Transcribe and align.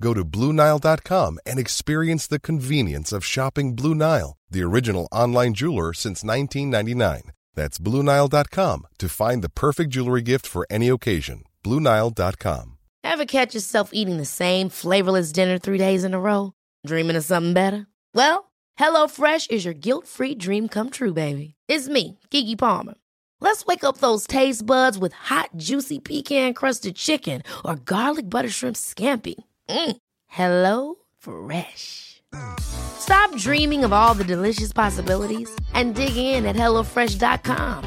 Go 0.00 0.12
to 0.14 0.24
BlueNile.com 0.24 1.38
and 1.46 1.58
experience 1.58 2.26
the 2.26 2.40
convenience 2.40 3.12
of 3.12 3.24
shopping 3.24 3.74
Blue 3.74 3.94
Nile, 3.94 4.36
the 4.50 4.62
original 4.62 5.08
online 5.12 5.54
jeweler 5.54 5.92
since 5.92 6.24
1999. 6.24 7.32
That's 7.54 7.78
BlueNile.com 7.78 8.86
to 8.98 9.08
find 9.08 9.42
the 9.42 9.48
perfect 9.48 9.90
jewelry 9.90 10.22
gift 10.22 10.46
for 10.46 10.66
any 10.70 10.88
occasion. 10.88 11.44
BlueNile.com. 11.62 12.78
Ever 13.04 13.24
catch 13.26 13.54
yourself 13.54 13.90
eating 13.92 14.16
the 14.16 14.24
same 14.24 14.68
flavorless 14.70 15.30
dinner 15.30 15.58
three 15.58 15.78
days 15.78 16.04
in 16.04 16.14
a 16.14 16.20
row? 16.20 16.52
Dreaming 16.86 17.16
of 17.16 17.24
something 17.24 17.52
better? 17.52 17.86
Well, 18.14 18.50
HelloFresh 18.78 19.50
is 19.50 19.64
your 19.64 19.74
guilt 19.74 20.06
free 20.08 20.34
dream 20.34 20.68
come 20.68 20.90
true, 20.90 21.12
baby. 21.12 21.54
It's 21.68 21.88
me, 21.88 22.18
Kiki 22.30 22.56
Palmer. 22.56 22.94
Let's 23.40 23.64
wake 23.66 23.84
up 23.84 23.98
those 23.98 24.26
taste 24.26 24.64
buds 24.66 24.98
with 24.98 25.12
hot, 25.12 25.50
juicy 25.56 25.98
pecan 26.00 26.54
crusted 26.54 26.96
chicken 26.96 27.42
or 27.64 27.76
garlic 27.76 28.28
butter 28.28 28.48
shrimp 28.48 28.76
scampi. 28.76 29.34
Mm. 29.68 29.96
Hello 30.26 30.96
Fresh. 31.18 32.22
Stop 32.60 33.36
dreaming 33.36 33.84
of 33.84 33.92
all 33.92 34.14
the 34.14 34.24
delicious 34.24 34.72
possibilities 34.72 35.48
and 35.74 35.94
dig 35.94 36.16
in 36.16 36.46
at 36.46 36.56
HelloFresh.com. 36.56 37.84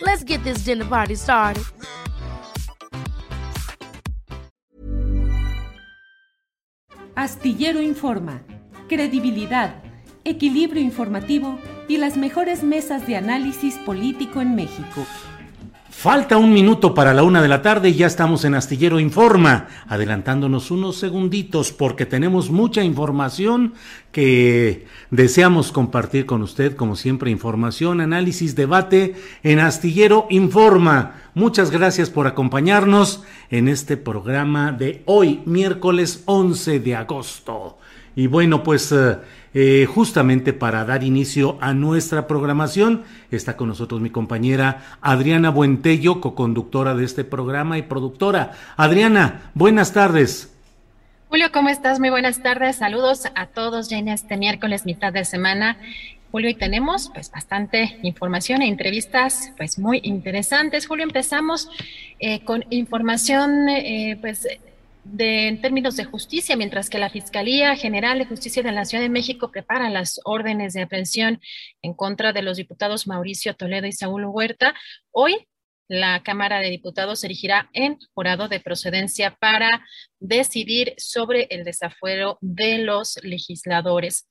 Let's 0.00 0.24
get 0.24 0.42
this 0.44 0.64
dinner 0.64 0.84
party 0.84 1.16
started. 1.16 1.64
Astillero 7.14 7.80
Informa, 7.82 8.42
credibilidad, 8.88 9.82
equilibrio 10.24 10.82
informativo 10.82 11.58
y 11.86 11.98
las 11.98 12.16
mejores 12.16 12.62
mesas 12.62 13.06
de 13.06 13.16
análisis 13.16 13.76
político 13.84 14.40
en 14.40 14.54
México. 14.54 15.04
Falta 15.92 16.38
un 16.38 16.52
minuto 16.52 16.94
para 16.94 17.12
la 17.14 17.22
una 17.22 17.42
de 17.42 17.48
la 17.48 17.62
tarde 17.62 17.90
y 17.90 17.94
ya 17.94 18.06
estamos 18.06 18.44
en 18.44 18.54
Astillero 18.54 18.98
Informa, 18.98 19.68
adelantándonos 19.86 20.70
unos 20.72 20.96
segunditos 20.96 21.70
porque 21.70 22.06
tenemos 22.06 22.50
mucha 22.50 22.82
información 22.82 23.74
que 24.10 24.86
deseamos 25.10 25.70
compartir 25.70 26.24
con 26.26 26.42
usted, 26.42 26.74
como 26.74 26.96
siempre, 26.96 27.30
información, 27.30 28.00
análisis, 28.00 28.56
debate 28.56 29.14
en 29.44 29.60
Astillero 29.60 30.26
Informa. 30.30 31.20
Muchas 31.34 31.70
gracias 31.70 32.08
por 32.10 32.26
acompañarnos 32.26 33.22
en 33.50 33.68
este 33.68 33.96
programa 33.96 34.72
de 34.72 35.02
hoy, 35.04 35.42
miércoles 35.44 36.22
11 36.24 36.80
de 36.80 36.96
agosto. 36.96 37.78
Y 38.16 38.26
bueno, 38.26 38.62
pues... 38.64 38.90
Eh, 38.90 39.18
eh, 39.54 39.86
justamente 39.86 40.52
para 40.52 40.84
dar 40.84 41.04
inicio 41.04 41.58
a 41.60 41.74
nuestra 41.74 42.26
programación. 42.26 43.04
Está 43.30 43.56
con 43.56 43.68
nosotros 43.68 44.00
mi 44.00 44.10
compañera 44.10 44.98
Adriana 45.00 45.50
Buentello, 45.50 46.20
coconductora 46.20 46.94
de 46.94 47.04
este 47.04 47.24
programa 47.24 47.78
y 47.78 47.82
productora. 47.82 48.52
Adriana, 48.76 49.50
buenas 49.54 49.92
tardes. 49.92 50.52
Julio, 51.28 51.50
¿cómo 51.52 51.70
estás? 51.70 51.98
Muy 51.98 52.10
buenas 52.10 52.42
tardes. 52.42 52.76
Saludos 52.76 53.24
a 53.34 53.46
todos 53.46 53.88
ya 53.88 53.98
en 53.98 54.08
este 54.08 54.36
miércoles, 54.36 54.84
mitad 54.84 55.12
de 55.12 55.24
semana. 55.24 55.78
Julio, 56.30 56.48
y 56.48 56.54
tenemos 56.54 57.10
pues 57.12 57.30
bastante 57.30 57.98
información 58.02 58.62
e 58.62 58.68
entrevistas 58.68 59.52
pues 59.56 59.78
muy 59.78 60.00
interesantes. 60.02 60.86
Julio, 60.86 61.04
empezamos 61.04 61.68
eh, 62.20 62.40
con 62.44 62.64
información 62.70 63.68
eh, 63.68 64.16
pues 64.20 64.46
de, 65.04 65.48
en 65.48 65.60
términos 65.60 65.96
de 65.96 66.04
justicia, 66.04 66.56
mientras 66.56 66.88
que 66.88 66.98
la 66.98 67.10
Fiscalía 67.10 67.76
General 67.76 68.18
de 68.18 68.26
Justicia 68.26 68.62
de 68.62 68.72
la 68.72 68.84
Ciudad 68.84 69.02
de 69.02 69.08
México 69.08 69.50
prepara 69.50 69.90
las 69.90 70.20
órdenes 70.24 70.72
de 70.72 70.82
aprehensión 70.82 71.40
en 71.82 71.94
contra 71.94 72.32
de 72.32 72.42
los 72.42 72.56
diputados 72.56 73.06
Mauricio 73.06 73.54
Toledo 73.54 73.86
y 73.86 73.92
Saúl 73.92 74.24
Huerta, 74.26 74.74
hoy 75.10 75.46
la 75.88 76.22
Cámara 76.22 76.60
de 76.60 76.70
Diputados 76.70 77.22
erigirá 77.22 77.68
en 77.74 77.98
jurado 78.14 78.48
de 78.48 78.60
procedencia 78.60 79.36
para 79.38 79.84
decidir 80.20 80.94
sobre 80.96 81.48
el 81.50 81.64
desafuero 81.64 82.38
de 82.40 82.78
los 82.78 83.18
legisladores. 83.22 84.28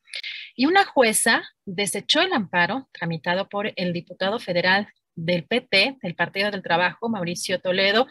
Y 0.55 0.65
una 0.65 0.85
jueza 0.85 1.43
desechó 1.65 2.21
el 2.21 2.33
amparo 2.33 2.89
tramitado 2.91 3.47
por 3.47 3.73
el 3.75 3.93
diputado 3.93 4.39
federal 4.39 4.87
del 5.15 5.45
PT, 5.45 5.97
del 6.01 6.15
Partido 6.15 6.51
del 6.51 6.63
Trabajo, 6.63 7.09
Mauricio 7.09 7.59
Toledo, 7.59 8.07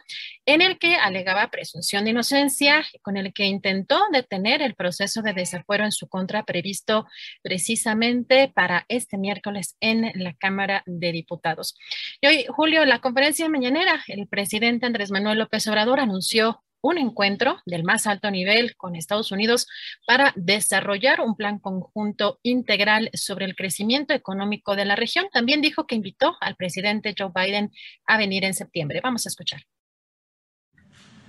en 0.46 0.62
el 0.62 0.78
que 0.78 0.96
alegaba 0.96 1.50
presunción 1.50 2.04
de 2.04 2.10
inocencia, 2.10 2.84
con 3.02 3.16
el 3.16 3.32
que 3.32 3.46
intentó 3.46 4.00
detener 4.12 4.62
el 4.62 4.74
proceso 4.74 5.22
de 5.22 5.32
desafuero 5.32 5.84
en 5.84 5.92
su 5.92 6.08
contra 6.08 6.44
previsto 6.44 7.06
precisamente 7.42 8.50
para 8.54 8.84
este 8.88 9.18
miércoles 9.18 9.76
en 9.80 10.12
la 10.14 10.34
Cámara 10.34 10.82
de 10.86 11.12
Diputados. 11.12 11.76
Y 12.20 12.26
hoy, 12.26 12.46
Julio, 12.48 12.84
la 12.84 13.00
conferencia 13.00 13.48
mañanera, 13.48 14.02
el 14.08 14.26
presidente 14.28 14.86
Andrés 14.86 15.10
Manuel 15.10 15.38
López 15.38 15.66
Obrador 15.66 16.00
anunció 16.00 16.62
un 16.82 16.98
encuentro 16.98 17.58
del 17.66 17.84
más 17.84 18.06
alto 18.06 18.30
nivel 18.30 18.76
con 18.76 18.96
Estados 18.96 19.32
Unidos 19.32 19.66
para 20.06 20.32
desarrollar 20.36 21.20
un 21.20 21.36
plan 21.36 21.58
conjunto 21.58 22.38
integral 22.42 23.10
sobre 23.12 23.44
el 23.44 23.56
crecimiento 23.56 24.14
económico 24.14 24.76
de 24.76 24.84
la 24.84 24.96
región. 24.96 25.26
También 25.32 25.60
dijo 25.60 25.86
que 25.86 25.94
invitó 25.94 26.36
al 26.40 26.56
presidente 26.56 27.14
Joe 27.16 27.30
Biden 27.34 27.70
a 28.06 28.16
venir 28.16 28.44
en 28.44 28.54
septiembre. 28.54 29.00
Vamos 29.02 29.26
a 29.26 29.28
escuchar. 29.28 29.62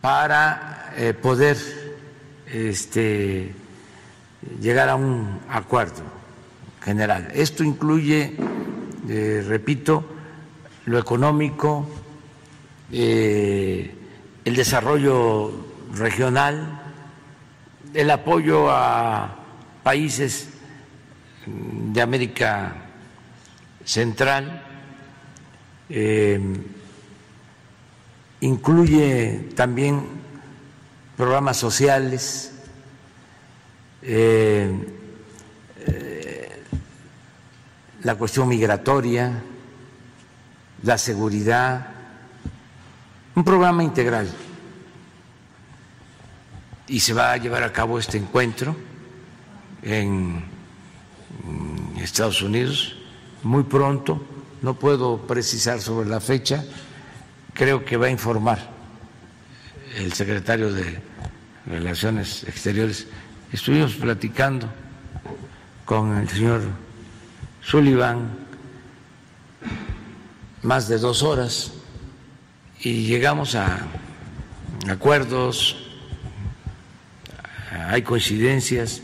Para 0.02 0.94
eh, 0.98 1.14
poder 1.14 1.58
este, 2.52 3.54
llegar 4.60 4.90
a 4.90 4.96
un 4.96 5.40
acuerdo 5.50 6.04
general. 6.82 7.30
Esto 7.34 7.64
incluye, 7.64 8.36
eh, 9.08 9.44
repito, 9.48 10.04
lo 10.86 10.98
económico, 10.98 11.88
eh, 12.92 14.01
el 14.46 14.56
desarrollo 14.56 15.52
regional, 15.94 16.82
el 17.94 18.10
apoyo 18.10 18.70
a 18.70 19.36
países 19.84 20.50
de 21.46 22.02
América 22.02 22.76
Central, 23.84 24.64
eh, 25.90 26.40
incluye 28.42 29.50
también 29.56 30.08
programas 31.18 31.58
sociales, 31.58 32.54
eh, 34.02 34.72
eh, 35.86 36.64
la 38.04 38.16
cuestión 38.16 38.48
migratoria, 38.48 39.44
la 40.82 40.98
seguridad, 40.98 42.01
un 43.36 43.44
programa 43.44 43.84
integral. 43.84 44.30
Y 46.88 47.00
se 47.00 47.14
va 47.14 47.32
a 47.32 47.38
llevar 47.38 47.64
a 47.64 47.72
cabo 47.72 48.00
este 48.00 48.18
encuentro 48.18 48.76
en 49.82 50.44
Estados 51.98 52.42
Unidos 52.42 52.96
muy 53.44 53.64
pronto. 53.64 54.22
No 54.62 54.76
puedo 54.76 55.18
precisar 55.20 55.80
sobre 55.80 56.10
la 56.10 56.20
fecha. 56.20 56.64
Creo 57.54 57.86
que 57.86 57.98
va 57.98 58.08
a 58.08 58.12
informar 58.12 58.60
el 59.96 60.14
secretario 60.14 60.72
de 60.72 61.00
Relaciones 61.66 62.44
Exteriores. 62.44 63.08
Estuvimos 63.52 63.94
platicando 63.96 64.68
con 65.86 66.18
el 66.18 66.30
señor 66.30 66.62
Sullivan 67.62 68.30
más 70.64 70.88
de 70.88 70.98
dos 70.98 71.24
horas 71.24 71.72
y 72.84 73.06
llegamos 73.06 73.56
a 73.56 73.80
acuerdos, 74.90 75.78
hay 77.72 78.02
coincidencias 78.02 79.02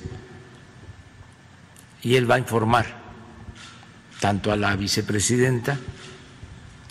y 2.02 2.16
él 2.16 2.30
va 2.30 2.36
a 2.36 2.40
informar 2.40 2.86
tanto 4.20 4.52
a 4.52 4.56
la 4.56 4.76
vicepresidenta 4.76 5.78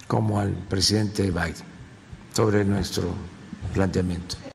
como 0.07 0.39
al 0.39 0.53
presidente 0.53 1.31
Biden 1.31 1.55
sobre 2.33 2.65
nuestro 2.65 3.15
planteamiento 3.75 4.46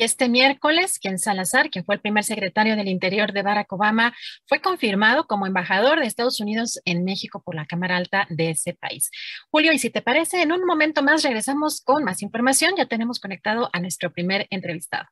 este 0.00 0.30
miércoles, 0.30 0.98
Ken 0.98 1.18
Salazar, 1.18 1.68
quien 1.68 1.84
fue 1.84 1.94
el 1.94 2.00
primer 2.00 2.24
secretario 2.24 2.74
del 2.74 2.88
Interior 2.88 3.32
de 3.32 3.42
Barack 3.42 3.70
Obama, 3.72 4.14
fue 4.46 4.60
confirmado 4.60 5.26
como 5.26 5.46
embajador 5.46 6.00
de 6.00 6.06
Estados 6.06 6.40
Unidos 6.40 6.80
en 6.86 7.04
México 7.04 7.42
por 7.44 7.54
la 7.54 7.66
Cámara 7.66 7.98
Alta 7.98 8.26
de 8.30 8.50
ese 8.50 8.72
país. 8.72 9.10
Julio, 9.50 9.72
y 9.72 9.78
si 9.78 9.90
te 9.90 10.00
parece, 10.00 10.40
en 10.40 10.52
un 10.52 10.64
momento 10.64 11.02
más 11.02 11.22
regresamos 11.22 11.82
con 11.82 12.02
más 12.02 12.22
información. 12.22 12.74
Ya 12.78 12.86
tenemos 12.86 13.20
conectado 13.20 13.68
a 13.72 13.80
nuestro 13.80 14.10
primer 14.10 14.46
entrevistado. 14.50 15.06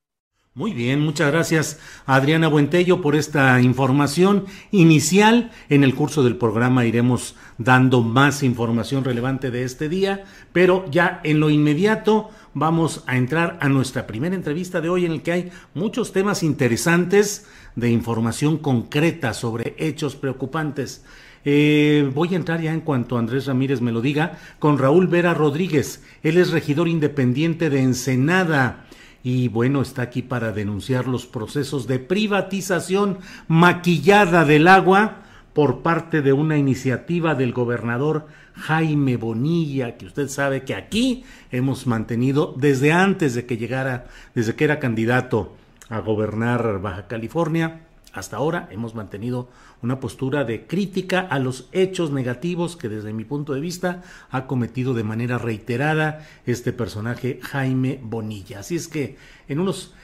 Muy 0.59 0.73
bien, 0.73 0.99
muchas 0.99 1.31
gracias 1.31 1.79
Adriana 2.05 2.49
Buentello 2.49 3.01
por 3.01 3.15
esta 3.15 3.61
información 3.61 4.47
inicial. 4.73 5.53
En 5.69 5.85
el 5.85 5.95
curso 5.95 6.25
del 6.25 6.37
programa 6.37 6.85
iremos 6.85 7.37
dando 7.59 8.01
más 8.01 8.43
información 8.43 9.05
relevante 9.05 9.53
de 9.53 9.63
este 9.63 9.89
día, 9.89 10.25
pero 10.53 10.85
ya 10.91 11.21
en 11.23 11.39
lo 11.39 11.51
inmediato 11.51 12.31
vamos 12.55 13.05
a 13.07 13.17
entrar 13.17 13.59
a 13.61 13.69
nuestra 13.69 14.07
primera 14.07 14.35
entrevista 14.35 14.81
de 14.81 14.89
hoy 14.89 15.05
en 15.05 15.13
el 15.13 15.23
que 15.23 15.33
hay 15.33 15.53
muchos 15.75 16.13
temas 16.13 16.43
interesantes 16.43 17.47
de 17.77 17.91
información 17.91 18.59
concreta 18.59 19.35
sobre 19.35 19.75
hechos 19.79 20.17
preocupantes. 20.17 21.05
Eh, 21.45 22.11
voy 22.15 22.35
a 22.35 22.37
entrar 22.37 22.61
ya 22.61 22.73
en 22.73 22.81
cuanto 22.81 23.17
Andrés 23.17 23.47
Ramírez 23.47 23.81
me 23.81 23.93
lo 23.93 24.01
diga 24.01 24.39
con 24.59 24.79
Raúl 24.79 25.07
Vera 25.07 25.35
Rodríguez. 25.35 26.03
Él 26.23 26.37
es 26.37 26.51
regidor 26.51 26.89
independiente 26.89 27.71
de 27.71 27.81
Ensenada 27.81 28.87
y 29.23 29.49
bueno, 29.49 29.83
está 29.83 30.03
aquí 30.03 30.23
para 30.23 30.53
denunciar 30.53 31.07
los 31.07 31.27
procesos 31.27 31.87
de 31.87 31.99
privatización 31.99 33.19
maquillada 33.47 34.45
del 34.45 34.69
agua 34.69 35.23
por 35.53 35.83
parte 35.83 36.23
de 36.23 36.33
una 36.33 36.57
iniciativa 36.57 37.35
del 37.35 37.53
gobernador 37.53 38.27
Jaime 38.55 39.17
Bonilla, 39.17 39.97
que 39.97 40.07
usted 40.07 40.29
sabe 40.29 40.63
que 40.63 40.75
aquí 40.75 41.25
hemos 41.51 41.87
mantenido 41.87 42.55
desde 42.57 42.93
antes 42.93 43.35
de 43.35 43.47
que 43.47 43.57
llegara, 43.57 44.07
desde 44.35 44.55
que 44.55 44.65
era 44.65 44.79
candidato 44.79 45.55
a 45.89 46.01
gobernar 46.01 46.81
Baja 46.81 47.07
California, 47.07 47.83
hasta 48.13 48.37
ahora 48.37 48.69
hemos 48.71 48.95
mantenido 48.95 49.49
una 49.83 50.01
postura 50.01 50.45
de 50.45 50.67
crítica 50.67 51.21
a 51.21 51.39
los 51.39 51.69
hechos 51.73 52.11
negativos 52.11 52.77
que 52.77 52.89
desde 52.89 53.13
mi 53.13 53.25
punto 53.25 53.55
de 53.55 53.61
vista 53.61 54.03
ha 54.31 54.47
cometido 54.47 54.95
de 54.95 55.05
manera 55.05 55.39
reiterada 55.39 56.27
este 56.47 56.73
personaje 56.73 57.39
Jaime 57.43 58.01
Bonilla. 58.03 58.61
Así 58.61 58.77
es 58.77 58.89
que 58.89 59.17
en 59.49 59.61
unos... 59.61 59.95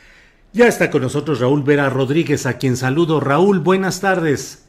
Ya 0.52 0.69
está 0.69 0.91
con 0.91 1.02
nosotros 1.02 1.41
Raúl 1.41 1.64
Vera 1.64 1.91
Rodríguez, 1.91 2.46
a 2.46 2.58
quien 2.58 2.76
saludo. 2.76 3.19
Raúl, 3.19 3.58
buenas 3.58 4.00
tardes. 4.00 4.63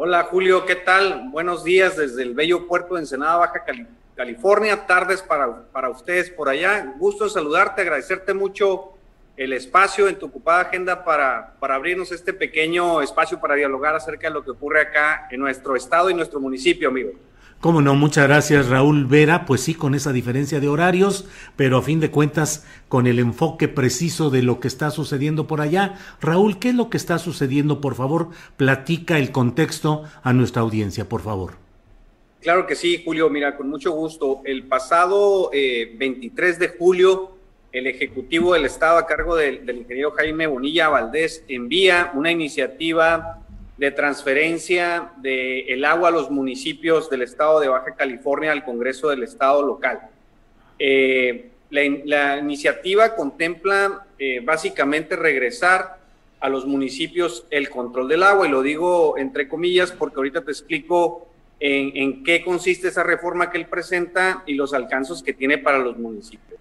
Hola 0.00 0.22
Julio, 0.30 0.64
¿qué 0.64 0.76
tal? 0.76 1.28
Buenos 1.32 1.64
días 1.64 1.96
desde 1.96 2.22
el 2.22 2.32
bello 2.32 2.68
puerto 2.68 2.94
de 2.94 3.00
Ensenada, 3.00 3.38
Baja 3.38 3.64
California. 4.14 4.86
Tardes 4.86 5.22
para, 5.22 5.64
para 5.72 5.90
ustedes 5.90 6.30
por 6.30 6.48
allá. 6.48 6.94
Gusto 6.98 7.28
saludarte, 7.28 7.82
agradecerte 7.82 8.32
mucho 8.32 8.92
el 9.36 9.52
espacio 9.52 10.06
en 10.06 10.16
tu 10.16 10.26
ocupada 10.26 10.60
agenda 10.60 11.04
para, 11.04 11.54
para 11.58 11.74
abrirnos 11.74 12.12
este 12.12 12.32
pequeño 12.32 13.02
espacio 13.02 13.40
para 13.40 13.56
dialogar 13.56 13.96
acerca 13.96 14.28
de 14.28 14.34
lo 14.34 14.44
que 14.44 14.52
ocurre 14.52 14.82
acá 14.82 15.26
en 15.32 15.40
nuestro 15.40 15.74
estado 15.74 16.10
y 16.10 16.14
nuestro 16.14 16.38
municipio, 16.38 16.90
amigo. 16.90 17.10
Cómo 17.60 17.82
no, 17.82 17.96
muchas 17.96 18.28
gracias 18.28 18.68
Raúl 18.68 19.06
Vera, 19.06 19.44
pues 19.44 19.62
sí, 19.62 19.74
con 19.74 19.96
esa 19.96 20.12
diferencia 20.12 20.60
de 20.60 20.68
horarios, 20.68 21.28
pero 21.56 21.78
a 21.78 21.82
fin 21.82 21.98
de 21.98 22.12
cuentas 22.12 22.64
con 22.88 23.08
el 23.08 23.18
enfoque 23.18 23.66
preciso 23.66 24.30
de 24.30 24.42
lo 24.42 24.60
que 24.60 24.68
está 24.68 24.92
sucediendo 24.92 25.48
por 25.48 25.60
allá. 25.60 25.94
Raúl, 26.20 26.60
¿qué 26.60 26.68
es 26.68 26.76
lo 26.76 26.88
que 26.88 26.96
está 26.96 27.18
sucediendo? 27.18 27.80
Por 27.80 27.96
favor, 27.96 28.28
platica 28.56 29.18
el 29.18 29.32
contexto 29.32 30.04
a 30.22 30.32
nuestra 30.32 30.62
audiencia, 30.62 31.08
por 31.08 31.20
favor. 31.20 31.54
Claro 32.40 32.64
que 32.64 32.76
sí, 32.76 33.02
Julio, 33.04 33.28
mira, 33.28 33.56
con 33.56 33.68
mucho 33.68 33.90
gusto. 33.90 34.40
El 34.44 34.68
pasado 34.68 35.50
23 35.50 36.56
eh, 36.56 36.58
de 36.60 36.68
julio 36.68 37.38
el 37.72 37.86
Ejecutivo 37.86 38.54
del 38.54 38.64
Estado 38.64 38.98
a 38.98 39.06
cargo 39.06 39.36
del, 39.36 39.68
ingeniero 39.68 40.12
Jaime 40.12 40.46
Bonilla 40.46 40.88
Valdés 40.88 41.44
envía 41.48 42.12
una 42.14 42.30
iniciativa 42.30 43.42
de 43.78 43.92
transferencia 43.92 45.12
del 45.18 45.84
agua 45.84 46.08
a 46.08 46.12
los 46.12 46.30
municipios 46.30 47.08
del 47.08 47.22
Estado 47.22 47.60
de 47.60 47.68
Baja 47.68 47.94
California 47.94 48.52
al 48.52 48.64
Congreso 48.64 49.08
del 49.08 49.22
Estado 49.22 49.62
local. 49.64 50.00
Eh, 50.78 51.50
la, 51.70 52.38
iniciativa 52.38 53.14
contempla 53.14 54.06
eh, 54.18 54.40
básicamente 54.40 55.16
regresar 55.16 55.98
a 56.40 56.48
los 56.48 56.66
municipios 56.66 57.46
el 57.50 57.70
control 57.70 58.08
del 58.08 58.22
agua, 58.22 58.46
y 58.46 58.50
lo 58.50 58.62
digo 58.62 59.16
entre 59.16 59.48
comillas 59.48 59.92
porque 59.92 60.16
ahorita 60.16 60.44
te 60.44 60.50
explico 60.50 61.28
en, 61.60 61.96
en 61.96 62.24
qué 62.24 62.44
consiste 62.44 62.88
esa 62.88 63.02
reforma 63.02 63.50
que 63.50 63.58
él 63.58 63.66
presenta 63.66 64.42
y 64.46 64.54
los 64.54 64.74
alcances 64.74 65.22
que 65.22 65.32
tiene 65.32 65.58
para 65.58 65.78
los 65.78 65.98
municipios 65.98 66.60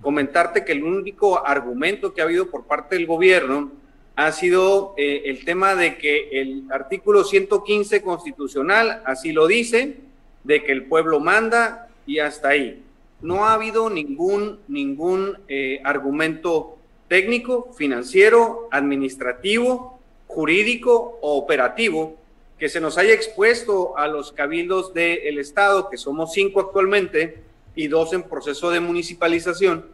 comentarte 0.00 0.64
que 0.64 0.72
el 0.72 0.82
único 0.82 1.46
argumento 1.46 2.14
que 2.14 2.20
ha 2.20 2.24
habido 2.24 2.50
por 2.50 2.64
parte 2.64 2.96
del 2.96 3.06
gobierno 3.06 3.70
ha 4.16 4.32
sido 4.32 4.94
eh, 4.96 5.22
el 5.26 5.44
tema 5.44 5.74
de 5.74 5.96
que 5.96 6.28
el 6.40 6.64
artículo 6.70 7.24
115 7.24 8.02
constitucional 8.02 9.02
así 9.04 9.32
lo 9.32 9.46
dice, 9.46 9.96
de 10.44 10.62
que 10.62 10.72
el 10.72 10.84
pueblo 10.84 11.20
manda 11.20 11.88
y 12.06 12.18
hasta 12.18 12.48
ahí. 12.48 12.82
No 13.22 13.46
ha 13.46 13.54
habido 13.54 13.90
ningún, 13.90 14.60
ningún 14.68 15.38
eh, 15.48 15.80
argumento 15.84 16.78
técnico, 17.08 17.72
financiero, 17.76 18.68
administrativo, 18.70 20.00
jurídico 20.26 21.18
o 21.20 21.36
operativo 21.36 22.16
que 22.60 22.68
se 22.68 22.80
nos 22.80 22.98
haya 22.98 23.14
expuesto 23.14 23.96
a 23.96 24.06
los 24.06 24.32
cabildos 24.32 24.92
del 24.92 25.38
Estado, 25.38 25.88
que 25.88 25.96
somos 25.96 26.34
cinco 26.34 26.60
actualmente, 26.60 27.38
y 27.74 27.88
dos 27.88 28.12
en 28.12 28.22
proceso 28.22 28.70
de 28.70 28.80
municipalización 28.80 29.86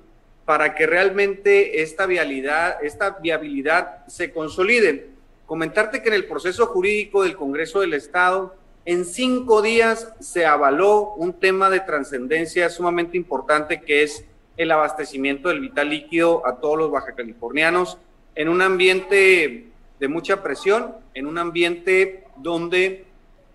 para 0.46 0.76
que 0.76 0.86
realmente 0.86 1.82
esta 1.82 2.06
viabilidad, 2.06 2.82
esta 2.82 3.10
viabilidad 3.20 4.06
se 4.06 4.32
consolide. 4.32 5.08
Comentarte 5.44 6.00
que 6.00 6.08
en 6.08 6.14
el 6.14 6.26
proceso 6.26 6.66
jurídico 6.66 7.24
del 7.24 7.36
Congreso 7.36 7.80
del 7.80 7.94
Estado, 7.94 8.54
en 8.84 9.04
cinco 9.04 9.60
días 9.60 10.12
se 10.20 10.46
avaló 10.46 11.14
un 11.14 11.32
tema 11.32 11.68
de 11.68 11.80
trascendencia 11.80 12.70
sumamente 12.70 13.16
importante 13.16 13.82
que 13.82 14.04
es 14.04 14.24
el 14.56 14.70
abastecimiento 14.70 15.48
del 15.48 15.60
vital 15.60 15.90
líquido 15.90 16.46
a 16.46 16.60
todos 16.60 16.78
los 16.78 16.90
bajacalifornianos 16.92 17.98
en 18.36 18.48
un 18.48 18.62
ambiente 18.62 19.66
de 19.98 20.08
mucha 20.08 20.44
presión, 20.44 20.94
en 21.14 21.26
un 21.26 21.38
ambiente 21.38 22.24
donde 22.36 23.04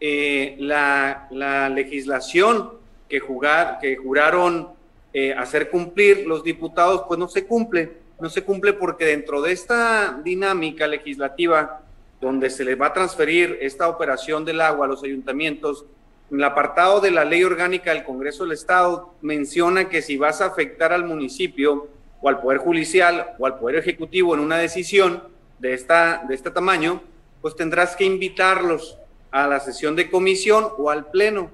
eh, 0.01 0.57
la, 0.59 1.27
la 1.31 1.69
legislación 1.69 2.71
que, 3.07 3.21
jugar, 3.21 3.79
que 3.79 3.95
juraron 3.95 4.80
eh, 5.13 5.33
hacer 5.33 5.69
cumplir 5.69 6.25
los 6.25 6.43
diputados, 6.43 7.03
pues 7.07 7.19
no 7.19 7.27
se 7.27 7.45
cumple. 7.45 7.91
No 8.19 8.29
se 8.29 8.43
cumple 8.43 8.73
porque 8.73 9.05
dentro 9.05 9.41
de 9.41 9.51
esta 9.51 10.19
dinámica 10.23 10.87
legislativa, 10.87 11.81
donde 12.21 12.49
se 12.49 12.63
les 12.63 12.79
va 12.79 12.87
a 12.87 12.93
transferir 12.93 13.57
esta 13.61 13.87
operación 13.89 14.45
del 14.45 14.61
agua 14.61 14.85
a 14.85 14.89
los 14.89 15.03
ayuntamientos, 15.03 15.85
en 16.29 16.37
el 16.37 16.43
apartado 16.43 17.01
de 17.01 17.11
la 17.11 17.25
ley 17.25 17.43
orgánica 17.43 17.93
del 17.93 18.05
Congreso 18.05 18.43
del 18.43 18.53
Estado 18.53 19.13
menciona 19.21 19.89
que 19.89 20.01
si 20.01 20.17
vas 20.17 20.39
a 20.39 20.45
afectar 20.45 20.93
al 20.93 21.03
municipio 21.03 21.89
o 22.21 22.29
al 22.29 22.39
Poder 22.39 22.59
Judicial 22.59 23.31
o 23.37 23.45
al 23.45 23.59
Poder 23.59 23.77
Ejecutivo 23.77 24.33
en 24.33 24.39
una 24.39 24.57
decisión 24.57 25.23
de, 25.59 25.73
esta, 25.73 26.23
de 26.29 26.35
este 26.35 26.51
tamaño, 26.51 27.01
pues 27.41 27.55
tendrás 27.55 27.97
que 27.97 28.05
invitarlos 28.05 28.97
a 29.31 29.47
la 29.47 29.59
sesión 29.59 29.95
de 29.95 30.09
comisión 30.09 30.67
o 30.77 30.89
al 30.89 31.09
pleno 31.09 31.49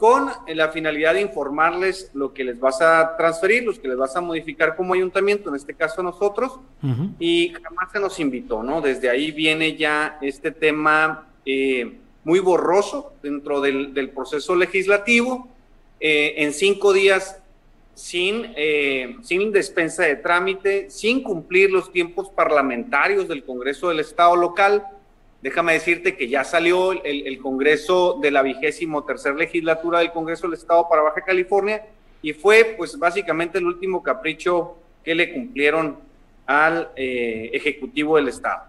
con 0.00 0.30
la 0.46 0.70
finalidad 0.70 1.12
de 1.12 1.20
informarles 1.20 2.10
lo 2.14 2.32
que 2.32 2.42
les 2.42 2.58
vas 2.58 2.80
a 2.80 3.18
transferir, 3.18 3.64
los 3.64 3.78
que 3.78 3.86
les 3.86 3.98
vas 3.98 4.16
a 4.16 4.22
modificar 4.22 4.74
como 4.74 4.94
ayuntamiento, 4.94 5.50
en 5.50 5.56
este 5.56 5.74
caso 5.74 6.02
nosotros, 6.02 6.58
y 7.18 7.52
jamás 7.62 7.92
se 7.92 8.00
nos 8.00 8.18
invitó, 8.18 8.62
¿no? 8.62 8.80
Desde 8.80 9.10
ahí 9.10 9.30
viene 9.30 9.76
ya 9.76 10.16
este 10.22 10.52
tema 10.52 11.28
eh, 11.44 11.98
muy 12.24 12.38
borroso 12.38 13.12
dentro 13.22 13.60
del, 13.60 14.10
proceso 14.14 14.56
legislativo, 14.56 15.48
eh, 16.00 16.32
en 16.38 16.54
cinco 16.54 16.94
días 16.94 17.38
sin, 17.92 18.54
eh, 18.56 19.18
sin 19.22 19.52
despensa 19.52 20.04
de 20.04 20.16
trámite, 20.16 20.88
sin 20.88 21.22
cumplir 21.22 21.70
los 21.70 21.92
tiempos 21.92 22.30
parlamentarios 22.30 23.28
del 23.28 23.44
Congreso 23.44 23.90
del 23.90 24.00
Estado 24.00 24.34
local, 24.34 24.82
Déjame 25.42 25.72
decirte 25.72 26.16
que 26.16 26.28
ya 26.28 26.44
salió 26.44 26.92
el, 26.92 27.38
Congreso 27.38 28.18
de 28.20 28.30
la 28.30 28.42
vigésimo 28.42 29.04
tercera 29.04 29.34
legislatura 29.34 30.00
del 30.00 30.12
Congreso 30.12 30.46
del 30.46 30.58
Estado 30.58 30.86
para 30.88 31.02
Baja 31.02 31.22
California 31.22 31.82
y 32.20 32.34
fue 32.34 32.74
pues 32.76 32.98
básicamente 32.98 33.58
el 33.58 33.64
último 33.64 34.02
capricho 34.02 34.76
que 35.02 35.14
le 35.14 35.32
cumplieron 35.32 35.96
al 36.46 36.90
eh, 36.94 37.50
Ejecutivo 37.54 38.16
del 38.16 38.28
Estado. 38.28 38.64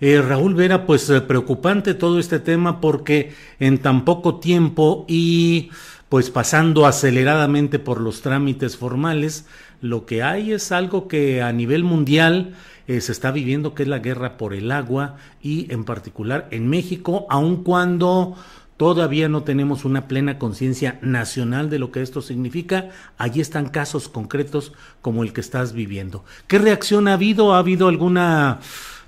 Eh, 0.00 0.20
Raúl 0.20 0.54
Vera, 0.54 0.84
pues 0.84 1.08
eh, 1.08 1.22
preocupante 1.22 1.94
todo 1.94 2.18
este 2.18 2.40
tema 2.40 2.82
porque 2.82 3.32
en 3.58 3.78
tan 3.78 4.04
poco 4.04 4.38
tiempo 4.38 5.06
y 5.08 5.70
pues 6.10 6.28
pasando 6.28 6.84
aceleradamente 6.84 7.78
por 7.78 8.02
los 8.02 8.20
trámites 8.20 8.76
formales, 8.76 9.46
lo 9.80 10.04
que 10.04 10.22
hay 10.22 10.52
es 10.52 10.72
algo 10.72 11.08
que 11.08 11.40
a 11.40 11.52
nivel 11.52 11.84
mundial 11.84 12.54
eh, 12.86 13.00
se 13.00 13.12
está 13.12 13.30
viviendo, 13.30 13.74
que 13.74 13.84
es 13.84 13.88
la 13.88 13.98
guerra 13.98 14.36
por 14.36 14.54
el 14.54 14.70
agua 14.70 15.16
y 15.42 15.72
en 15.72 15.84
particular 15.84 16.48
en 16.50 16.68
México, 16.68 17.26
aun 17.30 17.64
cuando 17.64 18.36
todavía 18.76 19.28
no 19.28 19.42
tenemos 19.42 19.84
una 19.84 20.08
plena 20.08 20.38
conciencia 20.38 20.98
nacional 21.00 21.70
de 21.70 21.78
lo 21.78 21.90
que 21.90 22.02
esto 22.02 22.20
significa, 22.22 22.90
allí 23.18 23.40
están 23.40 23.68
casos 23.68 24.08
concretos 24.08 24.72
como 25.00 25.22
el 25.22 25.32
que 25.32 25.40
estás 25.40 25.72
viviendo. 25.72 26.24
¿Qué 26.46 26.58
reacción 26.58 27.08
ha 27.08 27.14
habido? 27.14 27.54
¿Ha 27.54 27.58
habido 27.58 27.88
alguna 27.88 28.60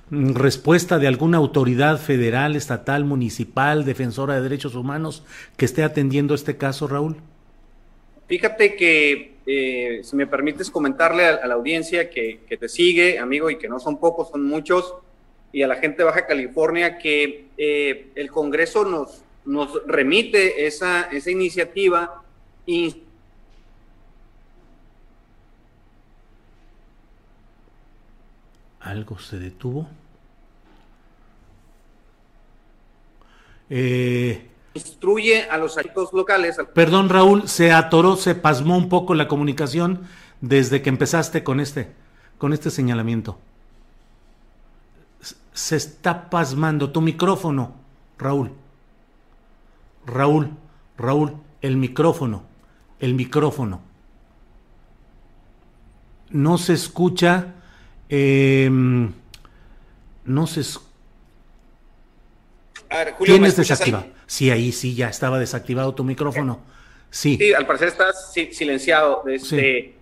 mm, 0.09 0.33
respuesta 0.33 0.97
de 0.99 1.07
alguna 1.07 1.37
autoridad 1.37 1.99
federal, 1.99 2.55
estatal, 2.55 3.05
municipal, 3.05 3.85
defensora 3.85 4.35
de 4.35 4.41
derechos 4.41 4.75
humanos 4.75 5.23
que 5.57 5.65
esté 5.65 5.83
atendiendo 5.83 6.33
este 6.33 6.57
caso, 6.57 6.87
Raúl? 6.87 7.17
Fíjate 8.27 8.75
que 8.75 9.36
eh, 9.47 10.01
si 10.03 10.15
me 10.17 10.27
permites 10.27 10.69
comentarle 10.69 11.25
a, 11.25 11.47
la 11.47 11.53
audiencia 11.53 12.09
que, 12.09 12.41
te 12.47 12.67
sigue, 12.67 13.17
amigo, 13.17 13.49
y 13.49 13.57
que 13.57 13.69
no 13.69 13.79
son 13.79 13.97
pocos, 13.97 14.29
son 14.29 14.43
muchos, 14.43 14.93
y 15.53 15.61
a 15.63 15.67
la 15.67 15.77
gente 15.77 15.99
de 15.99 16.03
Baja 16.03 16.27
California, 16.27 16.97
que 16.97 17.47
eh, 17.57 18.09
el 18.15 18.29
Congreso 18.29 18.83
nos, 18.83 19.23
nos 19.45 19.81
remite 19.87 20.67
esa, 20.67 21.09
esa 21.11 21.31
iniciativa 21.31 22.23
y 22.65 23.03
¿Algo 28.81 29.19
se 29.19 29.37
detuvo? 29.37 29.85
Eh, 33.69 34.46
instruye 34.77 35.49
a 35.49 35.57
los 35.57 35.77
actos 35.77 36.13
locales. 36.13 36.57
Perdón, 36.73 37.09
Raúl, 37.09 37.47
se 37.47 37.71
atoró, 37.71 38.15
se 38.15 38.35
pasmó 38.35 38.77
un 38.77 38.89
poco 38.89 39.15
la 39.15 39.27
comunicación 39.27 40.01
desde 40.41 40.81
que 40.81 40.89
empezaste 40.89 41.43
con 41.43 41.59
este, 41.59 41.91
con 42.37 42.53
este 42.53 42.69
señalamiento. 42.71 43.37
Se 45.53 45.75
está 45.75 46.29
pasmando 46.29 46.91
tu 46.91 47.01
micrófono, 47.01 47.75
Raúl. 48.17 48.51
Raúl, 50.05 50.51
Raúl, 50.97 51.35
el 51.61 51.77
micrófono, 51.77 52.43
el 52.99 53.13
micrófono. 53.13 53.81
No 56.29 56.57
se 56.57 56.73
escucha, 56.73 57.55
em, 58.09 59.11
no 60.25 60.47
se 60.47 60.61
escucha. 60.61 60.87
¿Tienes 63.23 63.57
desactivado? 63.57 64.16
Sí, 64.27 64.51
ahí 64.51 64.71
sí, 64.71 64.93
ya 64.93 65.09
estaba 65.09 65.39
desactivado 65.39 65.95
tu 65.95 66.03
micrófono. 66.03 66.59
Sí. 67.09 67.37
Sí, 67.37 67.53
al 67.53 67.65
parecer 67.65 67.87
estás 67.87 68.33
silenciado. 68.33 69.23
Este, 69.27 69.97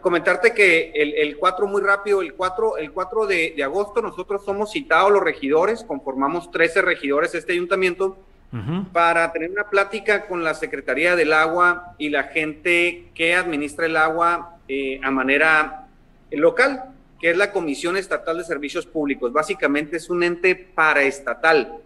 Comentarte 0.00 0.54
que 0.54 0.92
el, 0.94 1.14
el, 1.14 1.36
4, 1.36 1.66
muy 1.66 1.82
rápido, 1.82 2.22
el 2.22 2.34
4, 2.34 2.76
el 2.76 2.92
4 2.92 3.26
de, 3.26 3.64
agosto 3.64 4.00
nosotros 4.02 4.44
somos 4.44 4.70
citados 4.70 5.10
los 5.10 5.20
regidores, 5.20 5.82
conformamos 5.82 6.52
13 6.52 6.80
regidores 6.82 7.32
de 7.32 7.40
este 7.40 7.54
ayuntamiento, 7.54 8.16
para 8.92 9.32
tener 9.32 9.50
una 9.50 9.68
plática 9.68 10.28
con 10.28 10.44
la 10.44 10.54
Secretaría 10.54 11.16
del 11.16 11.32
Agua 11.32 11.96
y 11.98 12.10
la 12.10 12.24
gente 12.24 13.06
que 13.12 13.34
administra 13.34 13.86
el 13.86 13.96
agua 13.96 14.58
eh, 14.68 15.00
a 15.02 15.10
manera 15.10 15.88
local, 16.30 16.84
que 17.20 17.30
es 17.30 17.36
la 17.36 17.50
Comisión 17.50 17.96
Estatal 17.96 18.38
de 18.38 18.44
Servicios 18.44 18.86
Públicos. 18.86 19.32
Básicamente 19.32 19.96
es 19.96 20.08
un 20.08 20.22
ente 20.22 20.54
paraestatal 20.54 21.80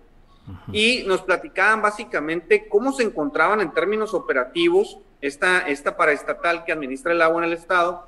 y 0.72 1.04
nos 1.06 1.22
platicaban 1.22 1.82
básicamente 1.82 2.68
cómo 2.68 2.92
se 2.92 3.02
encontraban 3.02 3.60
en 3.60 3.72
términos 3.72 4.14
operativos 4.14 4.98
esta, 5.20 5.68
esta 5.68 5.96
paraestatal 5.96 6.64
que 6.64 6.72
administra 6.72 7.12
el 7.12 7.22
agua 7.22 7.44
en 7.44 7.50
el 7.50 7.56
estado 7.56 8.06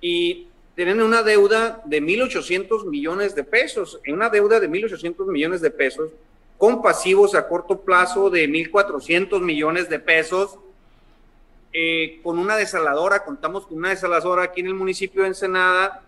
y 0.00 0.48
tienen 0.74 1.00
una 1.00 1.22
deuda 1.22 1.82
de 1.84 2.02
1.800 2.02 2.86
millones 2.86 3.34
de 3.34 3.44
pesos, 3.44 4.00
una 4.08 4.28
deuda 4.28 4.60
de 4.60 4.68
1.800 4.68 5.26
millones 5.26 5.60
de 5.60 5.70
pesos 5.70 6.10
con 6.58 6.82
pasivos 6.82 7.34
a 7.34 7.48
corto 7.48 7.80
plazo 7.80 8.30
de 8.30 8.48
1.400 8.48 9.40
millones 9.40 9.88
de 9.88 9.98
pesos, 9.98 10.58
eh, 11.72 12.20
con 12.22 12.38
una 12.38 12.56
desaladora, 12.56 13.24
contamos 13.24 13.66
con 13.66 13.78
una 13.78 13.90
desaladora 13.90 14.44
aquí 14.44 14.60
en 14.60 14.68
el 14.68 14.74
municipio 14.74 15.22
de 15.22 15.28
Ensenada, 15.28 16.02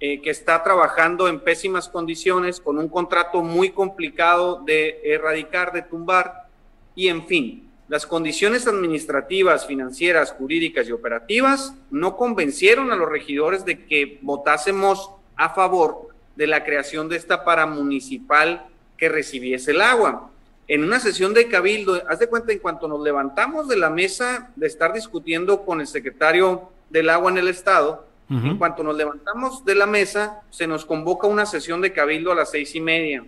eh, 0.00 0.22
que 0.22 0.30
está 0.30 0.62
trabajando 0.62 1.28
en 1.28 1.40
pésimas 1.40 1.88
condiciones, 1.88 2.58
con 2.58 2.78
un 2.78 2.88
contrato 2.88 3.42
muy 3.42 3.70
complicado 3.70 4.62
de 4.64 4.98
erradicar, 5.04 5.72
de 5.72 5.82
tumbar, 5.82 6.48
y 6.94 7.08
en 7.08 7.26
fin, 7.26 7.70
las 7.86 8.06
condiciones 8.06 8.66
administrativas, 8.66 9.66
financieras, 9.66 10.32
jurídicas 10.32 10.88
y 10.88 10.92
operativas 10.92 11.74
no 11.90 12.16
convencieron 12.16 12.92
a 12.92 12.96
los 12.96 13.08
regidores 13.08 13.64
de 13.64 13.84
que 13.84 14.18
votásemos 14.22 15.10
a 15.36 15.50
favor 15.50 16.08
de 16.36 16.46
la 16.46 16.64
creación 16.64 17.08
de 17.08 17.16
esta 17.16 17.44
paramunicipal 17.44 18.66
que 18.96 19.08
recibiese 19.08 19.72
el 19.72 19.80
agua. 19.80 20.30
En 20.68 20.84
una 20.84 21.00
sesión 21.00 21.34
de 21.34 21.48
cabildo, 21.48 22.00
haz 22.08 22.20
de 22.20 22.28
cuenta, 22.28 22.52
en 22.52 22.60
cuanto 22.60 22.86
nos 22.86 23.02
levantamos 23.02 23.66
de 23.66 23.76
la 23.76 23.90
mesa 23.90 24.50
de 24.54 24.68
estar 24.68 24.92
discutiendo 24.92 25.64
con 25.64 25.80
el 25.80 25.86
secretario 25.86 26.70
del 26.90 27.10
agua 27.10 27.30
en 27.32 27.38
el 27.38 27.48
estado, 27.48 28.06
en 28.30 28.58
cuanto 28.58 28.84
nos 28.84 28.96
levantamos 28.96 29.64
de 29.64 29.74
la 29.74 29.86
mesa, 29.86 30.42
se 30.50 30.68
nos 30.68 30.86
convoca 30.86 31.26
una 31.26 31.46
sesión 31.46 31.80
de 31.80 31.92
cabildo 31.92 32.30
a 32.30 32.36
las 32.36 32.52
seis 32.52 32.76
y 32.76 32.80
media. 32.80 33.24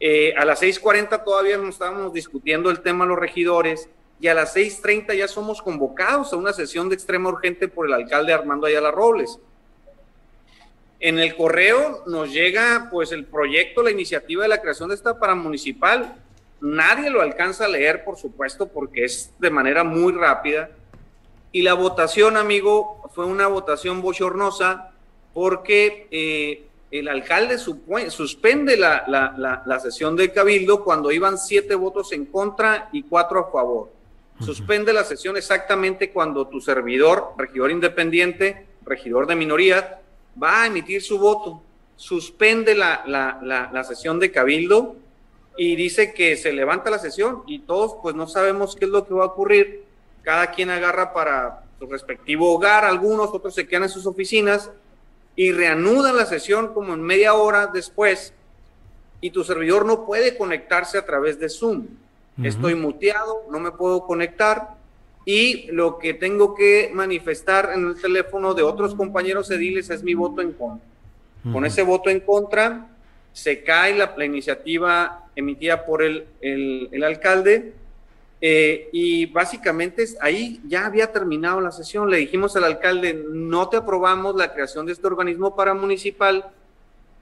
Eh, 0.00 0.34
a 0.36 0.44
las 0.44 0.58
seis 0.58 0.78
cuarenta 0.78 1.24
todavía 1.24 1.56
no 1.56 1.70
estábamos 1.70 2.12
discutiendo 2.12 2.70
el 2.70 2.80
tema 2.80 3.06
los 3.06 3.18
regidores 3.18 3.88
y 4.20 4.28
a 4.28 4.34
las 4.34 4.52
seis 4.52 4.82
treinta 4.82 5.14
ya 5.14 5.26
somos 5.28 5.62
convocados 5.62 6.32
a 6.32 6.36
una 6.36 6.52
sesión 6.52 6.88
de 6.88 6.94
extrema 6.94 7.30
urgente 7.30 7.68
por 7.68 7.86
el 7.86 7.94
alcalde 7.94 8.32
Armando 8.34 8.66
Ayala 8.66 8.90
Robles. 8.90 9.38
En 11.00 11.18
el 11.18 11.34
correo 11.34 12.02
nos 12.06 12.32
llega 12.32 12.88
pues 12.90 13.12
el 13.12 13.24
proyecto, 13.24 13.82
la 13.82 13.90
iniciativa 13.90 14.42
de 14.42 14.48
la 14.48 14.60
creación 14.60 14.90
de 14.90 14.96
esta 14.96 15.18
paramunicipal. 15.18 16.16
Nadie 16.60 17.08
lo 17.08 17.22
alcanza 17.22 17.64
a 17.64 17.68
leer, 17.68 18.04
por 18.04 18.18
supuesto, 18.18 18.66
porque 18.66 19.04
es 19.04 19.32
de 19.38 19.48
manera 19.48 19.84
muy 19.84 20.12
rápida. 20.12 20.70
Y 21.52 21.62
la 21.62 21.74
votación, 21.74 22.36
amigo, 22.36 23.02
fue 23.14 23.24
una 23.24 23.46
votación 23.46 24.02
bochornosa 24.02 24.90
porque 25.32 26.08
eh, 26.10 26.68
el 26.90 27.08
alcalde 27.08 27.58
suspende 27.58 28.76
la, 28.76 29.80
sesión 29.82 30.16
del 30.16 30.32
cabildo 30.32 30.84
cuando 30.84 31.12
iban 31.12 31.38
siete 31.38 31.74
votos 31.74 32.12
en 32.12 32.26
contra 32.26 32.88
y 32.92 33.02
cuatro 33.02 33.40
a 33.40 33.50
favor. 33.50 33.90
Suspende 34.40 34.92
la 34.92 35.04
sesión 35.04 35.36
exactamente 35.36 36.10
cuando 36.10 36.46
tu 36.46 36.60
servidor, 36.60 37.32
regidor 37.36 37.70
independiente, 37.70 38.66
regidor 38.84 39.26
de 39.26 39.34
minoría, 39.34 40.00
va 40.40 40.62
a 40.62 40.66
emitir 40.66 41.02
su 41.02 41.18
voto. 41.18 41.60
Suspende 41.96 42.74
la, 42.74 43.84
sesión 43.86 44.20
de 44.20 44.30
cabildo 44.30 44.96
y 45.56 45.74
dice 45.74 46.14
que 46.14 46.36
se 46.36 46.52
levanta 46.52 46.90
la 46.90 47.00
sesión 47.00 47.42
y 47.46 47.60
todos 47.60 47.96
pues 48.00 48.14
no 48.14 48.28
sabemos 48.28 48.76
qué 48.76 48.84
es 48.84 48.90
lo 48.92 49.06
que 49.06 49.14
va 49.14 49.24
a 49.24 49.28
ocurrir 49.28 49.87
cada 50.28 50.50
quien 50.50 50.68
agarra 50.68 51.14
para 51.14 51.62
su 51.78 51.86
respectivo 51.86 52.52
hogar, 52.52 52.84
algunos, 52.84 53.30
otros 53.32 53.54
se 53.54 53.66
quedan 53.66 53.84
en 53.84 53.88
sus 53.88 54.04
oficinas 54.04 54.70
y 55.36 55.52
reanudan 55.52 56.18
la 56.18 56.26
sesión 56.26 56.74
como 56.74 56.92
en 56.92 57.00
media 57.00 57.32
hora 57.32 57.68
después 57.68 58.34
y 59.22 59.30
tu 59.30 59.42
servidor 59.42 59.86
no 59.86 60.04
puede 60.04 60.36
conectarse 60.36 60.98
a 60.98 61.06
través 61.06 61.40
de 61.40 61.48
Zoom. 61.48 61.86
Estoy 62.42 62.74
muteado, 62.74 63.46
no 63.50 63.58
me 63.58 63.70
puedo 63.70 64.06
conectar 64.06 64.74
y 65.24 65.72
lo 65.72 65.96
que 65.96 66.12
tengo 66.12 66.54
que 66.54 66.90
manifestar 66.92 67.70
en 67.74 67.86
el 67.86 67.98
teléfono 67.98 68.52
de 68.52 68.64
otros 68.64 68.94
compañeros 68.94 69.50
ediles 69.50 69.88
es 69.88 70.02
mi 70.02 70.12
voto 70.12 70.42
en 70.42 70.52
contra. 70.52 70.86
Con 71.50 71.64
ese 71.64 71.80
voto 71.80 72.10
en 72.10 72.20
contra 72.20 72.86
se 73.32 73.64
cae 73.64 73.96
la, 73.96 74.12
iniciativa 74.22 75.30
emitida 75.34 75.86
por 75.86 76.02
el, 76.02 76.26
el 76.42 77.02
alcalde 77.02 77.72
eh, 78.40 78.88
y 78.92 79.26
básicamente 79.26 80.04
ahí 80.20 80.60
ya 80.66 80.86
había 80.86 81.10
terminado 81.12 81.60
la 81.60 81.72
sesión. 81.72 82.10
Le 82.10 82.18
dijimos 82.18 82.54
al 82.56 82.64
alcalde, 82.64 83.24
no 83.32 83.68
te 83.68 83.76
aprobamos 83.76 84.36
la 84.36 84.52
creación 84.52 84.86
de 84.86 84.92
este 84.92 85.06
organismo 85.06 85.56
paramunicipal, 85.56 86.46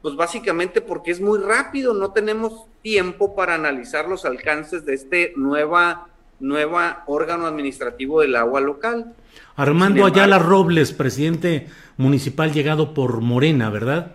pues 0.03 0.15
básicamente 0.15 0.81
porque 0.81 1.11
es 1.11 1.21
muy 1.21 1.39
rápido, 1.39 1.95
no 1.95 2.13
tenemos 2.13 2.67
tiempo 2.83 3.35
para 3.35 3.55
analizar 3.55 4.09
los 4.09 4.25
alcances 4.25 4.85
de 4.85 4.95
este 4.95 5.33
nueva, 5.37 6.09
nueva 6.39 7.03
órgano 7.07 7.47
administrativo 7.47 8.21
del 8.21 8.37
agua 8.37 8.61
local. 8.61 9.15
Armando 9.57 10.05
Ayala 10.05 10.39
Robles, 10.39 10.93
presidente 10.93 11.67
municipal 11.97 12.53
llegado 12.53 12.93
por 12.93 13.23
Morena, 13.23 13.71
¿verdad? 13.71 14.13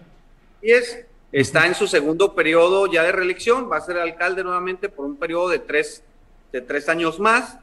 Y 0.62 0.72
es, 0.72 1.04
está 1.32 1.66
en 1.66 1.74
su 1.74 1.88
segundo 1.88 2.36
periodo 2.36 2.86
ya 2.86 3.02
de 3.02 3.12
reelección, 3.12 3.72
va 3.72 3.78
a 3.78 3.82
ser 3.82 3.98
alcalde 3.98 4.44
nuevamente 4.44 4.88
por 4.88 5.06
un 5.06 5.16
periodo 5.16 5.50
de 5.50 5.58
tres 5.58 6.04
de 6.52 6.62
tres 6.62 6.90
años 6.90 7.20
más. 7.20 7.58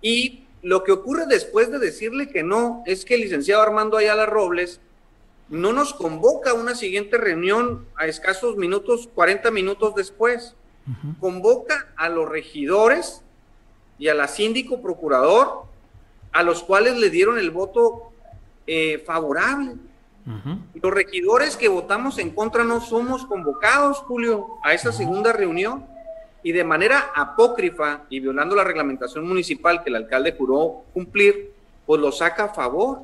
Y 0.00 0.44
lo 0.62 0.82
que 0.84 0.92
ocurre 0.92 1.26
después 1.26 1.70
de 1.70 1.78
decirle 1.78 2.28
que 2.28 2.42
no 2.42 2.82
es 2.86 3.04
que 3.04 3.14
el 3.14 3.20
licenciado 3.20 3.62
Armando 3.62 3.96
Ayala 3.96 4.26
Robles 4.26 4.80
no 5.48 5.72
nos 5.72 5.94
convoca 5.94 6.50
a 6.50 6.54
una 6.54 6.74
siguiente 6.74 7.18
reunión 7.18 7.86
a 7.96 8.06
escasos 8.06 8.56
minutos, 8.56 9.08
40 9.14 9.50
minutos 9.50 9.94
después. 9.94 10.54
Convoca 11.18 11.92
a 11.96 12.08
los 12.08 12.28
regidores 12.28 13.22
y 13.98 14.08
a 14.08 14.14
la 14.14 14.28
síndico 14.28 14.80
procurador, 14.80 15.64
a 16.32 16.42
los 16.42 16.62
cuales 16.62 16.96
le 16.96 17.10
dieron 17.10 17.38
el 17.38 17.50
voto 17.50 18.12
eh, 18.66 19.02
favorable. 19.04 19.74
Los 20.74 20.92
regidores 20.92 21.56
que 21.56 21.68
votamos 21.68 22.18
en 22.18 22.30
contra 22.30 22.64
no 22.64 22.80
somos 22.80 23.26
convocados, 23.26 23.98
Julio, 23.98 24.58
a 24.64 24.74
esa 24.74 24.92
segunda 24.92 25.32
reunión 25.32 25.86
y 26.46 26.52
de 26.52 26.62
manera 26.62 27.10
apócrifa 27.12 28.02
y 28.08 28.20
violando 28.20 28.54
la 28.54 28.62
reglamentación 28.62 29.26
municipal 29.26 29.82
que 29.82 29.90
el 29.90 29.96
alcalde 29.96 30.36
juró 30.38 30.84
cumplir, 30.94 31.50
pues 31.84 32.00
lo 32.00 32.12
saca 32.12 32.44
a 32.44 32.54
favor. 32.54 33.00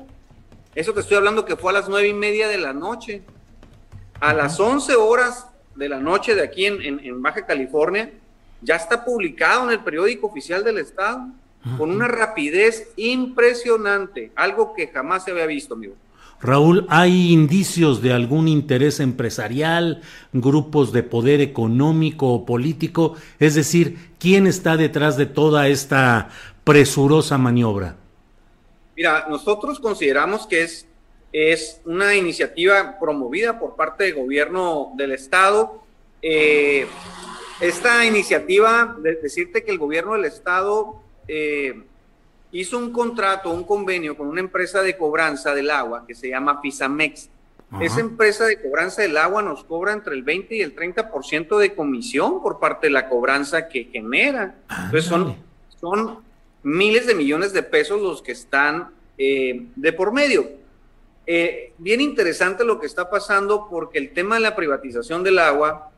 Eso 0.73 0.93
te 0.93 1.01
estoy 1.01 1.17
hablando 1.17 1.43
que 1.43 1.57
fue 1.57 1.71
a 1.71 1.73
las 1.73 1.89
nueve 1.89 2.07
y 2.07 2.13
media 2.13 2.47
de 2.47 2.57
la 2.57 2.71
noche. 2.71 3.21
A 4.21 4.33
las 4.33 4.61
once 4.61 4.95
horas 4.95 5.47
de 5.75 5.89
la 5.89 5.99
noche 5.99 6.35
de 6.35 6.41
aquí 6.41 6.67
en, 6.67 7.21
Baja 7.21 7.45
California, 7.45 8.13
ya 8.61 8.77
está 8.77 9.03
publicado 9.03 9.65
en 9.65 9.71
el 9.71 9.81
periódico 9.81 10.27
oficial 10.27 10.63
del 10.63 10.77
Estado 10.77 11.27
con 11.77 11.91
una 11.91 12.07
rapidez 12.07 12.93
impresionante, 12.95 14.31
algo 14.37 14.73
que 14.73 14.87
jamás 14.87 15.25
se 15.25 15.31
había 15.31 15.47
visto, 15.47 15.73
amigo. 15.73 15.95
Raúl, 16.43 16.85
¿hay 16.89 17.31
indicios 17.31 18.01
de 18.01 18.11
algún 18.11 18.49
interés 18.49 18.99
empresarial, 18.99 20.01
grupos 20.33 20.91
de 20.91 21.01
poder 21.01 21.39
económico 21.39 22.33
o 22.33 22.45
político? 22.45 23.15
Es 23.39 23.55
decir, 23.55 24.11
¿quién 24.19 24.45
está 24.45 24.75
detrás 24.75 25.15
de 25.15 25.25
toda 25.25 25.69
esta 25.69 26.29
presurosa 26.65 27.37
maniobra? 27.37 27.95
Mira, 28.97 29.25
nosotros 29.29 29.79
consideramos 29.79 30.45
que 30.45 30.63
es, 30.63 30.85
es 31.31 31.79
una 31.85 32.13
iniciativa 32.13 32.99
promovida 32.99 33.57
por 33.57 33.77
parte 33.77 34.03
del 34.03 34.15
gobierno 34.15 34.91
del 34.97 35.13
Estado. 35.13 35.81
Eh, 36.21 36.85
esta 37.61 38.05
iniciativa, 38.05 38.97
de 38.99 39.15
decirte 39.15 39.63
que 39.63 39.71
el 39.71 39.77
gobierno 39.77 40.11
del 40.11 40.25
Estado 40.25 41.01
eh, 41.29 41.83
hizo 42.53 42.77
un 42.77 42.91
contrato, 42.91 43.49
un 43.49 43.63
convenio 43.63 44.15
con 44.15 44.27
una 44.27 44.39
empresa 44.39 44.81
de 44.81 44.95
cobranza 44.95 45.53
del 45.53 45.71
agua 45.71 46.05
que 46.07 46.15
se 46.15 46.29
llama 46.29 46.61
Fisamex. 46.61 47.29
Esa 47.81 48.01
empresa 48.01 48.45
de 48.45 48.61
cobranza 48.61 49.01
del 49.01 49.17
agua 49.17 49.41
nos 49.41 49.63
cobra 49.63 49.93
entre 49.93 50.13
el 50.13 50.21
20 50.21 50.55
y 50.55 50.61
el 50.61 50.75
30% 50.75 51.57
de 51.57 51.73
comisión 51.73 52.39
por 52.43 52.59
parte 52.59 52.85
de 52.85 52.91
la 52.91 53.09
cobranza 53.09 53.67
que 53.67 53.85
genera. 53.85 54.55
Entonces 54.69 55.05
son, 55.05 55.35
son 55.81 56.19
miles 56.61 57.07
de 57.07 57.15
millones 57.15 57.51
de 57.51 57.63
pesos 57.63 57.99
los 57.99 58.21
que 58.21 58.33
están 58.33 58.91
eh, 59.17 59.65
de 59.75 59.91
por 59.91 60.13
medio. 60.13 60.47
Eh, 61.25 61.73
bien 61.79 61.99
interesante 61.99 62.63
lo 62.63 62.79
que 62.79 62.85
está 62.85 63.09
pasando 63.09 63.67
porque 63.67 63.97
el 63.97 64.13
tema 64.13 64.35
de 64.35 64.41
la 64.41 64.55
privatización 64.55 65.23
del 65.23 65.39
agua 65.39 65.89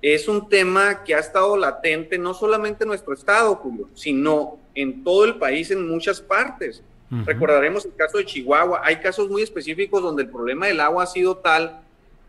es 0.00 0.28
un 0.28 0.48
tema 0.48 1.04
que 1.04 1.14
ha 1.14 1.18
estado 1.18 1.56
latente 1.56 2.16
no 2.16 2.32
solamente 2.32 2.84
en 2.84 2.88
nuestro 2.88 3.12
estado, 3.12 3.56
Julio, 3.56 3.88
sino 3.94 4.58
en 4.82 5.02
todo 5.02 5.24
el 5.24 5.36
país, 5.36 5.70
en 5.70 5.88
muchas 5.88 6.20
partes. 6.20 6.82
Recordaremos 7.24 7.84
el 7.86 7.94
caso 7.94 8.18
de 8.18 8.26
Chihuahua. 8.26 8.82
Hay 8.84 8.96
casos 8.96 9.30
muy 9.30 9.42
específicos 9.42 10.02
donde 10.02 10.22
el 10.22 10.28
problema 10.28 10.66
del 10.66 10.78
agua 10.78 11.04
ha 11.04 11.06
sido 11.06 11.38
tal 11.38 11.80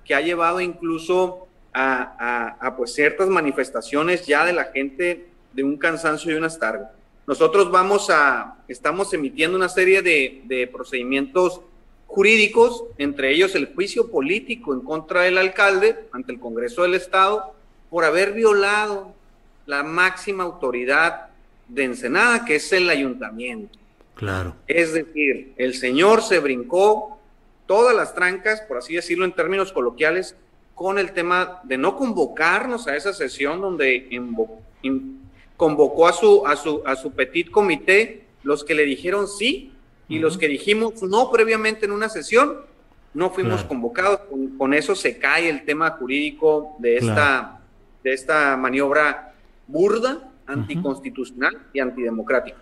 que 0.06 0.16
ha 0.16 0.22
llevado 0.22 0.62
incluso 0.62 1.48
a, 1.74 2.74
pues 2.76 2.94
ciertas 2.94 3.28
manifestaciones 3.28 4.26
ya 4.26 4.46
de 4.46 4.54
la 4.54 4.66
gente 4.66 5.28
de 5.54 5.64
un 5.64 5.78
cansancio 5.78 6.32
y 6.32 6.36
unas 6.36 6.58
tardes. 6.58 6.88
Nosotros 7.28 7.70
vamos 7.70 8.10
a, 8.10 8.58
estamos 8.68 9.14
emitiendo 9.14 9.56
una 9.56 9.70
serie 9.70 10.02
de, 10.02 10.42
de 10.46 10.66
procedimientos 10.66 11.62
jurídicos, 12.08 12.86
entre 12.98 13.32
ellos 13.32 13.54
el 13.54 13.72
juicio 13.76 14.10
político 14.10 14.74
en 14.74 14.82
contra 14.82 15.22
del 15.22 15.38
alcalde 15.38 16.08
ante 16.12 16.32
el 16.32 16.40
Congreso 16.40 16.82
del 16.82 16.96
Estado, 16.96 17.54
por 17.92 18.06
haber 18.06 18.34
violado 18.34 19.14
la 19.68 19.84
máxima 19.84 20.44
autoridad 20.44 21.29
de 21.70 21.86
Ensenada, 21.86 22.46
que 22.46 22.56
es 22.56 22.72
el 22.74 22.90
ayuntamiento. 22.90 23.78
Claro. 24.16 24.56
Es 24.68 24.94
decir, 24.94 25.54
el 25.58 25.76
señor 25.76 26.22
se 26.22 26.40
brincó 26.40 27.20
todas 27.66 27.96
las 27.96 28.14
trancas, 28.14 28.62
por 28.62 28.78
así 28.78 28.96
decirlo 28.96 29.26
en 29.26 29.32
términos 29.32 29.72
coloquiales, 29.72 30.36
con 30.76 30.98
el 30.98 31.12
tema 31.12 31.62
de 31.64 31.78
no 31.78 31.96
convocarnos 31.96 32.88
a 32.88 32.96
esa 32.96 33.14
sesión 33.14 33.62
donde 33.62 34.10
convocó 35.56 36.08
a 36.08 36.14
su, 36.14 36.46
a, 36.48 36.56
su, 36.56 36.82
a 36.86 36.96
su 36.96 37.12
petit 37.12 37.52
comité 37.52 38.24
los 38.44 38.64
que 38.64 38.74
le 38.74 38.86
dijeron 38.86 39.28
sí 39.28 39.74
y 40.08 40.20
los 40.20 40.38
que 40.38 40.48
dijimos 40.48 41.04
no 41.04 41.32
previamente 41.32 41.86
en 41.86 41.92
una 41.92 42.10
sesión, 42.10 42.62
no 43.14 43.30
fuimos 43.30 43.64
convocados. 43.64 44.22
Con, 44.58 44.74
eso 44.74 44.96
se 44.96 45.18
cae 45.18 45.50
el 45.50 45.66
tema 45.66 45.92
jurídico 45.92 46.76
de 46.80 46.98
esta 46.98 47.60
de 48.04 48.14
esta 48.14 48.56
maniobra 48.56 49.34
burda, 49.68 50.29
anticonstitucional 50.50 51.58
y 51.74 51.80
antidemocrática. 51.80 52.58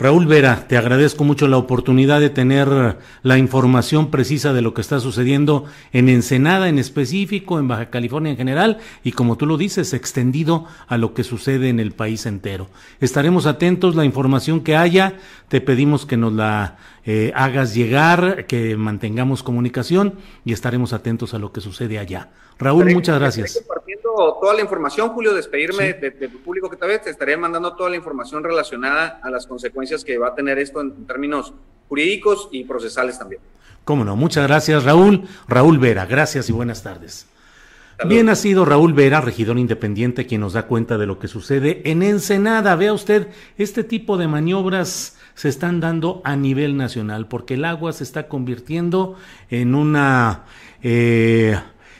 Raúl 0.00 0.26
Vera, 0.26 0.68
te 0.68 0.76
agradezco 0.76 1.24
mucho 1.24 1.48
la 1.48 1.56
oportunidad 1.56 2.20
de 2.20 2.30
tener 2.30 2.98
la 3.24 3.36
información 3.36 4.12
precisa 4.12 4.52
de 4.52 4.62
lo 4.62 4.72
que 4.72 4.80
está 4.80 5.00
sucediendo 5.00 5.64
en 5.92 6.08
Ensenada 6.08 6.68
en 6.68 6.78
específico, 6.78 7.58
en 7.58 7.66
Baja 7.66 7.90
California 7.90 8.30
en 8.30 8.36
general 8.36 8.78
y 9.02 9.10
como 9.10 9.36
tú 9.36 9.44
lo 9.44 9.56
dices, 9.56 9.94
extendido 9.94 10.66
a 10.86 10.98
lo 10.98 11.14
que 11.14 11.24
sucede 11.24 11.68
en 11.68 11.80
el 11.80 11.90
país 11.90 12.26
entero. 12.26 12.68
Estaremos 13.00 13.46
atentos, 13.46 13.96
la 13.96 14.04
información 14.04 14.60
que 14.60 14.76
haya, 14.76 15.14
te 15.48 15.60
pedimos 15.60 16.06
que 16.06 16.16
nos 16.16 16.32
la 16.32 16.76
eh, 17.04 17.32
hagas 17.34 17.74
llegar, 17.74 18.46
que 18.46 18.76
mantengamos 18.76 19.42
comunicación 19.42 20.14
y 20.44 20.52
estaremos 20.52 20.92
atentos 20.92 21.34
a 21.34 21.40
lo 21.40 21.50
que 21.50 21.60
sucede 21.60 21.98
allá. 21.98 22.28
Raúl, 22.58 22.92
muchas 22.92 23.18
gracias. 23.18 23.56
compartiendo 23.58 24.38
toda 24.40 24.54
la 24.54 24.62
información, 24.62 25.10
Julio, 25.10 25.32
despedirme 25.32 25.94
de, 25.94 26.10
tu 26.10 26.38
público 26.40 26.68
que 26.68 26.76
tal 26.76 26.88
vez 26.88 27.02
te 27.02 27.10
estaré 27.10 27.36
mandando 27.36 27.74
toda 27.76 27.90
la 27.90 27.96
información 27.96 28.42
relacionada 28.42 29.20
a 29.22 29.30
las 29.30 29.46
consecuencias 29.46 30.04
que 30.04 30.18
va 30.18 30.28
a 30.28 30.34
tener 30.34 30.58
esto 30.58 30.80
en, 30.80 31.06
términos 31.06 31.54
jurídicos 31.88 32.48
y 32.50 32.64
procesales 32.64 33.18
también. 33.18 33.40
Cómo 33.84 34.04
no, 34.04 34.16
muchas 34.16 34.46
gracias, 34.46 34.84
Raúl. 34.84 35.28
Raúl 35.46 35.78
Vera, 35.78 36.04
gracias 36.04 36.48
y 36.48 36.52
buenas 36.52 36.82
tardes. 36.82 37.26
Bien 38.06 38.28
ha 38.28 38.36
sido 38.36 38.64
Raúl 38.64 38.92
Vera, 38.92 39.20
regidor 39.20 39.58
independiente, 39.58 40.26
quien 40.26 40.40
nos 40.40 40.52
da 40.52 40.66
cuenta 40.66 40.98
de 40.98 41.06
lo 41.06 41.18
que 41.18 41.26
sucede 41.26 41.82
en 41.84 42.02
Ensenada. 42.02 42.76
Vea 42.76 42.92
usted, 42.92 43.28
este 43.56 43.82
tipo 43.82 44.16
de 44.16 44.28
maniobras 44.28 45.16
se 45.34 45.48
están 45.48 45.80
dando 45.80 46.20
a 46.24 46.36
nivel 46.36 46.76
nacional, 46.76 47.26
porque 47.26 47.54
el 47.54 47.64
agua 47.64 47.92
se 47.92 48.04
está 48.04 48.28
convirtiendo 48.28 49.16
en 49.50 49.74
una 49.74 50.44
eh, 50.82 51.58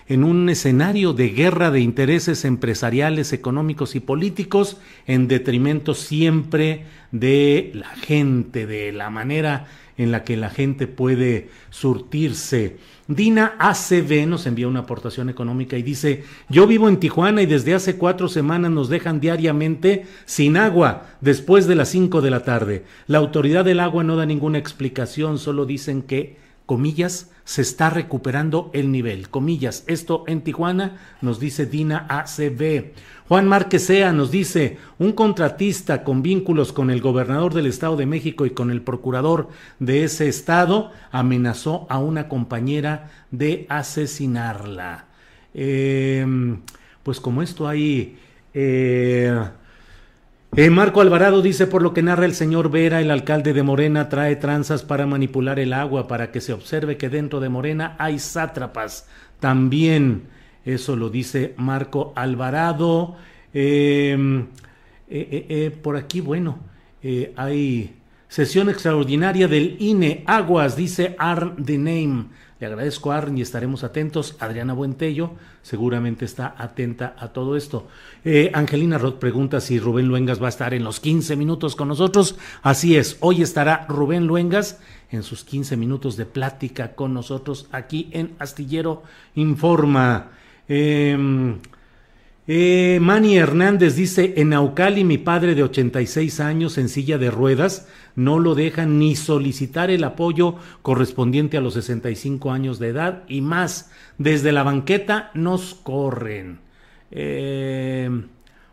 en 0.08 0.24
un 0.24 0.48
escenario 0.48 1.12
de 1.12 1.28
guerra 1.28 1.70
de 1.70 1.80
intereses 1.80 2.44
empresariales, 2.44 3.32
económicos 3.32 3.94
y 3.94 4.00
políticos, 4.00 4.78
en 5.06 5.28
detrimento 5.28 5.94
siempre 5.94 6.84
de 7.12 7.70
la 7.74 7.88
gente, 7.88 8.66
de 8.66 8.92
la 8.92 9.10
manera 9.10 9.66
en 9.98 10.12
la 10.12 10.24
que 10.24 10.36
la 10.36 10.48
gente 10.48 10.86
puede 10.86 11.50
surtirse. 11.70 12.78
Dina 13.06 13.54
ACB 13.58 14.26
nos 14.26 14.46
envía 14.46 14.68
una 14.68 14.80
aportación 14.80 15.28
económica 15.28 15.76
y 15.76 15.82
dice, 15.82 16.24
yo 16.48 16.66
vivo 16.66 16.88
en 16.88 16.98
Tijuana 16.98 17.42
y 17.42 17.46
desde 17.46 17.74
hace 17.74 17.96
cuatro 17.96 18.28
semanas 18.28 18.70
nos 18.70 18.88
dejan 18.88 19.20
diariamente 19.20 20.06
sin 20.24 20.56
agua 20.56 21.08
después 21.20 21.66
de 21.66 21.74
las 21.74 21.88
cinco 21.88 22.22
de 22.22 22.30
la 22.30 22.44
tarde. 22.44 22.84
La 23.08 23.18
autoridad 23.18 23.64
del 23.64 23.80
agua 23.80 24.04
no 24.04 24.16
da 24.16 24.24
ninguna 24.24 24.58
explicación, 24.58 25.38
solo 25.38 25.66
dicen 25.66 26.02
que, 26.02 26.47
comillas, 26.68 27.30
se 27.44 27.62
está 27.62 27.88
recuperando 27.88 28.70
el 28.74 28.92
nivel. 28.92 29.30
Comillas, 29.30 29.84
esto 29.86 30.24
en 30.26 30.42
Tijuana 30.42 30.98
nos 31.22 31.40
dice 31.40 31.64
Dina 31.64 32.06
ACB. 32.10 32.92
Juan 33.26 33.48
Marquesea 33.48 34.12
nos 34.12 34.30
dice, 34.30 34.76
un 34.98 35.12
contratista 35.12 36.04
con 36.04 36.20
vínculos 36.20 36.74
con 36.74 36.90
el 36.90 37.00
gobernador 37.00 37.54
del 37.54 37.64
Estado 37.64 37.96
de 37.96 38.04
México 38.04 38.44
y 38.44 38.50
con 38.50 38.70
el 38.70 38.82
procurador 38.82 39.48
de 39.78 40.04
ese 40.04 40.28
estado 40.28 40.92
amenazó 41.10 41.86
a 41.88 41.98
una 42.00 42.28
compañera 42.28 43.10
de 43.30 43.64
asesinarla. 43.70 45.06
Em, 45.54 46.60
pues 47.02 47.18
como 47.18 47.40
esto 47.40 47.66
hay... 47.66 48.18
Eh, 48.52 49.42
eh, 50.56 50.70
Marco 50.70 51.00
Alvarado 51.00 51.42
dice, 51.42 51.66
por 51.66 51.82
lo 51.82 51.92
que 51.92 52.02
narra 52.02 52.24
el 52.24 52.34
señor 52.34 52.70
Vera, 52.70 53.00
el 53.00 53.10
alcalde 53.10 53.52
de 53.52 53.62
Morena 53.62 54.08
trae 54.08 54.36
tranzas 54.36 54.82
para 54.82 55.06
manipular 55.06 55.58
el 55.58 55.72
agua, 55.72 56.08
para 56.08 56.30
que 56.30 56.40
se 56.40 56.52
observe 56.52 56.96
que 56.96 57.08
dentro 57.08 57.40
de 57.40 57.48
Morena 57.48 57.96
hay 57.98 58.18
sátrapas. 58.18 59.06
También, 59.40 60.24
eso 60.64 60.96
lo 60.96 61.10
dice 61.10 61.54
Marco 61.56 62.12
Alvarado. 62.16 63.16
Em, 63.52 64.46
eh, 65.08 65.46
eh, 65.48 65.70
por 65.82 65.96
aquí, 65.96 66.20
bueno, 66.20 66.58
hay 67.36 67.94
sesión 68.28 68.68
extraordinaria 68.68 69.48
del 69.48 69.76
INE 69.78 70.24
Aguas, 70.26 70.76
dice 70.76 71.14
Arn 71.18 71.64
the 71.64 71.78
Name. 71.78 72.26
Le 72.60 72.66
agradezco 72.66 73.12
a 73.12 73.18
Arn 73.18 73.38
y 73.38 73.42
estaremos 73.42 73.84
atentos. 73.84 74.36
Adriana 74.40 74.72
Buentello 74.72 75.32
seguramente 75.68 76.24
está 76.24 76.54
atenta 76.56 77.14
a 77.18 77.28
todo 77.28 77.54
esto. 77.54 77.88
Eh, 78.24 78.50
Angelina 78.54 78.96
Roth 78.96 79.18
pregunta 79.18 79.60
si 79.60 79.78
Rubén 79.78 80.08
Luengas 80.08 80.40
va 80.40 80.46
a 80.46 80.48
estar 80.48 80.72
en 80.72 80.82
los 80.82 80.98
15 80.98 81.36
minutos 81.36 81.76
con 81.76 81.88
nosotros. 81.88 82.38
Así 82.62 82.96
es, 82.96 83.18
hoy 83.20 83.42
estará 83.42 83.84
Rubén 83.86 84.26
Luengas 84.26 84.80
en 85.10 85.22
sus 85.22 85.44
15 85.44 85.76
minutos 85.76 86.16
de 86.16 86.24
plática 86.24 86.94
con 86.94 87.12
nosotros 87.12 87.68
aquí 87.70 88.08
en 88.12 88.34
Astillero 88.38 89.02
Informa. 89.34 90.30
Eh, 90.70 91.58
eh, 92.50 92.98
Manny 93.00 93.36
Hernández 93.36 93.94
dice, 93.94 94.32
en 94.38 94.48
Naucali 94.48 95.04
mi 95.04 95.18
padre 95.18 95.54
de 95.54 95.62
86 95.62 96.40
años 96.40 96.78
en 96.78 96.88
silla 96.88 97.18
de 97.18 97.30
ruedas 97.30 97.86
no 98.16 98.38
lo 98.38 98.54
deja 98.54 98.86
ni 98.86 99.14
solicitar 99.16 99.90
el 99.90 100.02
apoyo 100.02 100.56
correspondiente 100.80 101.58
a 101.58 101.60
los 101.60 101.74
65 101.74 102.50
años 102.50 102.78
de 102.78 102.88
edad 102.88 103.24
y 103.28 103.42
más, 103.42 103.92
desde 104.16 104.52
la 104.52 104.62
banqueta 104.62 105.30
nos 105.34 105.74
corren. 105.74 106.60
Eh, 107.10 108.10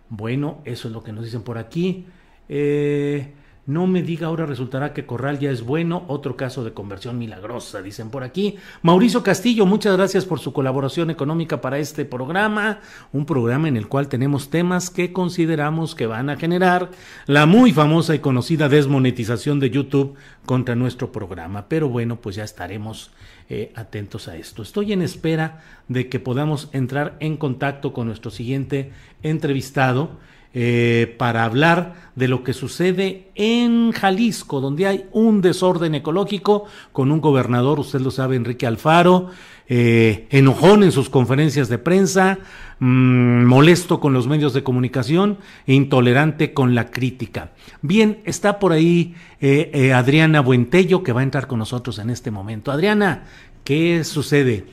bueno, 0.10 0.62
eso 0.64 0.88
es 0.88 0.94
lo 0.94 1.04
que 1.04 1.12
nos 1.12 1.26
dicen 1.26 1.44
por 1.44 1.58
aquí. 1.58 2.06
Eh, 2.48 3.34
No 3.68 3.88
me 3.88 4.04
diga 4.04 4.28
ahora 4.28 4.46
resultará 4.46 4.94
que 4.94 5.08
Corral 5.08 5.40
ya 5.40 5.50
es 5.50 5.64
bueno, 5.64 6.06
otro 6.08 6.38
caso 6.38 6.64
de 6.64 6.74
conversión 6.74 7.18
milagrosa, 7.18 7.82
dicen 7.82 8.12
por 8.12 8.24
aquí. 8.24 8.58
Mauricio 8.84 9.24
Castillo, 9.24 9.66
muchas 9.66 9.98
gracias 9.98 10.24
por 10.24 10.40
su 10.40 10.54
colaboración 10.54 11.10
económica 11.10 11.62
para 11.62 11.80
este 11.80 12.06
programa, 12.06 12.82
un 13.12 13.26
programa 13.26 13.68
en 13.68 13.76
el 13.76 13.88
cual 13.88 14.08
tenemos 14.08 14.52
temas 14.52 14.92
que 14.92 15.12
consideramos 15.12 15.96
que 15.96 16.06
van 16.06 16.30
a 16.30 16.38
generar 16.38 16.92
la 17.26 17.48
muy 17.48 17.72
famosa 17.72 18.14
y 18.14 18.20
conocida 18.20 18.70
desmonetización 18.70 19.60
de 19.60 19.72
YouTube 19.72 20.14
contra 20.46 20.76
nuestro 20.76 21.12
programa. 21.12 21.68
Pero 21.68 21.90
bueno, 21.90 22.18
pues 22.18 22.36
ya 22.36 22.44
estaremos 22.44 23.10
eh, 23.50 23.72
atentos 23.74 24.28
a 24.28 24.36
esto. 24.38 24.62
Estoy 24.62 24.94
en 24.94 25.02
espera 25.02 25.64
de 25.88 26.08
que 26.08 26.20
podamos 26.20 26.70
entrar 26.72 27.18
en 27.20 27.36
contacto 27.36 27.94
con 27.94 28.06
nuestro 28.06 28.30
siguiente 28.30 28.92
entrevistado 29.24 30.20
eh, 30.58 31.14
para 31.18 31.44
hablar 31.44 31.96
de 32.16 32.30
lo 32.30 32.46
que 32.46 32.54
sucede 32.54 33.28
en 33.36 33.92
Jalisco, 33.92 34.62
donde 34.62 34.88
hay 34.88 35.06
un 35.12 35.42
desorden 35.42 35.96
ecológico 35.96 36.64
con 36.94 37.12
un 37.12 37.20
gobernador, 37.20 37.78
usted 37.78 38.00
lo 38.00 38.10
sabe, 38.10 38.38
Enrique 38.38 38.66
Alfaro, 38.66 39.32
eh, 39.68 40.28
enojón 40.30 40.84
en 40.84 40.94
sus 40.94 41.10
conferencias 41.10 41.68
de 41.68 41.78
prensa, 41.78 42.40
mm, 42.80 43.44
molesto 43.44 44.00
con 44.00 44.14
los 44.14 44.28
medios 44.28 44.54
de 44.54 44.64
comunicación 44.64 45.40
e 45.68 45.74
intolerante 45.74 46.54
con 46.54 46.74
la 46.74 46.90
crítica. 46.90 47.52
Bien, 47.82 48.22
está 48.24 48.58
por 48.58 48.72
ahí 48.72 49.14
eh, 49.42 49.92
Adriana 49.94 50.40
Buentello 50.40 51.04
que 51.04 51.12
va 51.12 51.20
a 51.20 51.26
entrar 51.26 51.48
con 51.48 51.60
nosotros 51.60 52.00
en 52.00 52.10
este 52.10 52.32
momento. 52.32 52.72
Adriana, 52.72 53.26
¿qué 53.66 54.06
sucede? 54.06 54.64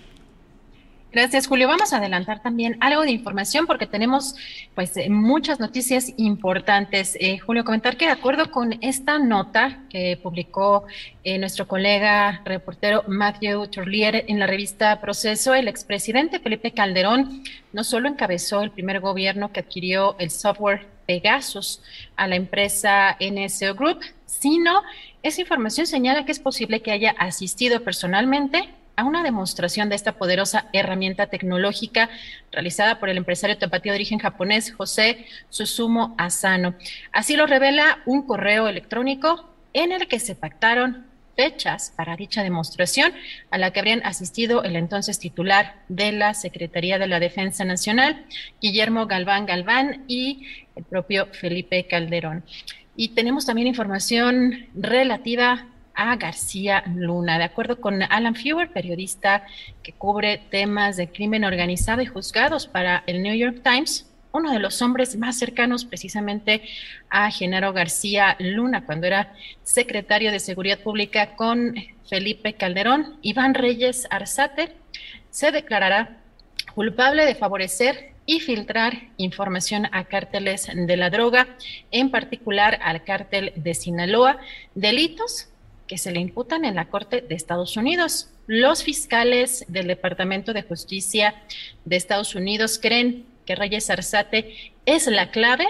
Gracias, 1.12 1.46
Julio. 1.46 1.68
Vamos 1.68 1.92
a 1.92 1.98
adelantar 1.98 2.40
también 2.40 2.78
algo 2.80 3.02
de 3.02 3.10
información 3.10 3.66
porque 3.66 3.86
tenemos 3.86 4.34
pues 4.74 4.96
eh, 4.96 5.10
muchas 5.10 5.60
noticias 5.60 6.14
importantes. 6.16 7.18
Eh, 7.20 7.38
Julio, 7.38 7.64
comentar 7.64 7.98
que 7.98 8.06
de 8.06 8.12
acuerdo 8.12 8.50
con 8.50 8.78
esta 8.80 9.18
nota 9.18 9.80
que 9.90 10.18
publicó 10.22 10.86
eh, 11.22 11.36
nuestro 11.36 11.68
colega 11.68 12.40
reportero 12.46 13.04
Matthew 13.08 13.66
Turlier 13.66 14.24
en 14.26 14.38
la 14.38 14.46
revista 14.46 15.02
Proceso, 15.02 15.52
el 15.52 15.68
expresidente 15.68 16.40
Felipe 16.40 16.72
Calderón 16.72 17.44
no 17.74 17.84
solo 17.84 18.08
encabezó 18.08 18.62
el 18.62 18.70
primer 18.70 19.00
gobierno 19.00 19.52
que 19.52 19.60
adquirió 19.60 20.16
el 20.18 20.30
software 20.30 20.86
Pegasus 21.04 21.82
a 22.16 22.26
la 22.26 22.36
empresa 22.36 23.18
NSO 23.20 23.74
Group, 23.74 24.00
sino 24.24 24.82
esa 25.22 25.42
información 25.42 25.86
señala 25.86 26.24
que 26.24 26.32
es 26.32 26.40
posible 26.40 26.80
que 26.80 26.90
haya 26.90 27.10
asistido 27.18 27.84
personalmente 27.84 28.70
a 28.96 29.04
una 29.04 29.22
demostración 29.22 29.88
de 29.88 29.96
esta 29.96 30.12
poderosa 30.12 30.68
herramienta 30.72 31.26
tecnológica 31.26 32.10
realizada 32.50 32.98
por 32.98 33.08
el 33.08 33.16
empresario 33.16 33.58
tapatío 33.58 33.92
de 33.92 33.96
origen 33.96 34.18
japonés 34.18 34.72
José 34.72 35.26
Susumo 35.48 36.14
Asano. 36.18 36.74
Así 37.12 37.36
lo 37.36 37.46
revela 37.46 37.98
un 38.06 38.22
correo 38.26 38.68
electrónico 38.68 39.48
en 39.72 39.92
el 39.92 40.08
que 40.08 40.18
se 40.18 40.34
pactaron 40.34 41.06
fechas 41.36 41.92
para 41.96 42.16
dicha 42.16 42.42
demostración 42.42 43.12
a 43.50 43.58
la 43.58 43.70
que 43.70 43.80
habrían 43.80 44.04
asistido 44.04 44.62
el 44.64 44.76
entonces 44.76 45.18
titular 45.18 45.76
de 45.88 46.12
la 46.12 46.34
Secretaría 46.34 46.98
de 46.98 47.06
la 47.06 47.20
Defensa 47.20 47.64
Nacional, 47.64 48.26
Guillermo 48.60 49.06
Galván 49.06 49.46
Galván 49.46 50.04
y 50.08 50.46
el 50.76 50.84
propio 50.84 51.26
Felipe 51.32 51.86
Calderón. 51.86 52.44
Y 52.96 53.10
tenemos 53.10 53.46
también 53.46 53.68
información 53.68 54.66
relativa 54.74 55.66
a 55.94 56.16
García 56.16 56.84
Luna. 56.94 57.38
De 57.38 57.44
acuerdo 57.44 57.80
con 57.80 58.02
Alan 58.02 58.34
Fewer, 58.34 58.70
periodista 58.70 59.46
que 59.82 59.92
cubre 59.92 60.42
temas 60.50 60.96
de 60.96 61.08
crimen 61.08 61.44
organizado 61.44 62.02
y 62.02 62.06
juzgados 62.06 62.66
para 62.66 63.02
el 63.06 63.22
New 63.22 63.34
York 63.34 63.60
Times, 63.62 64.08
uno 64.32 64.50
de 64.50 64.58
los 64.58 64.80
hombres 64.80 65.16
más 65.16 65.38
cercanos 65.38 65.84
precisamente 65.84 66.62
a 67.10 67.30
Genaro 67.30 67.72
García 67.72 68.36
Luna 68.38 68.86
cuando 68.86 69.06
era 69.06 69.34
secretario 69.62 70.32
de 70.32 70.40
Seguridad 70.40 70.80
Pública 70.80 71.36
con 71.36 71.74
Felipe 72.08 72.54
Calderón, 72.54 73.18
Iván 73.22 73.54
Reyes 73.54 74.06
Arzate, 74.10 74.74
se 75.30 75.50
declarará 75.50 76.18
culpable 76.74 77.26
de 77.26 77.34
favorecer 77.34 78.12
y 78.24 78.40
filtrar 78.40 79.08
información 79.16 79.88
a 79.92 80.04
cárteles 80.04 80.68
de 80.74 80.96
la 80.96 81.10
droga, 81.10 81.48
en 81.90 82.10
particular 82.10 82.78
al 82.82 83.04
cártel 83.04 83.52
de 83.56 83.74
Sinaloa, 83.74 84.38
delitos 84.74 85.48
que 85.92 85.98
se 85.98 86.10
le 86.10 86.20
imputan 86.20 86.64
en 86.64 86.76
la 86.76 86.86
Corte 86.86 87.20
de 87.20 87.34
Estados 87.34 87.76
Unidos. 87.76 88.30
Los 88.46 88.82
fiscales 88.82 89.66
del 89.68 89.88
Departamento 89.88 90.54
de 90.54 90.62
Justicia 90.62 91.34
de 91.84 91.96
Estados 91.96 92.34
Unidos 92.34 92.78
creen 92.80 93.26
que 93.44 93.56
Reyes 93.56 93.90
Arzate 93.90 94.72
es 94.86 95.06
la 95.06 95.30
clave 95.30 95.66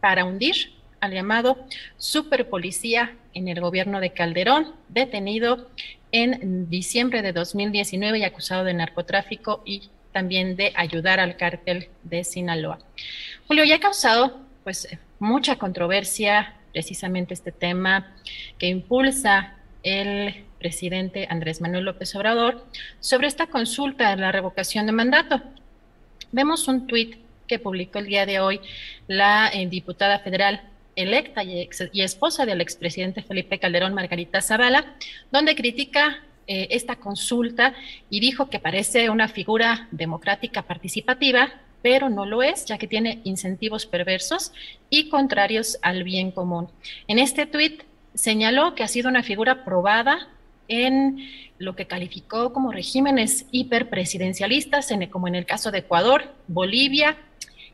para 0.00 0.24
hundir 0.24 0.72
al 1.00 1.12
llamado 1.12 1.58
superpolicía 1.98 3.14
en 3.34 3.48
el 3.48 3.60
gobierno 3.60 4.00
de 4.00 4.14
Calderón, 4.14 4.72
detenido 4.88 5.68
en 6.12 6.70
diciembre 6.70 7.20
de 7.20 7.34
2019 7.34 8.20
y 8.20 8.24
acusado 8.24 8.64
de 8.64 8.72
narcotráfico 8.72 9.62
y 9.66 9.90
también 10.12 10.56
de 10.56 10.72
ayudar 10.76 11.20
al 11.20 11.36
cártel 11.36 11.90
de 12.04 12.24
Sinaloa. 12.24 12.78
Julio, 13.46 13.64
ya 13.64 13.74
ha 13.74 13.80
causado 13.80 14.40
pues 14.64 14.88
mucha 15.18 15.56
controversia 15.56 16.54
precisamente 16.72 17.34
este 17.34 17.52
tema 17.52 18.14
que 18.56 18.68
impulsa 18.68 19.57
el 19.82 20.44
presidente 20.58 21.26
Andrés 21.30 21.60
Manuel 21.60 21.84
López 21.84 22.14
Obrador 22.16 22.66
sobre 23.00 23.28
esta 23.28 23.46
consulta 23.46 24.10
de 24.10 24.16
la 24.16 24.32
revocación 24.32 24.86
de 24.86 24.92
mandato. 24.92 25.42
Vemos 26.32 26.68
un 26.68 26.86
tuit 26.86 27.16
que 27.46 27.58
publicó 27.58 27.98
el 27.98 28.06
día 28.06 28.26
de 28.26 28.40
hoy 28.40 28.60
la 29.06 29.50
eh, 29.52 29.66
diputada 29.66 30.18
federal 30.18 30.62
electa 30.94 31.44
y, 31.44 31.68
esposa 32.02 32.44
del 32.44 32.60
expresidente 32.60 33.22
Felipe 33.22 33.58
Calderón, 33.58 33.94
Margarita 33.94 34.42
Zavala, 34.42 34.96
donde 35.30 35.54
critica 35.54 36.22
eh, 36.46 36.68
esta 36.70 36.96
consulta 36.96 37.74
y 38.10 38.20
dijo 38.20 38.50
que 38.50 38.58
parece 38.58 39.08
una 39.08 39.28
figura 39.28 39.86
democrática 39.92 40.62
participativa, 40.62 41.52
pero 41.82 42.08
no 42.08 42.26
lo 42.26 42.42
es, 42.42 42.64
ya 42.64 42.78
que 42.78 42.88
tiene 42.88 43.20
incentivos 43.22 43.86
perversos 43.86 44.52
y 44.90 45.08
contrarios 45.08 45.78
al 45.82 46.02
bien 46.02 46.32
común. 46.32 46.68
En 47.06 47.20
este 47.20 47.46
tuit 47.46 47.84
señaló 48.18 48.74
que 48.74 48.82
ha 48.82 48.88
sido 48.88 49.08
una 49.08 49.22
figura 49.22 49.64
probada 49.64 50.28
en 50.66 51.28
lo 51.58 51.76
que 51.76 51.86
calificó 51.86 52.52
como 52.52 52.72
regímenes 52.72 53.46
hiperpresidencialistas, 53.52 54.88
como 55.10 55.28
en 55.28 55.36
el 55.36 55.46
caso 55.46 55.70
de 55.70 55.78
Ecuador, 55.78 56.34
Bolivia 56.48 57.16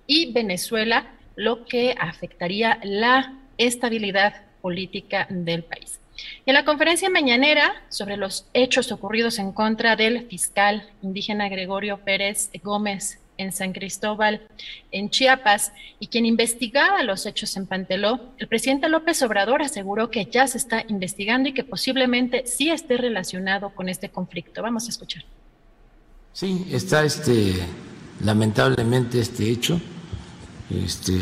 y 0.06 0.32
Venezuela, 0.32 1.06
lo 1.34 1.64
que 1.64 1.96
afectaría 1.98 2.78
la 2.82 3.38
estabilidad 3.56 4.42
política 4.60 5.26
del 5.30 5.64
país. 5.64 5.98
en 6.46 6.54
la 6.54 6.64
conferencia 6.64 7.08
mañanera 7.08 7.72
sobre 7.88 8.16
los 8.16 8.46
hechos 8.52 8.92
ocurridos 8.92 9.38
en 9.38 9.50
contra 9.50 9.96
del 9.96 10.26
fiscal 10.28 10.88
indígena 11.02 11.48
Gregorio 11.48 11.98
Pérez 12.04 12.50
Gómez 12.62 13.18
en 13.36 13.52
San 13.52 13.72
Cristóbal, 13.72 14.42
en 14.90 15.10
Chiapas, 15.10 15.72
y 15.98 16.08
quien 16.08 16.26
investigaba 16.26 17.02
los 17.02 17.26
hechos 17.26 17.56
en 17.56 17.66
Panteló, 17.66 18.20
el 18.38 18.48
presidente 18.48 18.88
López 18.88 19.22
Obrador 19.22 19.62
aseguró 19.62 20.10
que 20.10 20.26
ya 20.26 20.46
se 20.46 20.58
está 20.58 20.84
investigando 20.88 21.48
y 21.48 21.54
que 21.54 21.64
posiblemente 21.64 22.46
sí 22.46 22.70
esté 22.70 22.96
relacionado 22.96 23.70
con 23.70 23.88
este 23.88 24.08
conflicto. 24.08 24.62
Vamos 24.62 24.86
a 24.86 24.90
escuchar. 24.90 25.24
Sí, 26.32 26.66
está 26.70 27.04
este, 27.04 27.54
lamentablemente 28.22 29.20
este 29.20 29.50
hecho. 29.50 29.80
Este, 30.70 31.20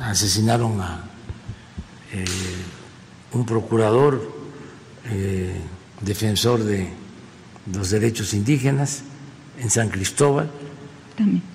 asesinaron 0.00 0.80
a 0.80 1.04
eh, 2.12 2.24
un 3.32 3.44
procurador 3.44 4.32
eh, 5.06 5.60
defensor 6.00 6.64
de 6.64 6.88
los 7.72 7.90
derechos 7.90 8.32
indígenas 8.32 9.04
en 9.60 9.70
San 9.70 9.88
Cristóbal. 9.88 10.50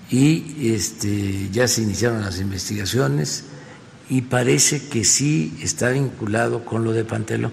Y 0.09 0.69
este, 0.69 1.49
ya 1.51 1.67
se 1.67 1.81
iniciaron 1.81 2.21
las 2.21 2.39
investigaciones 2.39 3.45
y 4.09 4.21
parece 4.21 4.87
que 4.87 5.03
sí 5.03 5.57
está 5.61 5.89
vinculado 5.89 6.63
con 6.63 6.83
lo 6.83 6.91
de 6.91 7.03
Panteló, 7.03 7.51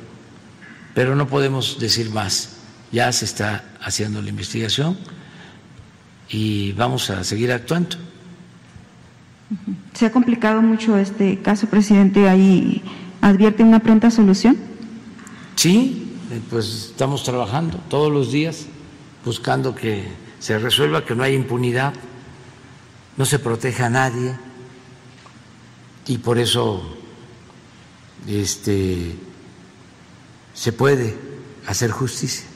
pero 0.95 1.17
no 1.17 1.27
podemos 1.27 1.79
decir 1.81 2.11
más. 2.11 2.57
Ya 2.93 3.11
se 3.12 3.25
está 3.25 3.65
haciendo 3.81 4.21
la 4.21 4.29
investigación 4.29 4.99
y 6.29 6.73
vamos 6.73 7.09
a 7.09 7.25
seguir 7.25 7.51
actuando. 7.51 7.97
¿Se 9.95 10.07
ha 10.07 10.12
complicado 10.12 10.61
mucho 10.61 10.99
este 10.99 11.38
caso, 11.41 11.67
presidente? 11.69 12.29
¿Ahí 12.29 12.83
advierte 13.23 13.62
una 13.62 13.81
pronta 13.81 14.11
solución? 14.11 14.59
Sí, 15.57 16.17
eh, 16.31 16.41
pues 16.51 16.91
estamos 16.91 17.23
trabajando 17.25 17.79
todos 17.88 18.12
los 18.12 18.33
días 18.33 18.67
buscando 19.25 19.75
que 19.75 20.09
se 20.43 20.59
resuelva, 20.59 21.05
que 21.05 21.15
no 21.15 21.23
haya 21.23 21.37
impunidad, 21.37 21.95
no 23.17 23.25
se 23.25 23.39
proteja 23.39 23.87
a 23.87 23.91
nadie 23.91 24.35
y 26.09 26.19
por 26.19 26.37
eso 26.37 26.83
este, 28.27 29.15
se 30.53 30.73
puede 30.73 31.15
hacer 31.69 31.93
justicia. 31.93 32.49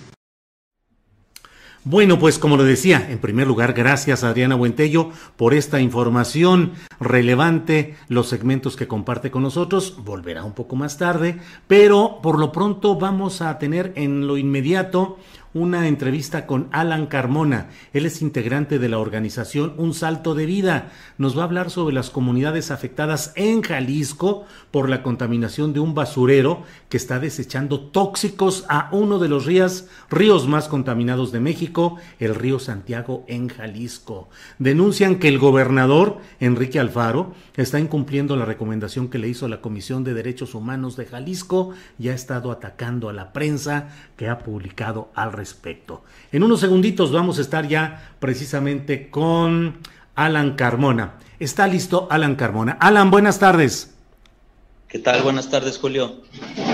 Bueno, 1.84 2.18
pues 2.18 2.40
como 2.40 2.56
lo 2.56 2.64
decía, 2.64 3.06
en 3.08 3.20
primer 3.20 3.46
lugar, 3.46 3.72
gracias 3.72 4.24
Adriana 4.24 4.56
Buentello 4.56 5.12
por 5.36 5.54
esta 5.54 5.80
información 5.80 6.72
relevante, 6.98 7.96
los 8.08 8.28
segmentos 8.28 8.74
que 8.74 8.88
comparte 8.88 9.30
con 9.30 9.44
nosotros, 9.44 9.94
volverá 10.04 10.42
un 10.42 10.54
poco 10.54 10.74
más 10.74 10.98
tarde, 10.98 11.38
pero 11.68 12.18
por 12.20 12.40
lo 12.40 12.50
pronto 12.50 12.96
vamos 12.96 13.40
a 13.40 13.56
tener 13.60 13.92
en 13.94 14.26
lo 14.26 14.36
inmediato 14.36 15.18
una 15.56 15.88
entrevista 15.88 16.46
con 16.46 16.68
Alan 16.70 17.06
Carmona. 17.06 17.70
Él 17.94 18.04
es 18.04 18.20
integrante 18.20 18.78
de 18.78 18.90
la 18.90 18.98
organización 18.98 19.72
Un 19.78 19.94
Salto 19.94 20.34
de 20.34 20.44
Vida. 20.44 20.92
Nos 21.16 21.34
va 21.34 21.40
a 21.40 21.44
hablar 21.46 21.70
sobre 21.70 21.94
las 21.94 22.10
comunidades 22.10 22.70
afectadas 22.70 23.32
en 23.36 23.62
Jalisco 23.62 24.44
por 24.70 24.90
la 24.90 25.02
contaminación 25.02 25.72
de 25.72 25.80
un 25.80 25.94
basurero 25.94 26.64
que 26.90 26.98
está 26.98 27.20
desechando 27.20 27.80
tóxicos 27.80 28.66
a 28.68 28.90
uno 28.92 29.18
de 29.18 29.30
los 29.30 29.46
ríos, 29.46 29.86
ríos 30.10 30.46
más 30.46 30.68
contaminados 30.68 31.32
de 31.32 31.40
México, 31.40 31.96
el 32.20 32.34
río 32.34 32.58
Santiago 32.58 33.24
en 33.26 33.48
Jalisco. 33.48 34.28
Denuncian 34.58 35.18
que 35.18 35.28
el 35.28 35.38
gobernador 35.38 36.18
Enrique 36.38 36.78
Alfaro 36.78 37.32
está 37.56 37.80
incumpliendo 37.80 38.36
la 38.36 38.44
recomendación 38.44 39.08
que 39.08 39.18
le 39.18 39.28
hizo 39.28 39.48
la 39.48 39.62
Comisión 39.62 40.04
de 40.04 40.12
Derechos 40.12 40.54
Humanos 40.54 40.96
de 40.96 41.06
Jalisco 41.06 41.70
y 41.98 42.08
ha 42.08 42.14
estado 42.14 42.50
atacando 42.50 43.08
a 43.08 43.14
la 43.14 43.32
prensa 43.32 43.88
que 44.18 44.28
ha 44.28 44.40
publicado 44.40 45.10
al 45.14 45.32
respecto 45.32 45.45
respecto. 45.46 46.02
En 46.32 46.42
unos 46.42 46.58
segunditos 46.58 47.12
vamos 47.12 47.38
a 47.38 47.42
estar 47.42 47.68
ya 47.68 48.10
precisamente 48.18 49.10
con 49.10 49.78
Alan 50.16 50.56
Carmona. 50.56 51.14
Está 51.38 51.68
listo 51.68 52.08
Alan 52.10 52.34
Carmona. 52.34 52.76
Alan, 52.80 53.12
buenas 53.12 53.38
tardes. 53.38 53.94
¿Qué 54.88 54.98
tal? 54.98 55.22
Buenas 55.22 55.48
tardes, 55.48 55.78
Julio. 55.78 56.22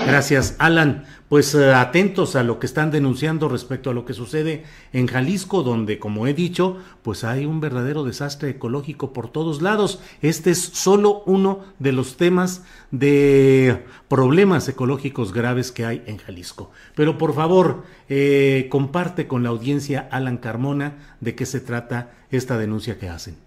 Gracias, 0.07 0.55
Alan. 0.57 1.05
Pues 1.33 1.55
eh, 1.55 1.73
atentos 1.73 2.35
a 2.35 2.43
lo 2.43 2.59
que 2.59 2.67
están 2.67 2.91
denunciando 2.91 3.49
respecto 3.49 3.89
a 3.89 3.93
lo 3.95 4.05
que 4.05 4.13
sucede 4.13 4.65
en 4.91 5.07
Jalisco, 5.07 5.63
donde, 5.63 5.97
como 5.97 6.27
he 6.27 6.35
dicho, 6.35 6.77
pues 7.01 7.23
hay 7.23 7.47
un 7.47 7.59
verdadero 7.59 8.03
desastre 8.03 8.51
ecológico 8.51 9.13
por 9.13 9.31
todos 9.31 9.63
lados. 9.63 9.97
Este 10.21 10.51
es 10.51 10.61
solo 10.61 11.23
uno 11.25 11.65
de 11.79 11.91
los 11.91 12.17
temas 12.17 12.61
de 12.91 13.83
problemas 14.09 14.69
ecológicos 14.69 15.33
graves 15.33 15.71
que 15.71 15.85
hay 15.85 16.03
en 16.05 16.17
Jalisco. 16.17 16.69
Pero 16.93 17.17
por 17.17 17.33
favor, 17.33 17.81
eh, 18.09 18.67
comparte 18.69 19.25
con 19.25 19.41
la 19.41 19.49
audiencia, 19.49 20.07
Alan 20.11 20.37
Carmona, 20.37 21.15
de 21.19 21.33
qué 21.33 21.47
se 21.47 21.61
trata 21.61 22.11
esta 22.29 22.59
denuncia 22.59 22.99
que 22.99 23.09
hacen. 23.09 23.37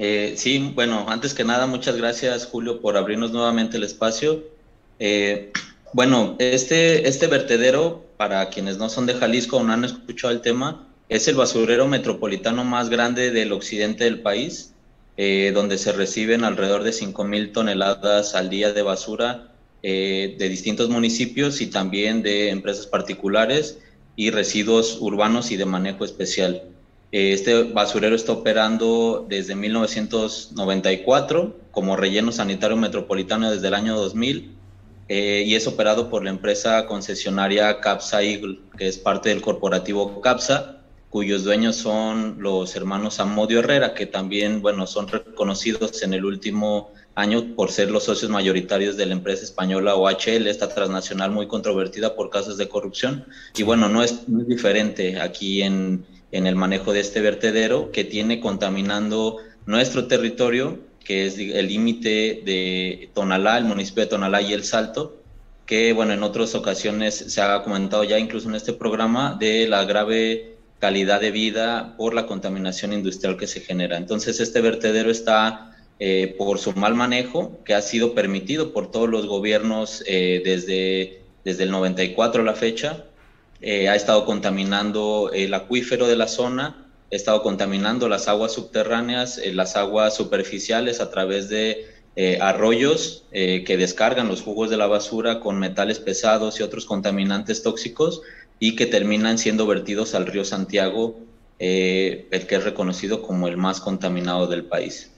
Eh, 0.00 0.34
sí, 0.36 0.72
bueno, 0.74 1.06
antes 1.08 1.32
que 1.32 1.44
nada, 1.44 1.68
muchas 1.68 1.96
gracias 1.96 2.44
Julio 2.46 2.80
por 2.80 2.96
abrirnos 2.96 3.30
nuevamente 3.30 3.76
el 3.76 3.84
espacio. 3.84 4.42
Bueno, 5.94 6.36
este, 6.40 7.08
este 7.08 7.28
vertedero, 7.28 8.04
para 8.16 8.50
quienes 8.50 8.78
no 8.78 8.88
son 8.88 9.06
de 9.06 9.14
Jalisco 9.14 9.58
o 9.58 9.62
no 9.62 9.72
han 9.72 9.84
escuchado 9.84 10.32
el 10.32 10.40
tema, 10.40 10.88
es 11.08 11.28
el 11.28 11.36
basurero 11.36 11.86
metropolitano 11.86 12.64
más 12.64 12.90
grande 12.90 13.30
del 13.30 13.52
occidente 13.52 14.02
del 14.02 14.20
país, 14.20 14.74
eh, 15.16 15.52
donde 15.54 15.78
se 15.78 15.92
reciben 15.92 16.42
alrededor 16.42 16.82
de 16.82 16.90
5.000 16.90 17.52
toneladas 17.52 18.34
al 18.34 18.50
día 18.50 18.72
de 18.72 18.82
basura 18.82 19.52
de 19.82 20.48
distintos 20.48 20.88
municipios 20.88 21.60
y 21.60 21.66
también 21.66 22.22
de 22.22 22.48
empresas 22.48 22.86
particulares 22.86 23.78
y 24.16 24.30
residuos 24.30 24.96
urbanos 24.98 25.50
y 25.50 25.58
de 25.58 25.66
manejo 25.66 26.06
especial. 26.06 26.62
Este 27.12 27.64
basurero 27.64 28.16
está 28.16 28.32
operando 28.32 29.26
desde 29.28 29.54
1994 29.54 31.54
como 31.70 31.96
relleno 31.96 32.32
sanitario 32.32 32.78
metropolitano 32.78 33.50
desde 33.50 33.68
el 33.68 33.74
año 33.74 33.94
2000 33.94 34.54
eh, 35.08 35.44
y 35.46 35.54
es 35.54 35.66
operado 35.66 36.08
por 36.08 36.24
la 36.24 36.30
empresa 36.30 36.86
concesionaria 36.86 37.80
Capsa 37.80 38.22
Eagle, 38.22 38.60
que 38.76 38.88
es 38.88 38.98
parte 38.98 39.28
del 39.28 39.42
corporativo 39.42 40.20
Capsa, 40.20 40.80
cuyos 41.10 41.44
dueños 41.44 41.76
son 41.76 42.36
los 42.40 42.74
hermanos 42.74 43.20
Amodio 43.20 43.60
Herrera, 43.60 43.94
que 43.94 44.06
también, 44.06 44.62
bueno, 44.62 44.86
son 44.86 45.08
reconocidos 45.08 46.02
en 46.02 46.14
el 46.14 46.24
último 46.24 46.90
año 47.14 47.54
por 47.54 47.70
ser 47.70 47.90
los 47.90 48.04
socios 48.04 48.30
mayoritarios 48.30 48.96
de 48.96 49.06
la 49.06 49.12
empresa 49.12 49.44
española 49.44 49.94
OHL, 49.94 50.48
esta 50.48 50.68
transnacional 50.68 51.30
muy 51.30 51.46
controvertida 51.46 52.16
por 52.16 52.30
casos 52.30 52.56
de 52.56 52.68
corrupción. 52.68 53.26
Y 53.56 53.62
bueno, 53.62 53.88
no 53.88 54.02
es, 54.02 54.12
es 54.12 54.48
diferente 54.48 55.20
aquí 55.20 55.62
en 55.62 56.04
el 56.32 56.56
manejo 56.56 56.92
de 56.92 57.00
este 57.00 57.20
vertedero 57.20 57.92
que 57.92 58.02
tiene 58.02 58.40
contaminando 58.40 59.38
nuestro 59.66 60.06
territorio, 60.06 60.78
que 61.04 61.26
es 61.26 61.38
el 61.38 61.68
límite 61.68 62.42
de 62.44 63.10
Tonalá, 63.14 63.58
el 63.58 63.64
municipio 63.64 64.04
de 64.04 64.10
Tonalá 64.10 64.42
y 64.42 64.52
El 64.52 64.64
Salto, 64.64 65.16
que 65.66 65.92
bueno, 65.92 66.12
en 66.12 66.22
otras 66.22 66.54
ocasiones 66.54 67.14
se 67.14 67.40
ha 67.40 67.62
comentado 67.62 68.04
ya 68.04 68.18
incluso 68.18 68.48
en 68.48 68.54
este 68.54 68.72
programa 68.72 69.36
de 69.38 69.68
la 69.68 69.84
grave 69.84 70.54
calidad 70.78 71.20
de 71.20 71.30
vida 71.30 71.94
por 71.96 72.14
la 72.14 72.26
contaminación 72.26 72.92
industrial 72.92 73.36
que 73.36 73.46
se 73.46 73.60
genera. 73.60 73.96
Entonces 73.96 74.40
este 74.40 74.60
vertedero 74.60 75.10
está 75.10 75.74
eh, 75.98 76.34
por 76.36 76.58
su 76.58 76.72
mal 76.72 76.94
manejo, 76.94 77.60
que 77.64 77.74
ha 77.74 77.80
sido 77.80 78.14
permitido 78.14 78.72
por 78.72 78.90
todos 78.90 79.08
los 79.08 79.26
gobiernos 79.26 80.02
eh, 80.06 80.42
desde, 80.44 81.22
desde 81.44 81.62
el 81.62 81.70
94 81.70 82.42
a 82.42 82.44
la 82.44 82.54
fecha, 82.54 83.04
eh, 83.60 83.88
ha 83.88 83.94
estado 83.94 84.26
contaminando 84.26 85.30
el 85.32 85.54
acuífero 85.54 86.06
de 86.06 86.16
la 86.16 86.28
zona, 86.28 86.83
estado 87.14 87.42
contaminando 87.42 88.08
las 88.08 88.28
aguas 88.28 88.52
subterráneas, 88.52 89.38
eh, 89.38 89.52
las 89.52 89.76
aguas 89.76 90.16
superficiales 90.16 91.00
a 91.00 91.10
través 91.10 91.48
de 91.48 91.86
eh, 92.16 92.38
arroyos 92.40 93.24
que 93.32 93.76
descargan 93.76 94.28
los 94.28 94.42
jugos 94.42 94.70
de 94.70 94.76
la 94.76 94.86
basura 94.86 95.40
con 95.40 95.58
metales 95.58 95.98
pesados 95.98 96.60
y 96.60 96.62
otros 96.62 96.86
contaminantes 96.86 97.64
tóxicos 97.64 98.22
y 98.60 98.76
que 98.76 98.86
terminan 98.86 99.36
siendo 99.36 99.66
vertidos 99.66 100.14
al 100.14 100.26
río 100.26 100.44
Santiago, 100.44 101.18
el 101.58 102.46
que 102.46 102.54
es 102.54 102.62
reconocido 102.62 103.20
como 103.20 103.48
el 103.48 103.56
más 103.56 103.80
contaminado 103.80 104.46
del 104.46 104.64
país. 104.64 105.10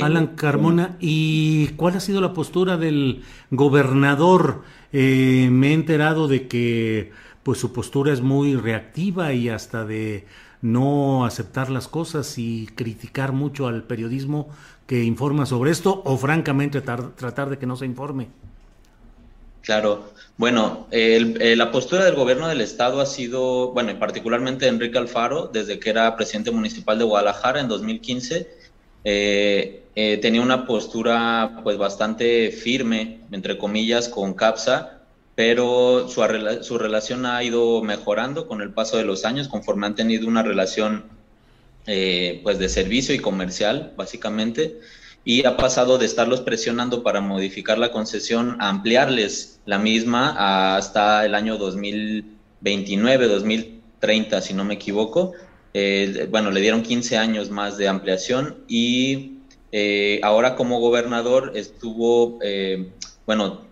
Alan 0.00 0.28
Carmona, 0.36 0.96
¿y 1.00 1.68
cuál 1.76 1.96
ha 1.96 2.00
sido 2.00 2.20
la 2.20 2.34
postura 2.34 2.76
del 2.76 3.22
gobernador? 3.50 4.62
Eh, 4.92 5.48
me 5.50 5.70
he 5.70 5.72
enterado 5.72 6.28
de 6.28 6.46
que 6.46 7.12
pues 7.42 7.58
su 7.58 7.72
postura 7.72 8.12
es 8.12 8.20
muy 8.20 8.54
reactiva 8.56 9.32
y 9.32 9.48
hasta 9.48 9.84
de 9.84 10.26
no 10.64 11.26
aceptar 11.26 11.68
las 11.68 11.88
cosas 11.88 12.38
y 12.38 12.66
criticar 12.74 13.32
mucho 13.32 13.66
al 13.66 13.82
periodismo 13.82 14.48
que 14.86 15.04
informa 15.04 15.44
sobre 15.44 15.70
esto 15.70 16.00
o 16.06 16.16
francamente 16.16 16.80
tratar, 16.80 17.50
de 17.50 17.58
que 17.58 17.66
no 17.66 17.76
se 17.76 17.84
informe. 17.84 18.28
Claro, 19.60 20.04
bueno, 20.38 20.86
eh, 20.90 21.54
la 21.54 21.70
postura 21.70 22.06
del 22.06 22.14
gobierno 22.14 22.48
del 22.48 22.62
estado 22.62 23.02
ha 23.02 23.06
sido, 23.06 23.72
bueno, 23.72 23.98
particularmente 23.98 24.66
Enrique 24.66 24.96
Alfaro, 24.96 25.50
desde 25.52 25.78
que 25.78 25.90
era 25.90 26.16
presidente 26.16 26.50
municipal 26.50 26.98
de 26.98 27.04
Guadalajara 27.04 27.60
en 27.60 27.68
2015, 27.68 28.48
eh, 29.04 29.82
eh, 29.94 30.16
tenía 30.16 30.40
una 30.40 30.66
postura 30.66 31.60
pues 31.62 31.76
bastante 31.76 32.50
firme, 32.50 33.20
entre 33.32 33.58
comillas, 33.58 34.08
con 34.08 34.32
CAPSA, 34.32 34.93
pero 35.34 36.08
su, 36.08 36.22
su 36.62 36.78
relación 36.78 37.26
ha 37.26 37.42
ido 37.42 37.82
mejorando 37.82 38.46
con 38.46 38.62
el 38.62 38.72
paso 38.72 38.96
de 38.96 39.04
los 39.04 39.24
años, 39.24 39.48
conforme 39.48 39.86
han 39.86 39.94
tenido 39.94 40.28
una 40.28 40.42
relación 40.42 41.04
eh, 41.86 42.40
pues 42.42 42.58
de 42.58 42.68
servicio 42.68 43.14
y 43.14 43.18
comercial, 43.18 43.92
básicamente, 43.96 44.78
y 45.24 45.46
ha 45.46 45.56
pasado 45.56 45.98
de 45.98 46.06
estarlos 46.06 46.42
presionando 46.42 47.02
para 47.02 47.20
modificar 47.20 47.78
la 47.78 47.90
concesión 47.90 48.56
a 48.60 48.68
ampliarles 48.68 49.60
la 49.64 49.78
misma 49.78 50.76
hasta 50.76 51.24
el 51.24 51.34
año 51.34 51.56
2029, 51.56 53.28
2030, 53.28 54.40
si 54.40 54.54
no 54.54 54.64
me 54.64 54.74
equivoco. 54.74 55.32
Eh, 55.72 56.28
bueno, 56.30 56.50
le 56.50 56.60
dieron 56.60 56.82
15 56.82 57.16
años 57.16 57.50
más 57.50 57.78
de 57.78 57.88
ampliación 57.88 58.58
y 58.68 59.38
eh, 59.72 60.20
ahora 60.22 60.54
como 60.54 60.78
gobernador 60.78 61.52
estuvo, 61.56 62.38
eh, 62.42 62.92
bueno, 63.26 63.62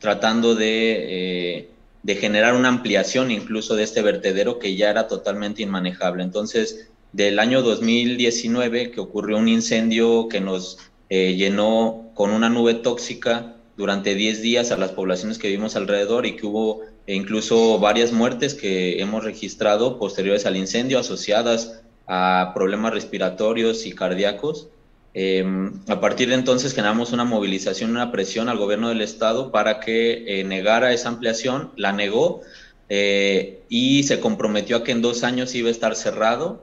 tratando 0.00 0.56
de, 0.56 1.58
eh, 1.58 1.68
de, 2.02 2.16
generar 2.16 2.54
una 2.54 2.68
ampliación 2.68 3.30
incluso 3.30 3.76
de 3.76 3.84
este 3.84 4.02
vertedero 4.02 4.58
que 4.58 4.74
ya 4.74 4.90
era 4.90 5.06
totalmente 5.06 5.62
inmanejable. 5.62 6.24
Entonces, 6.24 6.88
del 7.12 7.38
año 7.38 7.62
2019 7.62 8.90
que 8.90 9.00
ocurrió 9.00 9.38
un 9.38 9.48
incendio 9.48 10.28
que 10.28 10.40
nos 10.40 10.78
llenó 11.08 12.12
con 12.14 12.30
una 12.30 12.48
nube 12.48 12.74
tóxica 12.74 13.56
durante 13.76 14.14
10 14.14 14.42
días 14.42 14.70
a 14.72 14.76
las 14.76 14.92
poblaciones 14.92 15.38
que 15.38 15.48
vivimos 15.48 15.74
alrededor 15.74 16.26
y 16.26 16.36
que 16.36 16.46
hubo 16.46 16.82
incluso 17.06 17.78
varias 17.78 18.12
muertes 18.12 18.54
que 18.54 19.00
hemos 19.00 19.24
registrado 19.24 19.98
posteriores 19.98 20.46
al 20.46 20.56
incendio 20.56 20.98
asociadas 20.98 21.80
a 22.06 22.52
problemas 22.54 22.92
respiratorios 22.92 23.86
y 23.86 23.92
cardíacos. 23.92 24.68
Em, 25.12 25.72
a 25.88 26.00
partir 26.00 26.28
de 26.28 26.36
entonces 26.36 26.72
generamos 26.72 27.12
una 27.12 27.24
movilización, 27.24 27.90
una 27.90 28.12
presión 28.12 28.48
al 28.48 28.58
gobierno 28.58 28.90
del 28.90 29.00
estado 29.00 29.50
para 29.50 29.80
que 29.80 30.40
eh, 30.40 30.44
negara 30.44 30.92
esa 30.92 31.08
ampliación, 31.08 31.72
la 31.76 31.92
negó 31.92 32.42
eh, 32.88 33.62
y 33.68 34.04
se 34.04 34.20
comprometió 34.20 34.78
a 34.78 34.84
que 34.84 34.92
en 34.92 35.02
dos 35.02 35.24
años 35.24 35.54
iba 35.54 35.68
a 35.68 35.72
estar 35.72 35.96
cerrado, 35.96 36.62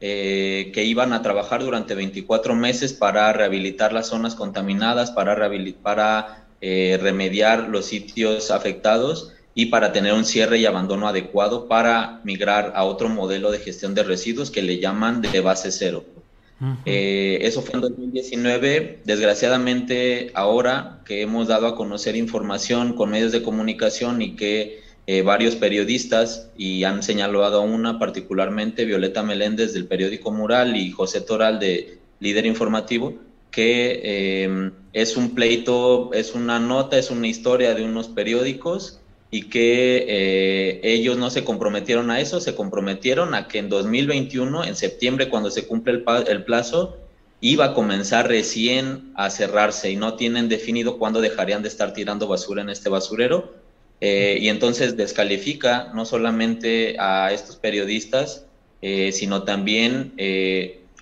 eh, 0.00 0.70
que 0.74 0.84
iban 0.84 1.12
a 1.12 1.22
trabajar 1.22 1.64
durante 1.64 1.94
24 1.94 2.54
meses 2.54 2.92
para 2.92 3.32
rehabilitar 3.32 3.92
las 3.92 4.08
zonas 4.08 4.34
contaminadas, 4.34 5.10
para, 5.10 5.50
para 5.82 6.44
remediar 6.60 7.68
los 7.68 7.86
sitios 7.86 8.50
afectados 8.50 9.32
y 9.54 9.66
para 9.66 9.92
tener 9.92 10.12
un 10.12 10.24
cierre 10.24 10.58
y 10.58 10.66
abandono 10.66 11.08
adecuado 11.08 11.68
para 11.68 12.20
migrar 12.24 12.72
a 12.76 12.84
otro 12.84 13.08
modelo 13.08 13.50
de 13.50 13.58
gestión 13.58 13.94
de 13.94 14.02
residuos 14.02 14.50
que 14.50 14.62
le 14.62 14.78
llaman 14.78 15.22
de 15.22 15.40
base 15.40 15.72
cero. 15.72 16.04
Eh, 16.84 17.38
eso 17.42 17.62
fue 17.62 17.74
en 17.74 17.80
2019. 17.82 19.00
Desgraciadamente, 19.04 20.30
ahora 20.34 21.02
que 21.04 21.22
hemos 21.22 21.48
dado 21.48 21.66
a 21.66 21.76
conocer 21.76 22.16
información 22.16 22.94
con 22.94 23.10
medios 23.10 23.32
de 23.32 23.42
comunicación 23.42 24.20
y 24.22 24.34
que 24.34 24.80
eh, 25.06 25.22
varios 25.22 25.56
periodistas, 25.56 26.50
y 26.56 26.84
han 26.84 27.02
señalado 27.02 27.58
a 27.58 27.64
una 27.64 27.98
particularmente, 27.98 28.84
Violeta 28.84 29.22
Meléndez 29.22 29.72
del 29.72 29.86
periódico 29.86 30.30
Mural 30.32 30.76
y 30.76 30.90
José 30.90 31.20
Toral 31.20 31.58
de 31.58 31.98
Líder 32.20 32.44
Informativo, 32.44 33.14
que 33.50 34.00
eh, 34.04 34.70
es 34.92 35.16
un 35.16 35.34
pleito, 35.34 36.12
es 36.12 36.34
una 36.34 36.58
nota, 36.58 36.98
es 36.98 37.10
una 37.10 37.26
historia 37.26 37.74
de 37.74 37.84
unos 37.84 38.08
periódicos 38.08 39.00
y 39.30 39.44
que 39.44 40.06
eh, 40.08 40.80
ellos 40.82 41.18
no 41.18 41.30
se 41.30 41.44
comprometieron 41.44 42.10
a 42.10 42.20
eso, 42.20 42.40
se 42.40 42.54
comprometieron 42.54 43.34
a 43.34 43.46
que 43.46 43.58
en 43.58 43.68
2021, 43.68 44.64
en 44.64 44.74
septiembre, 44.74 45.28
cuando 45.28 45.50
se 45.50 45.66
cumple 45.66 45.92
el, 45.92 46.04
el 46.28 46.44
plazo, 46.44 46.96
iba 47.40 47.66
a 47.66 47.74
comenzar 47.74 48.26
recién 48.28 49.12
a 49.14 49.30
cerrarse 49.30 49.90
y 49.90 49.96
no 49.96 50.14
tienen 50.14 50.48
definido 50.48 50.98
cuándo 50.98 51.20
dejarían 51.20 51.62
de 51.62 51.68
estar 51.68 51.92
tirando 51.92 52.26
basura 52.26 52.62
en 52.62 52.70
este 52.70 52.88
basurero. 52.88 53.54
Eh, 54.00 54.38
y 54.40 54.48
entonces 54.48 54.96
descalifica 54.96 55.90
no 55.92 56.06
solamente 56.06 56.96
a 56.98 57.32
estos 57.32 57.56
periodistas, 57.56 58.46
eh, 58.80 59.10
sino 59.12 59.42
también 59.42 60.14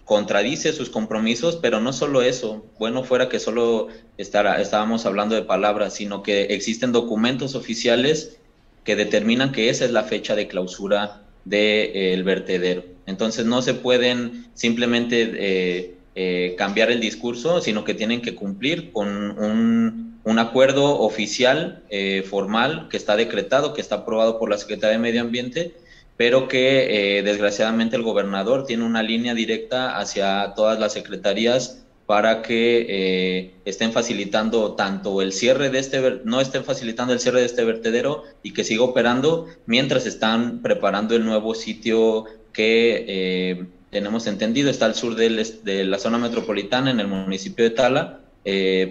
contradice 0.06 0.72
sus 0.72 0.88
compromisos, 0.88 1.56
pero 1.56 1.80
no 1.80 1.92
solo 1.92 2.22
eso, 2.22 2.64
bueno 2.78 3.02
fuera 3.02 3.28
que 3.28 3.40
solo 3.40 3.88
estará, 4.16 4.62
estábamos 4.62 5.04
hablando 5.04 5.34
de 5.34 5.42
palabras, 5.42 5.94
sino 5.94 6.22
que 6.22 6.44
existen 6.44 6.92
documentos 6.92 7.56
oficiales 7.56 8.38
que 8.84 8.94
determinan 8.94 9.50
que 9.50 9.68
esa 9.68 9.84
es 9.84 9.90
la 9.90 10.04
fecha 10.04 10.36
de 10.36 10.46
clausura 10.46 11.24
del 11.44 12.22
vertedero. 12.22 12.84
Entonces 13.06 13.46
no 13.46 13.62
se 13.62 13.74
pueden 13.74 14.46
simplemente 14.54 15.32
eh, 15.34 15.94
eh, 16.14 16.54
cambiar 16.56 16.92
el 16.92 17.00
discurso, 17.00 17.60
sino 17.60 17.82
que 17.82 17.94
tienen 17.94 18.22
que 18.22 18.36
cumplir 18.36 18.92
con 18.92 19.08
un, 19.08 20.20
un 20.22 20.38
acuerdo 20.38 21.00
oficial, 21.00 21.82
eh, 21.90 22.22
formal, 22.22 22.86
que 22.90 22.96
está 22.96 23.16
decretado, 23.16 23.74
que 23.74 23.80
está 23.80 23.96
aprobado 23.96 24.38
por 24.38 24.50
la 24.50 24.58
Secretaría 24.58 24.98
de 24.98 25.02
Medio 25.02 25.22
Ambiente 25.22 25.74
pero 26.16 26.48
que 26.48 27.18
eh, 27.18 27.22
desgraciadamente 27.22 27.96
el 27.96 28.02
gobernador 28.02 28.64
tiene 28.64 28.84
una 28.84 29.02
línea 29.02 29.34
directa 29.34 29.98
hacia 29.98 30.54
todas 30.54 30.78
las 30.78 30.94
secretarías 30.94 31.82
para 32.06 32.40
que 32.40 32.86
eh, 32.88 33.54
estén 33.64 33.92
facilitando 33.92 34.74
tanto 34.74 35.20
el 35.20 35.32
cierre 35.32 35.70
de 35.70 35.80
este, 35.80 36.20
no 36.24 36.40
estén 36.40 36.64
facilitando 36.64 37.12
el 37.12 37.20
cierre 37.20 37.40
de 37.40 37.46
este 37.46 37.64
vertedero 37.64 38.22
y 38.42 38.52
que 38.52 38.64
siga 38.64 38.84
operando 38.84 39.46
mientras 39.66 40.06
están 40.06 40.62
preparando 40.62 41.16
el 41.16 41.24
nuevo 41.24 41.54
sitio 41.54 42.24
que 42.52 43.04
eh, 43.08 43.66
tenemos 43.90 44.26
entendido 44.26 44.70
está 44.70 44.86
al 44.86 44.94
sur 44.94 45.16
de 45.16 45.84
la 45.84 45.98
zona 45.98 46.18
metropolitana 46.18 46.90
en 46.90 47.00
el 47.00 47.08
municipio 47.08 47.64
de 47.64 47.70
Tala 47.70 48.20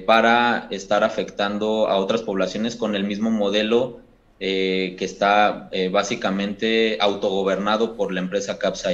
para 0.05 0.67
estar 0.69 1.03
afectando 1.05 1.87
a 1.87 1.97
otras 1.97 2.21
poblaciones 2.21 2.75
con 2.75 2.95
el 2.95 3.05
mismo 3.05 3.31
modelo 3.31 4.01
eh, 4.39 4.95
que 4.97 5.05
está 5.05 5.69
eh, 5.71 5.89
básicamente 5.89 6.97
autogobernado 6.99 7.95
por 7.95 8.11
la 8.11 8.19
empresa 8.19 8.59
Capsa 8.59 8.89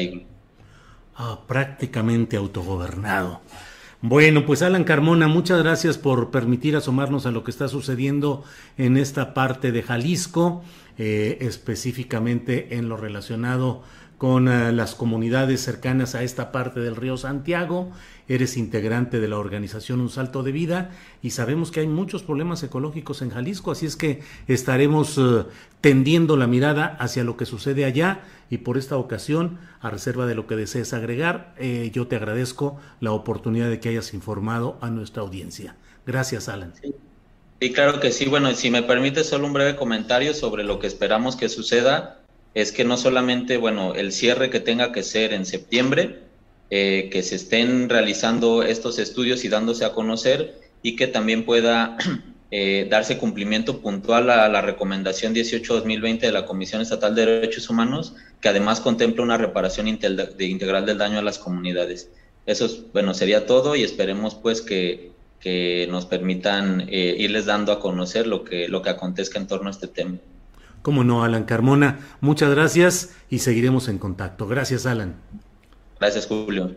Ah, 1.15 1.39
prácticamente 1.47 2.37
autogobernado. 2.37 3.41
Bueno, 4.03 4.45
pues 4.45 4.63
Alan 4.63 4.83
Carmona, 4.83 5.27
muchas 5.27 5.61
gracias 5.61 5.99
por 5.99 6.31
permitir 6.31 6.75
asomarnos 6.75 7.27
a 7.27 7.31
lo 7.31 7.43
que 7.43 7.51
está 7.51 7.67
sucediendo 7.67 8.43
en 8.77 8.97
esta 8.97 9.35
parte 9.35 9.71
de 9.71 9.83
Jalisco, 9.83 10.63
eh, 10.97 11.37
específicamente 11.41 12.75
en 12.75 12.89
lo 12.89 12.97
relacionado 12.97 13.83
con 14.21 14.45
las 14.77 14.93
comunidades 14.93 15.61
cercanas 15.61 16.13
a 16.13 16.21
esta 16.21 16.51
parte 16.51 16.79
del 16.79 16.95
río 16.95 17.17
Santiago 17.17 17.89
eres 18.27 18.55
integrante 18.55 19.19
de 19.19 19.27
la 19.27 19.39
organización 19.39 19.99
Un 19.99 20.11
Salto 20.11 20.43
de 20.43 20.51
Vida 20.51 20.91
y 21.23 21.31
sabemos 21.31 21.71
que 21.71 21.79
hay 21.79 21.87
muchos 21.87 22.21
problemas 22.21 22.61
ecológicos 22.61 23.23
en 23.23 23.31
Jalisco, 23.31 23.71
así 23.71 23.87
es 23.87 23.95
que 23.95 24.21
estaremos 24.47 25.17
eh, 25.17 25.45
tendiendo 25.81 26.37
la 26.37 26.45
mirada 26.45 26.95
hacia 26.99 27.23
lo 27.23 27.35
que 27.35 27.47
sucede 27.47 27.83
allá 27.83 28.19
y 28.51 28.59
por 28.59 28.77
esta 28.77 28.95
ocasión, 28.95 29.57
a 29.79 29.89
reserva 29.89 30.27
de 30.27 30.35
lo 30.35 30.45
que 30.45 30.55
desees 30.55 30.93
agregar, 30.93 31.55
eh, 31.57 31.89
yo 31.91 32.05
te 32.05 32.15
agradezco 32.15 32.79
la 32.99 33.13
oportunidad 33.13 33.71
de 33.71 33.79
que 33.79 33.89
hayas 33.89 34.13
informado 34.13 34.77
a 34.81 34.91
nuestra 34.91 35.23
audiencia. 35.23 35.77
Gracias, 36.05 36.47
Alan. 36.47 36.75
Sí. 37.59 37.73
claro 37.73 37.99
que 37.99 38.11
sí. 38.11 38.27
Bueno, 38.27 38.53
si 38.53 38.69
me 38.69 38.83
permite 38.83 39.23
solo 39.23 39.47
un 39.47 39.53
breve 39.53 39.75
comentario 39.75 40.35
sobre 40.35 40.63
lo 40.63 40.77
que 40.77 40.85
esperamos 40.85 41.35
que 41.35 41.49
suceda, 41.49 42.20
es 42.53 42.71
que 42.71 42.83
no 42.83 42.97
solamente, 42.97 43.57
bueno, 43.57 43.95
el 43.95 44.11
cierre 44.11 44.49
que 44.49 44.59
tenga 44.59 44.91
que 44.91 45.03
ser 45.03 45.33
en 45.33 45.45
septiembre, 45.45 46.19
eh, 46.69 47.09
que 47.11 47.23
se 47.23 47.35
estén 47.35 47.89
realizando 47.89 48.63
estos 48.63 48.99
estudios 48.99 49.43
y 49.43 49.49
dándose 49.49 49.85
a 49.85 49.93
conocer 49.93 50.59
y 50.81 50.95
que 50.95 51.07
también 51.07 51.45
pueda 51.45 51.97
eh, 52.51 52.87
darse 52.89 53.17
cumplimiento 53.17 53.81
puntual 53.81 54.29
a 54.29 54.47
la 54.49 54.61
recomendación 54.61 55.33
18-2020 55.33 56.19
de 56.19 56.31
la 56.31 56.45
Comisión 56.45 56.81
Estatal 56.81 57.15
de 57.15 57.25
Derechos 57.25 57.69
Humanos, 57.69 58.15
que 58.39 58.49
además 58.49 58.81
contempla 58.81 59.23
una 59.23 59.37
reparación 59.37 59.87
integral 59.87 60.85
del 60.85 60.97
daño 60.97 61.19
a 61.19 61.23
las 61.23 61.39
comunidades. 61.39 62.09
Eso 62.45 62.67
bueno, 62.91 63.13
sería 63.13 63.45
todo 63.45 63.75
y 63.75 63.83
esperemos 63.83 64.35
pues 64.35 64.61
que, 64.61 65.11
que 65.39 65.87
nos 65.89 66.05
permitan 66.05 66.87
eh, 66.89 67.15
irles 67.17 67.45
dando 67.45 67.71
a 67.71 67.79
conocer 67.79 68.27
lo 68.27 68.43
que, 68.43 68.67
lo 68.67 68.81
que 68.81 68.89
acontezca 68.89 69.39
en 69.39 69.47
torno 69.47 69.67
a 69.67 69.71
este 69.71 69.87
tema. 69.87 70.17
Cómo 70.81 71.03
no, 71.03 71.23
Alan 71.23 71.43
Carmona. 71.43 71.99
Muchas 72.21 72.51
gracias 72.51 73.15
y 73.29 73.39
seguiremos 73.39 73.87
en 73.87 73.97
contacto. 73.97 74.47
Gracias, 74.47 74.85
Alan. 74.85 75.15
Gracias, 75.99 76.25
Julio. 76.27 76.75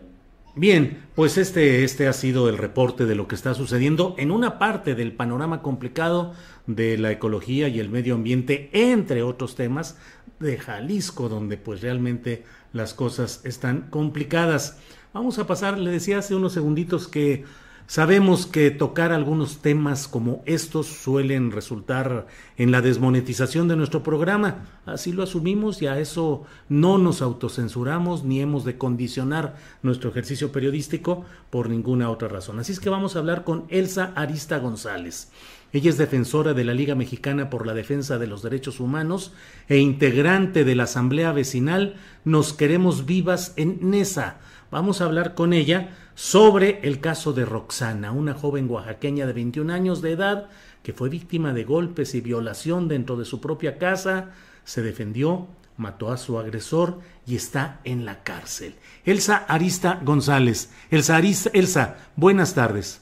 Bien, 0.57 1.03
pues 1.15 1.37
este, 1.37 1.83
este 1.83 2.07
ha 2.07 2.13
sido 2.13 2.47
el 2.47 2.57
reporte 2.57 3.05
de 3.05 3.15
lo 3.15 3.27
que 3.27 3.35
está 3.35 3.53
sucediendo 3.53 4.15
en 4.17 4.31
una 4.31 4.57
parte 4.57 4.95
del 4.95 5.11
panorama 5.11 5.61
complicado 5.61 6.33
de 6.65 6.97
la 6.97 7.11
ecología 7.11 7.67
y 7.67 7.79
el 7.81 7.89
medio 7.89 8.15
ambiente, 8.15 8.69
entre 8.71 9.21
otros 9.21 9.55
temas, 9.55 9.97
de 10.39 10.57
Jalisco, 10.57 11.27
donde 11.27 11.57
pues 11.57 11.81
realmente 11.81 12.45
las 12.71 12.93
cosas 12.93 13.41
están 13.43 13.89
complicadas. 13.89 14.77
Vamos 15.13 15.39
a 15.39 15.47
pasar, 15.47 15.77
le 15.77 15.91
decía 15.91 16.19
hace 16.19 16.35
unos 16.35 16.53
segunditos 16.53 17.07
que 17.09 17.43
Sabemos 17.87 18.47
que 18.47 18.71
tocar 18.71 19.11
algunos 19.11 19.59
temas 19.59 20.07
como 20.07 20.41
estos 20.47 20.87
suelen 20.87 21.51
resultar 21.51 22.25
en 22.57 22.71
la 22.71 22.81
desmonetización 22.81 23.67
de 23.67 23.75
nuestro 23.75 24.01
programa. 24.01 24.65
Así 24.87 25.11
lo 25.11 25.21
asumimos 25.21 25.83
y 25.83 25.87
a 25.87 25.99
eso 25.99 26.45
no 26.67 26.97
nos 26.97 27.21
autocensuramos 27.21 28.23
ni 28.23 28.41
hemos 28.41 28.65
de 28.65 28.79
condicionar 28.79 29.55
nuestro 29.83 30.09
ejercicio 30.09 30.51
periodístico 30.51 31.25
por 31.51 31.69
ninguna 31.69 32.09
otra 32.09 32.27
razón. 32.27 32.59
Así 32.59 32.71
es 32.71 32.79
que 32.79 32.89
vamos 32.89 33.15
a 33.15 33.19
hablar 33.19 33.43
con 33.43 33.65
Elsa 33.69 34.13
Arista 34.15 34.57
González. 34.57 35.29
Ella 35.71 35.89
es 35.89 35.97
defensora 35.97 36.53
de 36.53 36.63
la 36.63 36.73
Liga 36.73 36.95
Mexicana 36.95 37.49
por 37.51 37.67
la 37.67 37.73
Defensa 37.73 38.17
de 38.17 38.27
los 38.27 38.41
Derechos 38.41 38.79
Humanos 38.79 39.33
e 39.67 39.77
integrante 39.77 40.63
de 40.63 40.73
la 40.73 40.83
Asamblea 40.83 41.33
Vecinal 41.33 41.95
Nos 42.23 42.53
Queremos 42.53 43.05
Vivas 43.05 43.53
en 43.57 43.77
NESA. 43.91 44.37
Vamos 44.75 44.99
a 44.99 45.05
hablar 45.05 45.35
con 45.35 45.53
ella 45.53 45.95
sobre 46.15 46.81
el 46.83 46.99
caso 46.99 47.31
de 47.31 47.45
Roxana, 47.45 48.11
una 48.11 48.33
joven 48.33 48.69
oaxaqueña 48.69 49.25
de 49.25 49.31
21 49.31 49.71
años 49.71 50.01
de 50.01 50.11
edad 50.11 50.49
que 50.83 50.91
fue 50.91 51.07
víctima 51.07 51.53
de 51.53 51.63
golpes 51.63 52.13
y 52.13 52.19
violación 52.19 52.89
dentro 52.89 53.15
de 53.15 53.23
su 53.23 53.39
propia 53.39 53.77
casa, 53.77 54.31
se 54.65 54.81
defendió, 54.81 55.47
mató 55.77 56.11
a 56.11 56.17
su 56.17 56.37
agresor 56.37 56.99
y 57.25 57.37
está 57.37 57.79
en 57.85 58.03
la 58.03 58.21
cárcel. 58.23 58.75
Elsa 59.05 59.45
Arista 59.47 60.01
González. 60.03 60.71
Elsa 60.91 61.15
Arista, 61.15 61.51
Elsa, 61.53 61.95
buenas 62.17 62.53
tardes. 62.53 62.99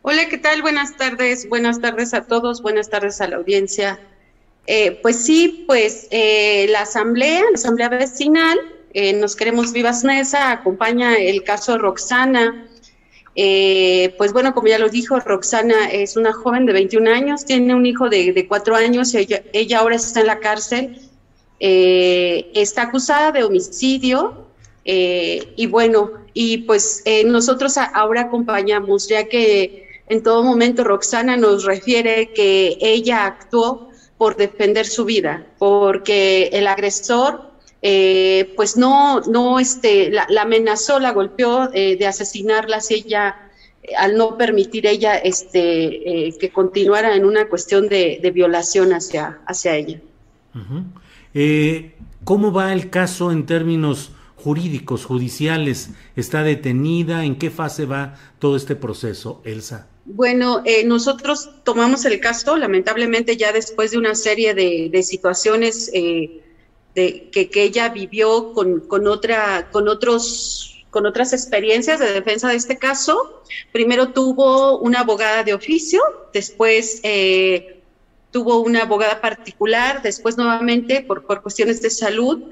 Hola, 0.00 0.26
¿qué 0.30 0.38
tal? 0.38 0.62
Buenas 0.62 0.96
tardes, 0.96 1.46
buenas 1.50 1.82
tardes 1.82 2.14
a 2.14 2.22
todos, 2.22 2.62
buenas 2.62 2.88
tardes 2.88 3.20
a 3.20 3.28
la 3.28 3.36
audiencia. 3.36 4.00
Eh, 4.66 5.00
pues 5.02 5.22
sí, 5.22 5.64
pues 5.66 6.08
eh, 6.10 6.66
la 6.70 6.80
asamblea, 6.80 7.42
la 7.42 7.56
asamblea 7.56 7.90
vecinal, 7.90 8.58
eh, 9.00 9.12
Nos 9.12 9.36
Queremos 9.36 9.72
Vivas 9.72 10.02
Nesa, 10.02 10.50
acompaña 10.50 11.14
el 11.14 11.44
caso 11.44 11.72
de 11.72 11.78
Roxana. 11.78 12.66
Eh, 13.36 14.12
pues 14.18 14.32
bueno, 14.32 14.52
como 14.52 14.66
ya 14.66 14.80
lo 14.80 14.88
dijo, 14.88 15.20
Roxana 15.20 15.88
es 15.88 16.16
una 16.16 16.32
joven 16.32 16.66
de 16.66 16.72
21 16.72 17.08
años, 17.08 17.44
tiene 17.44 17.76
un 17.76 17.86
hijo 17.86 18.08
de, 18.08 18.32
de 18.32 18.48
4 18.48 18.74
años, 18.74 19.14
y 19.14 19.28
ella, 19.52 19.78
ahora 19.78 19.94
está 19.94 20.18
en 20.18 20.26
la 20.26 20.40
cárcel, 20.40 20.98
eh, 21.60 22.50
está 22.54 22.82
acusada 22.82 23.30
de 23.30 23.44
homicidio 23.44 24.46
y 24.84 25.66
bueno, 25.66 26.12
y 26.32 26.58
pues 26.58 27.04
nosotros 27.26 27.76
ahora 27.76 28.22
acompañamos, 28.22 29.06
ya 29.06 29.28
que 29.28 29.86
en 30.08 30.22
todo 30.22 30.42
momento 30.42 30.82
Roxana 30.82 31.36
nos 31.36 31.64
refiere 31.64 32.32
que 32.32 32.78
ella 32.80 33.26
actuó 33.26 33.90
por 34.16 34.36
defender 34.36 34.86
su 34.86 35.04
vida, 35.04 35.46
porque 35.58 36.48
el 36.54 36.66
agresor 36.66 37.48
eh, 37.82 38.52
pues 38.56 38.76
no, 38.76 39.20
no, 39.22 39.58
este, 39.58 40.10
la, 40.10 40.26
amenazó, 40.42 40.98
la 40.98 41.12
golpeó 41.12 41.70
eh, 41.72 41.96
de 41.96 42.06
asesinarla 42.06 42.80
si 42.80 42.94
ella 42.94 43.36
al 43.96 44.16
no 44.16 44.36
permitir 44.36 44.86
ella 44.86 45.16
este, 45.16 46.34
que 46.38 46.50
continuara 46.52 47.14
en 47.14 47.24
una 47.24 47.48
cuestión 47.48 47.88
de, 47.88 48.30
violación 48.34 48.92
hacia, 48.92 49.38
hacia 49.46 49.76
ella. 49.76 50.00
¿Cómo 52.24 52.52
va 52.52 52.74
el 52.74 52.90
caso 52.90 53.32
en 53.32 53.46
términos 53.46 54.10
jurídicos, 54.36 55.06
judiciales? 55.06 55.90
¿Está 56.16 56.42
detenida? 56.42 57.24
¿En 57.24 57.36
qué 57.36 57.50
fase 57.50 57.86
va 57.86 58.16
todo 58.38 58.56
este 58.56 58.76
proceso, 58.76 59.40
Elsa? 59.44 59.88
Bueno, 60.04 60.62
eh, 60.64 60.84
nosotros 60.84 61.50
tomamos 61.64 62.04
el 62.04 62.20
caso, 62.20 62.56
lamentablemente 62.56 63.36
ya 63.36 63.52
después 63.52 63.90
de 63.90 63.98
una 63.98 64.14
serie 64.14 64.54
de, 64.54 65.02
situaciones 65.02 65.90
eh, 65.92 66.42
que, 67.32 67.50
ella 67.54 67.88
vivió 67.88 68.52
con, 68.52 68.80
con, 68.80 69.06
otra, 69.06 69.68
con, 69.70 69.88
otros, 69.88 70.84
con 70.90 71.06
otras 71.06 71.32
experiencias 71.32 71.98
de 71.98 72.12
defensa 72.12 72.48
de 72.48 72.56
este 72.56 72.78
caso. 72.78 73.42
Primero 73.72 74.08
tuvo 74.08 74.78
una 74.78 75.00
abogada 75.00 75.42
de 75.44 75.54
oficio, 75.54 76.00
después 76.32 77.00
eh, 77.02 77.80
tuvo 78.30 78.60
una 78.60 78.82
abogada 78.82 79.20
particular, 79.20 80.02
después 80.02 80.36
nuevamente 80.36 81.02
por, 81.02 81.24
por 81.24 81.42
cuestiones 81.42 81.82
de 81.82 81.90
salud. 81.90 82.42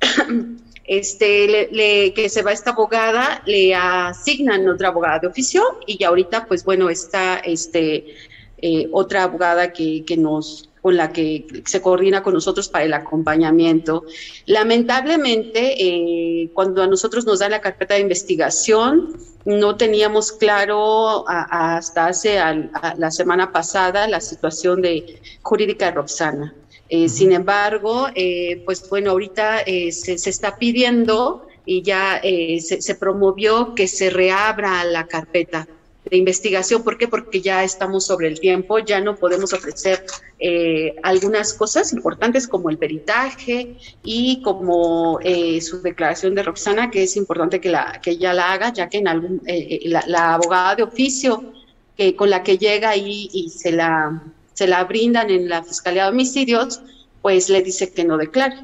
este, 0.88 1.68
que 2.14 2.28
se 2.30 2.42
va 2.42 2.52
esta 2.52 2.70
abogada, 2.70 3.42
le 3.44 3.74
asignan 3.74 4.66
otra 4.68 4.88
abogada 4.88 5.18
de 5.18 5.26
oficio 5.26 5.62
y 5.86 5.98
ya 5.98 6.08
ahorita, 6.08 6.46
pues 6.46 6.64
bueno, 6.64 6.88
está 6.88 7.36
este, 7.38 8.16
eh, 8.60 8.88
otra 8.90 9.24
abogada 9.24 9.72
que, 9.72 10.02
que, 10.04 10.16
nos 10.16 10.67
con 10.82 10.96
la 10.96 11.12
que 11.12 11.46
se 11.64 11.80
coordina 11.80 12.22
con 12.22 12.34
nosotros 12.34 12.68
para 12.68 12.84
el 12.84 12.94
acompañamiento. 12.94 14.04
Lamentablemente, 14.46 15.74
eh, 15.82 16.50
cuando 16.54 16.82
a 16.82 16.86
nosotros 16.86 17.26
nos 17.26 17.40
da 17.40 17.48
la 17.48 17.60
carpeta 17.60 17.94
de 17.94 18.00
investigación, 18.00 19.16
no 19.44 19.76
teníamos 19.76 20.32
claro 20.32 21.24
hasta 21.26 22.06
hace 22.06 22.38
la 22.96 23.10
semana 23.10 23.50
pasada 23.50 24.06
la 24.06 24.20
situación 24.20 24.82
de 24.82 25.20
jurídica 25.42 25.86
de 25.86 25.92
Roxana. 25.92 26.54
Eh, 26.90 27.08
sin 27.08 27.32
embargo, 27.32 28.08
eh, 28.14 28.62
pues 28.64 28.88
bueno, 28.88 29.10
ahorita 29.10 29.60
eh, 29.60 29.92
se, 29.92 30.14
está 30.14 30.56
pidiendo 30.56 31.46
y 31.66 31.82
ya 31.82 32.20
se, 32.22 32.80
se, 32.80 32.94
promovió 32.94 33.74
que 33.74 33.88
se 33.88 34.08
reabra 34.08 34.84
la 34.84 35.06
carpeta 35.06 35.68
de 36.10 36.16
investigación. 36.16 36.82
¿Por 36.82 36.98
qué? 36.98 37.08
Porque 37.08 37.40
ya 37.40 37.64
estamos 37.64 38.06
sobre 38.06 38.28
el 38.28 38.40
tiempo, 38.40 38.78
ya 38.78 39.00
no 39.00 39.16
podemos 39.16 39.52
ofrecer 39.52 40.04
algunas 41.02 41.52
cosas 41.52 41.92
importantes 41.92 42.46
como 42.46 42.70
el 42.70 42.78
peritaje 42.78 43.76
y 44.04 44.40
como 44.42 45.18
su 45.60 45.82
declaración 45.82 46.34
de 46.34 46.44
Roxana, 46.44 46.90
que 46.90 47.02
es 47.02 47.16
importante 47.16 47.60
que, 47.60 47.70
la, 47.70 48.00
que 48.00 48.12
ella 48.12 48.32
la 48.32 48.52
haga, 48.52 48.72
ya 48.72 48.88
que 48.88 48.98
en 48.98 49.08
algún, 49.08 49.42
la, 50.06 50.34
abogada 50.34 50.76
de 50.76 50.82
oficio 50.84 51.52
que, 51.96 52.14
con 52.14 52.30
la 52.30 52.42
que 52.42 52.56
llega 52.56 52.90
ahí 52.90 53.28
y 53.32 53.50
se 53.50 53.72
la 53.72 54.22
se 54.58 54.66
la 54.66 54.82
brindan 54.82 55.30
en 55.30 55.48
la 55.48 55.62
Fiscalía 55.62 56.02
de 56.02 56.08
Homicidios, 56.08 56.80
pues 57.22 57.48
le 57.48 57.62
dice 57.62 57.92
que 57.92 58.04
no 58.04 58.16
declare. 58.16 58.56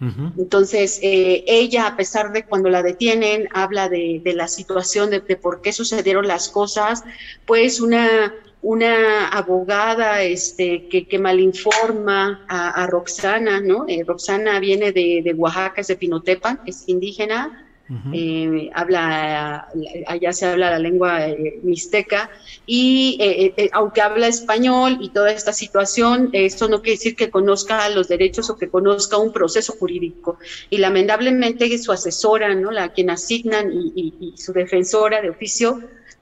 Entonces, 0.00 1.00
eh, 1.02 1.44
ella, 1.46 1.88
a 1.88 1.96
pesar 1.96 2.32
de 2.32 2.44
cuando 2.44 2.68
la 2.68 2.82
detienen, 2.82 3.48
habla 3.52 3.88
de, 3.88 4.22
la 4.34 4.46
situación, 4.46 5.10
de, 5.10 5.20
por 5.20 5.60
qué 5.60 5.72
sucedieron 5.72 6.28
las 6.28 6.48
cosas, 6.48 7.02
pues 7.46 7.80
una, 7.80 8.32
una 8.62 9.28
abogada 9.28 10.22
este, 10.22 10.88
que, 10.88 11.08
que 11.08 11.18
malinforma 11.18 12.44
a, 12.48 12.86
Roxana, 12.86 13.60
¿no? 13.60 13.86
Eh, 13.88 14.04
Roxana 14.06 14.60
viene 14.60 14.92
de, 14.92 15.20
de 15.24 15.34
Oaxaca, 15.34 15.80
es 15.80 15.88
de 15.88 15.96
Pinotepa, 15.96 16.62
es 16.64 16.84
indígena, 16.88 17.67
eh, 18.12 18.70
habla, 18.74 19.66
allá 20.06 20.32
se 20.34 20.44
habla 20.44 20.70
la 20.72 20.78
lengua 20.78 21.26
eh, 21.26 21.58
mixteca 21.62 22.30
y 22.66 23.16
eh, 23.18 23.70
aunque 23.72 24.02
habla 24.02 24.26
español 24.26 24.98
y 25.00 25.08
toda 25.08 25.32
esta 25.32 25.54
situación, 25.54 26.28
esto 26.34 26.68
no 26.68 26.82
quiere 26.82 26.98
decir 26.98 27.16
que 27.16 27.30
conozca 27.30 27.88
los 27.88 28.08
derechos 28.08 28.50
o 28.50 28.58
que 28.58 28.68
conozca 28.68 29.16
un 29.16 29.32
proceso 29.32 29.72
jurídico. 29.72 30.38
Y 30.68 30.78
lamentablemente 30.78 31.78
su 31.78 31.90
asesora, 31.92 32.54
¿no? 32.54 32.70
la 32.70 32.92
quien 32.92 33.08
asignan 33.08 33.72
y, 33.72 34.34
su 34.36 34.52
defensora 34.52 35.22
de 35.22 35.30
oficio, 35.30 35.80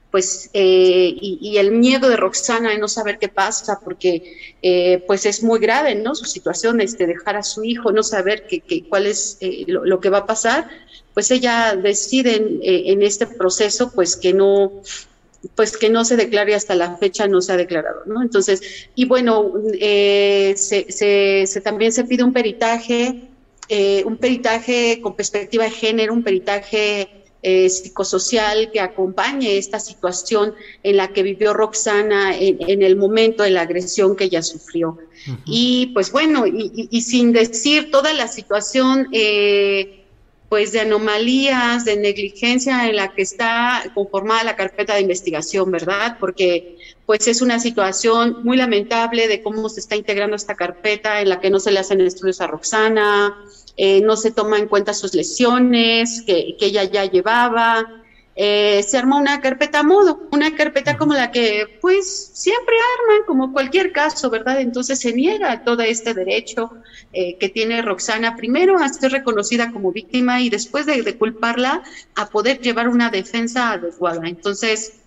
pues 0.09 0.49
y, 0.53 1.57
el 1.57 1.71
miedo 1.71 2.07
de 2.07 2.15
Roxana 2.15 2.69
de 2.69 2.77
no 2.77 2.87
saber 2.87 3.19
qué 3.19 3.27
pasa 3.27 3.81
porque 3.83 4.55
pues 5.05 5.25
es 5.25 5.43
muy 5.43 5.59
grave 5.59 5.95
no 5.95 6.15
su 6.15 6.23
situación 6.23 6.79
este 6.79 7.07
dejar 7.07 7.35
a 7.35 7.43
su 7.43 7.63
hijo 7.65 7.91
no 7.91 8.03
saber 8.03 8.47
qué 8.47 8.85
cuál 8.87 9.05
es 9.05 9.37
lo, 9.67 9.99
que 9.99 10.09
va 10.09 10.19
a 10.19 10.25
pasar 10.25 10.69
pues 11.17 11.31
ella 11.31 11.75
decide 11.75 12.35
eh, 12.61 12.91
en, 12.91 13.01
este 13.01 13.25
proceso 13.25 13.91
pues 13.91 14.15
que 14.15 14.33
no 14.33 14.71
pues 15.55 15.75
que 15.75 15.89
no 15.89 16.05
se 16.05 16.15
declare 16.15 16.53
hasta 16.53 16.75
la 16.75 16.95
fecha 16.97 17.27
no 17.27 17.41
se 17.41 17.53
ha 17.53 17.57
declarado, 17.57 18.03
¿no? 18.05 18.21
Entonces, 18.21 18.61
y 18.93 19.05
bueno, 19.05 19.51
eh, 19.81 20.53
se, 20.55 21.61
también 21.61 21.91
se 21.91 22.03
pide 22.03 22.23
un 22.23 22.33
peritaje, 22.33 23.29
eh, 23.67 24.03
un 24.05 24.17
peritaje 24.17 24.99
con 25.01 25.15
perspectiva 25.15 25.63
de 25.63 25.71
género, 25.71 26.13
un 26.13 26.21
peritaje 26.21 27.09
psicosocial 27.69 28.71
que 28.71 28.81
acompañe 28.81 29.57
esta 29.57 29.79
situación 29.79 30.53
en 30.83 30.97
la 30.97 31.13
que 31.13 31.23
vivió 31.23 31.53
Roxana 31.53 32.37
en, 32.37 32.81
el 32.81 32.97
momento 32.97 33.41
de 33.41 33.51
la 33.51 33.61
agresión 33.61 34.17
que 34.17 34.25
ella 34.25 34.43
sufrió. 34.43 34.97
Y 35.45 35.87
pues 35.93 36.11
bueno, 36.11 36.45
y, 36.45 37.01
sin 37.01 37.31
decir 37.31 37.89
toda 37.89 38.13
la 38.13 38.27
situación 38.27 39.07
pues 40.49 40.71
de 40.71 40.79
anomalías, 40.79 41.83
de 41.83 41.97
negligencia 41.97 42.87
en 42.87 42.95
la 42.95 43.13
que 43.13 43.21
está 43.21 43.83
conformada 43.93 44.43
la 44.43 44.55
carpeta 44.55 44.95
de 44.95 45.01
investigación, 45.01 45.71
¿verdad? 45.71 46.17
Porque 46.19 46.77
pues 47.05 47.27
es 47.27 47.41
una 47.41 47.59
situación 47.59 48.43
muy 48.43 48.57
lamentable 48.57 49.27
de 49.27 49.41
cómo 49.41 49.67
se 49.69 49.81
está 49.81 49.95
integrando 49.95 50.35
esta 50.35 50.55
carpeta 50.55 51.21
en 51.21 51.29
la 51.29 51.39
que 51.39 51.49
no 51.49 51.59
se 51.59 51.71
le 51.71 51.79
hacen 51.79 51.99
estudios 52.01 52.39
a 52.39 52.47
Roxana, 52.47 53.37
eh, 53.75 54.01
no 54.01 54.15
se 54.15 54.31
toma 54.31 54.57
en 54.57 54.67
cuenta 54.67 54.93
sus 54.93 55.13
lesiones 55.13 56.23
que, 56.25 56.55
que 56.57 56.65
ella 56.67 56.83
ya 56.85 57.05
llevaba, 57.05 58.03
eh, 58.39 58.83
se 58.83 58.99
armó 58.99 59.17
una 59.17 59.41
carpeta 59.41 59.79
a 59.79 59.83
modo, 59.83 60.27
una 60.31 60.55
carpeta 60.55 60.95
como 60.95 61.15
la 61.15 61.31
que 61.31 61.79
pues 61.81 62.29
siempre 62.33 62.75
arman, 62.99 63.25
como 63.25 63.51
cualquier 63.51 63.91
caso, 63.91 64.29
¿verdad? 64.29 64.61
Entonces 64.61 64.99
se 64.99 65.11
niega 65.11 65.63
todo 65.63 65.81
este 65.81 66.13
derecho 66.13 66.71
eh, 67.13 67.35
que 67.39 67.49
tiene 67.49 67.81
Roxana, 67.81 68.35
primero 68.35 68.77
a 68.77 68.89
ser 68.89 69.11
reconocida 69.11 69.71
como 69.71 69.91
víctima 69.91 70.39
y 70.39 70.49
después 70.49 70.85
de, 70.85 71.17
culparla 71.17 71.81
a 72.13 72.29
poder 72.29 72.61
llevar 72.61 72.89
una 72.89 73.09
defensa 73.09 73.71
adecuada. 73.71 74.27
Entonces, 74.27 74.99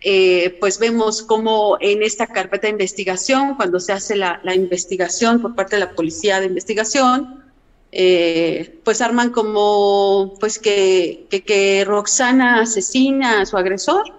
eh, 0.00 0.56
pues 0.60 0.78
vemos 0.78 1.22
cómo 1.22 1.78
en 1.80 2.04
esta 2.04 2.28
carpeta 2.28 2.68
de 2.68 2.74
investigación, 2.74 3.56
cuando 3.56 3.80
se 3.80 3.92
hace 3.92 4.14
la 4.14 4.54
investigación 4.54 5.42
por 5.42 5.56
parte 5.56 5.74
de 5.74 5.80
la 5.80 5.90
policía 5.96 6.38
de 6.38 6.46
investigación, 6.46 7.37
eh, 7.90 8.80
pues 8.84 9.00
arman 9.00 9.30
como 9.30 10.34
pues 10.40 10.58
que, 10.58 11.26
que, 11.30 11.84
Roxana 11.86 12.60
asesina 12.60 13.40
a 13.40 13.46
su 13.46 13.56
agresor 13.56 14.12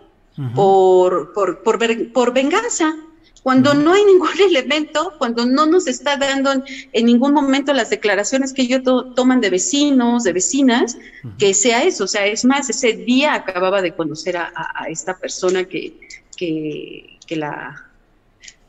por, 0.56 1.34
por, 1.34 1.62
por, 1.64 2.12
por, 2.12 2.34
venganza. 2.34 2.96
Cuando 3.44 3.74
no 3.74 3.94
hay 3.94 4.06
ningún 4.06 4.30
elemento, 4.40 5.14
cuando 5.18 5.46
no 5.46 5.66
nos 5.66 5.88
está 5.88 6.18
dando 6.18 6.52
en, 6.94 7.06
ningún 7.06 7.34
momento 7.34 7.74
las 7.74 7.90
declaraciones 7.90 8.54
que 8.54 8.64
ellos 8.64 8.82
toman 9.16 9.42
de 9.42 9.50
vecinos, 9.50 10.24
de 10.24 10.34
vecinas, 10.34 10.98
que 11.38 11.54
sea 11.54 11.84
eso. 11.84 12.06
O 12.06 12.08
sea, 12.08 12.26
es 12.26 12.46
más, 12.46 12.70
ese 12.70 12.94
día 12.94 13.34
acababa 13.34 13.82
de 13.82 13.94
conocer 13.94 14.38
a, 14.38 14.52
esta 14.90 15.18
persona 15.18 15.66
que, 15.66 16.00
que, 16.36 17.18
que 17.28 17.36
la, 17.36 17.89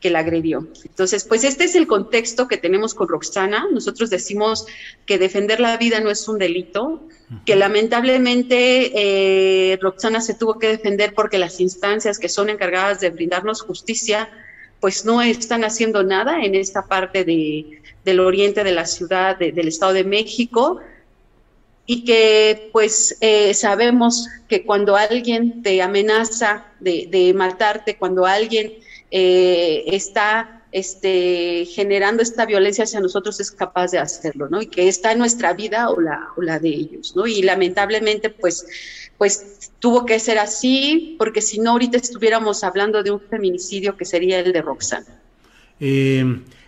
que 0.01 0.09
la 0.09 0.19
agredió. 0.19 0.67
Entonces, 0.83 1.23
pues 1.23 1.43
este 1.43 1.65
es 1.65 1.75
el 1.75 1.87
contexto 1.87 2.47
que 2.47 2.57
tenemos 2.57 2.93
con 2.93 3.07
Roxana. 3.07 3.67
Nosotros 3.71 4.09
decimos 4.09 4.65
que 5.05 5.19
defender 5.19 5.59
la 5.59 5.77
vida 5.77 5.99
no 5.99 6.09
es 6.09 6.27
un 6.27 6.39
delito, 6.39 7.07
que 7.45 7.55
lamentablemente 7.55 8.91
eh, 8.93 9.77
Roxana 9.79 10.19
se 10.19 10.33
tuvo 10.33 10.59
que 10.59 10.67
defender 10.67 11.13
porque 11.13 11.37
las 11.37 11.61
instancias 11.61 12.19
que 12.19 12.27
son 12.27 12.49
encargadas 12.49 12.99
de 12.99 13.11
brindarnos 13.11 13.61
justicia, 13.61 14.29
pues 14.81 15.05
no 15.05 15.21
están 15.21 15.63
haciendo 15.63 16.03
nada 16.03 16.43
en 16.43 16.55
esta 16.55 16.87
parte 16.87 17.23
de, 17.23 17.81
del 18.03 18.19
oriente 18.19 18.63
de 18.63 18.71
la 18.71 18.85
ciudad, 18.85 19.37
del 19.37 19.67
Estado 19.67 19.93
de 19.93 20.03
México, 20.03 20.81
y 21.85 22.05
que 22.05 22.69
pues 22.71 23.17
eh, 23.21 23.53
sabemos 23.53 24.27
que 24.47 24.63
cuando 24.65 24.95
alguien 24.95 25.63
te 25.63 25.81
amenaza 25.81 26.65
de, 26.79 27.07
de 27.09 27.33
matarte, 27.33 27.97
cuando 27.97 28.25
alguien 28.25 28.73
eh, 29.11 29.83
está 29.87 30.61
este, 30.71 31.65
generando 31.65 32.23
esta 32.23 32.45
violencia 32.45 32.85
hacia 32.85 33.01
nosotros 33.01 33.39
es 33.39 33.51
capaz 33.51 33.91
de 33.91 33.99
hacerlo, 33.99 34.47
¿no? 34.49 34.61
Y 34.61 34.67
que 34.67 34.87
está 34.87 35.11
en 35.11 35.19
nuestra 35.19 35.53
vida 35.53 35.89
o 35.89 35.99
la, 35.99 36.29
o 36.37 36.41
la 36.41 36.59
de 36.59 36.69
ellos, 36.69 37.13
¿no? 37.15 37.27
Y 37.27 37.41
lamentablemente, 37.41 38.29
pues, 38.29 38.65
pues 39.17 39.71
tuvo 39.79 40.05
que 40.05 40.19
ser 40.19 40.39
así, 40.39 41.15
porque 41.19 41.41
si 41.41 41.59
no, 41.59 41.71
ahorita 41.71 41.97
estuviéramos 41.97 42.63
hablando 42.63 43.03
de 43.03 43.11
un 43.11 43.19
feminicidio 43.19 43.97
que 43.97 44.05
sería 44.05 44.39
el 44.39 44.53
de 44.53 44.61
Roxana. 44.61 45.19
Eh, 45.79 46.23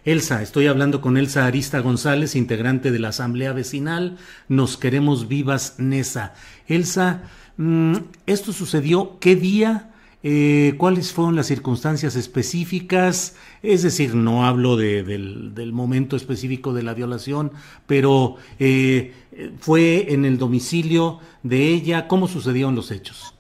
Elsa, 0.06 0.42
estoy 0.42 0.68
hablando 0.68 1.00
con 1.00 1.16
Elsa 1.16 1.46
Arista 1.46 1.80
González, 1.80 2.36
integrante 2.36 2.92
de 2.92 3.00
la 3.00 3.10
Asamblea 3.10 3.54
Vecinal 3.54 4.18
Nos 4.50 4.76
Queremos 4.76 5.30
Vivas 5.30 5.76
Nesa. 5.78 6.34
Elsa, 6.68 7.24
mm, 7.56 7.96
¿esto 8.26 8.52
sucedió 8.52 9.18
qué 9.22 9.38
día? 9.38 9.94
Eh, 10.22 10.76
¿Cuáles 10.78 11.14
fueron 11.14 11.38
las 11.38 11.48
circunstancias 11.48 12.18
específicas? 12.18 13.38
Es 13.62 13.82
decir, 13.82 14.14
no 14.14 14.46
hablo 14.46 14.76
del, 14.76 15.72
momento 15.72 16.18
específico 16.18 16.74
de 16.74 16.84
la 16.84 16.94
violación, 16.94 17.54
pero 17.88 18.36
eh, 18.60 19.14
fue 19.60 20.12
en 20.14 20.26
el 20.26 20.38
domicilio 20.38 21.20
de 21.44 21.70
ella. 21.70 22.10
¿Cómo 22.10 22.28
sucedieron 22.28 22.76
los 22.76 22.92
hechos? 22.92 23.33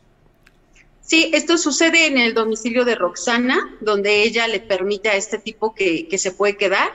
Sí, 1.06 1.32
esto 1.34 1.58
sucede 1.58 2.08
en 2.08 2.18
el 2.18 2.34
domicilio 2.34 2.86
de 2.86 2.96
Roxana, 2.96 3.78
donde 3.82 4.24
ella 4.24 4.48
le 4.48 4.62
permite 4.62 5.10
a 5.10 5.18
este 5.18 5.38
tipo 5.38 5.76
que, 5.76 6.08
se 6.18 6.32
puede 6.32 6.56
quedar, 6.56 6.94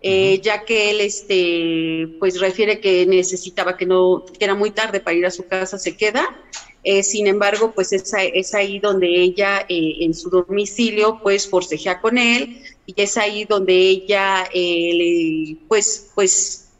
eh, 0.00 0.40
ya 0.42 0.64
que 0.64 0.90
él 0.90 1.02
este, 1.02 2.16
pues 2.18 2.40
refiere 2.40 2.80
que 2.80 3.04
necesitaba 3.04 3.76
que 3.76 3.84
no, 3.84 4.24
que 4.24 4.42
era 4.42 4.54
muy 4.54 4.70
tarde 4.70 5.00
para 5.00 5.16
ir 5.16 5.26
a 5.26 5.30
su 5.30 5.46
casa, 5.46 5.78
se 5.78 5.96
queda. 5.98 6.34
Eh, 6.82 7.02
sin 7.02 7.26
embargo, 7.26 7.72
pues 7.72 7.92
es, 7.92 8.10
es 8.16 8.54
ahí 8.54 8.78
donde 8.78 9.06
ella 9.06 9.66
eh, 9.68 9.96
en 10.00 10.14
su 10.14 10.30
domicilio 10.30 11.20
pues 11.22 11.46
forcejea 11.46 12.00
con 12.00 12.18
él 12.18 12.62
y 12.86 12.94
es 12.96 13.16
ahí 13.18 13.44
donde 13.44 13.74
ella 13.74 14.48
pues, 15.68 16.10
pues 16.14 16.70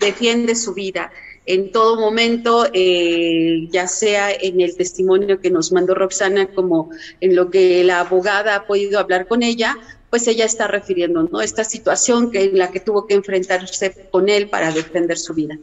defiende 0.00 0.56
su 0.56 0.72
vida 0.72 1.12
en 1.46 1.72
todo 1.72 2.00
momento, 2.00 2.66
eh, 2.72 3.68
ya 3.70 3.86
sea 3.86 4.30
en 4.32 4.60
el 4.60 4.76
testimonio 4.76 5.40
que 5.40 5.50
nos 5.50 5.72
mandó 5.72 5.94
Roxana, 5.94 6.46
como 6.46 6.90
en 7.20 7.36
lo 7.36 7.50
que 7.50 7.84
la 7.84 8.00
abogada 8.00 8.54
ha 8.54 8.66
podido 8.66 8.98
hablar 8.98 9.28
con 9.28 9.42
ella, 9.42 9.76
pues 10.08 10.26
ella 10.26 10.46
está 10.46 10.68
refiriendo, 10.68 11.28
¿no? 11.30 11.40
Esta 11.40 11.64
situación 11.64 12.30
que, 12.30 12.44
en 12.44 12.58
la 12.58 12.70
que 12.70 12.80
tuvo 12.80 13.06
que 13.06 13.14
enfrentarse 13.14 14.08
con 14.10 14.28
él 14.28 14.48
para 14.48 14.72
defender 14.72 15.18
su 15.18 15.34
vida. 15.34 15.58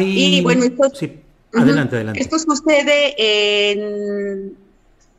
Y 0.00 0.40
bueno, 0.42 0.64
esto, 0.64 0.84
adelante, 1.52 1.96
adelante. 1.96 2.20
Esto 2.20 2.38
sucede 2.38 3.14
en, 3.18 4.56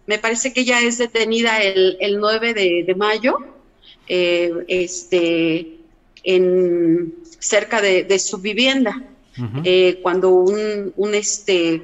me 0.07 0.17
parece 0.17 0.51
que 0.53 0.61
ella 0.61 0.82
es 0.82 0.97
detenida 0.97 1.61
el, 1.61 1.97
el 1.99 2.17
9 2.19 2.53
de, 2.53 2.95
mayo, 2.95 3.38
eh, 4.07 4.51
este, 4.67 5.78
en, 6.24 7.13
cerca 7.39 7.82
de 7.82 8.19
su 8.19 8.39
vivienda. 8.39 9.11
Eh, 9.64 10.00
cuando 10.02 10.30
un, 10.30 10.94
un, 10.96 11.16
este, 11.16 11.82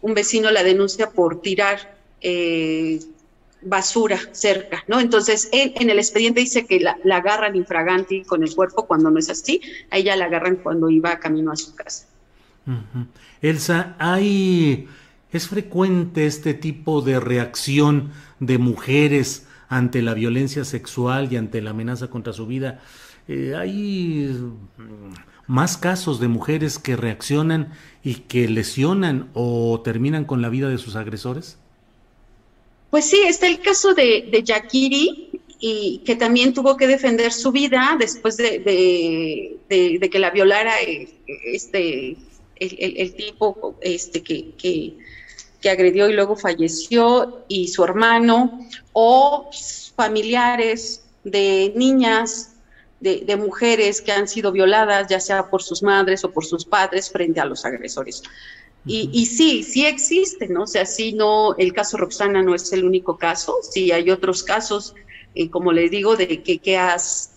un 0.00 0.14
vecino 0.14 0.50
la 0.50 0.62
denuncia 0.62 1.10
por 1.10 1.40
tirar 1.40 1.96
eh, 2.20 3.00
basura 3.62 4.18
cerca, 4.32 4.84
¿no? 4.88 5.00
Entonces, 5.00 5.48
en, 5.52 5.90
el 5.90 5.98
expediente 5.98 6.40
dice 6.40 6.66
que 6.66 6.80
la, 6.80 6.96
agarran 7.12 7.56
infraganti 7.56 8.22
con 8.22 8.42
el 8.42 8.54
cuerpo 8.54 8.86
cuando 8.86 9.10
no 9.10 9.18
es 9.18 9.28
así, 9.28 9.60
a 9.90 9.98
ella 9.98 10.16
la 10.16 10.26
agarran 10.26 10.56
cuando 10.56 10.88
iba 10.88 11.18
camino 11.18 11.52
a 11.52 11.56
su 11.56 11.74
casa. 11.74 12.06
Elsa, 13.42 13.96
hay, 13.98 14.88
es 15.32 15.48
frecuente 15.48 16.26
este 16.26 16.54
tipo 16.54 17.02
de 17.02 17.20
reacción 17.20 18.12
de 18.38 18.58
mujeres 18.58 19.46
ante 19.68 20.02
la 20.02 20.14
violencia 20.14 20.64
sexual 20.64 21.32
y 21.32 21.36
ante 21.36 21.60
la 21.60 21.70
amenaza 21.70 22.08
contra 22.08 22.32
su 22.32 22.46
vida. 22.46 22.80
Eh, 23.28 23.54
hay 23.56 24.36
más 25.50 25.76
casos 25.76 26.20
de 26.20 26.28
mujeres 26.28 26.78
que 26.78 26.94
reaccionan 26.94 27.72
y 28.04 28.14
que 28.14 28.48
lesionan 28.48 29.30
o 29.34 29.80
terminan 29.82 30.24
con 30.24 30.42
la 30.42 30.48
vida 30.48 30.68
de 30.68 30.78
sus 30.78 30.94
agresores? 30.94 31.58
Pues 32.90 33.10
sí, 33.10 33.20
está 33.26 33.48
el 33.48 33.60
caso 33.60 33.92
de, 33.94 34.28
de 34.30 34.44
y 35.58 36.02
que 36.04 36.14
también 36.14 36.54
tuvo 36.54 36.76
que 36.76 36.86
defender 36.86 37.32
su 37.32 37.50
vida 37.50 37.96
después 37.98 38.36
de, 38.36 39.58
que 39.68 40.18
la 40.20 40.30
violara 40.30 40.80
eh, 40.82 41.08
este, 41.26 42.16
el, 42.56 43.14
tipo 43.14 43.76
este, 43.80 44.22
que, 44.22 44.52
que, 44.56 45.68
agredió 45.68 46.08
y 46.08 46.12
luego 46.12 46.36
falleció, 46.36 47.44
y 47.48 47.68
su 47.68 47.82
hermano, 47.82 48.68
o 48.92 49.50
familiares 49.96 51.02
de 51.24 51.72
niñas 51.74 52.49
de, 53.00 53.36
mujeres 53.36 54.00
que 54.00 54.12
han 54.12 54.28
sido 54.28 54.52
violadas, 54.52 55.08
ya 55.08 55.20
sea 55.20 55.48
por 55.48 55.62
sus 55.62 55.82
madres 55.82 56.22
o 56.24 56.30
por 56.30 56.44
sus 56.44 56.64
padres, 56.64 57.10
frente 57.10 57.40
a 57.40 57.46
los 57.46 57.64
agresores. 57.64 58.22
Y, 58.86 59.10
y, 59.12 59.26
sí, 59.26 59.62
sí 59.62 59.86
existe, 59.86 60.48
¿no? 60.48 60.62
O 60.62 60.66
sea, 60.66 60.86
sí, 60.86 61.12
no, 61.12 61.54
el 61.56 61.72
caso 61.72 61.96
Roxana 61.96 62.42
no 62.42 62.54
es 62.54 62.72
el 62.72 62.84
único 62.84 63.18
caso, 63.18 63.56
sí 63.62 63.92
hay 63.92 64.10
otros 64.10 64.42
casos, 64.42 64.94
eh, 65.34 65.50
como 65.50 65.72
les 65.72 65.90
digo, 65.90 66.16
de 66.16 66.42
que, 66.42 66.58
que 66.58 66.76
has, 66.76 67.32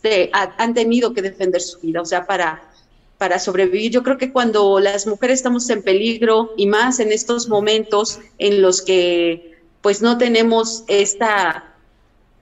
han 0.58 0.74
tenido 0.74 1.14
que 1.14 1.22
defender 1.22 1.62
su 1.62 1.80
vida, 1.80 2.02
o 2.02 2.06
sea, 2.06 2.26
para, 2.26 2.70
para 3.18 3.40
sobrevivir. 3.40 3.92
Yo 3.92 4.04
creo 4.04 4.18
que 4.18 4.32
cuando 4.32 4.80
las 4.80 5.08
mujeres 5.08 5.40
estamos 5.40 5.70
en 5.70 5.84
peligro 5.84 6.54
y 6.58 6.68
más 6.68 7.00
en 7.00 7.12
estos 7.12 7.48
momentos 7.48 8.20
en 8.38 8.62
los 8.62 8.82
que 8.82 9.54
pues 9.82 10.02
no 10.02 10.18
tenemos 10.18 10.86
esta, 10.88 11.76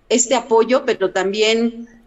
este 0.10 0.36
apoyo, 0.36 0.86
pero 0.86 1.12
también 1.12 2.01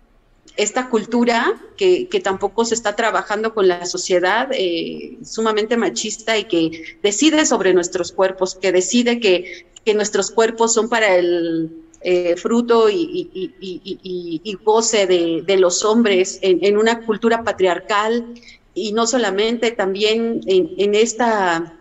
esta 0.56 0.88
cultura 0.88 1.60
que, 1.76 2.08
tampoco 2.22 2.64
se 2.64 2.74
está 2.74 2.94
trabajando 2.94 3.54
con 3.54 3.66
la 3.66 3.86
sociedad 3.86 4.48
eh, 4.52 5.18
sumamente 5.24 5.76
machista 5.76 6.38
y 6.38 6.44
que 6.44 6.98
decide 7.02 7.44
sobre 7.44 7.74
nuestros 7.74 8.12
cuerpos, 8.12 8.54
que 8.54 8.72
decide 8.72 9.20
que, 9.20 9.66
nuestros 9.94 10.30
cuerpos 10.30 10.72
son 10.72 10.88
para 10.88 11.14
el 11.14 11.70
eh, 12.00 12.36
fruto 12.36 12.88
y, 12.88 14.58
goce 14.64 15.06
de, 15.06 15.56
los 15.58 15.84
hombres 15.84 16.38
en, 16.40 16.78
una 16.78 17.04
cultura 17.04 17.42
patriarcal 17.42 18.34
y 18.72 18.92
no 18.92 19.06
solamente 19.06 19.72
también 19.72 20.40
en, 20.46 20.94
esta 20.94 21.76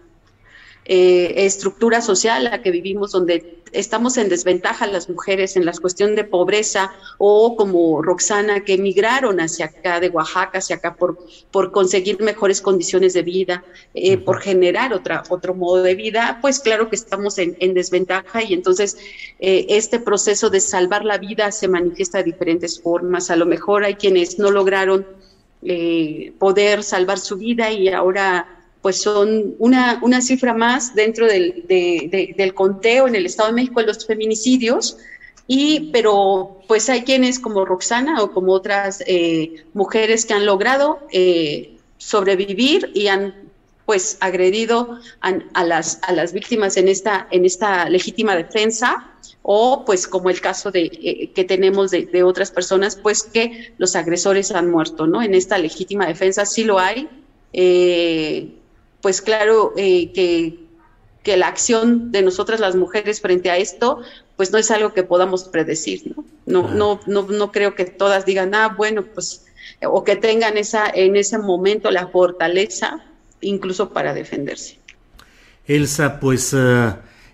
eh, 0.84 1.34
estructura 1.38 2.01
social 2.01 2.43
la 2.43 2.61
que 2.61 2.71
vivimos 2.71 3.13
donde 3.13 3.62
estamos 3.74 4.17
en 4.17 4.30
desventaja 4.30 4.88
las 4.88 5.09
mujeres 5.09 5.55
en 5.55 5.65
la 5.65 5.74
cuestión 5.74 6.15
de 6.15 6.24
pobreza 6.24 6.91
o 7.17 7.55
como 7.55 8.01
Roxana 8.01 8.63
que 8.63 8.74
emigraron 8.74 9.39
hacia 9.39 9.65
acá 9.65 9.99
de 9.99 10.09
Oaxaca, 10.09 10.59
hacia 10.59 10.78
acá 10.78 10.95
por, 10.95 11.17
por 11.51 11.71
conseguir 11.71 12.21
mejores 12.21 12.61
condiciones 12.61 13.13
de 13.13 13.24
vida, 13.24 13.63
eh, 13.93 14.17
por 14.17 14.41
generar 14.41 14.93
otra, 14.93 15.24
otro 15.30 15.53
modo 15.53 15.84
de 15.84 15.95
vida, 15.95 16.39
pues 16.41 16.59
claro 16.59 16.89
que 16.89 16.95
estamos 16.95 17.38
en, 17.38 17.74
desventaja 17.74 18.43
y 18.43 18.53
entonces 18.53 18.97
eh, 19.39 19.65
este 19.69 19.99
proceso 19.99 20.49
de 20.49 20.59
salvar 20.59 21.03
la 21.05 21.17
vida 21.17 21.51
se 21.51 21.67
manifiesta 21.67 22.19
de 22.19 22.26
diferentes 22.26 22.80
formas. 22.80 23.32
A 23.32 23.36
lo 23.36 23.45
mejor 23.45 23.84
hay 23.84 23.95
quienes 23.95 24.38
no 24.38 24.51
lograron 24.51 25.05
eh, 25.63 26.34
poder 26.39 26.84
salvar 26.84 27.19
su 27.19 27.38
vida 27.38 27.71
y 27.71 27.89
ahora 27.89 28.62
pues 28.84 29.02
son 29.02 29.56
una, 29.60 29.98
una 30.02 30.22
cifra 30.22 30.54
más 30.54 30.94
dentro 30.94 31.26
del, 31.26 31.66
del, 31.70 32.54
conteo 32.54 33.08
en 33.08 33.16
el 33.16 33.26
Estado 33.26 33.48
de 33.48 33.56
México 33.56 33.80
de 33.80 33.88
los 33.88 34.06
feminicidios, 34.06 34.98
y, 35.48 35.90
pero 35.94 36.60
pues 36.68 36.90
hay 36.90 37.04
quienes 37.04 37.40
como 37.40 37.64
Roxana 37.64 38.22
o 38.22 38.34
como 38.34 38.52
otras 38.52 39.02
eh, 39.08 39.64
mujeres 39.74 40.26
que 40.26 40.34
han 40.34 40.46
logrado 40.46 41.00
eh, 41.14 41.78
sobrevivir 41.98 42.92
y 42.94 43.08
han 43.08 43.34
pues 43.86 44.18
agredido 44.20 45.00
a, 45.22 45.64
las, 45.64 46.00
a 46.02 46.12
las 46.12 46.34
víctimas 46.34 46.76
en 46.76 46.90
esta, 46.90 47.28
en 47.32 47.46
esta 47.46 47.90
legítima 47.90 48.36
defensa. 48.36 49.10
O 49.46 49.84
pues 49.86 50.08
como 50.08 50.30
el 50.30 50.40
caso 50.40 50.72
de, 50.72 50.84
eh, 50.84 51.32
que 51.34 51.44
tenemos 51.44 51.92
de, 51.92 52.06
de, 52.06 52.24
otras 52.24 52.52
personas, 52.52 52.96
pues 52.96 53.24
que 53.24 53.74
los 53.78 53.96
agresores 53.98 54.52
han 54.52 54.72
muerto, 54.72 55.06
¿no? 55.06 55.22
En 55.22 55.34
esta 55.36 55.58
legítima 55.58 56.06
defensa 56.06 56.46
sí 56.46 56.64
lo 56.64 56.80
hay, 56.80 57.10
pues 59.04 59.22
claro 59.22 59.74
eh, 59.76 60.14
que, 60.14 61.38
la 61.38 61.47
acción 61.47 62.12
de 62.12 62.22
nosotras 62.22 62.60
las 62.60 62.76
mujeres 62.76 63.22
frente 63.22 63.51
a 63.51 63.58
esto, 63.58 64.01
pues 64.38 64.51
no 64.51 64.58
es 64.58 64.72
algo 64.72 64.93
que 64.93 65.04
podamos 65.04 65.43
predecir, 65.43 66.01
¿no? 66.06 66.26
No, 66.45 66.70
no, 66.70 66.99
no, 67.06 67.24
no 67.24 67.51
creo 67.51 67.76
que 67.76 67.86
todas 67.86 68.26
digan, 68.26 68.56
ah, 68.56 68.74
bueno, 68.76 69.06
pues, 69.14 69.45
o 69.86 70.04
que 70.04 70.16
tengan 70.16 70.58
esa, 70.58 70.89
en 70.89 71.16
ese 71.16 71.38
momento 71.38 71.91
la 71.91 72.08
fortaleza, 72.08 73.06
incluso 73.41 73.91
para 73.91 74.14
defenderse. 74.14 74.80
Elsa, 75.66 76.20
pues 76.20 76.54
eh, 76.54 76.93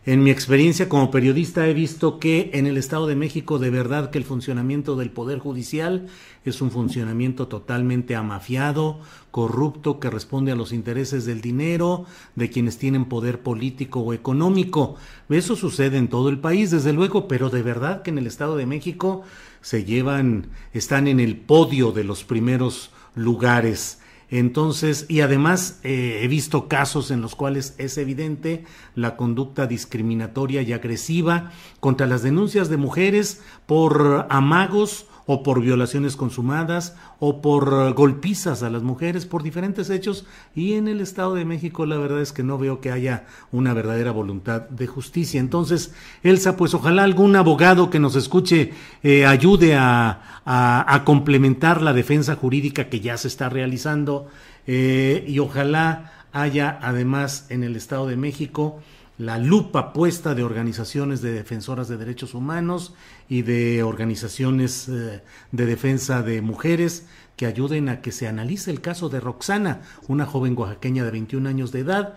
en 0.10 0.24
mi 0.24 0.32
experiencia 0.32 0.90
como 0.90 1.12
periodista 1.12 1.68
he 1.68 1.74
visto 1.76 2.18
que 2.18 2.50
en 2.56 2.66
el 2.66 2.78
Estado 2.78 3.06
de 3.06 3.16
México 3.16 3.60
de 3.60 3.70
verdad 3.70 4.10
que 4.10 4.18
el 4.18 4.24
funcionamiento 4.24 4.96
del 4.96 5.12
Poder 5.12 5.38
Judicial 5.38 6.08
es 6.44 6.64
un 6.64 6.72
funcionamiento 6.72 7.48
totalmente 7.48 8.16
amafiado, 8.16 9.02
corrupto, 9.30 10.00
que 10.00 10.10
responde 10.10 10.52
a 10.52 10.56
los 10.56 10.74
intereses 10.74 11.26
del 11.26 11.42
dinero, 11.42 12.06
de 12.34 12.50
quienes 12.50 12.80
tienen 12.80 13.06
poder 13.06 13.44
político 13.44 14.00
o 14.00 14.14
económico. 14.14 14.96
Eso 15.30 15.56
sucede 15.56 16.00
en 16.00 16.08
todo 16.08 16.30
el 16.30 16.40
país, 16.40 16.72
desde 16.72 16.92
luego, 16.92 17.28
pero 17.28 17.52
de 17.52 17.62
verdad 17.62 18.02
que 18.02 18.10
en 18.10 18.18
el 18.18 18.26
Estado 18.26 18.58
de 18.58 18.66
México 18.66 19.22
se 19.62 19.84
llevan, 19.84 20.48
están 20.74 21.08
en 21.08 21.20
el 21.20 21.38
podio 21.38 21.92
de 21.92 22.04
los 22.04 22.24
primeros 22.24 22.90
lugares 23.14 24.00
entonces, 24.32 25.06
y 25.10 25.22
además 25.22 25.80
eh, 25.84 26.22
he 26.22 26.28
visto 26.28 26.68
casos 26.68 27.10
en 27.10 27.22
los 27.22 27.36
cuales 27.36 27.74
es 27.78 27.98
evidente 27.98 28.64
la 28.94 29.18
conducta 29.18 29.66
discriminatoria 29.66 30.62
y 30.62 30.72
agresiva 30.72 31.52
contra 31.80 32.06
las 32.06 32.22
denuncias 32.22 32.70
de 32.70 32.78
mujeres 32.78 33.42
por 33.66 34.28
amagos 34.30 35.08
o 35.32 35.44
por 35.44 35.62
violaciones 35.62 36.16
consumadas 36.16 36.96
o 37.20 37.40
por 37.40 37.94
golpizas 37.94 38.64
a 38.64 38.72
las 38.72 38.82
mujeres, 38.82 39.28
por 39.28 39.44
diferentes 39.44 39.92
hechos. 39.92 40.26
Y 40.56 40.74
en 40.74 40.88
el 40.88 41.02
Estado 41.02 41.36
de 41.36 41.46
México 41.46 41.86
la 41.86 42.00
verdad 42.00 42.20
es 42.20 42.34
que 42.34 42.42
no 42.42 42.58
veo 42.58 42.82
que 42.82 42.90
haya 42.90 43.28
una 43.52 43.76
verdadera 43.76 44.10
voluntad 44.10 44.62
de 44.70 44.88
justicia. 44.88 45.40
Entonces, 45.40 45.94
Elsa, 46.24 46.58
pues 46.58 46.74
ojalá 46.74 47.04
algún 47.04 47.36
abogado 47.36 47.92
que 47.92 48.00
nos 48.00 48.16
escuche 48.16 48.74
eh, 49.04 49.28
ayude 49.28 49.76
a, 49.76 50.42
a, 50.46 51.04
complementar 51.06 51.84
la 51.84 51.94
defensa 51.94 52.36
jurídica 52.36 52.90
que 52.90 53.00
ya 53.00 53.16
se 53.16 53.28
está 53.28 53.50
realizando 53.50 54.30
eh, 54.66 55.24
y 55.28 55.38
ojalá 55.38 56.26
haya 56.32 56.80
además 56.82 57.46
en 57.50 57.64
el 57.64 57.76
Estado 57.76 58.08
de 58.08 58.18
México 58.18 58.82
la 59.20 59.38
lupa 59.38 59.92
puesta 59.92 60.34
de 60.34 60.44
organizaciones 60.44 61.22
de 61.22 61.34
defensoras 61.34 61.90
de 61.90 61.98
derechos 61.98 62.34
humanos 62.34 62.96
y 63.30 63.44
de 63.44 63.84
organizaciones 63.84 64.90
eh, 64.90 65.22
de 65.52 65.66
defensa 65.66 66.24
de 66.24 66.42
mujeres 66.42 67.06
que 67.38 67.46
ayuden 67.46 67.88
a 67.88 68.02
que 68.02 68.12
se 68.12 68.28
analice 68.28 68.72
el 68.72 68.82
caso 68.82 69.08
de 69.08 69.22
Roxana, 69.22 69.82
una 70.08 70.26
joven 70.26 70.58
oaxaqueña 70.58 71.06
de 71.06 71.12
21 71.12 71.48
años 71.48 71.72
de 71.72 71.80
edad, 71.80 72.16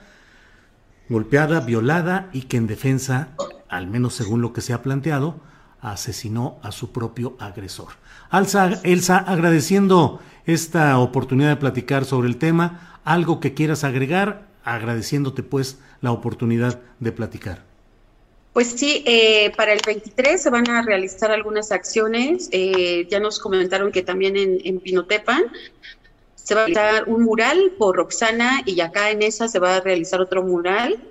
golpeada, 1.09 1.61
violada 1.61 2.29
y 2.33 2.43
que 2.43 2.57
en 2.57 2.67
defensa, 2.67 3.29
al 3.69 3.87
menos 3.87 4.15
según 4.15 4.41
lo 4.41 4.53
que 4.53 4.63
se 4.63 4.73
ha 4.73 4.83
planteado, 4.83 5.41
asesinó 5.81 6.59
a 6.63 6.73
su 6.73 6.93
propio 6.93 7.37
agresor. 7.39 7.89
Alza, 8.31 8.81
Elsa, 8.83 9.19
agradeciendo 9.19 10.21
esta 10.47 10.99
oportunidad 10.99 11.51
de 11.51 11.57
platicar 11.57 12.05
sobre 12.05 12.29
el 12.29 12.39
tema, 12.39 12.99
algo 13.05 13.39
que 13.39 13.53
quieras 13.53 13.85
agregar, 13.85 14.49
agradeciéndote 14.65 15.43
pues 15.43 15.79
la 16.01 16.13
oportunidad 16.13 16.81
de 17.01 17.13
platicar. 17.13 17.72
Pues 18.53 18.69
sí, 18.77 19.03
eh, 19.07 19.51
para 19.57 19.73
el 19.73 19.81
23 19.85 20.43
se 20.43 20.51
van 20.51 20.69
a 20.69 20.83
realizar 20.83 21.31
algunas 21.31 21.73
acciones. 21.73 22.49
Eh, 22.53 23.07
ya 23.11 23.19
nos 23.19 23.39
comentaron 23.39 23.91
que 23.91 24.03
también 24.03 24.37
en, 24.37 24.59
en, 24.65 24.79
Pinotepan 24.81 25.45
se 26.35 26.55
va 26.55 26.63
a 26.63 26.67
realizar 26.67 27.09
un 27.09 27.23
mural 27.23 27.73
por 27.79 27.97
Roxana 27.97 28.63
y 28.67 28.81
acá 28.81 29.11
en 29.11 29.23
esa 29.23 29.49
se 29.49 29.59
va 29.59 29.77
a 29.77 29.81
realizar 29.81 30.21
otro 30.21 30.43
mural. 30.43 31.03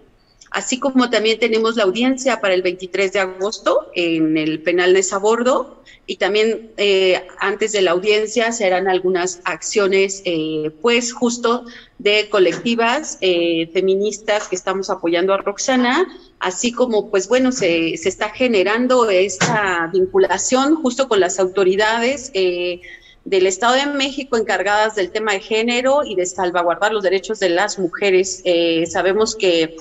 Así 0.51 0.79
como 0.79 1.09
también 1.09 1.39
tenemos 1.39 1.77
la 1.77 1.83
audiencia 1.83 2.41
para 2.41 2.53
el 2.53 2.61
23 2.61 3.13
de 3.13 3.19
agosto 3.19 3.89
en 3.95 4.37
el 4.37 4.61
penal 4.61 4.93
de 4.93 5.01
Sabordo 5.01 5.80
y 6.07 6.17
también 6.17 6.71
eh, 6.77 7.25
antes 7.39 7.71
de 7.71 7.81
la 7.81 7.91
audiencia 7.91 8.51
se 8.51 8.65
harán 8.65 8.87
algunas 8.87 9.39
acciones, 9.45 10.21
eh, 10.25 10.71
pues 10.81 11.13
justo 11.13 11.65
de 11.99 12.27
colectivas 12.29 13.17
eh, 13.21 13.69
feministas 13.71 14.47
que 14.47 14.55
estamos 14.55 14.89
apoyando 14.89 15.33
a 15.33 15.37
Roxana, 15.37 16.07
así 16.39 16.71
como, 16.71 17.09
pues 17.09 17.27
bueno, 17.29 17.51
se, 17.51 17.95
se 17.97 18.09
está 18.09 18.29
generando 18.29 19.09
esta 19.09 19.89
vinculación 19.93 20.81
justo 20.81 21.07
con 21.07 21.19
las 21.19 21.39
autoridades 21.39 22.31
del 22.33 23.45
Estado 23.45 23.75
de 23.75 23.85
México 23.85 24.35
encargadas 24.35 24.95
del 24.95 25.11
tema 25.11 25.33
de 25.33 25.39
género 25.39 26.03
y 26.03 26.15
de 26.15 26.25
salvaguardar 26.25 26.91
los 26.91 27.03
derechos 27.03 27.39
de 27.39 27.49
las 27.49 27.77
mujeres. 27.77 28.43
sabemos 28.89 29.35
que 29.35 29.77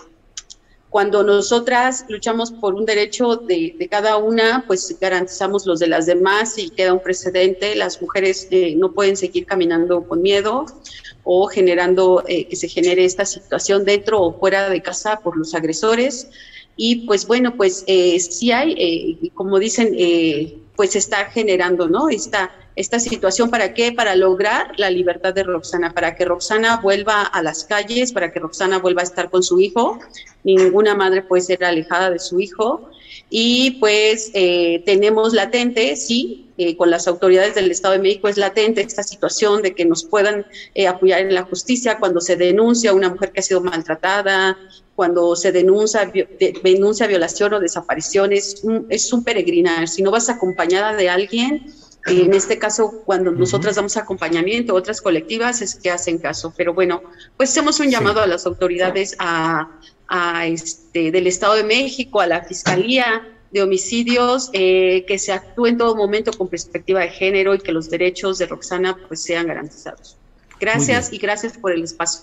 cuando 0.91 1.23
nosotras 1.23 2.05
luchamos 2.09 2.51
por 2.51 2.75
un 2.75 2.85
derecho 2.85 3.37
de, 3.37 3.89
cada 3.89 4.17
una, 4.17 4.65
pues 4.67 4.97
garantizamos 5.01 5.65
los 5.65 5.79
de 5.79 5.87
las 5.87 6.07
demás 6.07 6.59
y 6.59 6.69
queda 6.69 6.93
un 6.93 7.01
precedente. 7.01 7.77
Las 7.77 8.03
mujeres 8.03 8.49
eh, 8.51 8.75
no 8.77 8.93
pueden 8.93 9.17
seguir 9.17 9.47
caminando 9.47 10.03
con 10.03 10.21
miedo 10.21 10.67
o 11.23 11.47
generando 11.47 12.25
eh, 12.27 12.49
que 12.49 12.57
se 12.57 12.69
genere 12.69 13.05
esta 13.05 13.25
situación 13.25 13.85
dentro 13.85 14.21
o 14.21 14.39
fuera 14.39 14.69
de 14.69 14.83
casa 14.83 15.21
por 15.21 15.37
los 15.37 15.55
agresores. 15.55 16.29
Y 16.77 17.07
pues 17.07 17.25
bueno, 17.25 17.57
pues 17.57 17.85
eh, 17.87 18.19
sí 18.19 18.51
hay, 18.51 19.31
como 19.35 19.61
dicen, 19.61 19.95
pues 20.81 20.97
está 20.97 21.27
generando, 21.27 21.89
¿no? 21.89 22.09
Esta, 22.09 22.51
esta 22.75 22.99
situación, 22.99 23.51
¿para 23.51 23.75
qué? 23.75 23.93
Para 23.93 24.17
lograr 24.17 24.73
la 24.79 24.89
libertad 24.89 25.35
de 25.35 25.43
Roxana, 25.43 25.93
para 25.93 26.17
que 26.17 26.25
Roxana 26.25 26.81
vuelva 26.81 27.21
a 27.21 27.43
las 27.43 27.65
calles, 27.65 28.15
para 28.15 28.33
que 28.33 28.41
Roxana 28.41 28.79
vuelva 28.79 29.03
a 29.03 29.05
estar 29.05 29.29
con 29.29 29.43
su 29.43 29.61
hijo. 29.61 29.99
Ninguna 30.43 30.95
madre 30.95 31.21
puede 31.21 31.43
ser 31.43 31.63
alejada 31.67 32.11
de 32.11 32.19
su 32.19 32.41
hijo. 32.41 32.89
Y 33.29 33.73
pues 33.73 34.31
eh, 34.33 34.83
tenemos 34.87 35.35
latente, 35.35 35.97
sí, 35.97 36.51
eh, 36.57 36.79
con 36.79 36.91
las 36.91 37.07
autoridades 37.07 37.55
del 37.55 37.71
Estado 37.71 37.93
de 37.93 38.01
México 38.01 38.29
es 38.29 38.39
latente 38.39 38.81
esta 38.81 39.03
situación 39.03 39.61
de 39.61 39.75
que 39.75 39.85
nos 39.85 40.05
puedan 40.05 40.47
eh, 40.75 40.87
apoyar 40.87 41.21
en 41.21 41.35
la 41.35 41.43
justicia 41.43 41.99
cuando 41.99 42.23
se 42.23 42.37
denuncia 42.37 42.95
una 42.95 43.11
mujer 43.11 43.33
que 43.33 43.41
ha 43.41 43.43
sido 43.43 43.61
maltratada, 43.61 44.57
cuando 45.01 45.35
se 45.35 45.51
denuncia, 45.51 46.13
denuncia 46.63 47.07
violación 47.07 47.55
o 47.55 47.59
desaparición, 47.59 48.35
es 48.35 48.61
un, 48.65 48.85
es 48.91 49.11
un 49.15 49.25
peregrinar. 49.25 49.89
Si 49.89 50.03
no 50.03 50.11
vas 50.11 50.29
acompañada 50.29 50.93
de 50.93 51.09
alguien, 51.09 51.73
en 52.05 52.35
este 52.35 52.59
caso, 52.59 53.01
cuando 53.07 53.31
nosotras 53.31 53.77
damos 53.77 53.97
acompañamiento, 53.97 54.75
otras 54.75 55.01
colectivas 55.01 55.63
es 55.63 55.75
que 55.75 55.91
hacen 55.91 56.19
caso. 56.19 56.53
Pero 56.55 56.75
bueno, 56.75 57.01
pues 57.39 57.49
hacemos 57.49 57.81
un 57.81 57.89
llamado 57.89 58.21
a 58.21 58.27
las 58.27 58.45
autoridades 58.45 59.17
a, 59.19 59.71
este, 60.45 61.11
del 61.11 61.27
Estado 61.27 61.55
de 61.55 61.65
México, 61.65 62.21
a 62.21 62.27
la 62.27 62.45
Fiscalía 62.45 63.27
de 63.53 63.63
Homicidios, 63.63 64.51
eh, 64.53 65.07
que 65.09 65.19
se 65.19 65.33
actúe 65.33 65.69
en 65.69 65.79
todo 65.79 65.97
momento 65.97 66.31
con 66.37 66.49
perspectiva 66.49 67.01
de 67.01 67.09
género 67.09 67.55
y 67.55 67.59
que 67.61 67.73
los 67.73 67.89
derechos 67.89 68.37
de 68.37 68.49
Roxana 68.49 68.99
pues 69.09 69.23
sean 69.23 69.47
garantizados. 69.47 70.19
Gracias 70.61 71.11
y 71.11 71.17
gracias 71.17 71.57
por 71.57 71.73
el 71.73 71.85
espacio. 71.85 72.21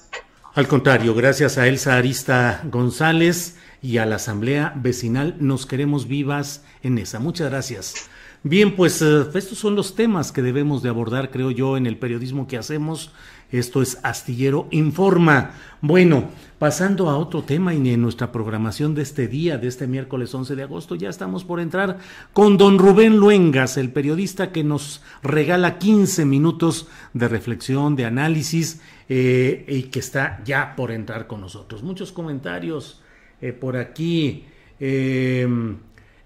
Al 0.58 0.68
contrario, 0.68 1.14
gracias 1.14 1.60
a 1.60 1.68
Elsa 1.68 1.98
Arista 1.98 2.64
González 2.72 3.58
y 3.80 3.98
a 3.98 4.08
la 4.08 4.16
Asamblea 4.16 4.74
Vecinal 4.76 5.36
Nos 5.40 5.68
Queremos 5.68 6.08
Vivas 6.08 6.66
en 6.82 6.98
esa. 6.98 7.20
Muchas 7.20 7.52
gracias. 7.52 8.10
Bien, 8.42 8.76
pues 8.76 9.00
eh, 9.04 9.26
estos 9.36 9.60
son 9.60 9.76
los 9.76 9.94
temas 9.94 10.32
que 10.32 10.42
debemos 10.42 10.82
de 10.82 10.90
abordar, 10.90 11.30
creo 11.30 11.52
yo, 11.52 11.78
en 11.78 11.86
el 11.86 12.00
periodismo 12.00 12.48
que 12.48 12.58
hacemos. 12.58 13.12
Esto 13.52 13.82
es 13.82 13.98
Astillero 14.04 14.68
Informa. 14.72 15.52
Bueno, 15.80 16.30
pasando 16.60 17.10
a 17.10 17.18
otro 17.18 17.44
tema 17.44 17.74
y 17.74 17.90
en 17.90 18.02
nuestra 18.02 18.32
programación 18.32 18.94
de 18.94 19.04
este 19.04 19.28
día, 19.28 19.58
de 19.58 19.68
este 19.68 19.88
miércoles 19.88 20.34
11 20.36 20.56
de 20.56 20.64
agosto, 20.64 20.96
ya 20.96 21.10
estamos 21.10 21.46
por 21.46 21.60
entrar 21.60 22.00
con 22.34 22.58
don 22.58 22.78
Rubén 22.78 23.18
Luengas, 23.18 23.78
el 23.78 23.92
periodista 23.92 24.52
que 24.52 24.64
nos 24.64 25.02
regala 25.24 25.78
15 25.78 26.26
minutos 26.26 26.88
de 27.14 27.28
reflexión, 27.28 27.96
de 27.96 28.06
análisis 28.06 28.82
eh, 29.08 29.66
y 29.68 29.84
que 29.84 30.00
está 30.00 30.44
ya 30.44 30.76
por 30.76 30.92
entrar 30.92 31.28
con 31.28 31.40
nosotros. 31.40 31.84
Muchos 31.84 32.12
comentarios 32.12 33.02
eh, 33.40 33.54
por 33.54 33.78
aquí. 33.78 34.44
Eh, 34.80 35.48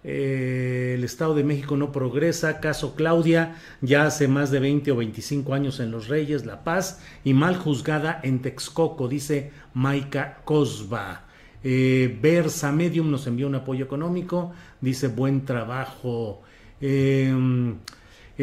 el 0.04 1.04
Estado 1.04 1.36
de 1.36 1.44
México 1.44 1.78
no 1.78 1.92
progresa, 1.92 2.60
caso 2.60 2.96
Claudia, 2.96 3.56
ya 3.82 4.06
hace 4.06 4.28
más 4.28 4.50
de 4.52 4.60
20 4.60 4.92
o 4.92 4.96
25 4.98 5.54
años 5.54 5.80
en 5.80 5.92
Los 5.92 6.08
Reyes, 6.08 6.46
La 6.46 6.64
Paz, 6.64 7.02
y 7.24 7.34
mal 7.34 7.56
juzgada 7.56 8.20
en 8.24 8.42
Texcoco, 8.42 9.08
dice 9.08 9.52
Maika 9.74 10.40
Cosba. 10.44 11.26
Versa 11.64 12.72
Medium 12.72 13.12
nos 13.12 13.28
envió 13.28 13.46
un 13.46 13.56
apoyo 13.56 13.86
económico, 13.86 14.52
dice 14.82 15.08
buen 15.08 15.46
trabajo. 15.46 16.42
Eh, 16.80 17.32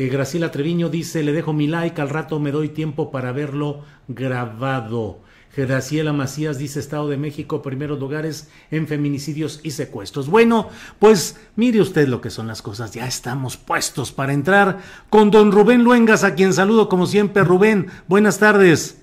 Graciela 0.06 0.52
Treviño 0.52 0.88
dice, 0.88 1.24
le 1.24 1.32
dejo 1.32 1.52
mi 1.52 1.66
like, 1.66 2.00
al 2.00 2.08
rato 2.08 2.38
me 2.38 2.52
doy 2.52 2.68
tiempo 2.68 3.10
para 3.10 3.32
verlo 3.32 3.82
grabado. 4.06 5.18
Graciela 5.66 6.12
Macías 6.12 6.58
dice 6.58 6.80
Estado 6.80 7.08
de 7.08 7.16
México, 7.16 7.62
primeros 7.62 7.98
lugares 7.98 8.48
en 8.70 8.86
feminicidios 8.86 9.60
y 9.62 9.72
secuestros. 9.72 10.28
Bueno, 10.28 10.68
pues 10.98 11.36
mire 11.56 11.80
usted 11.80 12.08
lo 12.08 12.20
que 12.20 12.30
son 12.30 12.46
las 12.46 12.62
cosas. 12.62 12.92
Ya 12.92 13.06
estamos 13.06 13.56
puestos 13.56 14.12
para 14.12 14.32
entrar 14.32 14.78
con 15.10 15.30
don 15.30 15.52
Rubén 15.52 15.84
Luengas, 15.84 16.24
a 16.24 16.34
quien 16.34 16.52
saludo 16.52 16.88
como 16.88 17.06
siempre. 17.06 17.44
Rubén, 17.44 17.88
buenas 18.06 18.38
tardes. 18.38 18.98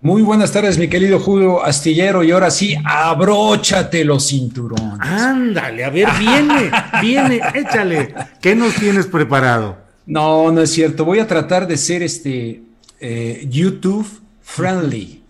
Muy 0.00 0.22
buenas 0.22 0.50
tardes, 0.50 0.78
mi 0.78 0.88
querido 0.88 1.20
Julio 1.20 1.62
Astillero. 1.62 2.24
Y 2.24 2.32
ahora 2.32 2.50
sí, 2.50 2.74
abróchate 2.84 4.04
los 4.04 4.26
cinturones. 4.26 4.98
Ándale, 5.00 5.84
a 5.84 5.90
ver, 5.90 6.08
viene, 6.18 6.70
viene, 7.00 7.40
échale. 7.54 8.12
¿Qué 8.40 8.56
nos 8.56 8.74
tienes 8.74 9.06
preparado? 9.06 9.78
No, 10.06 10.50
no 10.50 10.60
es 10.60 10.72
cierto. 10.72 11.04
Voy 11.04 11.20
a 11.20 11.28
tratar 11.28 11.68
de 11.68 11.76
ser 11.76 12.02
este 12.02 12.62
eh, 12.98 13.46
YouTube 13.48 14.08
friendly. 14.40 15.21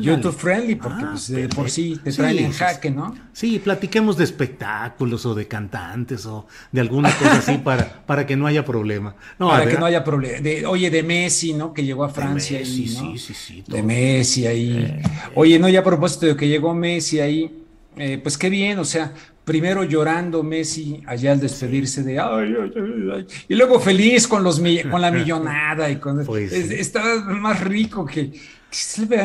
YouTube 0.00 0.34
friendly, 0.34 0.74
porque 0.74 1.02
ah, 1.04 1.08
pues, 1.12 1.28
de 1.28 1.48
por 1.48 1.70
sí 1.70 1.98
te 2.02 2.12
traen 2.12 2.38
en 2.38 2.52
jaque, 2.52 2.90
¿no? 2.90 3.14
Sí, 3.32 3.58
platiquemos 3.58 4.16
de 4.16 4.24
espectáculos 4.24 5.24
o 5.26 5.34
de 5.34 5.46
cantantes 5.46 6.26
o 6.26 6.46
de 6.72 6.80
alguna 6.80 7.10
cosa 7.10 7.38
así 7.38 7.58
para, 7.64 8.04
para 8.06 8.26
que 8.26 8.36
no 8.36 8.46
haya 8.46 8.64
problema. 8.64 9.14
No, 9.38 9.48
para 9.48 9.66
que 9.66 9.78
no 9.78 9.86
haya 9.86 10.04
problema. 10.04 10.68
oye, 10.68 10.90
de 10.90 11.02
Messi, 11.02 11.52
¿no? 11.54 11.72
Que 11.72 11.84
llegó 11.84 12.04
a 12.04 12.08
Francia. 12.08 12.64
sí, 12.64 12.88
sí, 12.88 13.34
sí. 13.34 13.64
De 13.66 13.82
Messi 13.82 14.46
ahí. 14.46 14.78
Eh. 14.78 15.02
Oye, 15.34 15.58
no, 15.58 15.68
ya 15.68 15.80
a 15.80 15.84
propósito 15.84 16.26
de 16.26 16.36
que 16.36 16.48
llegó 16.48 16.74
Messi 16.74 17.20
ahí, 17.20 17.64
eh, 17.96 18.18
pues 18.22 18.38
qué 18.38 18.48
bien, 18.48 18.78
o 18.78 18.84
sea, 18.84 19.12
primero 19.48 19.82
llorando 19.82 20.42
Messi 20.42 21.02
allá 21.06 21.32
al 21.32 21.40
despedirse 21.40 22.02
de 22.02 22.20
ay, 22.20 22.54
ay, 22.60 22.72
ay, 23.14 23.26
y 23.48 23.54
luego 23.54 23.80
feliz 23.80 24.28
con 24.28 24.44
los 24.44 24.62
con 24.90 25.00
la 25.00 25.10
millonada 25.18 25.90
y 25.90 25.96
con 25.96 26.24
pues 26.24 26.52
está 26.52 27.02
más 27.24 27.60
rico 27.64 28.04
que, 28.04 28.30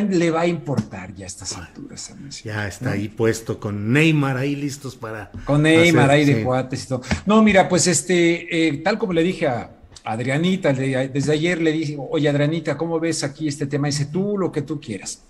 le 0.10 0.32
va 0.32 0.42
a 0.42 0.48
importar 0.48 1.14
ya 1.14 1.26
a 1.26 1.28
estas 1.28 1.58
alturas 1.58 2.14
ya 2.44 2.68
está 2.68 2.92
ahí 2.92 3.10
puesto 3.10 3.60
con 3.60 3.92
Neymar 3.92 4.38
ahí 4.38 4.56
listos 4.56 4.96
para 4.96 5.32
con 5.46 5.64
Neymar 5.64 6.10
ahí 6.10 6.26
de 6.26 6.44
cuates 6.44 6.86
y 6.86 6.88
todo 6.88 7.02
no 7.26 7.44
mira 7.44 7.68
pues 7.68 7.88
este 7.88 8.68
eh, 8.68 8.78
tal 8.78 8.98
como 8.98 9.12
le 9.14 9.22
dije 9.22 9.48
a, 9.48 9.70
Adrianita, 10.06 10.74
desde 10.74 11.32
ayer 11.32 11.62
le 11.62 11.72
dije, 11.72 11.98
oye 11.98 12.28
Adrianita, 12.28 12.78
¿cómo 12.78 13.00
ves 13.00 13.24
aquí 13.24 13.48
este 13.48 13.68
tema? 13.68 13.88
Dice, 13.88 14.08
tú 14.08 14.38
lo 14.38 14.52
que 14.52 14.62
tú 14.62 14.82
quieras. 14.82 15.24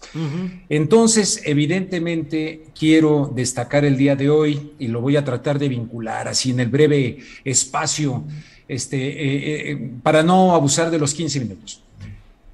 Entonces, 0.67 1.41
evidentemente, 1.45 2.65
quiero 2.77 3.31
destacar 3.35 3.85
el 3.85 3.97
día 3.97 4.15
de 4.15 4.31
hoy 4.31 4.73
y 4.79 4.87
lo 4.87 5.01
voy 5.01 5.15
a 5.15 5.23
tratar 5.23 5.59
de 5.59 5.69
vincular 5.69 6.27
así 6.27 6.49
en 6.51 6.59
el 6.59 6.69
breve 6.69 7.19
espacio, 7.43 8.23
este, 8.67 8.97
eh, 8.97 9.71
eh, 9.71 9.91
para 10.01 10.23
no 10.23 10.55
abusar 10.55 10.89
de 10.89 10.97
los 10.97 11.13
15 11.13 11.39
minutos. 11.39 11.83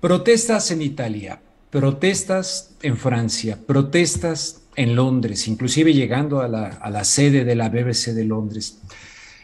Protestas 0.02 0.72
en 0.72 0.82
Italia, 0.82 1.40
protestas 1.70 2.76
en 2.82 2.98
Francia, 2.98 3.60
protestas 3.66 4.62
en 4.76 4.96
Londres, 4.96 5.48
inclusive 5.48 5.94
llegando 5.94 6.42
a 6.42 6.48
la, 6.48 6.68
a 6.68 6.90
la 6.90 7.04
sede 7.04 7.44
de 7.44 7.56
la 7.56 7.70
BBC 7.70 8.14
de 8.14 8.26
Londres. 8.26 8.80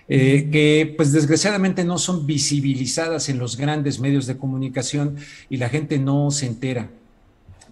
Eh, 0.08 0.50
que 0.52 0.94
pues 0.96 1.12
desgraciadamente 1.12 1.84
no 1.84 1.98
son 1.98 2.28
visibilizadas 2.28 3.28
en 3.30 3.40
los 3.40 3.58
grandes 3.58 4.00
medios 4.00 4.28
de 4.28 4.38
comunicación 4.38 5.16
y 5.50 5.58
la 5.58 5.70
gente 5.70 5.98
no 5.98 6.30
se 6.30 6.46
entera. 6.46 6.92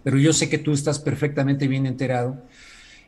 Pero 0.04 0.18
yo 0.18 0.34
sé 0.34 0.50
que 0.50 0.58
tú 0.58 0.74
estás 0.74 0.98
perfectamente 0.98 1.68
bien 1.68 1.86
enterado 1.86 2.44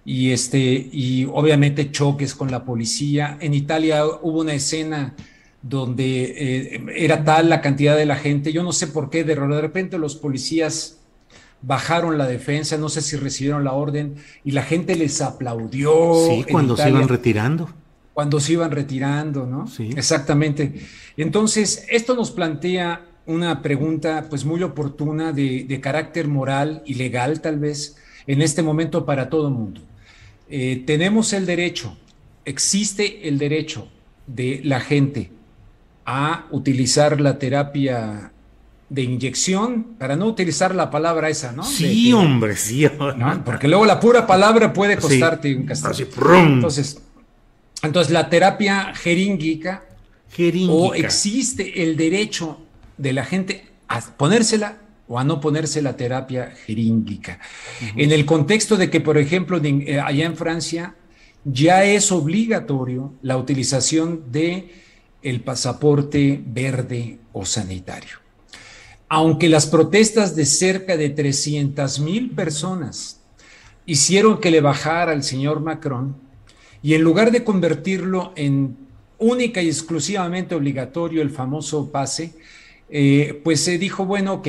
y 0.05 0.31
este 0.31 0.59
y 0.91 1.25
obviamente 1.25 1.91
choques 1.91 2.35
con 2.35 2.51
la 2.51 2.65
policía. 2.65 3.37
En 3.41 3.55
Italia 3.55 4.05
hubo 4.05 4.41
una 4.41 4.53
escena 4.53 5.15
donde 5.63 6.35
eh, 6.37 6.85
era 6.95 7.23
tal 7.23 7.49
la 7.49 7.61
cantidad 7.61 7.97
de 7.97 8.05
la 8.05 8.17
gente, 8.17 8.53
yo 8.53 8.61
no 8.61 8.71
sé 8.71 8.85
por 8.85 9.09
qué, 9.09 9.23
de, 9.23 9.33
repente 9.33 9.97
los 9.97 10.15
policías 10.15 10.99
bajaron 11.65 12.17
la 12.17 12.27
defensa, 12.27 12.77
no 12.77 12.89
sé 12.89 13.01
si 13.01 13.17
recibieron 13.17 13.63
la 13.63 13.73
orden 13.73 14.15
y 14.43 14.51
la 14.51 14.63
gente 14.63 14.95
les 14.95 15.21
aplaudió. 15.21 16.15
Sí, 16.27 16.45
cuando 16.51 16.77
se 16.77 16.89
iban 16.89 17.07
retirando 17.07 17.69
cuando 18.15 18.39
se 18.39 18.53
iban 18.53 18.71
retirando, 18.71 19.45
¿no? 19.45 19.67
Sí. 19.67 19.89
Exactamente. 19.93 20.73
Entonces, 21.17 21.85
esto 21.89 22.15
nos 22.15 22.31
plantea 22.31 23.05
una 23.25 23.61
pregunta 23.61 24.27
pues 24.29 24.45
muy 24.45 24.63
oportuna 24.63 25.33
de, 25.33 25.79
carácter 25.81 26.29
moral 26.29 26.81
y 26.85 26.93
legal 26.93 27.41
tal 27.41 27.59
vez 27.59 27.97
en 28.25 28.41
este 28.41 28.63
momento 28.63 29.05
para 29.05 29.29
todo 29.29 29.49
el 29.49 29.53
mundo. 29.53 29.81
Eh, 30.49 30.83
tenemos 30.87 31.33
el 31.33 31.45
derecho, 31.45 31.97
existe 32.45 33.27
el 33.27 33.37
derecho 33.37 33.89
de 34.27 34.61
la 34.63 34.79
gente 34.79 35.31
a 36.05 36.45
utilizar 36.51 37.19
la 37.19 37.37
terapia 37.37 38.31
de 38.89 39.01
inyección, 39.01 39.95
para 39.97 40.15
no 40.15 40.25
utilizar 40.27 40.75
la 40.75 40.91
palabra 40.91 41.29
esa, 41.29 41.51
¿no? 41.51 41.63
Sí, 41.63 42.13
hombre, 42.13 42.55
sí. 42.55 42.87
Porque 43.43 43.67
luego 43.67 43.85
la 43.85 43.99
pura 43.99 44.27
palabra 44.27 44.73
puede 44.73 44.97
costarte 44.97 45.55
un 45.55 45.65
castigo. 45.65 46.09
Entonces, 46.35 47.01
entonces, 47.85 48.11
la 48.11 48.29
terapia 48.29 48.93
jeríngica, 48.95 49.83
o 50.69 50.93
existe 50.93 51.83
el 51.83 51.95
derecho 51.95 52.59
de 52.97 53.13
la 53.13 53.25
gente 53.25 53.65
a 53.87 54.01
ponérsela 54.01 54.81
o 55.07 55.19
a 55.19 55.23
no 55.23 55.39
ponerse 55.39 55.81
la 55.81 55.95
terapia 55.95 56.51
jeríngica. 56.65 57.39
En 57.95 58.11
el 58.11 58.25
contexto 58.25 58.75
de 58.75 58.89
que, 58.89 59.01
por 59.01 59.17
ejemplo, 59.17 59.61
eh, 59.63 59.99
allá 59.99 60.25
en 60.25 60.35
Francia 60.35 60.95
ya 61.43 61.85
es 61.85 62.11
obligatorio 62.11 63.13
la 63.21 63.37
utilización 63.37 64.31
de 64.31 64.73
el 65.21 65.41
pasaporte 65.41 66.41
verde 66.43 67.19
o 67.33 67.45
sanitario. 67.45 68.24
Aunque 69.07 69.49
las 69.49 69.67
protestas 69.67 70.35
de 70.35 70.45
cerca 70.45 70.97
de 70.97 71.09
300 71.09 71.99
mil 71.99 72.31
personas 72.31 73.21
hicieron 73.85 74.39
que 74.39 74.51
le 74.51 74.61
bajara 74.61 75.11
al 75.11 75.23
señor 75.23 75.59
Macron, 75.59 76.15
y 76.81 76.93
en 76.93 77.01
lugar 77.01 77.31
de 77.31 77.43
convertirlo 77.43 78.31
en 78.35 78.77
única 79.17 79.61
y 79.61 79.67
exclusivamente 79.67 80.55
obligatorio 80.55 81.21
el 81.21 81.31
famoso 81.31 81.91
pase, 81.91 82.33
eh, 82.89 83.41
pues 83.43 83.61
se 83.61 83.77
dijo, 83.77 84.05
bueno, 84.05 84.33
ok, 84.33 84.47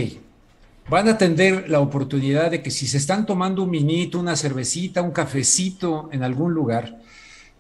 van 0.89 1.09
a 1.09 1.19
tener 1.19 1.69
la 1.69 1.81
oportunidad 1.81 2.51
de 2.51 2.63
que 2.63 2.71
si 2.71 2.87
se 2.87 2.99
están 2.99 3.27
tomando 3.27 3.63
un 3.63 3.71
minito, 3.71 4.19
una 4.19 4.37
cervecita, 4.37 5.03
un 5.03 5.13
cafecito 5.13 6.09
en 6.13 6.23
algún 6.23 6.53
lugar, 6.53 6.99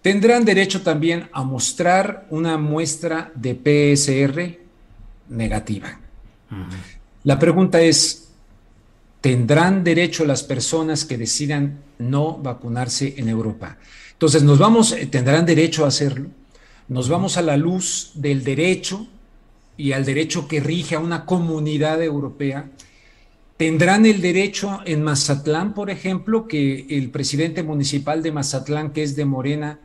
tendrán 0.03 0.45
derecho 0.45 0.83
también 0.83 1.29
a 1.33 1.43
mostrar 1.43 2.27
una 2.31 2.59
muestra 2.59 3.33
de 3.35 3.55
PSR 3.55 4.61
negativa. 5.29 6.01
La 7.25 7.39
pregunta 7.39 7.81
es, 7.81 8.29
¿tendrán 9.21 9.83
derecho 9.83 10.25
las 10.25 10.43
personas 10.43 11.05
que 11.05 11.19
decidan 11.19 11.81
no 11.99 12.39
vacunarse 12.39 13.15
en 13.17 13.29
Europa? 13.29 13.79
Entonces 14.13 14.43
nos 14.43 14.59
vamos, 14.59 14.93
eh, 14.93 15.07
tendrán 15.07 15.45
derecho 15.45 15.85
a 15.85 15.89
hacerlo, 15.89 16.29
nos 16.89 17.09
vamos 17.09 17.37
a 17.37 17.43
la 17.43 17.57
luz 17.57 18.13
del 18.15 18.45
derecho 18.45 19.07
y 19.77 19.93
al 19.93 20.05
derecho 20.05 20.49
que 20.49 20.61
rige 20.61 20.95
a 20.95 21.01
una 21.01 21.27
comunidad 21.27 22.03
europea. 22.03 22.71
Tendrán 23.57 24.07
el 24.07 24.21
derecho 24.21 24.81
en 24.85 25.03
Mazatlán, 25.03 25.75
por 25.75 25.91
ejemplo, 25.91 26.47
que 26.47 26.87
el 26.89 27.11
presidente 27.11 27.63
municipal 27.63 28.23
de 28.23 28.33
Mazatlán, 28.33 28.93
que 28.93 29.03
es 29.03 29.17
de 29.17 29.25
Morena, 29.25 29.81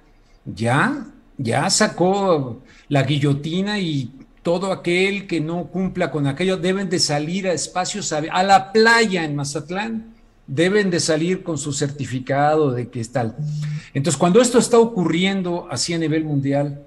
ya, 0.45 1.07
ya 1.37 1.69
sacó 1.69 2.61
la 2.89 3.03
guillotina 3.03 3.79
y 3.79 4.11
todo 4.43 4.71
aquel 4.71 5.27
que 5.27 5.39
no 5.39 5.65
cumpla 5.67 6.11
con 6.11 6.27
aquello 6.27 6.57
deben 6.57 6.89
de 6.89 6.99
salir 6.99 7.47
a 7.47 7.53
espacios, 7.53 8.11
a 8.13 8.43
la 8.43 8.71
playa 8.71 9.23
en 9.23 9.35
Mazatlán 9.35 10.15
deben 10.47 10.89
de 10.89 10.99
salir 10.99 11.43
con 11.43 11.57
su 11.57 11.71
certificado 11.71 12.71
de 12.71 12.89
que 12.89 12.99
es 12.99 13.11
tal. 13.11 13.35
Entonces, 13.93 14.17
cuando 14.17 14.41
esto 14.41 14.59
está 14.59 14.79
ocurriendo 14.79 15.67
así 15.69 15.93
a 15.93 15.97
nivel 15.97 16.25
mundial, 16.25 16.81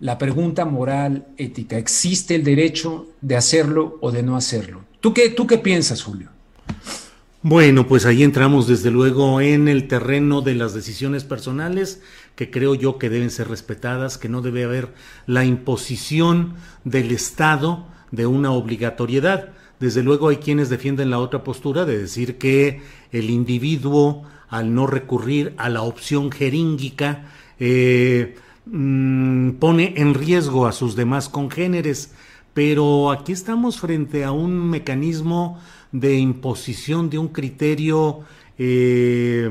la 0.00 0.18
pregunta 0.18 0.64
moral, 0.64 1.26
ética, 1.36 1.76
¿existe 1.76 2.34
el 2.34 2.44
derecho 2.44 3.06
de 3.20 3.36
hacerlo 3.36 3.98
o 4.00 4.10
de 4.10 4.22
no 4.22 4.36
hacerlo? 4.36 4.84
¿Tú 5.00 5.12
qué, 5.12 5.28
tú 5.28 5.46
qué 5.46 5.58
piensas, 5.58 6.02
Julio? 6.02 6.30
Bueno, 7.42 7.86
pues 7.86 8.04
ahí 8.04 8.24
entramos 8.24 8.66
desde 8.66 8.90
luego 8.90 9.40
en 9.40 9.68
el 9.68 9.86
terreno 9.86 10.40
de 10.40 10.54
las 10.54 10.74
decisiones 10.74 11.22
personales, 11.22 12.00
que 12.38 12.52
creo 12.52 12.76
yo 12.76 12.98
que 12.98 13.10
deben 13.10 13.32
ser 13.32 13.48
respetadas, 13.48 14.16
que 14.16 14.28
no 14.28 14.42
debe 14.42 14.62
haber 14.62 14.94
la 15.26 15.44
imposición 15.44 16.54
del 16.84 17.10
Estado 17.10 17.84
de 18.12 18.26
una 18.26 18.52
obligatoriedad. 18.52 19.48
Desde 19.80 20.04
luego 20.04 20.28
hay 20.28 20.36
quienes 20.36 20.68
defienden 20.68 21.10
la 21.10 21.18
otra 21.18 21.42
postura 21.42 21.84
de 21.84 21.98
decir 21.98 22.38
que 22.38 22.80
el 23.10 23.30
individuo, 23.30 24.22
al 24.48 24.72
no 24.72 24.86
recurrir 24.86 25.52
a 25.56 25.68
la 25.68 25.82
opción 25.82 26.30
jeríngica, 26.30 27.26
eh, 27.58 28.36
mm, 28.66 29.54
pone 29.58 29.94
en 29.96 30.14
riesgo 30.14 30.68
a 30.68 30.72
sus 30.72 30.94
demás 30.94 31.28
congéneres. 31.28 32.14
Pero 32.54 33.10
aquí 33.10 33.32
estamos 33.32 33.80
frente 33.80 34.22
a 34.24 34.30
un 34.30 34.70
mecanismo 34.70 35.58
de 35.90 36.16
imposición 36.18 37.10
de 37.10 37.18
un 37.18 37.28
criterio 37.30 38.20
eh, 38.58 39.50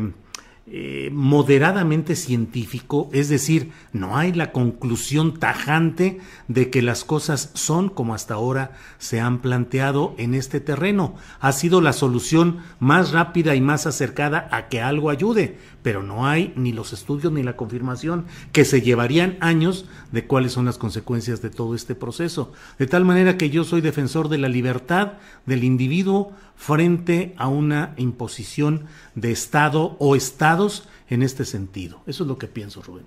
eh, 0.70 1.10
moderadamente 1.14 2.14
científico, 2.18 3.10
es 3.14 3.30
decir, 3.30 3.72
no 3.94 4.18
hay 4.18 4.34
la 4.34 4.52
conclusión 4.52 5.40
tajante 5.40 6.20
de 6.50 6.70
que 6.70 6.82
las 6.82 7.06
cosas 7.06 7.52
son 7.54 7.88
como 7.88 8.14
hasta 8.14 8.34
ahora 8.34 8.72
se 8.98 9.22
han 9.22 9.40
planteado 9.40 10.14
en 10.18 10.34
este 10.34 10.60
terreno. 10.60 11.16
Ha 11.40 11.54
sido 11.54 11.80
la 11.80 11.94
solución 11.94 12.58
más 12.80 13.14
rápida 13.14 13.56
y 13.56 13.62
más 13.62 13.88
acercada 13.88 14.50
a 14.52 14.68
que 14.68 14.82
algo 14.82 15.10
ayude, 15.10 15.58
pero 15.88 16.04
no 16.04 16.28
hay 16.28 16.52
ni 16.58 16.74
los 16.74 16.92
estudios 16.92 17.32
ni 17.32 17.44
la 17.44 17.56
confirmación 17.56 18.26
que 18.52 18.66
se 18.66 18.82
llevarían 18.82 19.38
años 19.40 19.86
de 20.12 20.28
cuáles 20.28 20.52
son 20.52 20.66
las 20.66 20.78
consecuencias 20.78 21.42
de 21.42 21.50
todo 21.50 21.76
este 21.76 21.96
proceso. 21.96 22.52
De 22.78 22.88
tal 22.88 23.06
manera 23.06 23.38
que 23.38 23.50
yo 23.50 23.64
soy 23.64 23.80
defensor 23.80 24.28
de 24.28 24.38
la 24.38 24.50
libertad 24.50 25.14
del 25.46 25.64
individuo 25.64 26.34
frente 26.58 27.34
a 27.38 27.48
una 27.48 27.94
imposición 27.96 28.88
de 29.16 29.32
Estado 29.32 29.96
o 30.00 30.18
estados 30.18 30.90
en 31.10 31.24
este 31.24 31.46
sentido. 31.46 32.02
Eso 32.06 32.24
es 32.26 32.28
lo 32.28 32.38
que 32.38 32.48
pienso, 32.48 32.82
Rubén. 32.82 33.06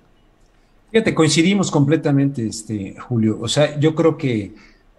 Fíjate, 0.89 1.13
coincidimos 1.13 1.69
completamente, 1.69 2.47
este, 2.47 2.95
Julio. 2.99 3.37
O 3.39 3.47
sea, 3.47 3.79
yo 3.79 3.93
creo 3.93 4.17
que, 4.17 4.55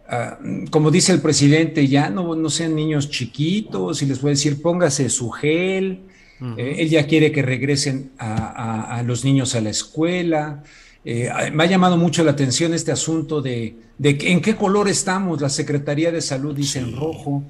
ah, 0.08 0.38
como 0.70 0.92
dice 0.92 1.10
el 1.10 1.20
presidente, 1.20 1.88
ya 1.88 2.10
no, 2.10 2.36
no 2.36 2.48
sean 2.48 2.76
niños 2.76 3.10
chiquitos 3.10 4.02
y 4.02 4.06
les 4.06 4.22
voy 4.22 4.28
a 4.28 4.34
decir, 4.34 4.62
póngase 4.62 5.10
su 5.10 5.30
gel, 5.30 6.11
eh, 6.56 6.76
él 6.78 6.88
ya 6.88 7.06
quiere 7.06 7.32
que 7.32 7.42
regresen 7.42 8.12
a, 8.18 9.02
los 9.04 9.24
niños 9.24 9.54
a 9.54 9.60
la 9.60 9.70
escuela. 9.70 10.62
Eh, 11.04 11.30
me 11.52 11.64
ha 11.64 11.66
llamado 11.66 11.96
mucho 11.96 12.22
la 12.24 12.32
atención 12.32 12.74
este 12.74 12.92
asunto 12.92 13.42
de, 13.42 13.76
en 13.98 14.40
qué 14.40 14.56
color 14.56 14.88
estamos. 14.88 15.40
La 15.40 15.48
Secretaría 15.48 16.10
de 16.10 16.20
Salud 16.20 16.54
dice 16.54 16.78
en 16.78 16.96
rojo. 16.96 17.44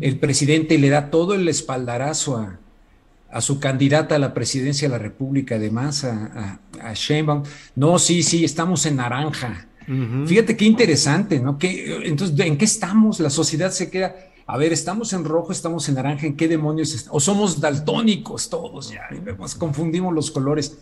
El 0.00 0.18
presidente 0.18 0.78
le 0.78 0.88
da 0.88 1.10
todo 1.10 1.34
el 1.34 1.48
espaldarazo 1.48 2.36
a, 3.30 3.40
su 3.40 3.60
candidata 3.60 4.16
a 4.16 4.18
la 4.18 4.34
presidencia 4.34 4.88
de 4.88 4.92
la 4.92 4.98
República, 4.98 5.56
además, 5.56 6.04
a, 6.04 6.60
a 6.82 6.94
Sheinbaum. 6.94 7.44
No, 7.76 7.98
sí, 7.98 8.22
sí, 8.22 8.44
estamos 8.44 8.84
en 8.86 8.96
naranja. 8.96 9.68
Fíjate 10.26 10.56
qué 10.56 10.66
interesante, 10.66 11.40
¿no? 11.40 11.58
entonces, 11.60 12.38
¿en 12.46 12.56
qué 12.56 12.64
estamos? 12.64 13.18
La 13.18 13.30
sociedad 13.30 13.72
se 13.72 13.90
queda 13.90 14.14
a 14.52 14.56
ver, 14.56 14.72
estamos 14.72 15.12
en 15.12 15.24
rojo, 15.24 15.52
estamos 15.52 15.88
en 15.88 15.94
naranja, 15.94 16.26
¿en 16.26 16.36
qué 16.36 16.48
demonios? 16.48 17.06
O 17.10 17.20
somos 17.20 17.60
daltónicos 17.60 18.48
todos, 18.50 18.90
ya, 18.90 19.08
confundimos 19.58 20.14
los 20.14 20.30
colores. 20.30 20.76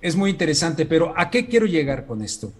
Es 0.00 0.16
muy 0.16 0.30
interesante, 0.30 0.86
pero 0.86 1.14
¿a 1.16 1.30
qué 1.30 1.46
quiero 1.46 1.66
llegar 1.66 2.06
con 2.06 2.22
esto? 2.22 2.52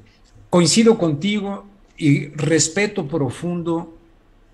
Coincido 0.49 0.97
contigo, 0.97 1.65
y 1.99 2.29
respeto 2.29 3.07
profundo 3.07 3.97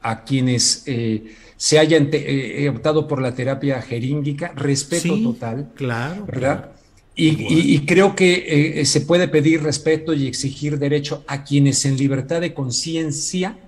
a 0.01 0.24
quienes 0.24 0.82
eh, 0.86 1.34
se 1.57 1.78
hayan 1.78 2.09
eh, 2.12 2.68
optado 2.68 3.07
por 3.07 3.20
la 3.20 3.34
terapia 3.34 3.80
jeríngica, 3.82 4.53
respeto 4.55 5.20
total. 5.22 5.70
Claro. 5.74 6.26
¿Verdad? 6.26 6.72
Y, 7.14 7.80
creo 7.80 8.16
que 8.16 8.80
eh, 8.80 8.86
se 8.86 9.03
puede 9.03 9.28
pedir 9.28 9.62
respeto 9.62 10.14
y 10.14 10.26
exigir 10.26 10.78
derecho 10.78 11.22
a 11.26 11.45
quienes 11.45 11.84
en 11.84 11.99
libertad 11.99 12.40
de 12.40 12.55
conciencia 12.55 13.59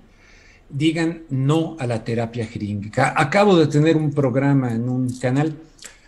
digan 0.69 1.23
no 1.29 1.75
a 1.79 1.87
la 1.87 2.03
terapia 2.03 2.45
jeríngica. 2.45 3.13
Acabo 3.15 3.57
de 3.57 3.67
tener 3.67 3.97
un 3.97 4.11
programa 4.11 4.71
en 4.71 4.89
un 4.89 5.09
canal 5.17 5.55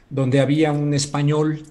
donde 0.09 0.39
había 0.39 0.71
un 0.71 0.93
español 0.93 1.63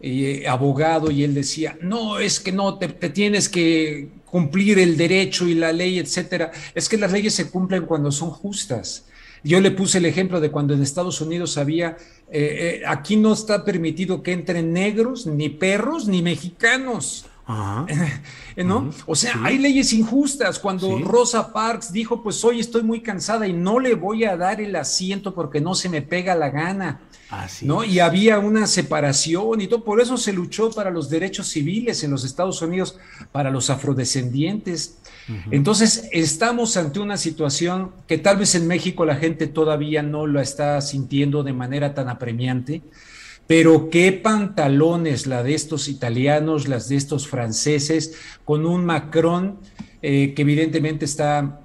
eh, 0.00 0.44
abogado 0.46 1.10
y 1.10 1.24
él 1.24 1.34
decía, 1.34 1.78
no, 1.80 2.18
es 2.18 2.38
que 2.40 2.52
no, 2.52 2.78
te, 2.78 2.88
tienes 3.10 3.48
que 3.48 4.08
cumplir 4.26 4.78
el 4.78 4.96
derecho 4.96 5.46
y 5.46 5.54
la 5.54 5.72
ley, 5.72 5.98
etcétera. 5.98 6.52
Es 6.74 6.88
que 6.88 6.98
las 6.98 7.12
leyes 7.12 7.34
se 7.34 7.50
cumplen 7.50 7.86
cuando 7.86 8.12
son 8.12 8.30
justas. 8.30 9.06
Yo 9.42 9.60
le 9.60 9.70
puse 9.70 9.98
el 9.98 10.06
ejemplo 10.06 10.40
de 10.40 10.50
cuando 10.50 10.74
en 10.74 10.82
Estados 10.82 11.20
Unidos 11.20 11.56
había, 11.56 11.96
eh, 12.30 12.80
eh, 12.80 12.82
aquí 12.86 13.16
no 13.16 13.32
está 13.32 13.64
permitido 13.64 14.22
que 14.22 14.32
entren 14.32 14.72
negros, 14.72 15.26
ni 15.26 15.48
perros, 15.48 16.08
ni 16.08 16.20
mexicanos. 16.20 17.26
¿No? 18.56 18.90
O 19.06 19.14
sea, 19.14 19.34
hay 19.44 19.58
leyes 19.58 19.92
injustas. 19.92 20.58
Cuando 20.58 20.98
Rosa 20.98 21.52
Parks 21.52 21.92
dijo, 21.92 22.22
pues 22.22 22.42
hoy 22.44 22.60
estoy 22.60 22.82
muy 22.82 23.00
cansada 23.00 23.46
y 23.46 23.52
no 23.52 23.78
le 23.78 23.94
voy 23.94 24.24
a 24.24 24.36
dar 24.36 24.60
el 24.60 24.74
asiento 24.74 25.34
porque 25.34 25.60
no 25.60 25.74
se 25.74 25.88
me 25.88 26.02
pega 26.02 26.34
la 26.34 26.50
gana. 26.50 27.00
¿no? 27.62 27.84
Y 27.84 27.98
había 27.98 28.38
una 28.38 28.66
separación 28.66 29.60
y 29.60 29.66
todo, 29.66 29.84
por 29.84 30.00
eso 30.00 30.16
se 30.16 30.32
luchó 30.32 30.70
para 30.70 30.90
los 30.90 31.10
derechos 31.10 31.48
civiles 31.48 32.02
en 32.04 32.12
los 32.12 32.24
Estados 32.24 32.62
Unidos, 32.62 32.98
para 33.32 33.50
los 33.50 33.70
afrodescendientes. 33.70 34.98
Entonces, 35.50 36.08
estamos 36.12 36.76
ante 36.76 37.00
una 37.00 37.16
situación 37.16 37.90
que 38.06 38.16
tal 38.18 38.36
vez 38.36 38.54
en 38.54 38.68
México 38.68 39.04
la 39.04 39.16
gente 39.16 39.48
todavía 39.48 40.02
no 40.02 40.26
la 40.28 40.40
está 40.40 40.80
sintiendo 40.80 41.42
de 41.42 41.52
manera 41.52 41.94
tan 41.94 42.08
apremiante, 42.08 42.82
pero 43.46 43.90
qué 43.90 44.12
pantalones 44.12 45.26
la 45.26 45.42
de 45.42 45.54
estos 45.54 45.88
italianos, 45.88 46.68
las 46.68 46.88
de 46.88 46.96
estos 46.96 47.28
franceses, 47.28 48.14
con 48.44 48.66
un 48.66 48.84
Macron 48.84 49.58
eh, 50.02 50.34
que 50.34 50.42
evidentemente 50.42 51.04
está 51.04 51.60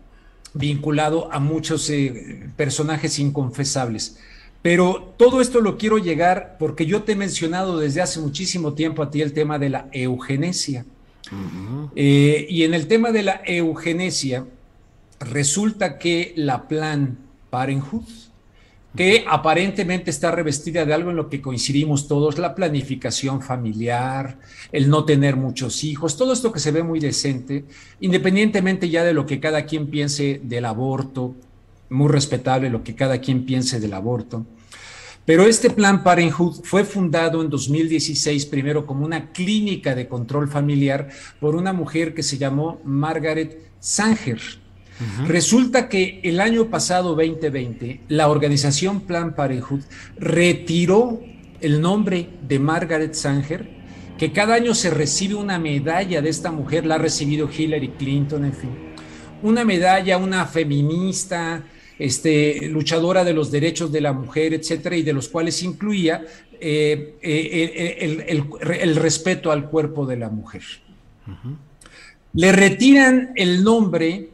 vinculado 0.53 1.31
a 1.31 1.39
muchos 1.39 1.89
eh, 1.89 2.49
personajes 2.55 3.19
inconfesables. 3.19 4.17
Pero 4.61 5.13
todo 5.17 5.41
esto 5.41 5.59
lo 5.59 5.77
quiero 5.77 5.97
llegar 5.97 6.57
porque 6.59 6.85
yo 6.85 7.03
te 7.03 7.13
he 7.13 7.15
mencionado 7.15 7.79
desde 7.79 8.01
hace 8.01 8.19
muchísimo 8.19 8.73
tiempo 8.73 9.01
a 9.01 9.09
ti 9.09 9.21
el 9.21 9.33
tema 9.33 9.57
de 9.57 9.69
la 9.69 9.87
eugenesia. 9.91 10.85
Eh, 11.95 12.45
y 12.49 12.63
en 12.63 12.73
el 12.73 12.87
tema 12.87 13.11
de 13.11 13.23
la 13.23 13.41
eugenesia, 13.45 14.45
resulta 15.19 15.97
que 15.97 16.33
la 16.35 16.67
Plan 16.67 17.17
Parenthood, 17.49 18.03
que 18.95 19.23
aparentemente 19.27 20.11
está 20.11 20.31
revestida 20.31 20.85
de 20.85 20.93
algo 20.93 21.11
en 21.11 21.15
lo 21.15 21.29
que 21.29 21.41
coincidimos 21.41 22.07
todos, 22.07 22.37
la 22.37 22.55
planificación 22.55 23.41
familiar, 23.41 24.37
el 24.71 24.89
no 24.89 25.05
tener 25.05 25.35
muchos 25.35 25.83
hijos, 25.83 26.17
todo 26.17 26.33
esto 26.33 26.51
que 26.51 26.59
se 26.59 26.71
ve 26.71 26.83
muy 26.83 26.99
decente, 26.99 27.65
independientemente 28.01 28.89
ya 28.89 29.03
de 29.03 29.13
lo 29.13 29.25
que 29.25 29.39
cada 29.39 29.65
quien 29.65 29.87
piense 29.87 30.41
del 30.43 30.65
aborto, 30.65 31.35
muy 31.89 32.09
respetable 32.09 32.69
lo 32.69 32.83
que 32.83 32.95
cada 32.95 33.19
quien 33.19 33.45
piense 33.45 33.79
del 33.79 33.93
aborto. 33.93 34.45
Pero 35.25 35.45
este 35.45 35.69
plan 35.69 36.03
Parenthood 36.03 36.61
fue 36.63 36.83
fundado 36.83 37.41
en 37.41 37.49
2016 37.49 38.47
primero 38.47 38.85
como 38.85 39.05
una 39.05 39.31
clínica 39.31 39.93
de 39.93 40.07
control 40.07 40.49
familiar 40.49 41.09
por 41.39 41.55
una 41.55 41.73
mujer 41.73 42.13
que 42.13 42.23
se 42.23 42.37
llamó 42.37 42.81
Margaret 42.83 43.71
Sanger. 43.79 44.60
Resulta 45.27 45.89
que 45.89 46.19
el 46.23 46.39
año 46.39 46.69
pasado, 46.69 47.15
2020, 47.15 48.01
la 48.09 48.29
organización 48.29 49.01
Plan 49.01 49.35
Parenthood 49.35 49.81
retiró 50.17 51.21
el 51.59 51.81
nombre 51.81 52.27
de 52.47 52.59
Margaret 52.59 53.13
Sanger, 53.13 53.69
que 54.17 54.31
cada 54.31 54.55
año 54.55 54.73
se 54.73 54.89
recibe 54.89 55.35
una 55.35 55.59
medalla 55.59 56.21
de 56.21 56.29
esta 56.29 56.51
mujer, 56.51 56.85
la 56.85 56.95
ha 56.95 56.97
recibido 56.97 57.49
Hillary 57.49 57.89
Clinton, 57.97 58.45
en 58.45 58.53
fin. 58.53 58.69
Una 59.43 59.63
medalla, 59.63 60.17
una 60.17 60.45
feminista, 60.45 61.63
este, 61.97 62.67
luchadora 62.67 63.23
de 63.23 63.33
los 63.33 63.51
derechos 63.51 63.91
de 63.91 64.01
la 64.01 64.11
mujer, 64.11 64.55
etcétera, 64.55 64.95
y 64.95 65.03
de 65.03 65.13
los 65.13 65.29
cuales 65.29 65.61
incluía 65.61 66.23
eh, 66.59 67.15
eh, 67.21 68.25
el, 68.27 68.95
respeto 68.95 69.51
al 69.51 69.69
cuerpo 69.69 70.07
de 70.07 70.17
la 70.17 70.29
mujer. 70.29 70.63
Le 72.33 72.51
retiran 72.51 73.33
el 73.35 73.63
nombre 73.63 74.30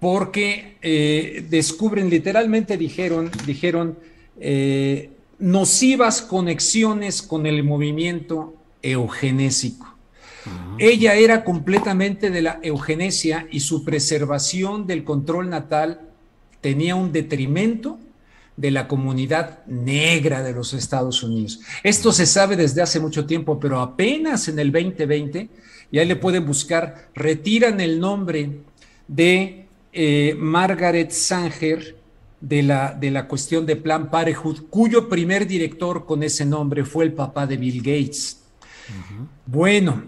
porque 0.00 0.76
eh, 0.82 1.46
descubren, 1.48 2.10
literalmente 2.10 2.76
dijeron, 2.76 3.30
dijeron 3.46 3.98
nocivas 5.38 6.20
conexiones 6.20 7.22
con 7.22 7.46
el 7.46 7.64
movimiento 7.64 8.54
eugenésico. 8.82 9.96
Ella 10.78 11.14
era 11.14 11.42
completamente 11.42 12.30
de 12.30 12.42
la 12.42 12.60
eugenesia 12.62 13.48
y 13.50 13.60
su 13.60 13.84
preservación 13.84 14.86
del 14.86 15.04
control 15.04 15.50
natal 15.50 16.02
tenía 16.60 16.94
un 16.94 17.12
detrimento 17.12 17.98
de 18.56 18.70
la 18.70 18.88
comunidad 18.88 19.64
negra 19.66 20.42
de 20.42 20.52
los 20.52 20.72
Estados 20.72 21.22
Unidos. 21.22 21.60
Esto 21.82 22.12
se 22.12 22.26
sabe 22.26 22.56
desde 22.56 22.82
hace 22.82 23.00
mucho 23.00 23.26
tiempo, 23.26 23.58
pero 23.58 23.80
apenas 23.80 24.48
en 24.48 24.58
el 24.58 24.72
2020, 24.72 25.48
y 25.90 25.98
ahí 25.98 26.06
le 26.06 26.16
pueden 26.16 26.46
buscar, 26.46 27.08
retiran 27.14 27.80
el 27.80 28.00
nombre 28.00 28.60
de 29.08 29.65
eh, 29.96 30.36
Margaret 30.38 31.10
Sanger 31.10 31.96
de 32.40 32.62
la, 32.62 32.92
de 32.92 33.10
la 33.10 33.26
cuestión 33.26 33.64
de 33.66 33.76
Plan 33.76 34.10
Parenthood, 34.10 34.66
cuyo 34.68 35.08
primer 35.08 35.46
director 35.46 36.04
con 36.04 36.22
ese 36.22 36.44
nombre 36.44 36.84
fue 36.84 37.04
el 37.04 37.12
papá 37.12 37.46
de 37.46 37.56
Bill 37.56 37.78
Gates. 37.78 38.42
Bueno, 39.46 40.04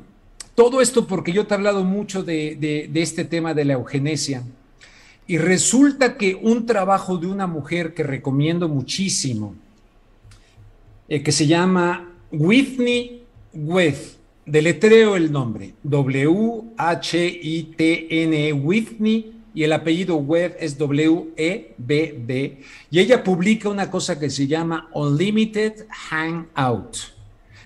todo 0.55 0.81
esto 0.81 1.07
porque 1.07 1.33
yo 1.33 1.47
te 1.47 1.55
he 1.55 1.57
hablado 1.57 1.85
mucho 1.85 2.23
de, 2.23 2.57
de 2.57 3.03
este 3.03 3.25
tema 3.25 3.55
de 3.55 3.65
la 3.65 3.73
eugenesia 3.73 4.45
y 5.29 5.37
resulta 5.39 6.17
que 6.17 6.35
un 6.35 6.65
trabajo 6.65 7.19
de 7.19 7.27
una 7.27 7.47
mujer 7.47 7.93
que 7.93 8.03
recomiendo 8.03 8.67
muchísimo, 8.69 9.55
eh, 11.07 11.23
que 11.23 11.33
se 11.33 11.47
llama 11.47 12.13
Whitney 12.33 13.23
Webb, 13.53 13.97
deletreo 14.47 15.17
el 15.17 15.31
nombre, 15.31 15.75
W-H-I-T-N-E, 15.83 16.63
Whitney, 18.55 19.38
y 19.59 19.65
el 19.65 19.73
apellido 19.73 20.15
Webb 20.19 20.55
es 20.61 20.79
W-E-B-B, 20.79 22.59
y 22.93 22.99
ella 23.01 23.25
publica 23.25 23.69
una 23.69 23.91
cosa 23.91 24.17
que 24.21 24.31
se 24.31 24.47
llama 24.47 24.89
Unlimited 24.95 25.87
Hangout 25.91 26.97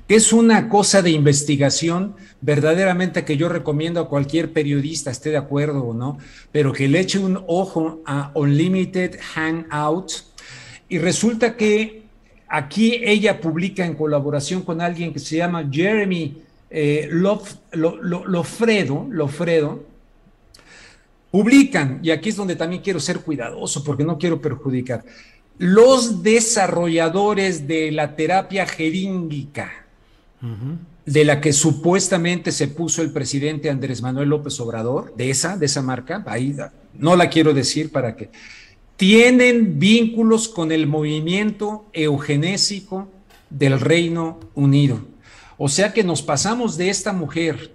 que 0.09 0.15
es 0.15 0.33
una 0.33 0.71
cosa 0.71 1.03
de 1.03 1.11
investigación 1.11 2.17
verdaderamente 2.41 3.27
que 3.27 3.37
yo 3.37 3.51
recomiendo 3.51 4.01
a 4.01 4.09
cualquier 4.09 4.55
periodista, 4.55 5.11
esté 5.11 5.29
de 5.31 5.37
acuerdo 5.37 5.85
o 5.85 5.93
no, 5.93 6.17
pero 6.51 6.73
que 6.73 6.89
le 6.89 7.01
eche 7.01 7.19
un 7.19 7.45
ojo 7.47 8.01
a 8.07 8.31
Unlimited 8.35 9.19
Hangout. 9.35 10.13
Y 10.89 10.99
resulta 10.99 11.57
que 11.57 12.05
aquí 12.49 13.01
ella 13.05 13.39
publica 13.39 13.85
en 13.85 13.95
colaboración 13.95 14.63
con 14.63 14.81
alguien 14.81 15.13
que 15.13 15.19
se 15.19 15.37
llama 15.37 15.69
Jeremy 15.71 16.43
eh, 16.71 17.09
Lofredo, 17.11 19.07
Lofredo, 19.11 19.92
publican, 21.33 21.99
y 22.03 22.11
aquí 22.11 22.29
es 22.29 22.37
donde 22.37 22.55
también 22.55 22.83
quiero 22.83 23.01
ser 23.01 23.21
cuidadoso 23.21 23.83
porque 23.83 24.05
no 24.05 24.19
quiero 24.19 24.41
perjudicar, 24.41 25.05
los 25.59 26.23
desarrolladores 26.23 27.67
de 27.67 27.91
la 27.91 28.15
terapia 28.15 28.67
jeríngica 28.67 29.73
de 31.05 31.25
la 31.25 31.41
que 31.41 31.53
supuestamente 31.53 32.53
se 32.53 32.69
puso 32.69 33.03
el 33.03 33.13
presidente 33.13 33.71
Andrés 33.71 34.03
Manuel 34.03 34.29
López 34.29 34.59
Obrador, 34.61 35.15
de 35.17 35.31
esa, 35.31 35.57
de 35.57 35.67
esa 35.67 35.83
marca, 35.83 36.23
ahí 36.27 36.55
no 36.95 37.17
la 37.17 37.29
quiero 37.29 37.55
decir 37.55 37.91
para 37.91 38.15
que, 38.15 38.31
tienen 38.97 39.81
vínculos 39.81 40.49
con 40.49 40.71
el 40.71 40.87
movimiento 40.87 41.87
eugenésico 41.93 43.09
del 43.51 43.81
Reino 43.81 44.39
Unido. 44.55 45.01
O 45.59 45.69
sea 45.69 45.93
que 45.93 46.05
nos 46.05 46.23
pasamos 46.23 46.77
de 46.77 46.89
esta 46.89 47.13
mujer, 47.13 47.73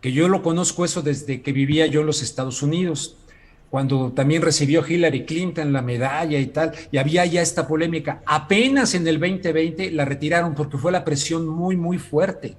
que 0.00 0.12
yo 0.12 0.28
lo 0.28 0.42
conozco 0.42 0.84
eso 0.84 1.02
desde 1.02 1.42
que 1.42 1.52
vivía 1.52 1.86
yo 1.86 2.00
en 2.00 2.06
los 2.06 2.22
Estados 2.22 2.62
Unidos, 2.62 3.16
cuando 3.70 4.12
también 4.12 4.42
recibió 4.42 4.84
Hillary 4.86 5.24
Clinton 5.24 5.72
la 5.72 5.82
medalla 5.82 6.38
y 6.38 6.46
tal, 6.46 6.72
y 6.90 6.98
había 6.98 7.24
ya 7.24 7.40
esta 7.40 7.68
polémica. 7.68 8.20
Apenas 8.26 8.94
en 8.94 9.06
el 9.06 9.20
2020 9.20 9.92
la 9.92 10.04
retiraron 10.04 10.54
porque 10.54 10.76
fue 10.76 10.90
la 10.90 11.04
presión 11.04 11.46
muy, 11.46 11.76
muy 11.76 11.98
fuerte. 11.98 12.56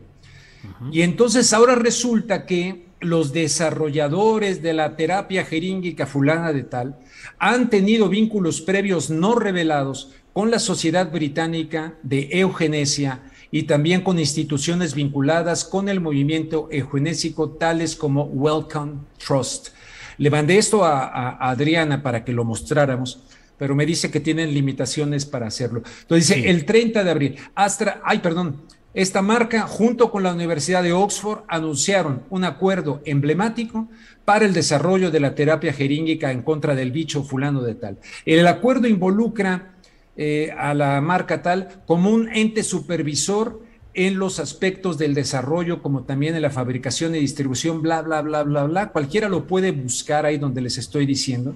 Y 0.91 1.01
entonces 1.01 1.51
ahora 1.53 1.75
resulta 1.75 2.45
que 2.45 2.85
los 3.01 3.33
desarrolladores 3.33 4.61
de 4.61 4.73
la 4.73 4.95
terapia 4.95 5.43
jeríngica 5.43 6.05
fulana 6.05 6.53
de 6.53 6.63
tal 6.63 6.99
han 7.39 7.69
tenido 7.69 8.09
vínculos 8.09 8.61
previos 8.61 9.09
no 9.09 9.35
revelados 9.35 10.11
con 10.33 10.51
la 10.51 10.59
Sociedad 10.59 11.11
Británica 11.11 11.95
de 12.03 12.29
Eugenesia 12.31 13.21
y 13.51 13.63
también 13.63 14.01
con 14.01 14.17
instituciones 14.17 14.95
vinculadas 14.95 15.65
con 15.65 15.89
el 15.89 15.99
movimiento 15.99 16.69
eugenésico 16.71 17.51
tales 17.51 17.95
como 17.95 18.23
Welcome 18.23 18.93
Trust 19.17 19.69
Le 20.17 20.29
mandé 20.29 20.57
esto 20.57 20.85
a, 20.85 21.49
Adriana 21.49 22.01
para 22.01 22.23
que 22.23 22.31
lo 22.31 22.45
mostráramos, 22.45 23.23
pero 23.57 23.75
me 23.75 23.85
dice 23.85 24.09
que 24.09 24.19
tienen 24.19 24.53
limitaciones 24.53 25.25
para 25.25 25.47
hacerlo. 25.47 25.83
Entonces 26.01 26.35
dice, 26.35 26.49
el 26.49 26.65
30 26.65 27.03
de 27.03 27.11
abril, 27.11 27.35
Astra, 27.53 28.01
ay, 28.03 28.19
perdón, 28.19 28.61
esta 28.93 29.21
marca, 29.21 29.61
junto 29.61 30.11
con 30.11 30.23
la 30.23 30.33
Universidad 30.33 30.83
de 30.83 30.91
Oxford, 30.91 31.43
anunciaron 31.47 32.23
un 32.29 32.43
acuerdo 32.43 33.01
emblemático 33.05 33.87
para 34.25 34.45
el 34.45 34.53
desarrollo 34.53 35.11
de 35.11 35.21
la 35.21 35.33
terapia 35.33 35.71
jeríngica 35.71 36.31
en 36.31 36.41
contra 36.41 36.75
del 36.75 36.91
bicho 36.91 37.23
fulano 37.23 37.61
de 37.61 37.75
tal. 37.75 37.99
El 38.25 38.45
acuerdo 38.47 38.87
involucra 38.87 39.75
eh, 40.15 40.51
a 40.57 40.73
la 40.73 40.99
marca 41.01 41.41
tal 41.41 41.83
como 41.85 42.11
un 42.11 42.29
ente 42.29 42.63
supervisor 42.63 43.61
en 43.93 44.17
los 44.17 44.39
aspectos 44.39 44.97
del 44.97 45.13
desarrollo, 45.13 45.81
como 45.81 46.03
también 46.03 46.35
en 46.35 46.41
la 46.41 46.49
fabricación 46.49 47.15
y 47.15 47.19
distribución, 47.19 47.81
bla, 47.81 48.01
bla, 48.01 48.21
bla, 48.21 48.43
bla, 48.43 48.63
bla. 48.63 48.91
Cualquiera 48.91 49.27
lo 49.27 49.47
puede 49.47 49.71
buscar 49.71 50.25
ahí 50.25 50.37
donde 50.37 50.61
les 50.61 50.77
estoy 50.77 51.05
diciendo. 51.05 51.55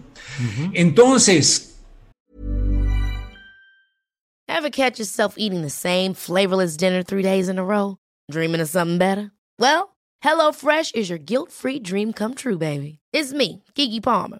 Entonces... 0.74 1.72
Ever 4.47 4.70
catch 4.70 4.99
yourself 4.99 5.36
eating 5.38 5.62
the 5.62 5.70
same 5.70 6.14
flavorless 6.14 6.78
dinner 6.78 7.03
three 7.03 7.24
days 7.24 7.49
in 7.49 7.60
a 7.60 7.64
row? 7.64 7.97
Dreaming 8.32 8.62
of 8.62 8.70
something 8.70 8.97
better? 8.97 9.32
Well, 9.60 9.95
HelloFresh 10.24 10.95
is 10.95 11.10
your 11.10 11.20
guilt-free 11.20 11.80
dream 11.80 12.14
come 12.14 12.36
true, 12.36 12.58
baby. 12.58 12.99
It's 13.12 13.34
me, 13.34 13.64
Kiki 13.76 13.99
Palmer. 13.99 14.39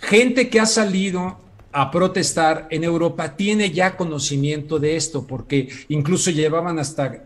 Gente 0.00 0.48
que 0.48 0.60
ha 0.60 0.66
salido 0.66 1.38
a 1.72 1.90
protestar 1.90 2.66
en 2.70 2.84
Europa 2.84 3.36
tiene 3.36 3.70
ya 3.70 3.96
conocimiento 3.96 4.78
de 4.78 4.96
esto, 4.96 5.26
porque 5.26 5.68
incluso 5.88 6.30
llevaban 6.30 6.78
hasta 6.78 7.22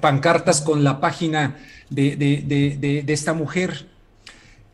pancartas 0.00 0.60
con 0.60 0.82
la 0.82 1.00
página 1.00 1.56
de, 1.90 2.16
de, 2.16 3.04
esta 3.12 3.34
mujer 3.34 3.86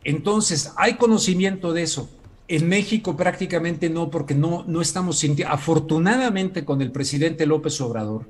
entonces, 0.03 0.71
hay 0.75 0.95
conocimiento 0.95 1.73
de 1.73 1.83
eso. 1.83 2.09
En 2.47 2.67
México 2.67 3.15
prácticamente 3.15 3.89
no, 3.89 4.09
porque 4.09 4.35
no, 4.35 4.65
no 4.67 4.81
estamos 4.81 5.19
sintiendo, 5.19 5.53
afortunadamente 5.53 6.65
con 6.65 6.81
el 6.81 6.91
presidente 6.91 7.45
López 7.45 7.79
Obrador, 7.81 8.25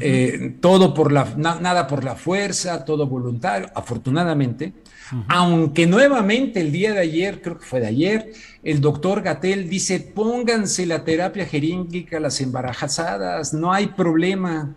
eh, 0.00 0.56
todo 0.60 0.92
por 0.92 1.12
la, 1.12 1.34
nada 1.36 1.86
por 1.86 2.04
la 2.04 2.14
fuerza, 2.14 2.84
todo 2.84 3.06
voluntario, 3.06 3.70
afortunadamente, 3.74 4.74
aunque 5.28 5.86
nuevamente 5.86 6.60
el 6.60 6.70
día 6.70 6.92
de 6.92 7.00
ayer, 7.00 7.40
creo 7.40 7.58
que 7.58 7.64
fue 7.64 7.80
de 7.80 7.86
ayer, 7.86 8.32
el 8.62 8.82
doctor 8.82 9.22
Gatel 9.22 9.68
dice, 9.68 10.00
pónganse 10.00 10.84
la 10.84 11.04
terapia 11.04 11.46
jeríngica 11.46 12.18
a 12.18 12.20
las 12.20 12.40
embarazadas, 12.42 13.54
no 13.54 13.72
hay 13.72 13.86
problema. 13.88 14.76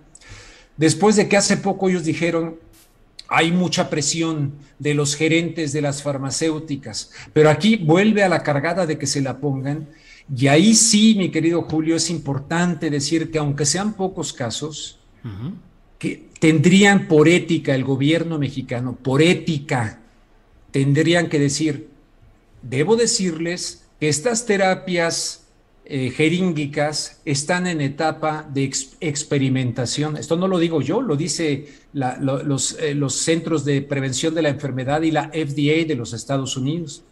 Después 0.78 1.18
de 1.18 1.28
que 1.28 1.36
hace 1.36 1.58
poco 1.58 1.90
ellos 1.90 2.06
dijeron, 2.06 2.56
hay 3.28 3.52
mucha 3.52 3.90
presión 3.90 4.54
de 4.80 4.94
los 4.94 5.16
gerentes 5.16 5.74
de 5.74 5.82
las 5.82 6.02
farmacéuticas, 6.02 7.12
pero 7.34 7.50
aquí 7.50 7.76
vuelve 7.76 8.24
a 8.24 8.30
la 8.30 8.44
cargada 8.44 8.86
de 8.86 8.98
que 8.98 9.08
se 9.08 9.22
la 9.22 9.40
pongan. 9.40 9.90
Y 10.34 10.48
ahí 10.48 10.74
sí, 10.76 11.16
mi 11.18 11.30
querido 11.30 11.64
Julio, 11.64 11.98
es 11.98 12.10
importante 12.10 12.90
decir 12.90 13.32
que 13.32 13.40
aunque 13.40 13.66
sean 13.66 13.94
pocos 13.94 14.32
casos, 14.32 15.01
que 16.00 16.30
tendrían 16.40 17.08
por 17.08 17.28
ética 17.28 17.76
el 17.76 17.84
gobierno 17.84 18.40
mexicano, 18.40 18.98
por 19.02 19.22
ética, 19.22 20.00
tendrían 20.72 21.30
que 21.30 21.40
decir, 21.40 21.90
debo 22.62 22.96
decirles 22.96 23.86
que 24.00 24.10
estas 24.10 24.46
terapias 24.46 25.42
eh, 25.86 26.72
están 27.26 27.68
en 27.68 27.82
etapa 27.82 28.48
de 28.52 28.72
experimentación. 29.02 30.18
Esto 30.18 30.38
no 30.38 30.48
lo 30.48 30.58
digo 30.58 30.82
yo, 30.82 31.02
lo 31.02 31.16
dice 31.16 31.68
los, 31.94 32.78
eh, 32.80 32.96
los, 32.96 33.14
Centros 33.16 33.66
de 33.66 33.82
Prevención 33.82 34.34
de 34.34 34.42
la 34.42 34.50
Enfermedad 34.50 35.02
y 35.02 35.12
la 35.12 35.30
FDA 35.30 35.86
de 35.86 35.96
los 35.96 36.14
Estados 36.14 36.56
Unidos. 36.56 37.04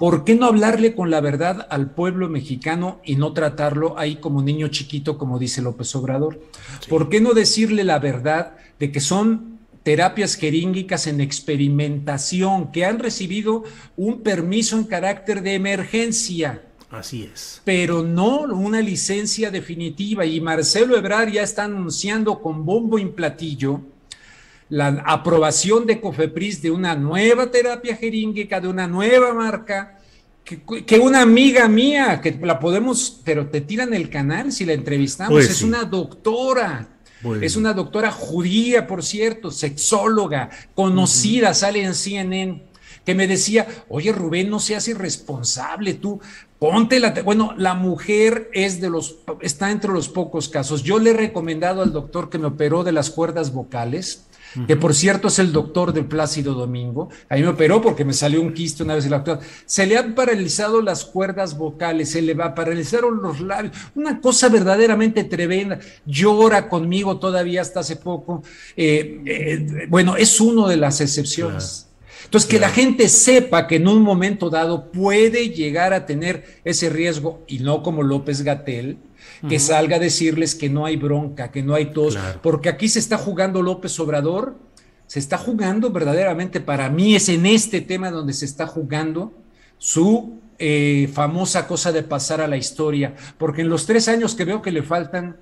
¿Por 0.00 0.24
qué 0.24 0.34
no 0.34 0.46
hablarle 0.46 0.94
con 0.94 1.10
la 1.10 1.20
verdad 1.20 1.66
al 1.68 1.90
pueblo 1.90 2.30
mexicano 2.30 3.02
y 3.04 3.16
no 3.16 3.34
tratarlo 3.34 3.98
ahí 3.98 4.16
como 4.16 4.40
niño 4.40 4.68
chiquito, 4.68 5.18
como 5.18 5.38
dice 5.38 5.60
López 5.60 5.94
Obrador? 5.94 6.40
¿Por 6.88 7.10
qué 7.10 7.20
no 7.20 7.34
decirle 7.34 7.84
la 7.84 7.98
verdad 7.98 8.54
de 8.78 8.92
que 8.92 9.00
son 9.00 9.58
terapias 9.82 10.36
jeríngicas 10.36 11.06
en 11.06 11.20
experimentación, 11.20 12.72
que 12.72 12.86
han 12.86 12.98
recibido 12.98 13.64
un 13.98 14.22
permiso 14.22 14.78
en 14.78 14.84
carácter 14.84 15.42
de 15.42 15.52
emergencia? 15.52 16.62
Así 16.90 17.28
es. 17.30 17.60
Pero 17.66 18.02
no 18.02 18.44
una 18.44 18.80
licencia 18.80 19.50
definitiva. 19.50 20.24
Y 20.24 20.40
Marcelo 20.40 20.96
Ebrar 20.96 21.30
ya 21.30 21.42
está 21.42 21.64
anunciando 21.64 22.40
con 22.40 22.64
bombo 22.64 22.98
y 22.98 23.04
platillo 23.04 23.82
la 24.70 25.02
aprobación 25.06 25.86
de 25.86 26.00
Cofepris 26.00 26.62
de 26.62 26.70
una 26.70 26.94
nueva 26.94 27.50
terapia 27.50 27.96
jeríngica, 27.96 28.60
de 28.60 28.68
una 28.68 28.86
nueva 28.86 29.34
marca, 29.34 29.98
que, 30.44 30.98
una 30.98 31.22
amiga 31.22 31.68
mía, 31.68 32.20
que 32.20 32.38
la 32.42 32.58
podemos, 32.58 33.20
pero 33.24 33.48
te 33.48 33.60
tiran 33.60 33.94
el 33.94 34.08
canal 34.08 34.50
si 34.50 34.64
la 34.64 34.72
entrevistamos, 34.72 35.32
pues 35.32 35.50
es 35.50 35.62
una 35.62 35.84
doctora. 35.84 36.88
Es 37.42 37.56
una 37.56 37.74
doctora 37.74 38.10
judía, 38.10 38.86
por 38.86 39.04
cierto, 39.04 39.50
sexóloga, 39.50 40.48
conocida, 40.74 41.52
sale 41.52 41.82
en 41.82 41.94
CNN 41.94 42.70
que 43.04 43.14
me 43.14 43.26
decía, 43.26 43.66
oye 43.88 44.12
Rubén, 44.12 44.50
no 44.50 44.60
seas 44.60 44.88
irresponsable, 44.88 45.94
tú 45.94 46.20
ponte 46.58 47.00
la... 47.00 47.10
Bueno, 47.22 47.54
la 47.56 47.74
mujer 47.74 48.50
es 48.52 48.80
de 48.80 48.90
los, 48.90 49.16
está 49.40 49.70
entre 49.70 49.90
los 49.90 50.08
pocos 50.08 50.48
casos. 50.48 50.82
Yo 50.82 50.98
le 50.98 51.10
he 51.10 51.14
recomendado 51.14 51.82
al 51.82 51.92
doctor 51.92 52.28
que 52.30 52.38
me 52.38 52.46
operó 52.46 52.84
de 52.84 52.92
las 52.92 53.10
cuerdas 53.10 53.52
vocales, 53.52 54.26
que 54.66 54.76
por 54.76 54.94
cierto 54.94 55.28
es 55.28 55.38
el 55.38 55.52
doctor 55.52 55.92
de 55.92 56.02
Plácido 56.02 56.54
Domingo. 56.54 57.08
Ahí 57.28 57.42
me 57.42 57.48
operó 57.48 57.80
porque 57.80 58.04
me 58.04 58.12
salió 58.12 58.40
un 58.40 58.52
quiste 58.52 58.82
una 58.82 58.94
vez 58.94 59.04
el 59.04 59.10
doctor. 59.10 59.40
Se 59.66 59.86
le 59.86 59.96
han 59.96 60.14
paralizado 60.14 60.82
las 60.82 61.04
cuerdas 61.04 61.56
vocales, 61.56 62.10
se 62.10 62.22
le 62.22 62.34
va, 62.34 62.54
paralizaron 62.54 63.22
los 63.22 63.40
labios. 63.40 63.76
Una 63.94 64.20
cosa 64.20 64.48
verdaderamente 64.48 65.24
tremenda. 65.24 65.78
Llora 66.06 66.68
conmigo 66.68 67.18
todavía 67.18 67.62
hasta 67.62 67.80
hace 67.80 67.96
poco. 67.96 68.42
Eh, 68.76 69.20
eh, 69.26 69.86
bueno, 69.88 70.16
es 70.16 70.40
uno 70.40 70.68
de 70.68 70.76
las 70.76 71.00
excepciones. 71.00 71.86
Entonces, 72.24 72.48
que 72.48 72.60
la 72.60 72.68
gente 72.68 73.08
sepa 73.08 73.66
que 73.66 73.76
en 73.76 73.88
un 73.88 74.02
momento 74.02 74.50
dado 74.50 74.92
puede 74.92 75.48
llegar 75.48 75.92
a 75.92 76.06
tener 76.06 76.60
ese 76.64 76.88
riesgo 76.88 77.42
y 77.48 77.58
no 77.58 77.82
como 77.82 78.02
López 78.02 78.42
Gatel, 78.42 78.98
que 79.48 79.58
salga 79.58 79.96
a 79.96 79.98
decirles 79.98 80.54
que 80.54 80.68
no 80.68 80.86
hay 80.86 80.96
bronca, 80.96 81.50
que 81.50 81.62
no 81.62 81.74
hay 81.74 81.86
tos, 81.86 82.18
porque 82.42 82.68
aquí 82.68 82.88
se 82.88 82.98
está 82.98 83.16
jugando 83.16 83.62
López 83.62 83.98
Obrador, 84.00 84.56
se 85.06 85.18
está 85.18 85.38
jugando 85.38 85.90
verdaderamente, 85.90 86.60
para 86.60 86.88
mí 86.88 87.16
es 87.16 87.28
en 87.28 87.46
este 87.46 87.80
tema 87.80 88.10
donde 88.10 88.32
se 88.32 88.44
está 88.44 88.66
jugando 88.66 89.32
su 89.78 90.40
eh, 90.58 91.08
famosa 91.12 91.66
cosa 91.66 91.90
de 91.90 92.02
pasar 92.02 92.40
a 92.40 92.46
la 92.46 92.56
historia, 92.56 93.14
porque 93.38 93.62
en 93.62 93.68
los 93.68 93.86
tres 93.86 94.08
años 94.08 94.34
que 94.34 94.44
veo 94.44 94.60
que 94.62 94.70
le 94.70 94.82
faltan, 94.82 95.36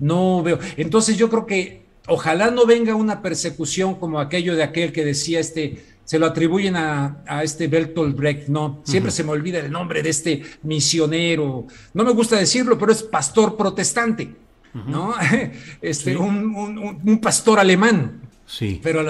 no 0.00 0.42
veo. 0.42 0.58
Entonces 0.76 1.16
yo 1.16 1.28
creo 1.28 1.46
que 1.46 1.84
ojalá 2.08 2.50
no 2.50 2.66
venga 2.66 2.94
una 2.94 3.22
persecución 3.22 3.96
como 3.96 4.18
aquello 4.18 4.56
de 4.56 4.62
aquel 4.62 4.92
que 4.92 5.04
decía 5.04 5.40
este 5.40 5.84
se 6.04 6.18
lo 6.18 6.26
atribuyen 6.26 6.76
a, 6.76 7.42
este 7.42 7.68
Bertolt 7.68 8.16
Brecht, 8.16 8.48
no, 8.48 8.80
siempre 8.84 9.12
se 9.12 9.24
me 9.24 9.30
olvida 9.30 9.58
el 9.58 9.70
nombre 9.70 10.02
de 10.02 10.10
este 10.10 10.42
misionero, 10.62 11.66
no 11.94 12.04
me 12.04 12.12
gusta 12.12 12.36
decirlo, 12.36 12.78
pero 12.78 12.92
es 12.92 13.02
pastor 13.02 13.56
protestante, 13.56 14.34
¿no? 14.86 15.14
Este, 15.80 16.16
un, 16.16 17.18
pastor 17.22 17.58
alemán, 17.58 18.20
Sí. 18.44 18.80
Pero 18.82 19.02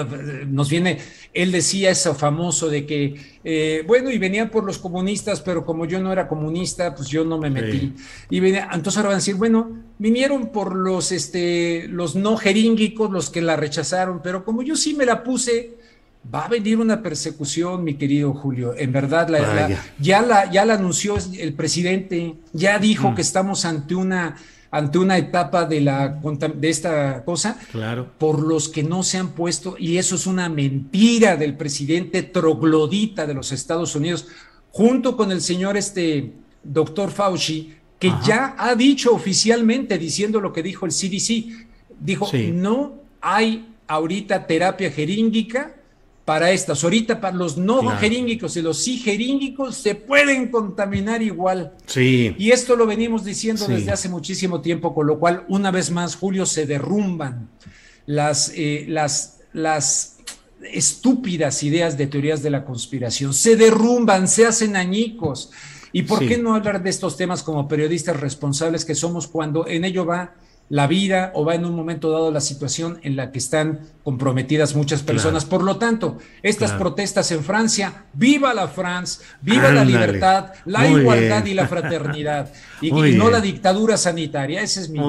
nos 0.45 0.69
viene, 0.69 0.99
él 1.33 1.51
decía 1.51 1.89
eso 1.89 2.15
famoso 2.15 2.69
de 2.69 2.85
que, 2.85 3.15
eh, 3.43 3.83
bueno, 3.85 4.09
y 4.09 4.17
venían 4.17 4.49
por 4.49 4.63
los 4.63 4.77
comunistas, 4.77 5.41
pero 5.41 5.65
como 5.65 5.85
yo 5.85 5.99
no 5.99 6.13
era 6.13 6.29
comunista, 6.29 6.95
pues 6.95 7.09
yo 7.09 7.25
no 7.25 7.37
me 7.37 7.49
metí. 7.49 7.93
Y 8.29 8.39
venía, 8.39 8.69
entonces 8.71 8.95
ahora 8.97 9.09
van 9.09 9.15
a 9.15 9.19
decir, 9.19 9.35
bueno, 9.35 9.83
vinieron 9.97 10.49
por 10.53 10.73
los, 10.73 11.11
este, 11.11 11.87
los 11.89 12.15
no 12.15 12.37
jeríngicos, 12.37 13.11
los 13.11 13.29
que 13.29 13.41
la 13.41 13.57
rechazaron, 13.57 14.21
pero 14.23 14.45
como 14.45 14.61
yo 14.61 14.77
sí 14.77 14.93
me 14.93 15.05
la 15.05 15.23
puse, 15.23 15.77
va 16.33 16.45
a 16.45 16.47
venir 16.47 16.77
una 16.77 17.01
persecución, 17.01 17.83
mi 17.83 17.95
querido 17.95 18.33
Julio. 18.33 18.73
En 18.77 18.91
verdad, 18.91 19.27
ya. 19.99 20.21
la, 20.21 20.51
ya 20.51 20.65
la 20.65 20.73
anunció 20.75 21.17
el 21.37 21.53
presidente, 21.53 22.35
ya 22.53 22.79
dijo 22.79 23.11
mm. 23.11 23.15
que 23.15 23.21
estamos 23.21 23.65
ante 23.65 23.95
una 23.95 24.35
ante 24.73 24.97
una 24.97 25.19
etapa 25.19 25.65
de, 25.65 25.81
la, 25.81 26.19
de 26.55 26.69
esta 26.69 27.23
cosa, 27.23 27.59
claro. 27.71 28.09
por 28.17 28.39
los 28.39 28.69
que 28.69 28.81
no 28.81 29.03
se 29.03 29.19
han 29.19 29.29
puesto, 29.33 29.75
y 29.77 29.99
eso 29.99 30.15
es 30.15 30.25
una 30.25 30.49
mentira 30.49 31.35
del 31.37 31.55
presidente 31.55 32.23
troglodita 32.23 33.27
de 33.27 33.35
los 33.35 33.51
Estados 33.51 33.95
Unidos, 33.95 34.25
junto 34.71 35.15
con 35.15 35.31
el 35.31 35.41
señor 35.41 35.77
este 35.77 36.33
doctor 36.63 37.11
Fauci, 37.11 37.75
que 37.99 38.11
ya 38.25 38.55
ha 38.57 38.73
dicho 38.73 39.13
oficialmente, 39.13 39.99
diciendo 39.99 40.41
lo 40.41 40.51
que 40.51 40.63
dijo 40.63 40.87
el 40.87 40.91
CDC, 40.91 41.67
dijo, 41.99 42.31
no 42.53 42.95
hay 43.21 43.67
ahorita 43.85 44.47
terapia 44.47 44.89
jeríngica 44.89 45.75
para 46.25 46.51
estas. 46.51 46.83
Ahorita 46.83 47.19
para 47.19 47.35
los 47.35 47.57
no 47.57 47.81
jeríngicos 47.97 48.55
y 48.57 48.61
los 48.61 48.77
sí 48.83 48.97
jeríngicos 48.97 49.75
se 49.75 49.95
pueden 49.95 50.49
contaminar 50.49 51.21
igual. 51.21 51.73
Sí. 51.85 52.35
Y 52.37 52.51
esto 52.51 52.75
lo 52.75 52.85
venimos 52.85 53.25
diciendo 53.25 53.67
desde 53.67 53.91
hace 53.91 54.09
muchísimo 54.09 54.61
tiempo, 54.61 54.93
con 54.93 55.07
lo 55.07 55.19
cual, 55.19 55.45
una 55.49 55.71
vez 55.71 55.91
más, 55.91 56.15
Julio, 56.15 56.45
se 56.45 56.65
derrumban 56.65 57.49
las, 58.05 58.51
eh, 58.55 58.85
las, 58.87 59.39
las 59.51 60.17
estúpidas 60.71 61.61
ideas 61.63 61.97
de 61.97 62.07
teorías 62.07 62.41
de 62.41 62.49
la 62.49 62.63
conspiración. 62.63 63.33
Se 63.33 63.55
derrumban, 63.55 64.27
se 64.27 64.45
hacen 64.45 64.75
añicos. 64.75 65.51
¿Y 65.91 66.03
por 66.03 66.25
qué 66.25 66.37
no 66.37 66.55
hablar 66.55 66.81
de 66.81 66.89
estos 66.89 67.17
temas 67.17 67.43
como 67.43 67.67
periodistas 67.67 68.19
responsables 68.19 68.83
que 68.83 68.95
somos 68.95 69.27
cuando 69.27 69.67
en 69.67 69.85
ello 69.85 70.05
va 70.05 70.33
la 70.69 70.87
vida 70.87 71.31
o 71.35 71.45
va 71.45 71.53
en 71.53 71.65
un 71.65 71.75
momento 71.75 72.09
dado 72.09 72.31
la 72.31 72.41
situación 72.41 72.99
en 73.03 73.15
la 73.15 73.31
que 73.31 73.37
están 73.37 73.81
comprometidas 74.03 74.75
muchas 74.75 75.01
personas. 75.01 75.45
Por 75.45 75.63
lo 75.63 75.77
tanto, 75.77 76.17
estas 76.41 76.73
protestas 76.73 77.31
en 77.31 77.43
Francia, 77.43 78.05
viva 78.13 78.53
la 78.53 78.67
France, 78.67 79.21
viva 79.41 79.71
la 79.71 79.85
libertad, 79.85 80.51
la 80.65 80.87
igualdad 80.87 81.45
y 81.45 81.53
la 81.53 81.67
fraternidad, 81.67 82.51
y, 82.81 82.91
no 82.91 83.29
la 83.29 83.39
dictadura 83.39 83.95
sanitaria. 83.95 84.61
Ese 84.61 84.81
es 84.81 84.89
mi... 84.89 84.99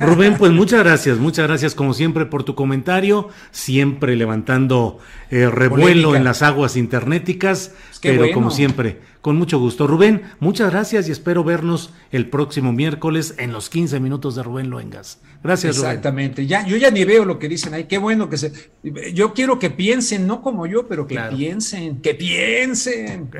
Rubén, 0.00 0.36
pues 0.36 0.52
muchas 0.52 0.80
gracias, 0.80 1.18
muchas 1.18 1.46
gracias 1.46 1.74
como 1.74 1.94
siempre 1.94 2.26
por 2.26 2.42
tu 2.42 2.54
comentario, 2.54 3.28
siempre 3.52 4.16
levantando 4.16 4.98
eh, 5.30 5.48
revuelo 5.48 6.16
en 6.16 6.24
las 6.24 6.42
aguas 6.42 6.76
internéticas, 6.76 7.72
pero 8.02 8.30
como 8.32 8.50
siempre, 8.50 9.00
con 9.20 9.36
mucho 9.36 9.60
gusto. 9.60 9.86
Rubén, 9.86 10.22
muchas 10.40 10.70
gracias 10.70 11.08
y 11.08 11.12
espero 11.12 11.44
vernos 11.44 11.92
el 12.10 12.28
próximo 12.28 12.72
miércoles 12.72 13.36
en 13.38 13.52
los 13.52 13.70
15 13.70 14.00
minutos 14.00 14.34
de 14.34 14.42
Rubén 14.42 14.70
Luengas. 14.70 15.20
Gracias, 15.42 15.76
Exactamente. 15.76 16.46
Ya, 16.46 16.66
yo 16.66 16.76
ya 16.76 16.90
ni 16.90 17.04
veo 17.04 17.24
lo 17.24 17.38
que 17.38 17.48
dicen 17.48 17.72
ahí. 17.72 17.84
Qué 17.84 17.98
bueno 17.98 18.28
que 18.28 18.36
se. 18.36 18.52
Yo 19.14 19.32
quiero 19.34 19.58
que 19.58 19.70
piensen, 19.70 20.26
no 20.26 20.42
como 20.42 20.66
yo, 20.66 20.88
pero 20.88 21.06
que 21.06 21.18
piensen, 21.30 22.00
que 22.00 22.14
piensen. 22.14 23.30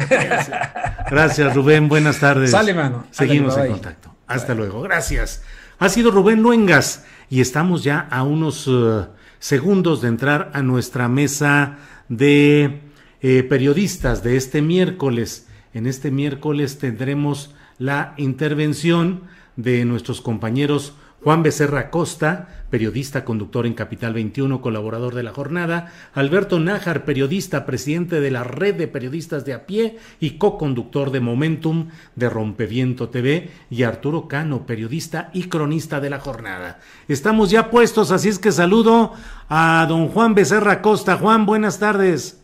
Gracias, 1.10 1.54
Rubén. 1.54 1.88
Buenas 1.88 2.20
tardes. 2.20 2.52
Sale, 2.52 2.72
mano. 2.72 3.06
Seguimos 3.10 3.56
en 3.56 3.72
contacto. 3.72 4.14
Hasta 4.26 4.54
luego. 4.54 4.82
Gracias. 4.82 5.42
Ha 5.78 5.88
sido 5.88 6.10
Rubén 6.10 6.42
Luengas 6.42 7.04
y 7.30 7.40
estamos 7.40 7.82
ya 7.82 8.00
a 8.10 8.22
unos 8.22 8.66
uh, 8.68 9.06
segundos 9.38 10.00
de 10.02 10.08
entrar 10.08 10.50
a 10.54 10.62
nuestra 10.62 11.08
mesa 11.08 11.78
de 12.08 12.80
eh, 13.20 13.42
periodistas 13.42 14.22
de 14.22 14.36
este 14.36 14.62
miércoles. 14.62 15.46
En 15.74 15.86
este 15.86 16.10
miércoles 16.10 16.78
tendremos 16.78 17.54
la 17.78 18.14
intervención 18.16 19.24
de 19.56 19.84
nuestros 19.84 20.20
compañeros 20.20 20.94
Juan 21.22 21.42
Becerra 21.42 21.90
Costa, 21.90 22.48
periodista, 22.70 23.24
conductor 23.24 23.66
en 23.66 23.74
Capital 23.74 24.12
21, 24.12 24.60
colaborador 24.60 25.16
de 25.16 25.24
la 25.24 25.32
jornada, 25.32 25.92
Alberto 26.14 26.60
Nájar, 26.60 27.04
periodista, 27.04 27.66
presidente 27.66 28.20
de 28.20 28.30
la 28.30 28.44
red 28.44 28.76
de 28.76 28.86
periodistas 28.86 29.44
de 29.44 29.52
a 29.52 29.66
pie 29.66 29.98
y 30.20 30.38
co-conductor 30.38 31.10
de 31.10 31.18
Momentum 31.18 31.88
de 32.14 32.30
Rompeviento 32.30 33.08
TV, 33.08 33.50
y 33.68 33.82
Arturo 33.82 34.28
Cano, 34.28 34.64
periodista 34.64 35.30
y 35.32 35.48
cronista 35.48 35.98
de 36.00 36.10
la 36.10 36.20
jornada. 36.20 36.78
Estamos 37.08 37.50
ya 37.50 37.68
puestos, 37.68 38.12
así 38.12 38.28
es 38.28 38.38
que 38.38 38.52
saludo 38.52 39.12
a 39.48 39.86
don 39.88 40.08
Juan 40.08 40.36
Becerra 40.36 40.82
Costa. 40.82 41.16
Juan, 41.16 41.46
buenas 41.46 41.80
tardes. 41.80 42.40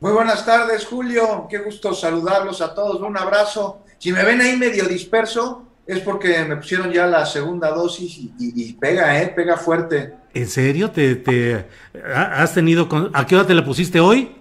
Muy 0.00 0.12
buenas 0.12 0.46
tardes, 0.46 0.86
Julio. 0.86 1.46
Qué 1.50 1.58
gusto 1.58 1.92
saludarlos 1.92 2.62
a 2.62 2.74
todos. 2.74 3.02
Un 3.02 3.18
abrazo. 3.18 3.82
Si 3.98 4.10
me 4.10 4.24
ven 4.24 4.40
ahí 4.40 4.56
medio 4.56 4.86
disperso, 4.86 5.69
es 5.92 6.00
porque 6.00 6.44
me 6.44 6.56
pusieron 6.56 6.90
ya 6.90 7.06
la 7.06 7.26
segunda 7.26 7.70
dosis 7.70 8.20
y, 8.38 8.72
pega, 8.74 9.20
¿eh? 9.20 9.32
Pega 9.34 9.56
fuerte. 9.56 10.14
¿En 10.32 10.48
serio? 10.48 10.90
¿Te, 10.90 11.16
te 11.16 11.66
has 12.14 12.54
tenido... 12.54 12.88
¿A 13.12 13.26
qué 13.26 13.36
hora 13.36 13.46
te 13.46 13.54
la 13.54 13.64
pusiste 13.64 14.00
hoy? 14.00 14.36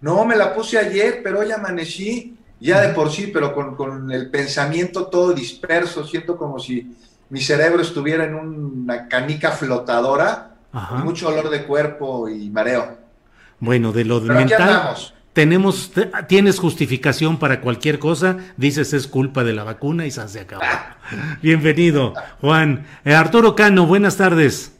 No, 0.00 0.24
me 0.24 0.36
la 0.36 0.54
puse 0.54 0.78
ayer, 0.78 1.20
pero 1.22 1.40
hoy 1.40 1.50
amanecí 1.50 2.36
ya 2.60 2.80
de 2.82 2.92
por 2.92 3.10
sí, 3.10 3.30
pero 3.32 3.54
con, 3.54 4.10
el 4.12 4.30
pensamiento 4.30 5.06
todo 5.06 5.32
disperso. 5.32 6.06
Siento 6.06 6.36
como 6.36 6.58
si 6.58 6.94
mi 7.30 7.40
cerebro 7.40 7.82
estuviera 7.82 8.24
en 8.24 8.34
una 8.34 9.08
canica 9.08 9.52
flotadora, 9.52 10.56
mucho 11.02 11.28
olor 11.28 11.50
de 11.50 11.64
cuerpo 11.64 12.28
y 12.28 12.50
mareo. 12.50 12.98
Bueno, 13.58 13.92
de 13.92 14.04
lo 14.04 14.20
de 14.20 14.32
mental 14.32 14.96
tenemos, 15.40 15.90
tienes 16.28 16.58
justificación 16.58 17.38
para 17.38 17.62
cualquier 17.62 17.98
cosa, 17.98 18.36
dices 18.58 18.92
es 18.92 19.06
culpa 19.06 19.42
de 19.42 19.54
la 19.54 19.64
vacuna 19.64 20.04
y 20.04 20.10
se 20.10 20.38
acabó. 20.38 20.60
Bienvenido, 21.42 22.12
Juan. 22.42 22.86
Eh, 23.06 23.14
Arturo 23.14 23.56
Cano, 23.56 23.86
buenas 23.86 24.18
tardes. 24.18 24.76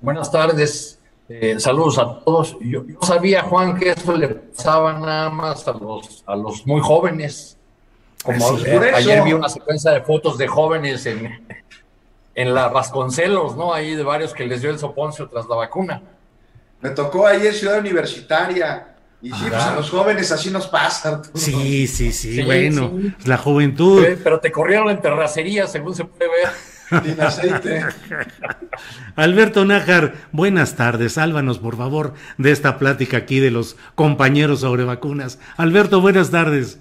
Buenas 0.00 0.30
tardes, 0.30 1.00
eh, 1.28 1.56
saludos 1.58 1.98
a 1.98 2.20
todos. 2.20 2.56
Yo, 2.60 2.84
sabía, 3.02 3.42
Juan, 3.42 3.76
que 3.76 3.90
eso 3.90 4.16
le 4.16 4.28
pasaba 4.28 4.92
nada 4.92 5.30
más 5.30 5.66
a 5.66 5.72
los, 5.72 6.22
a 6.24 6.36
los 6.36 6.64
muy 6.68 6.80
jóvenes. 6.80 7.56
Como 8.22 8.56
ayer 8.94 9.24
vi 9.24 9.32
una 9.32 9.48
secuencia 9.48 9.90
de 9.90 10.02
fotos 10.02 10.38
de 10.38 10.46
jóvenes 10.46 11.04
en, 11.06 11.44
en 12.36 12.54
la 12.54 12.68
Vasconcelos, 12.68 13.56
¿no? 13.56 13.74
Ahí 13.74 13.96
de 13.96 14.04
varios 14.04 14.34
que 14.34 14.46
les 14.46 14.62
dio 14.62 14.70
el 14.70 14.78
soponcio 14.78 15.28
tras 15.28 15.48
la 15.48 15.56
vacuna. 15.56 16.00
Me 16.80 16.90
tocó 16.90 17.26
ayer 17.26 17.52
Ciudad 17.52 17.80
Universitaria 17.80 18.93
y 19.24 19.28
sí, 19.28 19.44
pues 19.48 19.54
a 19.54 19.74
los 19.74 19.88
jóvenes 19.88 20.30
así 20.32 20.50
nos 20.50 20.66
pasa. 20.66 21.22
Sí, 21.32 21.86
sí, 21.86 22.12
sí, 22.12 22.42
bueno, 22.42 22.92
la 23.24 23.38
juventud. 23.38 24.04
Pero 24.22 24.38
te 24.38 24.52
corrieron 24.52 24.90
en 24.90 25.00
terracería, 25.00 25.66
según 25.66 25.94
se 25.94 26.04
puede 26.04 26.30
ver. 26.30 27.02
Sin 27.04 27.20
aceite. 27.22 27.86
Alberto 29.16 29.64
Nájar, 29.64 30.14
buenas 30.30 30.76
tardes. 30.76 31.14
Sálvanos, 31.14 31.58
por 31.58 31.78
favor, 31.78 32.12
de 32.36 32.50
esta 32.50 32.78
plática 32.78 33.16
aquí 33.16 33.40
de 33.40 33.50
los 33.50 33.78
compañeros 33.94 34.60
sobre 34.60 34.84
vacunas. 34.84 35.38
Alberto, 35.56 36.02
buenas 36.02 36.30
tardes. 36.30 36.80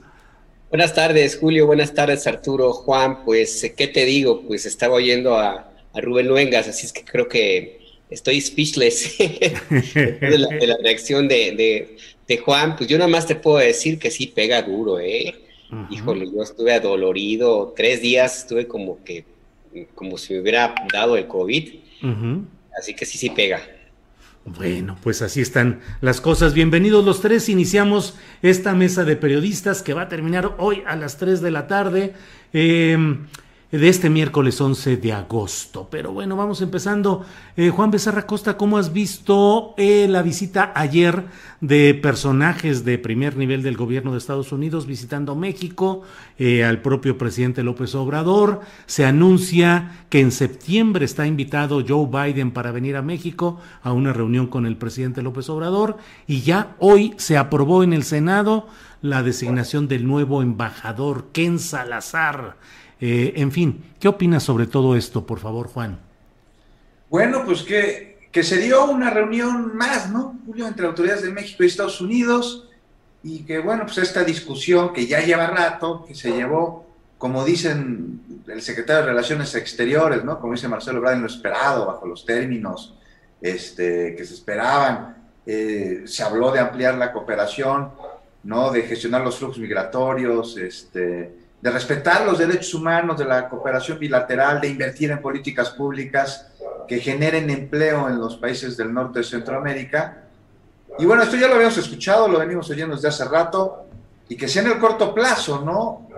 Buenas 0.67 0.93
tardes, 0.93 1.37
Julio. 1.39 1.65
Buenas 1.65 1.93
tardes, 1.93 2.27
Arturo. 2.27 2.73
Juan, 2.73 3.23
pues, 3.23 3.71
¿qué 3.77 3.87
te 3.87 4.03
digo? 4.03 4.41
Pues 4.45 4.65
estaba 4.65 4.95
oyendo 4.95 5.39
a, 5.39 5.71
a 5.93 6.01
Rubén 6.01 6.27
Luengas, 6.27 6.67
así 6.67 6.87
es 6.87 6.91
que 6.91 7.05
creo 7.05 7.29
que 7.29 7.83
estoy 8.13 8.39
speechless 8.39 9.17
de, 9.17 10.37
la, 10.37 10.77
reacción 10.81 11.27
de, 11.27 11.97
Juan. 12.43 12.75
Pues 12.75 12.89
yo 12.89 12.97
nada 12.97 13.09
más 13.09 13.27
te 13.27 13.35
puedo 13.35 13.57
decir 13.57 13.99
que 13.99 14.11
sí 14.11 14.27
pega 14.27 14.61
duro, 14.61 14.99
¿eh? 14.99 15.35
Híjole, 15.89 16.29
yo 16.31 16.43
estuve 16.43 16.73
adolorido, 16.73 17.73
tres 17.75 18.01
días 18.01 18.39
estuve 18.41 18.67
como 18.67 19.03
que, 19.03 19.25
como 19.95 20.19
si 20.19 20.33
me 20.33 20.41
hubiera 20.41 20.75
dado 20.91 21.17
el 21.17 21.27
COVID. 21.27 21.73
Así 22.77 22.95
que 22.95 23.05
sí, 23.05 23.17
sí 23.17 23.29
pega. 23.31 23.61
Bueno, 24.45 24.97
pues 25.01 25.21
así 25.21 25.41
están 25.41 25.79
las 26.01 26.19
cosas. 26.19 26.53
Bienvenidos 26.53 27.05
los 27.05 27.21
tres. 27.21 27.49
Iniciamos 27.49 28.15
esta 28.41 28.73
mesa 28.73 29.05
de 29.05 29.15
periodistas 29.15 29.81
que 29.81 29.93
va 29.93 30.03
a 30.03 30.09
terminar 30.09 30.55
hoy 30.57 30.83
a 30.85 30.95
las 30.95 31.17
3 31.17 31.41
de 31.41 31.51
la 31.51 31.65
tarde. 31.67 32.13
Eh, 32.51 32.97
de 33.79 33.89
este 33.89 34.11
miércoles 34.11 34.61
11 34.61 34.97
de 34.97 35.13
agosto. 35.13 35.87
Pero 35.89 36.11
bueno, 36.11 36.35
vamos 36.35 36.61
empezando. 36.61 37.25
Eh, 37.57 37.71
Juan 37.71 37.89
Becerra 37.89 38.27
Costa, 38.27 38.55
¿cómo 38.55 38.77
has 38.77 38.93
visto 38.93 39.73
eh, 39.77 40.05
la 40.07 40.21
visita 40.21 40.71
ayer 40.75 41.23
de 41.59 41.95
personajes 41.95 42.85
de 42.85 42.99
primer 42.99 43.35
nivel 43.35 43.63
del 43.63 43.75
gobierno 43.75 44.11
de 44.11 44.19
Estados 44.19 44.51
Unidos 44.51 44.85
visitando 44.85 45.35
México, 45.35 46.03
eh, 46.37 46.63
al 46.63 46.83
propio 46.83 47.17
presidente 47.17 47.63
López 47.63 47.95
Obrador? 47.95 48.61
Se 48.85 49.05
anuncia 49.05 50.05
que 50.09 50.19
en 50.19 50.31
septiembre 50.31 51.05
está 51.05 51.25
invitado 51.25 51.83
Joe 51.87 52.05
Biden 52.05 52.51
para 52.51 52.71
venir 52.71 52.95
a 52.95 53.01
México 53.01 53.59
a 53.81 53.91
una 53.91 54.13
reunión 54.13 54.45
con 54.45 54.67
el 54.67 54.77
presidente 54.77 55.23
López 55.23 55.49
Obrador 55.49 55.97
y 56.27 56.41
ya 56.41 56.75
hoy 56.77 57.15
se 57.17 57.37
aprobó 57.37 57.81
en 57.81 57.93
el 57.93 58.03
Senado 58.03 58.67
la 59.01 59.23
designación 59.23 59.87
del 59.87 60.05
nuevo 60.05 60.43
embajador 60.43 61.29
Ken 61.33 61.57
Salazar. 61.57 62.55
Eh, 63.05 63.33
en 63.41 63.51
fin, 63.51 63.83
¿qué 63.99 64.07
opinas 64.07 64.43
sobre 64.43 64.65
todo 64.65 64.95
esto, 64.95 65.25
por 65.25 65.39
favor, 65.39 65.67
Juan? 65.67 65.99
Bueno, 67.09 67.43
pues 67.43 67.63
que 67.63 68.43
se 68.43 68.57
dio 68.59 68.85
una 68.85 69.09
reunión 69.09 69.75
más, 69.75 70.09
¿no, 70.09 70.39
Julio, 70.45 70.65
entre 70.65 70.87
autoridades 70.87 71.23
de 71.23 71.29
México 71.29 71.63
y 71.63 71.67
Estados 71.67 71.99
Unidos, 71.99 72.69
y 73.21 73.39
que, 73.39 73.59
bueno, 73.59 73.83
pues 73.83 73.97
esta 73.97 74.23
discusión 74.23 74.93
que 74.93 75.05
ya 75.05 75.19
lleva 75.19 75.47
rato, 75.47 76.05
que 76.07 76.15
se 76.15 76.31
llevó, 76.31 76.85
como 77.17 77.43
dicen 77.43 78.21
el 78.47 78.61
secretario 78.61 79.01
de 79.01 79.09
Relaciones 79.09 79.53
Exteriores, 79.53 80.23
¿no? 80.23 80.39
Como 80.39 80.53
dice 80.53 80.69
Marcelo 80.69 80.99
Ebrard, 80.99 81.15
en 81.15 81.23
lo 81.23 81.27
esperado, 81.27 81.85
bajo 81.85 82.07
los 82.07 82.25
términos 82.25 82.95
este, 83.41 84.15
que 84.15 84.23
se 84.23 84.33
esperaban. 84.33 85.17
Eh, 85.45 86.03
se 86.05 86.23
habló 86.23 86.53
de 86.53 86.61
ampliar 86.61 86.95
la 86.95 87.11
cooperación, 87.11 87.91
¿no? 88.43 88.71
De 88.71 88.83
gestionar 88.83 89.23
los 89.23 89.37
flujos 89.37 89.57
migratorios, 89.57 90.55
este, 90.55 91.42
de 91.63 91.71
respetar 91.71 92.25
los 92.25 92.39
derechos 92.39 92.73
humanos, 92.73 93.17
de 93.17 93.23
la 93.23 93.47
cooperación 93.47 93.97
bilateral, 93.97 94.59
de 94.59 94.67
invertir 94.67 95.11
en 95.11 95.21
políticas 95.21 95.69
públicas 95.69 96.47
que 96.89 96.99
generen 96.99 97.49
empleo 97.49 98.09
en 98.09 98.19
los 98.19 98.35
países 98.35 98.75
del 98.75 98.93
norte 98.93 99.19
de 99.19 99.23
Centroamérica. 99.23 100.25
Y 100.99 101.05
bueno, 101.05 101.23
esto 101.23 101.37
ya 101.37 101.47
lo 101.47 101.53
habíamos 101.53 101.77
escuchado, 101.77 102.27
lo 102.27 102.37
venimos 102.39 102.69
oyendo 102.69 102.95
desde 102.95 103.07
hace 103.07 103.23
rato, 103.23 103.85
y 104.27 104.35
que 104.35 104.49
sea 104.49 104.61
en 104.63 104.71
el 104.73 104.77
corto 104.77 105.13
plazo, 105.13 105.61
¿no? 105.63 106.09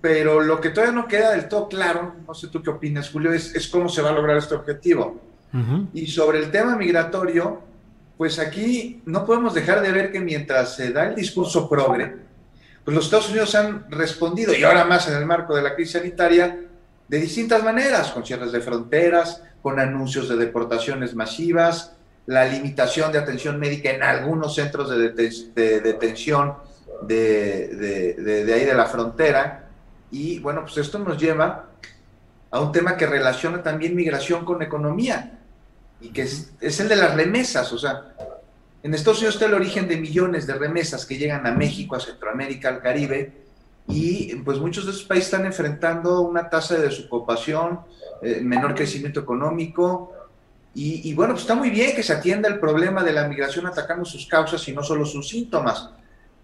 Pero 0.00 0.40
lo 0.40 0.62
que 0.62 0.70
todavía 0.70 0.94
no 0.94 1.06
queda 1.06 1.32
del 1.32 1.46
todo 1.46 1.68
claro, 1.68 2.14
no 2.26 2.32
sé 2.32 2.48
tú 2.48 2.62
qué 2.62 2.70
opinas, 2.70 3.10
Julio, 3.10 3.34
es, 3.34 3.54
es 3.54 3.68
cómo 3.68 3.90
se 3.90 4.00
va 4.00 4.08
a 4.08 4.14
lograr 4.14 4.38
este 4.38 4.54
objetivo. 4.54 5.20
Y 5.92 6.06
sobre 6.06 6.38
el 6.38 6.50
tema 6.50 6.74
migratorio, 6.74 7.60
pues 8.16 8.38
aquí 8.38 9.02
no 9.04 9.26
podemos 9.26 9.52
dejar 9.52 9.82
de 9.82 9.92
ver 9.92 10.10
que 10.10 10.20
mientras 10.20 10.74
se 10.74 10.90
da 10.90 11.06
el 11.08 11.14
discurso 11.14 11.68
progre, 11.68 12.25
pues 12.86 12.94
los 12.94 13.06
Estados 13.06 13.30
Unidos 13.30 13.52
han 13.56 13.90
respondido, 13.90 14.54
y 14.54 14.62
ahora 14.62 14.84
más 14.84 15.08
en 15.08 15.16
el 15.16 15.26
marco 15.26 15.56
de 15.56 15.60
la 15.60 15.74
crisis 15.74 15.94
sanitaria, 15.94 16.56
de 17.08 17.18
distintas 17.18 17.64
maneras, 17.64 18.12
con 18.12 18.24
cierres 18.24 18.52
de 18.52 18.60
fronteras, 18.60 19.42
con 19.60 19.80
anuncios 19.80 20.28
de 20.28 20.36
deportaciones 20.36 21.12
masivas, 21.16 21.96
la 22.26 22.44
limitación 22.44 23.10
de 23.10 23.18
atención 23.18 23.58
médica 23.58 23.90
en 23.90 24.04
algunos 24.04 24.54
centros 24.54 24.88
de, 24.88 25.10
detención 25.80 26.54
de, 27.02 28.54
ahí 28.54 28.64
de 28.64 28.74
la 28.74 28.86
frontera. 28.86 29.68
Y 30.12 30.38
bueno, 30.38 30.60
pues 30.62 30.76
esto 30.76 31.00
nos 31.00 31.18
lleva 31.18 31.70
a 32.52 32.60
un 32.60 32.70
tema 32.70 32.96
que 32.96 33.06
relaciona 33.08 33.64
también 33.64 33.96
migración 33.96 34.44
con 34.44 34.62
economía 34.62 35.40
y 36.00 36.10
que 36.10 36.22
es, 36.22 36.52
es, 36.60 36.78
el 36.78 36.88
de 36.88 36.94
las 36.94 37.16
remesas. 37.16 37.72
O 37.72 37.78
sea, 37.78 38.14
en 38.86 38.94
Estados 38.94 39.18
Unidos 39.18 39.34
está 39.34 39.46
el 39.46 39.54
origen 39.54 39.88
de 39.88 39.96
millones 39.96 40.46
de 40.46 40.54
remesas 40.54 41.04
que 41.04 41.16
llegan 41.16 41.44
a 41.44 41.50
México, 41.50 41.96
a 41.96 42.00
Centroamérica, 42.00 42.68
al 42.68 42.80
Caribe, 42.80 43.32
y 43.88 44.32
pues 44.36 44.60
muchos 44.60 44.86
de 44.86 44.92
esos 44.92 45.02
países 45.02 45.26
están 45.26 45.44
enfrentando 45.44 46.20
una 46.20 46.48
tasa 46.48 46.76
de 46.76 46.82
desocupación, 46.82 47.80
eh, 48.22 48.40
menor 48.42 48.76
crecimiento 48.76 49.18
económico, 49.18 50.12
y, 50.78 51.14
bueno, 51.14 51.32
pues 51.32 51.44
está 51.44 51.54
muy 51.54 51.70
bien 51.70 51.96
que 51.96 52.02
se 52.02 52.12
atienda 52.12 52.50
el 52.50 52.60
problema 52.60 53.02
de 53.02 53.10
la 53.10 53.26
migración 53.26 53.66
atacando 53.66 54.04
sus 54.04 54.26
causas 54.26 54.68
y 54.68 54.74
no 54.74 54.82
solo 54.82 55.06
sus 55.06 55.26
síntomas, 55.30 55.88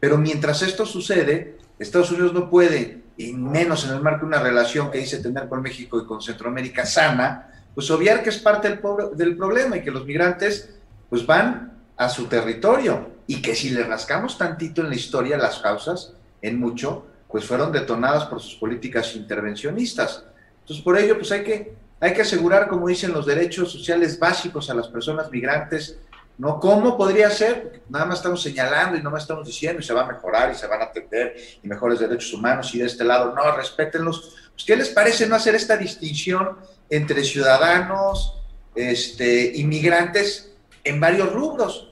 pero 0.01 0.17
mientras 0.17 0.63
esto 0.63 0.87
sucede, 0.87 1.59
Estados 1.79 2.11
Unidos 2.13 2.33
no 2.33 2.49
puede, 2.49 3.03
y 3.19 3.35
menos 3.35 3.85
en 3.85 3.93
el 3.93 4.01
marco 4.01 4.21
de 4.21 4.29
una 4.29 4.43
relación 4.43 4.91
que 4.91 4.99
dice 4.99 5.19
tener 5.19 5.49
con 5.49 5.61
México 5.61 6.01
y 6.01 6.07
con 6.07 6.23
Centroamérica 6.23 6.87
sana, 6.87 7.53
pues 7.75 7.91
obviar 7.91 8.23
que 8.23 8.31
es 8.31 8.39
parte 8.39 8.71
del, 8.71 8.81
del 9.15 9.37
problema 9.37 9.77
y 9.77 9.83
que 9.83 9.91
los 9.91 10.07
migrantes 10.07 10.77
pues 11.11 11.27
van 11.27 11.72
a 12.05 12.09
su 12.09 12.27
territorio 12.27 13.11
y 13.27 13.41
que 13.41 13.55
si 13.55 13.71
le 13.71 13.85
rascamos 13.85 14.37
tantito 14.37 14.83
en 14.83 14.89
la 14.89 14.97
historia 14.97 15.37
las 15.37 15.59
causas, 15.61 16.15
en 16.41 16.59
mucho, 16.59 17.07
pues 17.29 17.45
fueron 17.45 17.73
detonadas 17.73 18.25
por 18.25 18.41
sus 18.41 18.57
políticas 18.57 19.15
intervencionistas. 19.15 20.25
Entonces, 20.61 20.85
por 20.85 20.99
ello, 20.99 21.17
pues 21.17 21.33
hay 21.33 21.43
que, 21.45 21.75
hay 22.01 22.13
que 22.13 22.23
asegurar, 22.23 22.69
como 22.69 22.89
dicen, 22.89 23.13
los 23.13 23.25
derechos 23.25 23.73
sociales 23.73 24.19
básicos 24.19 24.69
a 24.69 24.75
las 24.75 24.89
personas 24.89 25.31
migrantes, 25.31 25.99
¿no? 26.39 26.59
¿Cómo 26.59 26.97
podría 26.97 27.31
ser? 27.31 27.83
Nada 27.89 28.05
más 28.05 28.19
estamos 28.19 28.43
señalando 28.43 28.97
y 28.97 28.99
nada 28.99 29.11
más 29.11 29.23
estamos 29.23 29.47
diciendo 29.47 29.81
y 29.81 29.85
se 29.85 29.95
va 29.95 30.03
a 30.03 30.07
mejorar 30.07 30.51
y 30.51 30.55
se 30.55 30.67
van 30.67 30.81
a 30.81 30.85
atender 30.87 31.37
y 31.63 31.69
mejores 31.69 32.01
derechos 32.01 32.33
humanos 32.35 32.75
y 32.75 32.81
de 32.81 32.87
este 32.87 33.05
lado, 33.05 33.33
no, 33.35 33.57
respétenlos. 33.57 34.35
Pues, 34.53 34.65
¿Qué 34.67 34.77
les 34.77 34.89
parece 34.91 35.27
no 35.27 35.37
hacer 35.37 35.55
esta 35.55 35.77
distinción 35.77 36.59
entre 36.91 37.23
ciudadanos, 37.23 38.43
este, 38.75 39.53
inmigrantes 39.55 40.53
en 40.85 41.01
varios 41.01 41.33
rubros? 41.33 41.92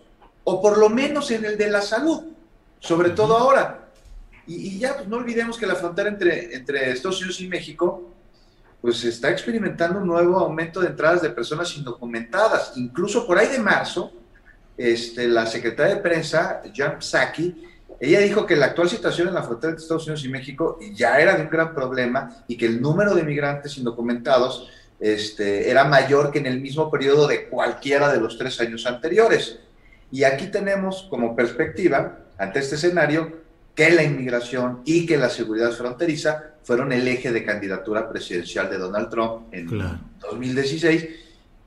O 0.50 0.60
por 0.60 0.78
lo 0.78 0.88
menos 0.88 1.30
en 1.30 1.44
el 1.44 1.56
de 1.56 1.70
la 1.70 1.80
salud, 1.80 2.24
sobre 2.78 3.10
todo 3.10 3.36
ahora 3.36 3.80
y, 4.52 4.78
ya, 4.78 4.96
pues 4.96 5.06
no 5.06 5.18
olvidemos 5.18 5.56
que 5.56 5.66
la 5.66 5.76
frontera 5.76 6.08
entre, 6.08 6.54
entre 6.54 6.90
Estados 6.90 7.18
Unidos 7.18 7.40
y 7.40 7.46
México, 7.46 8.12
pues 8.80 9.04
está 9.04 9.30
experimentando 9.30 10.00
un 10.00 10.08
nuevo 10.08 10.38
aumento 10.38 10.80
de 10.80 10.88
entradas 10.88 11.22
de 11.22 11.30
personas 11.30 11.76
indocumentadas. 11.76 12.72
Incluso 12.74 13.28
por 13.28 13.38
ahí 13.38 13.46
de 13.46 13.60
marzo, 13.60 14.12
este, 14.76 15.28
la 15.28 15.46
secretaria 15.46 15.94
de 15.94 16.00
prensa, 16.00 16.62
Jan 16.74 17.00
Psaki, 17.00 17.64
ella 18.00 18.18
dijo 18.18 18.44
que 18.44 18.56
la 18.56 18.66
actual 18.66 18.88
situación 18.88 19.28
en 19.28 19.34
la 19.34 19.44
frontera 19.44 19.70
entre 19.70 19.82
Estados 19.82 20.06
Unidos 20.06 20.24
y 20.24 20.28
México 20.30 20.78
ya 20.94 21.20
era 21.20 21.36
de 21.36 21.42
un 21.42 21.50
gran 21.50 21.72
problema 21.72 22.44
y 22.48 22.56
que 22.56 22.66
el 22.66 22.82
número 22.82 23.14
de 23.14 23.22
migrantes 23.22 23.78
indocumentados 23.78 24.68
este, 24.98 25.70
era 25.70 25.84
mayor 25.84 26.32
que 26.32 26.40
en 26.40 26.46
el 26.46 26.60
mismo 26.60 26.90
periodo 26.90 27.28
de 27.28 27.48
cualquiera 27.48 28.12
de 28.12 28.20
los 28.20 28.36
tres 28.36 28.58
años 28.60 28.84
anteriores. 28.86 29.60
Y 30.10 30.24
aquí 30.24 30.48
tenemos 30.48 31.06
como 31.08 31.36
perspectiva, 31.36 32.18
ante 32.38 32.58
este 32.58 32.74
escenario, 32.74 33.40
que 33.74 33.90
la 33.90 34.02
inmigración 34.02 34.82
y 34.84 35.06
que 35.06 35.16
la 35.16 35.30
seguridad 35.30 35.70
fronteriza 35.70 36.52
fueron 36.62 36.92
el 36.92 37.06
eje 37.06 37.32
de 37.32 37.44
candidatura 37.44 38.08
presidencial 38.08 38.68
de 38.68 38.78
Donald 38.78 39.08
Trump 39.08 39.52
en 39.52 39.68
2016 40.20 41.08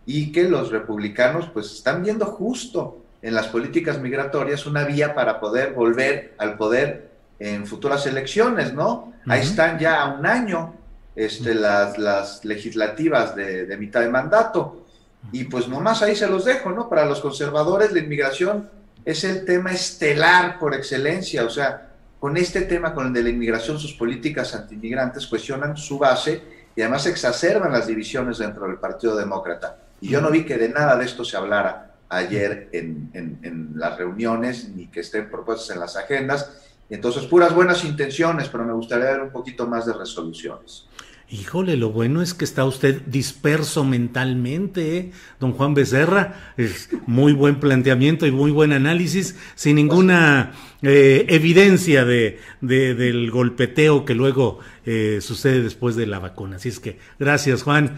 y 0.06 0.32
que 0.32 0.44
los 0.44 0.72
republicanos 0.72 1.50
pues 1.54 1.72
están 1.72 2.04
viendo 2.04 2.26
justo 2.26 3.00
en 3.22 3.34
las 3.34 3.48
políticas 3.48 4.00
migratorias 4.00 4.66
una 4.66 4.84
vía 4.84 5.16
para 5.16 5.40
poder 5.40 5.74
volver 5.74 6.34
al 6.38 6.58
poder 6.58 7.10
en 7.40 7.66
futuras 7.66 8.06
elecciones, 8.06 8.74
¿no? 8.74 9.14
Ahí 9.26 9.42
están 9.42 9.80
ya 9.80 10.02
a 10.02 10.14
un 10.14 10.26
año 10.26 10.76
este, 11.16 11.56
las, 11.56 11.98
las 11.98 12.44
legislativas 12.44 13.36
de, 13.36 13.66
de 13.66 13.78
mitad 13.78 14.02
de 14.02 14.10
mandato 14.10 14.83
y 15.32 15.46
pues 15.46 15.68
nomás 15.68 16.02
ahí 16.02 16.16
se 16.16 16.28
los 16.28 16.46
dejo, 16.46 16.72
¿no? 16.72 16.90
Para 16.90 17.06
los 17.06 17.20
conservadores 17.22 17.92
la 17.92 18.00
inmigración 18.00 18.70
es 19.06 19.24
el 19.24 19.46
tema 19.46 19.72
estelar 19.72 20.60
por 20.60 20.74
excelencia, 20.74 21.46
o 21.46 21.50
sea, 21.50 21.90
con 22.20 22.38
este 22.38 22.62
tema, 22.62 22.94
con 22.94 23.08
el 23.08 23.14
de 23.14 23.24
la 23.24 23.30
inmigración, 23.30 23.78
sus 23.78 23.94
políticas 23.94 24.56
antiinmigrantes 24.56 25.28
cuestionan 25.28 25.76
su 25.76 26.00
base 26.00 26.42
y 26.76 26.82
además 26.82 27.06
exacerban 27.06 27.72
las 27.72 27.88
divisiones 27.88 28.38
dentro 28.38 28.66
del 28.66 28.78
Partido 28.78 29.16
Demócrata. 29.16 29.78
Y 30.00 30.10
yo 30.10 30.22
no 30.22 30.32
vi 30.32 30.46
que 30.46 30.58
de 30.58 30.70
nada 30.70 30.96
de 30.96 31.06
esto 31.06 31.26
se 31.26 31.36
hablara 31.36 31.92
ayer 32.10 32.70
en, 32.72 33.10
en 33.14 33.72
las 33.76 33.98
reuniones, 33.98 34.70
ni 34.70 34.88
que 34.88 35.02
estén 35.02 35.30
propuestas 35.30 35.72
en 35.76 35.82
las 35.82 35.98
agendas. 35.98 36.62
Entonces, 36.90 37.26
puras 37.26 37.54
buenas 37.54 37.84
intenciones, 37.84 38.50
pero 38.50 38.64
me 38.64 38.74
gustaría 38.74 39.06
ver 39.06 39.22
un 39.22 39.32
poquito 39.32 39.68
más 39.68 39.86
de 39.86 39.94
resoluciones. 39.94 40.88
Híjole, 41.34 41.78
lo 41.78 41.90
bueno 41.90 42.22
es 42.22 42.36
que 42.36 42.46
está 42.46 42.64
usted 42.64 43.02
disperso 43.08 43.84
mentalmente, 43.84 44.98
¿eh? 44.98 45.12
don 45.40 45.54
Juan 45.54 45.74
Becerra. 45.74 46.54
Es 46.58 46.90
muy 47.08 47.34
buen 47.34 47.60
planteamiento 47.60 48.28
y 48.28 48.32
muy 48.32 48.52
buen 48.52 48.72
análisis, 48.72 49.36
sin 49.56 49.78
ninguna 49.78 50.52
eh, 50.84 51.26
evidencia 51.30 52.06
de, 52.06 52.40
del 52.62 53.32
golpeteo 53.32 54.06
que 54.06 54.14
luego 54.14 54.60
eh, 54.86 55.22
sucede 55.22 55.64
después 55.64 55.96
de 55.96 56.06
la 56.06 56.20
vacuna. 56.20 56.58
Así 56.58 56.70
es 56.70 56.80
que, 56.80 57.00
gracias, 57.18 57.64
Juan. 57.64 57.98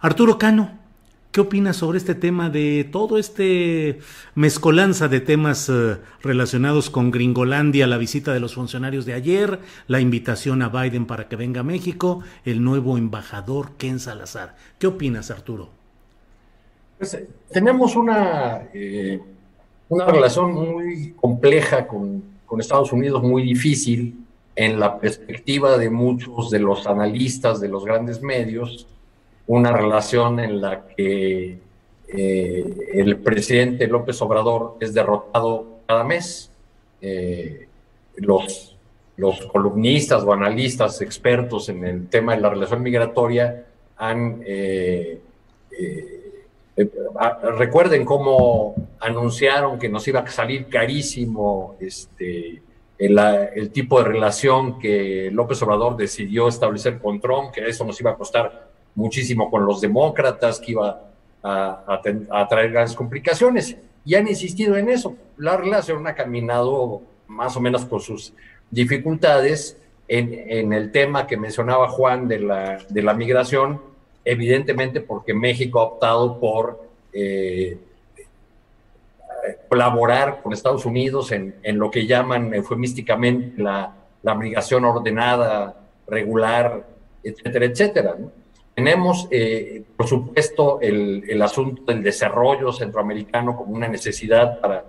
Arturo 0.00 0.36
Cano, 0.36 0.79
¿Qué 1.32 1.40
opinas 1.40 1.76
sobre 1.76 1.98
este 1.98 2.16
tema 2.16 2.50
de 2.50 2.82
todo 2.90 3.16
este 3.16 4.00
mezcolanza 4.34 5.06
de 5.06 5.20
temas 5.20 5.68
eh, 5.68 5.98
relacionados 6.22 6.90
con 6.90 7.12
Gringolandia, 7.12 7.86
la 7.86 7.98
visita 7.98 8.34
de 8.34 8.40
los 8.40 8.56
funcionarios 8.56 9.06
de 9.06 9.12
ayer, 9.12 9.60
la 9.86 10.00
invitación 10.00 10.60
a 10.60 10.70
Biden 10.70 11.06
para 11.06 11.28
que 11.28 11.36
venga 11.36 11.60
a 11.60 11.62
México, 11.62 12.20
el 12.44 12.64
nuevo 12.64 12.98
embajador 12.98 13.76
Ken 13.76 14.00
Salazar? 14.00 14.56
¿Qué 14.80 14.88
opinas, 14.88 15.30
Arturo? 15.30 15.68
Pues, 16.98 17.14
eh, 17.14 17.28
tenemos 17.52 17.94
una, 17.94 18.62
eh, 18.74 19.20
una 19.88 20.06
relación 20.06 20.52
muy 20.52 21.12
compleja 21.12 21.86
con, 21.86 22.24
con 22.44 22.60
Estados 22.60 22.92
Unidos, 22.92 23.22
muy 23.22 23.44
difícil 23.44 24.18
en 24.56 24.80
la 24.80 24.98
perspectiva 24.98 25.78
de 25.78 25.90
muchos 25.90 26.50
de 26.50 26.58
los 26.58 26.88
analistas 26.88 27.60
de 27.60 27.68
los 27.68 27.84
grandes 27.84 28.20
medios 28.20 28.88
una 29.50 29.72
relación 29.72 30.38
en 30.38 30.60
la 30.60 30.86
que 30.86 31.58
eh, 32.06 32.76
el 32.94 33.16
presidente 33.16 33.88
López 33.88 34.22
Obrador 34.22 34.76
es 34.78 34.94
derrotado 34.94 35.80
cada 35.88 36.04
mes. 36.04 36.52
Eh, 37.02 37.66
los, 38.14 38.76
los 39.16 39.40
columnistas 39.46 40.22
o 40.22 40.32
analistas 40.32 41.02
expertos 41.02 41.68
en 41.68 41.84
el 41.84 42.06
tema 42.08 42.36
de 42.36 42.42
la 42.42 42.50
relación 42.50 42.80
migratoria 42.80 43.66
han... 43.96 44.40
Eh, 44.46 45.20
recuerden 47.58 48.04
cómo 48.04 48.74
anunciaron 49.00 49.80
que 49.80 49.88
nos 49.88 50.06
iba 50.06 50.20
a 50.20 50.30
salir 50.30 50.66
carísimo 50.66 51.74
este, 51.80 52.62
el, 52.96 53.18
el, 53.18 53.70
tipo 53.70 53.98
de 53.98 54.08
relación 54.08 54.78
que 54.78 55.28
López 55.32 55.60
Obrador 55.62 55.96
decidió 55.96 56.46
establecer 56.46 56.98
con 57.00 57.20
Trump, 57.20 57.50
que 57.50 57.66
eso 57.66 57.84
nos 57.84 58.00
iba 58.00 58.12
a 58.12 58.14
costar 58.14 58.69
muchísimo 58.94 59.50
con 59.50 59.66
los 59.66 59.80
demócratas, 59.80 60.60
que 60.60 60.72
iba 60.72 61.10
a, 61.42 62.00
traer 62.48 62.70
grandes 62.70 62.94
complicaciones. 62.94 63.76
Y 64.04 64.14
han 64.14 64.28
insistido 64.28 64.76
en 64.76 64.88
eso. 64.88 65.16
La 65.36 65.56
relación 65.56 66.06
ha 66.06 66.14
caminado 66.14 67.02
más 67.26 67.56
o 67.56 67.60
menos 67.60 67.84
con 67.84 68.00
sus 68.00 68.32
dificultades 68.70 69.76
en, 70.08 70.72
el 70.72 70.90
tema 70.90 71.26
que 71.26 71.36
mencionaba 71.36 71.88
Juan 71.88 72.26
de 72.26 72.40
la, 72.40 72.78
de 72.88 73.02
la 73.02 73.14
migración, 73.14 73.80
evidentemente 74.24 75.00
porque 75.00 75.34
México 75.34 75.80
ha 75.80 75.84
optado 75.84 76.40
por 76.40 76.82
eh, 77.12 77.78
colaborar 79.68 80.40
con 80.42 80.52
Estados 80.52 80.84
Unidos 80.84 81.32
en, 81.32 81.54
lo 81.78 81.90
que 81.90 82.06
llaman 82.06 82.52
eufemísticamente 82.52 83.62
la, 83.62 83.94
la 84.22 84.34
migración 84.34 84.84
ordenada, 84.84 85.76
regular, 86.06 86.84
etcétera, 87.22 87.66
etcétera. 87.66 88.16
Tenemos, 88.80 89.28
eh, 89.30 89.82
por 89.94 90.08
supuesto, 90.08 90.80
el, 90.80 91.22
el, 91.28 91.42
asunto 91.42 91.82
del 91.92 92.02
desarrollo 92.02 92.72
centroamericano 92.72 93.54
como 93.54 93.74
una 93.74 93.88
necesidad 93.88 94.58
para, 94.58 94.86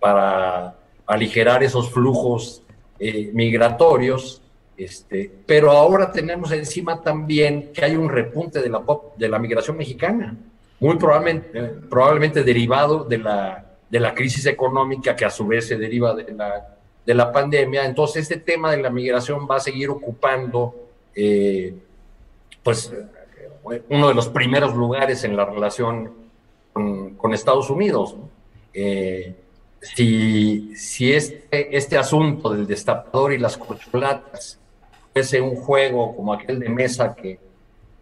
para 0.00 0.74
aligerar 1.06 1.62
esos 1.62 1.88
flujos 1.88 2.64
eh, 2.98 3.30
migratorios, 3.32 4.42
este, 4.76 5.30
pero 5.46 5.70
ahora 5.70 6.10
tenemos 6.10 6.50
encima 6.50 7.00
también 7.00 7.70
que 7.72 7.84
hay 7.84 7.94
un 7.94 8.08
repunte 8.08 8.60
de 8.60 8.70
la, 8.70 8.82
de 9.16 9.28
la 9.28 9.38
migración 9.38 9.76
mexicana, 9.76 10.36
muy 10.80 10.96
probablemente, 10.96 11.60
probablemente 11.88 12.42
derivado 12.42 13.04
de 13.04 13.18
la, 13.18 13.66
de 13.88 14.00
la 14.00 14.16
crisis 14.16 14.46
económica 14.46 15.14
que 15.14 15.26
a 15.26 15.30
su 15.30 15.46
vez 15.46 15.68
se 15.68 15.78
deriva 15.78 16.12
de 16.12 16.32
la, 16.32 16.76
de 17.06 17.14
la 17.14 17.30
pandemia. 17.30 17.84
Entonces, 17.84 18.22
este 18.22 18.38
tema 18.38 18.72
de 18.72 18.82
la 18.82 18.90
migración 18.90 19.46
va 19.48 19.58
a 19.58 19.60
seguir 19.60 19.90
ocupando, 19.90 20.74
eh, 21.14 21.72
pues, 22.64 22.92
uno 23.88 24.08
de 24.08 24.14
los 24.14 24.28
primeros 24.28 24.74
lugares 24.74 25.24
en 25.24 25.36
la 25.36 25.44
relación 25.44 26.12
con, 26.72 27.34
Estados 27.34 27.70
Unidos. 27.70 28.16
Eh, 28.72 29.34
si, 29.80 30.74
si 30.76 31.12
este, 31.12 31.76
este 31.76 31.96
asunto 31.96 32.50
del 32.50 32.66
destapador 32.66 33.32
y 33.32 33.38
las 33.38 33.56
corcholatas 33.56 34.58
fuese 35.12 35.40
un 35.40 35.56
juego 35.56 36.14
como 36.16 36.32
aquel 36.32 36.58
de 36.58 36.68
mesa 36.68 37.14
que, 37.14 37.38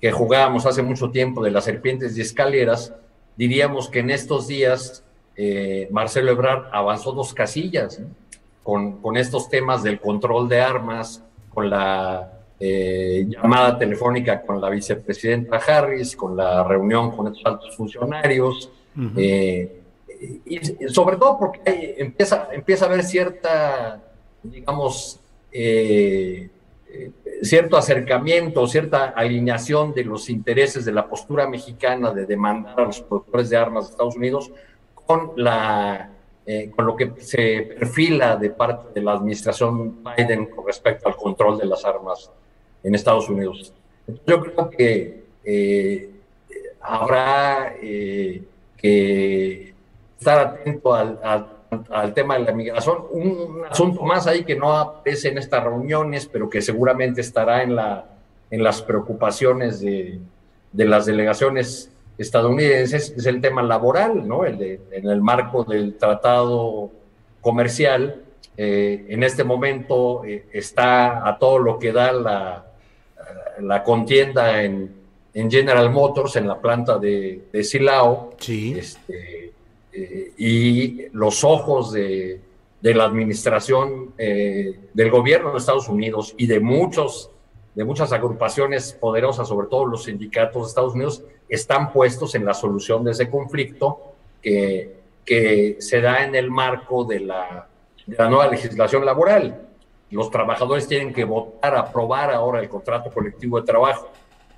que 0.00 0.12
jugábamos 0.12 0.66
hace 0.66 0.82
mucho 0.82 1.10
tiempo 1.10 1.42
de 1.42 1.50
las 1.50 1.64
serpientes 1.64 2.16
y 2.16 2.20
escaleras, 2.20 2.92
diríamos 3.36 3.88
que 3.88 4.00
en 4.00 4.10
estos 4.10 4.46
días 4.46 5.04
eh, 5.36 5.88
Marcelo 5.90 6.30
Ebrard 6.32 6.66
avanzó 6.72 7.12
dos 7.12 7.34
casillas 7.34 8.00
con, 8.62 9.00
con, 9.00 9.16
estos 9.16 9.48
temas 9.48 9.82
del 9.82 10.00
control 10.00 10.48
de 10.48 10.60
armas, 10.60 11.22
con 11.52 11.70
la 11.70 12.35
eh, 12.58 13.26
llamada 13.28 13.76
telefónica 13.76 14.40
con 14.40 14.58
la 14.58 14.70
vicepresidenta 14.70 15.58
Harris, 15.58 16.16
con 16.16 16.34
la 16.34 16.64
reunión 16.64 17.14
con 17.14 17.26
estos 17.26 17.44
altos 17.44 17.76
funcionarios, 17.76 18.70
eh, 19.14 19.82
y, 20.46 20.58
sobre 20.88 21.18
todo 21.18 21.38
porque 21.38 21.94
empieza, 21.98 22.48
empieza 22.50 22.86
a 22.86 22.88
haber 22.88 23.04
cierta, 23.04 24.02
digamos, 24.42 25.20
eh, 25.52 26.48
cierto 27.42 27.76
acercamiento, 27.76 28.66
cierta 28.66 29.10
alineación 29.10 29.92
de 29.92 30.04
los 30.04 30.30
intereses 30.30 30.86
de 30.86 30.92
la 30.92 31.06
postura 31.06 31.46
mexicana 31.46 32.10
de 32.10 32.24
demandar 32.24 32.80
a 32.80 32.84
los 32.86 33.02
productores 33.02 33.50
de 33.50 33.56
armas 33.58 33.84
de 33.84 33.90
Estados 33.90 34.16
Unidos 34.16 34.50
con 34.94 35.32
la 35.36 36.10
con 36.76 36.86
lo 36.86 36.94
que 36.94 37.12
se 37.18 37.62
perfila 37.62 38.36
de 38.36 38.50
parte 38.50 38.94
de 38.94 39.04
la 39.04 39.14
administración 39.14 40.04
Biden 40.04 40.46
con 40.46 40.64
respecto 40.64 41.08
al 41.08 41.16
control 41.16 41.58
de 41.58 41.66
las 41.66 41.84
armas 41.84 42.30
en 42.86 42.94
Estados 42.94 43.28
Unidos. 43.28 43.72
Yo 44.26 44.40
creo 44.40 44.70
que 44.70 45.24
eh, 45.44 46.10
habrá 46.80 47.74
eh, 47.82 48.42
que 48.76 49.74
estar 50.16 50.38
atento 50.38 50.94
al, 50.94 51.18
al, 51.90 52.14
tema 52.14 52.38
de 52.38 52.44
la 52.44 52.52
migración. 52.52 52.98
Un, 53.10 53.64
asunto 53.68 54.02
más 54.02 54.28
ahí 54.28 54.44
que 54.44 54.54
no 54.54 54.72
aparece 54.72 55.30
en 55.30 55.38
estas 55.38 55.64
reuniones, 55.64 56.26
pero 56.26 56.48
que 56.48 56.62
seguramente 56.62 57.20
estará 57.20 57.64
en, 57.64 57.74
la, 57.74 58.04
en 58.52 58.62
las 58.62 58.80
preocupaciones 58.82 59.80
de, 59.80 60.20
de 60.70 60.84
las 60.84 61.06
delegaciones 61.06 61.90
estadounidenses, 62.18 63.12
es 63.16 63.26
el 63.26 63.40
tema 63.40 63.62
laboral, 63.64 64.26
¿no? 64.28 64.44
El 64.44 64.58
de, 64.58 64.80
en 64.92 65.08
el 65.08 65.20
marco 65.20 65.64
del 65.64 65.96
tratado 65.98 66.92
comercial. 67.40 68.22
Eh, 68.56 69.06
en 69.08 69.24
este 69.24 69.42
momento 69.42 70.22
está 70.52 71.28
a 71.28 71.36
todo 71.36 71.58
lo 71.58 71.78
que 71.80 71.92
da 71.92 72.12
la, 72.12 72.65
la 73.60 73.82
contienda 73.82 74.62
en, 74.62 75.04
General 75.34 75.90
Motors, 75.90 76.36
en 76.36 76.48
la 76.48 76.58
planta 76.58 76.98
de, 76.98 77.42
Silao, 77.62 78.34
este, 78.40 79.52
eh, 79.92 80.32
y 80.38 81.08
los 81.12 81.44
ojos 81.44 81.92
de, 81.92 82.40
la 82.80 83.04
administración 83.04 84.12
eh, 84.16 84.78
del 84.94 85.10
gobierno 85.10 85.50
de 85.50 85.58
Estados 85.58 85.88
Unidos 85.88 86.34
y 86.38 86.46
de 86.46 86.60
muchos 86.60 87.30
de 87.74 87.84
muchas 87.84 88.10
agrupaciones 88.12 88.94
poderosas, 88.94 89.48
sobre 89.48 89.66
todo 89.66 89.84
los 89.84 90.04
sindicatos 90.04 90.62
de 90.62 90.68
Estados 90.68 90.94
Unidos, 90.94 91.22
están 91.46 91.92
puestos 91.92 92.34
en 92.34 92.46
la 92.46 92.54
solución 92.54 93.04
de 93.04 93.10
ese 93.10 93.28
conflicto 93.28 94.14
que, 94.40 94.94
que 95.26 95.76
se 95.80 96.00
da 96.00 96.24
en 96.24 96.34
el 96.34 96.50
marco 96.50 97.04
de 97.04 97.20
la, 97.20 97.68
de 98.06 98.16
la 98.16 98.30
nueva 98.30 98.48
legislación 98.48 99.04
laboral 99.04 99.65
los 100.10 100.30
trabajadores 100.30 100.86
tienen 100.86 101.12
que 101.12 101.24
votar, 101.24 101.76
aprobar 101.76 102.30
ahora 102.32 102.60
el 102.60 102.68
contrato 102.68 103.10
colectivo 103.10 103.60
de 103.60 103.66
trabajo. 103.66 104.10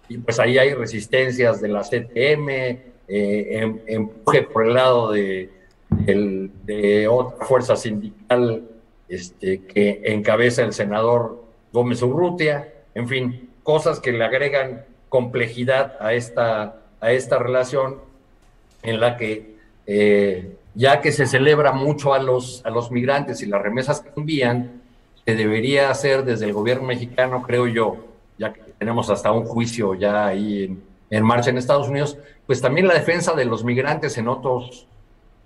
Y 0.09 0.19
pues 0.19 0.39
ahí 0.39 0.59
hay 0.59 0.75
resistencias 0.75 1.61
de 1.61 1.69
la 1.69 1.83
CTM, 1.83 2.49
eh, 2.51 2.83
em, 3.09 3.81
empuje 3.87 4.43
por 4.43 4.67
el 4.67 4.75
lado 4.75 5.13
de, 5.13 5.51
otra 7.11 7.47
fuerza 7.47 7.77
sindical 7.77 8.69
este, 9.09 9.65
que 9.65 10.03
encabeza 10.05 10.63
el 10.63 10.73
senador 10.73 11.45
Gómez 11.73 12.03
Urrutia, 12.03 12.73
en 12.95 13.09
fin, 13.09 13.51
cosas 13.63 14.01
que 14.01 14.13
le 14.13 14.25
agregan 14.25 14.85
complejidad 15.09 15.97
a 16.01 16.13
esta, 16.13 16.81
a 17.01 17.13
esta 17.13 17.39
relación 17.39 18.01
en 18.83 19.01
la 19.01 19.17
que 19.17 19.57
eh, 19.87 20.57
ya 20.75 21.01
que 21.01 21.13
se 21.13 21.27
celebra 21.27 21.73
mucho 21.73 22.15
a 22.15 22.19
los, 22.19 22.65
a 22.65 22.71
los 22.71 22.91
migrantes 22.91 23.43
y 23.43 23.47
las 23.47 23.63
remesas 23.63 24.01
que 24.01 24.11
envían, 24.17 24.78
debería 25.35 25.91
hacer 25.91 26.25
desde 26.25 26.47
el 26.47 26.53
gobierno 26.53 26.87
mexicano, 26.87 27.43
creo 27.43 27.67
yo, 27.67 27.97
ya 28.39 28.53
que 28.53 28.61
tenemos 28.79 29.11
hasta 29.11 29.33
un 29.33 29.45
juicio 29.45 29.95
ya 29.95 30.27
ahí 30.27 30.79
en, 31.11 31.25
marcha 31.25 31.51
en 31.51 31.59
Estados 31.59 31.89
Unidos, 31.89 32.19
pues 32.47 32.61
también 32.61 32.87
la 32.87 32.95
defensa 32.95 33.35
de 33.35 33.45
los 33.45 33.65
migrantes 33.65 34.17
en 34.19 34.29
otros, 34.29 34.87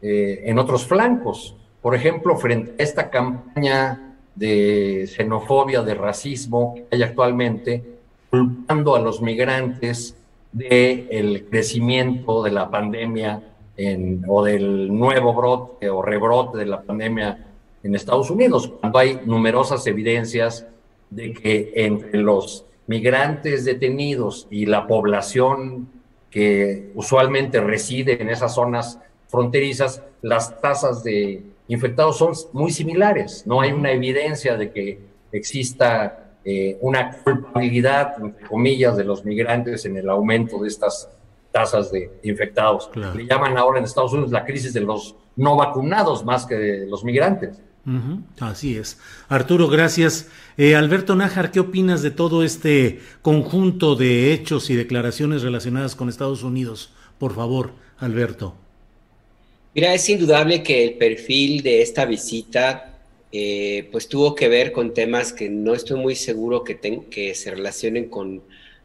eh, 0.00 0.42
en 0.44 0.58
otros 0.58 0.86
flancos. 0.86 1.56
Por 1.80 1.94
ejemplo, 1.94 2.36
frente 2.36 2.72
a 2.78 2.82
esta 2.82 3.10
campaña 3.10 4.16
de 4.34 5.06
xenofobia, 5.08 5.82
de 5.82 5.94
racismo 5.94 6.74
que 6.74 6.86
hay 6.92 7.02
actualmente, 7.02 7.82
culpando 8.30 8.94
a 8.94 9.00
los 9.00 9.20
migrantes 9.20 10.16
del 10.52 11.08
el 11.10 11.46
crecimiento 11.48 12.42
de 12.42 12.50
la 12.50 12.70
pandemia 12.70 13.42
o 14.28 14.44
del 14.44 14.94
nuevo 14.94 15.34
brote 15.34 15.90
o 15.90 16.02
rebrote 16.02 16.58
de 16.58 16.66
la 16.66 16.82
pandemia 16.82 17.51
en 17.82 17.94
Estados 17.94 18.30
Unidos, 18.30 18.72
cuando 18.80 18.98
hay 18.98 19.20
numerosas 19.24 19.86
evidencias 19.86 20.66
de 21.10 21.32
que 21.32 21.72
entre 21.74 22.20
los 22.20 22.64
migrantes 22.86 23.64
detenidos 23.64 24.46
y 24.50 24.66
la 24.66 24.86
población 24.86 25.88
que 26.30 26.90
usualmente 26.94 27.60
reside 27.60 28.20
en 28.20 28.30
esas 28.30 28.54
zonas 28.54 28.98
fronterizas, 29.28 30.02
las 30.22 30.60
tasas 30.60 31.02
de 31.02 31.42
infectados 31.68 32.18
son 32.18 32.32
muy 32.52 32.70
similares. 32.70 33.44
No 33.46 33.60
hay 33.60 33.72
una 33.72 33.92
evidencia 33.92 34.56
de 34.56 34.70
que 34.70 35.00
exista 35.32 36.36
eh, 36.44 36.78
una 36.80 37.18
culpabilidad, 37.18 38.14
entre 38.20 38.46
comillas, 38.46 38.96
de 38.96 39.04
los 39.04 39.24
migrantes 39.24 39.84
en 39.84 39.96
el 39.96 40.08
aumento 40.08 40.58
de 40.58 40.68
estas 40.68 41.08
tasas 41.50 41.92
de 41.92 42.10
infectados. 42.22 42.90
Le 42.94 43.26
llaman 43.26 43.56
ahora 43.58 43.78
en 43.78 43.84
Estados 43.84 44.12
Unidos 44.12 44.32
la 44.32 44.44
crisis 44.44 44.72
de 44.72 44.80
los 44.80 45.14
no 45.36 45.56
vacunados 45.56 46.24
más 46.24 46.46
que 46.46 46.54
de 46.54 46.86
los 46.86 47.04
migrantes. 47.04 47.60
Así 48.38 48.76
es. 48.76 48.98
Arturo, 49.28 49.68
gracias. 49.68 50.28
Eh, 50.56 50.76
Alberto 50.76 51.16
Nájar, 51.16 51.50
¿qué 51.50 51.58
opinas 51.58 52.02
de 52.02 52.12
todo 52.12 52.44
este 52.44 53.00
conjunto 53.22 53.96
de 53.96 54.32
hechos 54.32 54.70
y 54.70 54.76
declaraciones 54.76 55.42
relacionadas 55.42 55.96
con 55.96 56.08
Estados 56.08 56.44
Unidos? 56.44 56.92
Por 57.18 57.34
favor, 57.34 57.72
Alberto. 57.98 58.54
Mira, 59.74 59.94
es 59.94 60.08
indudable 60.08 60.62
que 60.62 60.84
el 60.84 60.94
perfil 60.94 61.62
de 61.62 61.82
esta 61.82 62.04
visita 62.04 62.98
eh, 63.32 63.88
pues 63.90 64.08
tuvo 64.08 64.34
que 64.34 64.48
ver 64.48 64.70
con 64.70 64.92
temas 64.92 65.32
que 65.32 65.48
no 65.48 65.74
estoy 65.74 65.98
muy 65.98 66.14
seguro 66.14 66.62
que, 66.62 66.78
que 67.10 67.34
se 67.34 67.50
relacionen 67.50 68.10
con 68.10 68.42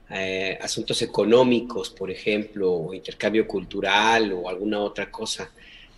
eh, 0.09 0.57
asuntos 0.61 1.01
económicos, 1.01 1.89
por 1.89 2.09
ejemplo, 2.09 2.71
o 2.71 2.93
intercambio 2.93 3.45
cultural 3.45 4.31
o 4.31 4.47
alguna 4.47 4.79
otra 4.79 5.11
cosa 5.11 5.51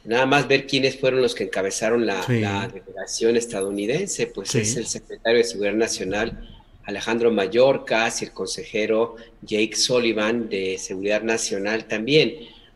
nada 0.06 0.26
más 0.26 0.48
ver 0.48 0.66
quiénes 0.68 0.98
fueron 1.00 1.22
los 1.22 1.36
que 1.36 1.46
encabezaron 1.46 2.06
la, 2.06 2.26
delegación 2.26 3.38
estadounidense, 3.38 4.28
pues 4.28 4.56
es 4.56 4.76
el 4.78 4.86
secretario 4.88 5.40
de 5.40 5.44
Seguridad 5.44 5.74
Nacional 5.74 6.48
Alejandro 6.90 7.32
Mayorkas 7.32 8.22
y 8.22 8.26
el 8.26 8.32
consejero 8.32 9.16
Jake 9.42 9.76
Sullivan 9.76 10.50
de 10.50 10.78
Seguridad 10.78 11.22
Nacional 11.22 11.86
también. 11.86 12.34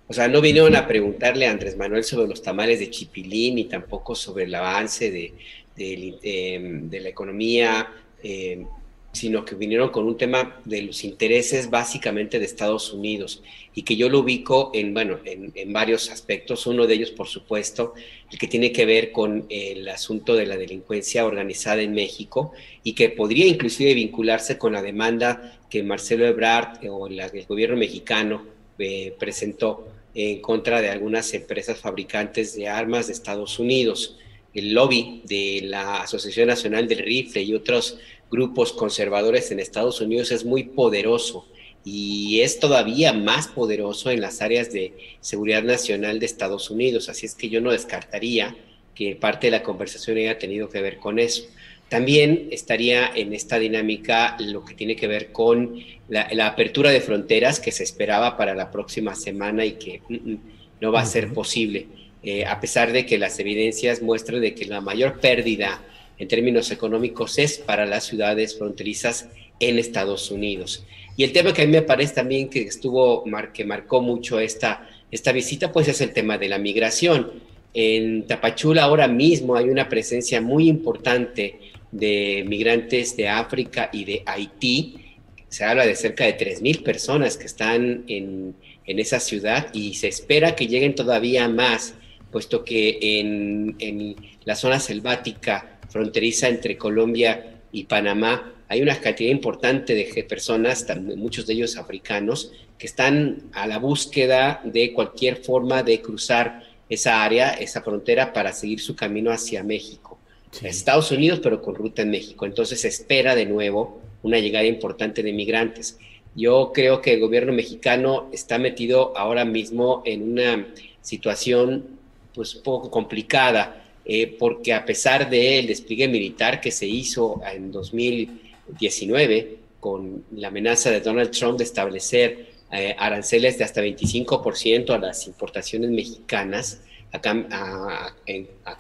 O 0.08 0.14
sea, 0.14 0.28
no 0.28 0.42
vinieron 0.42 0.76
a 0.76 0.88
preguntarle 0.88 1.48
a 1.48 1.52
Andrés 1.52 1.76
Manuel 1.76 2.04
sobre 2.04 2.28
los 2.28 2.42
tamales 2.42 2.80
de 2.80 2.90
Chipilín 2.90 3.56
ni 3.56 3.66
tampoco 3.66 4.16
sobre 4.16 4.44
el 4.44 4.54
avance 4.54 5.10
de, 5.10 5.34
de, 5.76 7.00
la 7.02 7.10
economía, 7.10 7.92
eh, 8.22 8.66
sino 9.14 9.46
que 9.46 9.54
vinieron 9.54 9.90
con 9.90 10.06
un 10.06 10.18
tema 10.18 10.60
de 10.66 10.82
los 10.82 11.04
intereses 11.04 11.70
básicamente 11.70 12.40
de 12.40 12.46
Estados 12.46 12.92
Unidos 12.92 13.44
y 13.76 13.84
que 13.84 13.96
yo 13.96 14.10
lo 14.10 14.20
ubico 14.20 14.72
en, 14.74 14.94
bueno, 14.94 15.20
en, 15.24 15.72
varios 15.72 16.10
aspectos. 16.10 16.66
Uno 16.66 16.88
de 16.88 16.96
ellos, 16.96 17.12
por 17.12 17.28
supuesto, 17.28 17.94
el 18.32 18.40
que 18.40 18.48
tiene 18.48 18.72
que 18.72 18.88
ver 18.88 19.12
con 19.12 19.46
el 19.50 19.88
asunto 19.88 20.34
de 20.34 20.48
la 20.48 20.58
delincuencia 20.58 21.28
organizada 21.28 21.84
en 21.84 21.94
México 21.94 22.54
y 22.84 22.94
que 22.94 23.10
podría 23.10 23.46
inclusive 23.46 23.94
vincularse 23.94 24.58
con 24.58 24.74
la 24.74 24.82
demanda 24.82 25.60
que 25.70 25.84
Marcelo 25.84 26.26
Ebrard 26.26 26.84
o 26.90 27.08
el 27.08 27.46
gobierno 27.48 27.78
mexicano 27.78 28.44
eh, 28.80 29.14
presentó 29.20 29.88
en 30.16 30.42
contra 30.42 30.82
de 30.82 30.90
algunas 30.90 31.34
empresas 31.36 31.78
fabricantes 31.78 32.56
de 32.56 32.68
armas 32.68 33.08
de 33.08 33.14
Estados 33.14 33.60
Unidos. 33.60 34.18
El 34.56 34.74
lobby 34.74 35.22
de 35.26 35.62
la 35.64 36.02
Asociación 36.02 36.48
Nacional 36.48 36.88
del 36.88 37.00
Rifle 37.00 37.42
y 37.42 37.56
otros 37.56 37.98
grupos 38.34 38.74
conservadores 38.74 39.52
en 39.52 39.60
Estados 39.60 40.02
Unidos 40.02 40.32
es 40.32 40.44
muy 40.44 40.64
poderoso 40.64 41.46
y 41.86 42.42
es 42.42 42.60
todavía 42.60 43.14
más 43.14 43.48
poderoso 43.48 44.10
en 44.10 44.22
las 44.22 44.42
áreas 44.42 44.74
de 44.74 44.94
seguridad 45.22 45.62
nacional 45.62 46.20
de 46.20 46.26
Estados 46.26 46.72
Unidos. 46.72 47.10
Así 47.10 47.28
es 47.28 47.36
que 47.36 47.50
yo 47.50 47.62
no 47.62 47.72
descartaría 47.72 48.56
que 48.96 49.16
parte 49.16 49.48
de 49.48 49.52
la 49.52 49.62
conversación 49.62 50.18
haya 50.18 50.40
tenido 50.40 50.68
que 50.68 50.82
ver 50.82 50.98
con 50.98 51.20
eso. 51.20 51.44
También 51.90 52.48
estaría 52.50 53.12
en 53.14 53.34
esta 53.34 53.60
dinámica 53.60 54.36
lo 54.40 54.66
que 54.66 54.74
tiene 54.74 54.96
que 54.96 55.06
ver 55.06 55.32
con 55.32 55.78
la, 56.10 56.48
apertura 56.48 56.90
de 56.90 57.02
fronteras 57.02 57.60
que 57.60 57.72
se 57.72 57.84
esperaba 57.84 58.36
para 58.36 58.56
la 58.56 58.72
próxima 58.72 59.14
semana 59.14 59.64
y 59.64 59.74
que 59.74 60.02
mm, 60.10 60.14
mm, 60.16 60.40
no 60.82 60.92
va 60.92 61.02
a 61.02 61.06
ser 61.06 61.32
posible, 61.34 61.86
eh, 62.24 62.46
a 62.46 62.60
pesar 62.60 62.94
de 62.94 63.06
que 63.06 63.20
las 63.20 63.38
evidencias 63.38 64.02
muestran 64.02 64.42
de 64.42 64.56
que 64.56 64.66
la 64.66 64.82
mayor 64.82 65.20
pérdida 65.20 65.84
en 66.24 66.30
términos 66.30 66.72
económicos 66.72 67.38
es 67.38 67.58
para 67.58 67.86
las 67.86 68.06
ciudades 68.06 68.58
fronterizas 68.58 69.28
en 69.60 69.78
Estados 69.78 70.32
Unidos. 70.32 70.86
Y 71.18 71.26
el 71.26 71.34
tema 71.34 71.54
que 71.54 71.64
a 71.64 71.66
mí 71.66 71.74
me 71.74 71.82
parece 71.82 72.16
también 72.16 72.50
que 72.50 72.62
estuvo, 72.62 73.26
que 73.54 73.66
marcó 73.66 74.02
mucho 74.02 74.40
esta, 74.40 74.90
esta 75.12 75.34
visita, 75.34 75.74
pues 75.74 75.90
es 75.90 76.00
el 76.00 76.14
tema 76.14 76.38
de 76.38 76.48
la 76.48 76.58
migración. 76.58 77.30
En 77.74 78.26
Tapachula 78.26 78.84
ahora 78.84 79.10
mismo 79.10 79.58
hay 79.58 79.70
una 79.70 79.90
presencia 79.90 80.40
muy 80.40 80.70
importante 80.70 81.60
de 81.92 82.46
migrantes 82.48 83.18
de 83.18 83.28
África 83.28 83.90
y 83.92 84.06
de 84.06 84.24
Haití. 84.26 85.18
Se 85.50 85.66
habla 85.66 85.86
de 85.86 85.96
cerca 85.96 86.24
de 86.24 86.38
3.000 86.38 86.84
personas 86.84 87.36
que 87.36 87.48
están 87.48 88.06
en, 88.08 88.56
en, 88.86 89.00
esa 89.00 89.20
ciudad 89.20 89.68
y 89.74 89.96
se 89.96 90.08
espera 90.08 90.56
que 90.56 90.68
lleguen 90.68 90.96
todavía 90.96 91.50
más, 91.50 91.96
puesto 92.32 92.64
que 92.64 92.98
en, 93.20 93.76
en 93.80 94.16
la 94.46 94.56
zona 94.56 94.80
selvática 94.80 95.73
fronteriza 95.94 96.50
entre 96.50 96.76
Colombia 96.76 97.62
y 97.72 97.84
Panamá, 97.84 98.52
hay 98.68 98.82
una 98.82 99.00
cantidad 99.00 99.30
importante 99.30 99.94
de 99.94 100.24
personas, 100.24 100.88
muchos 101.16 101.46
de 101.46 101.54
ellos 101.54 101.78
africanos, 101.78 102.52
que 102.80 102.88
están 102.88 103.44
a 103.54 103.68
la 103.68 103.78
búsqueda 103.78 104.60
de 104.64 104.92
cualquier 104.92 105.38
forma 105.38 105.84
de 105.84 106.02
cruzar 106.02 106.64
esa 106.90 107.24
área, 107.24 107.52
esa 107.52 107.84
frontera, 107.84 108.34
para 108.34 108.54
seguir 108.54 108.80
su 108.80 108.96
camino 108.96 109.32
hacia 109.32 109.64
México. 109.64 110.18
Estados 110.64 111.12
Unidos, 111.12 111.40
pero 111.44 111.62
con 111.62 111.76
ruta 111.76 112.02
en 112.02 112.10
México. 112.10 112.48
Entonces 112.48 112.82
se 112.82 112.88
espera 112.88 113.36
de 113.36 113.46
nuevo 113.46 114.02
una 114.24 114.40
llegada 114.40 114.66
importante 114.66 115.22
de 115.22 115.32
migrantes. 115.32 116.00
Yo 116.36 116.72
creo 116.74 117.02
que 117.02 117.14
el 117.14 117.20
gobierno 117.20 117.54
mexicano 117.54 118.30
está 118.34 118.58
metido 118.58 119.16
ahora 119.16 119.46
mismo 119.46 120.02
en 120.06 120.24
una 120.24 120.68
situación 121.02 121.86
pues 122.34 122.56
poco 122.56 122.90
complicada 122.90 123.83
eh, 124.06 124.36
porque 124.38 124.74
a 124.74 124.84
pesar 124.86 125.30
del 125.30 125.68
despliegue 125.68 126.10
militar 126.10 126.60
que 126.60 126.72
se 126.72 126.86
hizo 126.86 127.42
en 127.50 127.72
2019 127.72 129.58
con 129.80 130.26
la 130.36 130.50
amenaza 130.50 130.92
de 130.92 131.00
Donald 131.00 131.32
Trump 131.32 131.58
de 131.58 131.64
establecer 131.64 132.48
eh, 132.72 132.96
aranceles 132.98 133.58
de 133.58 133.64
hasta 133.64 133.82
25% 133.82 134.90
a 134.90 134.98
las 134.98 135.26
importaciones 135.28 135.90
mexicanas, 135.92 136.82
a, 137.14 137.20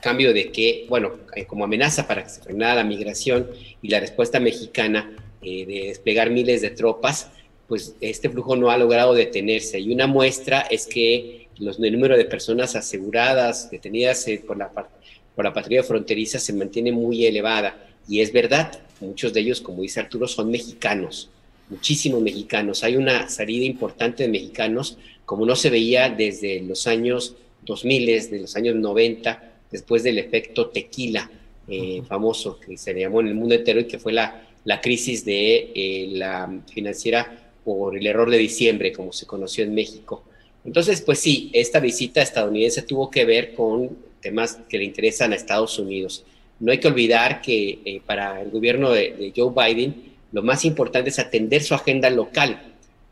cambio 0.02 0.34
de 0.34 0.52
que, 0.52 0.88
bueno, 0.90 1.12
eh, 1.36 1.46
como 1.46 1.64
amenaza 1.64 2.08
para 2.08 2.24
que 2.24 2.30
se 2.30 2.42
frenara 2.42 2.76
la 2.76 2.84
migración 2.84 3.48
y 3.82 3.90
la 3.90 4.00
respuesta 4.00 4.40
mexicana 4.40 5.16
de 5.42 5.84
desplegar 5.88 6.32
miles 6.32 6.62
de 6.62 6.72
tropas, 6.72 7.30
pues 7.68 7.96
este 8.02 8.30
flujo 8.30 8.56
no 8.56 8.72
ha 8.72 8.78
logrado 8.78 9.14
detenerse. 9.14 9.80
Y 9.80 9.94
una 9.94 10.08
muestra 10.08 10.62
es 10.62 10.88
que 10.88 11.50
los, 11.60 11.80
el 11.80 11.94
número 11.94 12.18
de 12.18 12.26
personas 12.26 12.76
aseguradas, 12.76 13.70
detenidas 13.70 14.26
por 14.48 14.58
la 14.58 14.72
parte 14.72 15.03
por 15.36 15.46
la 15.46 15.54
patrulla 15.54 15.84
fronteriza 15.84 16.40
se 16.40 16.54
mantiene 16.54 16.92
muy 16.92 17.26
elevada. 17.26 17.88
Y 18.08 18.22
es 18.22 18.32
verdad, 18.32 18.80
muchos 19.00 19.34
de 19.34 19.42
ellos, 19.42 19.62
como 19.62 19.82
dice 19.82 20.00
Arturo, 20.00 20.28
son 20.28 20.52
mexicanos, 20.52 21.30
muchísimos 21.70 22.22
mexicanos. 22.22 22.84
Hay 22.84 22.96
una 22.96 23.30
salida 23.30 23.66
importante 23.66 24.24
de 24.24 24.30
mexicanos, 24.30 24.98
como 25.26 25.46
no 25.46 25.56
se 25.56 25.70
veía 25.70 26.10
desde 26.10 26.62
los 26.62 26.88
años 26.88 27.36
2000, 27.66 28.06
desde 28.06 28.40
los 28.40 28.56
años 28.56 28.76
90, 28.76 29.52
después 29.72 30.04
del 30.04 30.20
efecto 30.20 30.68
tequila 30.68 31.30
eh, 31.68 32.04
famoso 32.08 32.60
que 32.60 32.78
se 32.78 32.94
llamó 32.94 33.22
en 33.22 33.28
el 33.28 33.36
mundo 33.36 33.56
entero 33.56 33.80
y 33.80 33.86
que 33.86 33.98
fue 33.98 34.12
la, 34.12 34.44
la 34.66 34.82
crisis 34.82 35.24
de 35.24 35.72
eh, 35.74 36.08
la 36.12 36.62
financiera 36.72 37.52
por 37.64 37.98
el 37.98 38.06
error 38.06 38.30
de 38.30 38.38
diciembre, 38.38 38.92
como 38.92 39.14
se 39.14 39.26
conoció 39.26 39.64
en 39.64 39.74
México. 39.74 40.24
Entonces, 40.66 41.02
pues 41.02 41.20
sí, 41.20 41.50
esta 41.54 41.80
visita 41.80 42.22
estadounidense 42.22 42.82
tuvo 42.82 43.10
que 43.10 43.26
ver 43.26 43.54
con 43.54 43.98
temas 44.24 44.60
que 44.68 44.80
le 44.80 44.86
interesan 44.86 45.34
a 45.34 45.36
Estados 45.36 45.78
Unidos. 45.78 46.24
No 46.60 46.72
hay 46.72 46.80
que 46.80 46.88
olvidar 46.88 47.42
que 47.42 47.80
eh, 47.86 48.02
para 48.06 48.42
el 48.42 48.50
gobierno 48.50 48.90
de, 48.92 49.32
Joe 49.36 49.54
Biden 49.54 50.14
lo 50.32 50.42
más 50.42 50.66
importante 50.66 51.10
es 51.10 51.20
atender 51.20 51.62
su 51.62 51.76
agenda 51.76 52.10
local. 52.10 52.60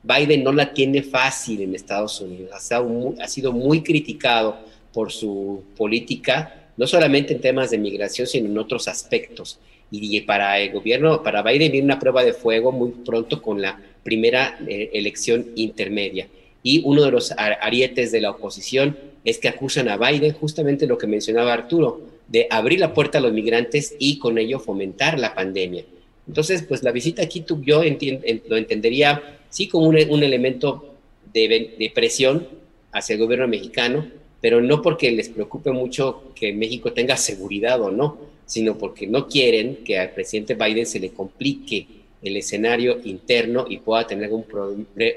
Biden 0.01 0.43
no 0.43 0.51
la 0.51 0.73
tiene 0.73 1.03
fácil 1.03 1.61
en 1.61 1.75
Estados 1.75 2.19
Unidos, 2.21 2.49
ha, 2.53 3.27
sido 3.27 3.51
muy 3.51 3.83
criticado 3.83 4.57
por 4.91 5.11
su 5.11 5.63
política, 5.77 6.71
no 6.75 6.87
solamente 6.87 7.33
en 7.33 7.41
temas 7.41 7.69
de 7.69 7.77
migración, 7.77 8.25
sino 8.25 8.47
en 8.47 8.57
otros 8.57 8.87
aspectos. 8.87 9.59
Y 9.91 10.21
para 10.21 10.59
el 10.59 10.71
gobierno, 10.71 11.21
para 11.21 11.43
Biden 11.43 11.71
viene 11.71 11.85
una 11.85 11.99
prueba 11.99 12.23
de 12.23 12.33
fuego 12.33 12.71
muy 12.71 12.91
pronto 13.05 13.41
con 13.41 13.61
la 13.61 13.79
primera 14.03 14.57
eh, 14.67 14.89
elección 14.93 15.47
intermedia. 15.55 16.27
Y 16.63 16.81
uno 16.85 17.03
de 17.03 17.11
los 17.11 17.31
arietes 17.37 18.11
de 18.11 18.21
la 18.21 18.31
oposición 18.31 18.97
es 19.25 19.37
que 19.37 19.47
acusan 19.47 19.89
a 19.89 19.97
Biden 19.97 20.33
justamente 20.33 20.87
lo 20.87 20.97
que 20.97 21.07
mencionaba 21.07 21.53
Arturo, 21.53 22.01
de 22.27 22.47
abrir 22.49 22.79
la 22.79 22.93
puerta 22.93 23.17
a 23.17 23.21
los 23.21 23.33
migrantes 23.33 23.95
y 23.99 24.17
con 24.17 24.37
ello 24.37 24.59
fomentar 24.59 25.19
la 25.19 25.33
pandemia. 25.33 25.83
Entonces, 26.27 26.63
pues 26.63 26.83
la 26.83 26.91
visita 26.91 27.21
aquí 27.23 27.41
tú, 27.41 27.61
yo 27.61 27.83
lo 27.83 28.57
entendería 28.57 29.39
sí 29.49 29.67
como 29.67 29.87
un, 29.87 29.97
elemento 29.97 30.95
de, 31.33 31.75
de, 31.77 31.91
presión 31.93 32.47
hacia 32.91 33.15
el 33.15 33.19
gobierno 33.19 33.47
mexicano, 33.47 34.05
pero 34.39 34.61
no 34.61 34.81
porque 34.81 35.11
les 35.11 35.29
preocupe 35.29 35.71
mucho 35.71 36.31
que 36.35 36.53
México 36.53 36.93
tenga 36.93 37.17
seguridad 37.17 37.81
o 37.81 37.91
no, 37.91 38.17
sino 38.45 38.77
porque 38.77 39.07
no 39.07 39.27
quieren 39.27 39.77
que 39.83 39.99
al 39.99 40.11
presidente 40.11 40.55
Biden 40.55 40.85
se 40.85 40.99
le 40.99 41.11
complique 41.11 41.85
el 42.21 42.37
escenario 42.37 42.99
interno 43.03 43.65
y 43.67 43.79
pueda 43.79 44.05
tener 44.07 44.25
algún 44.25 44.45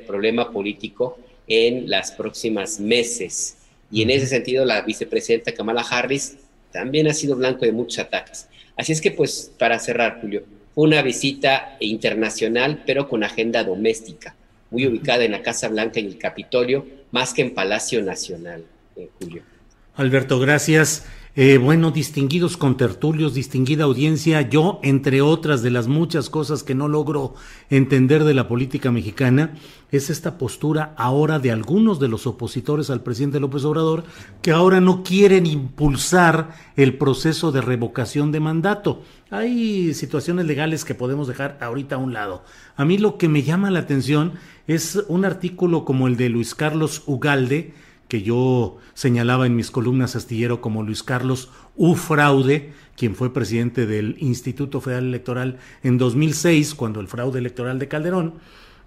problema 0.06 0.50
político 0.50 1.18
en 1.46 1.88
las 1.90 2.12
próximas 2.12 2.80
meses. 2.80 3.56
Y 3.90 4.02
en 4.02 4.10
ese 4.10 4.26
sentido, 4.26 4.64
la 4.64 4.82
vicepresidenta 4.82 5.52
Kamala 5.52 5.82
Harris 5.82 6.36
también 6.72 7.06
ha 7.06 7.14
sido 7.14 7.36
blanco 7.36 7.64
de 7.64 7.72
muchos 7.72 7.98
ataques. 7.98 8.48
Así 8.76 8.92
es 8.92 9.00
que, 9.00 9.10
pues, 9.10 9.52
para 9.58 9.78
cerrar, 9.78 10.18
Julio, 10.20 10.42
fue 10.74 10.84
una 10.84 11.02
visita 11.02 11.76
internacional, 11.78 12.82
pero 12.84 13.08
con 13.08 13.22
agenda 13.22 13.62
doméstica, 13.62 14.34
muy 14.70 14.86
ubicada 14.86 15.24
en 15.24 15.30
la 15.30 15.42
Casa 15.42 15.68
Blanca 15.68 16.00
y 16.00 16.06
el 16.06 16.18
Capitolio, 16.18 16.86
más 17.12 17.32
que 17.32 17.42
en 17.42 17.54
Palacio 17.54 18.02
Nacional, 18.02 18.64
eh, 18.96 19.08
Julio. 19.20 19.42
Alberto, 19.94 20.40
gracias. 20.40 21.04
Eh, 21.36 21.59
bueno, 21.59 21.90
distinguidos 21.90 22.56
contertulios, 22.56 23.35
distinguida 23.35 23.82
audiencia, 23.82 24.43
yo, 24.43 24.78
entre 24.85 25.20
otras 25.20 25.62
de 25.62 25.73
las 25.73 25.89
muchas 25.89 26.31
cosas 26.31 26.62
que 26.62 26.77
no 26.77 26.86
logro 26.86 27.35
entender 27.70 28.23
de 28.23 28.35
la 28.35 28.47
política 28.47 28.93
mexicana, 28.93 29.55
es 29.90 30.11
esta 30.11 30.39
postura 30.39 30.94
ahora 30.97 31.40
de 31.40 31.51
algunos 31.51 31.98
de 31.98 32.06
los 32.06 32.28
opositores 32.28 32.89
al 32.89 33.02
presidente 33.02 33.40
López 33.40 33.65
Obrador, 33.65 34.05
que 34.43 34.52
ahora 34.52 34.81
no 34.81 35.02
quieren 35.02 35.44
impulsar 35.47 36.55
el 36.77 36.98
proceso 36.98 37.51
de 37.51 37.62
revocación 37.62 38.31
de 38.31 38.39
mandato. 38.39 39.02
Hay 39.31 39.93
situaciones 39.93 40.47
legales 40.47 40.85
que 40.85 40.94
podemos 40.94 41.27
dejar 41.27 41.59
ahorita 41.61 41.97
a 41.97 41.98
un 41.98 42.12
lado. 42.12 42.44
A 42.77 42.85
mí 42.85 42.97
lo 42.97 43.19
que 43.19 43.28
me 43.28 43.43
llama 43.43 43.73
la 43.73 43.81
atención 43.81 44.35
es 44.69 45.02
un 45.09 45.24
artículo 45.24 45.85
como 45.85 46.06
el 46.06 46.16
de 46.16 46.28
Luis 46.28 46.55
Carlos 46.55 47.02
Ugalde, 47.06 47.74
que 48.09 48.22
yo 48.22 48.78
señalaba 48.94 49.47
en 49.47 49.56
mis 49.56 49.70
columnas 49.70 50.16
astillero 50.16 50.60
como 50.60 50.82
Luis 50.82 51.02
Carlos 51.02 51.51
U. 51.76 51.94
Fraude, 51.94 52.72
quien 52.97 53.14
fue 53.14 53.32
presidente 53.32 53.86
del 53.86 54.16
Instituto 54.20 54.81
Federal 54.81 55.06
Electoral 55.06 55.59
en 55.82 55.98
2006, 55.98 56.74
cuando 56.74 57.01
el 57.01 57.09
fraude 57.09 57.39
electoral 57.39 57.78
de 57.78 57.89
Calderón, 57.89 58.35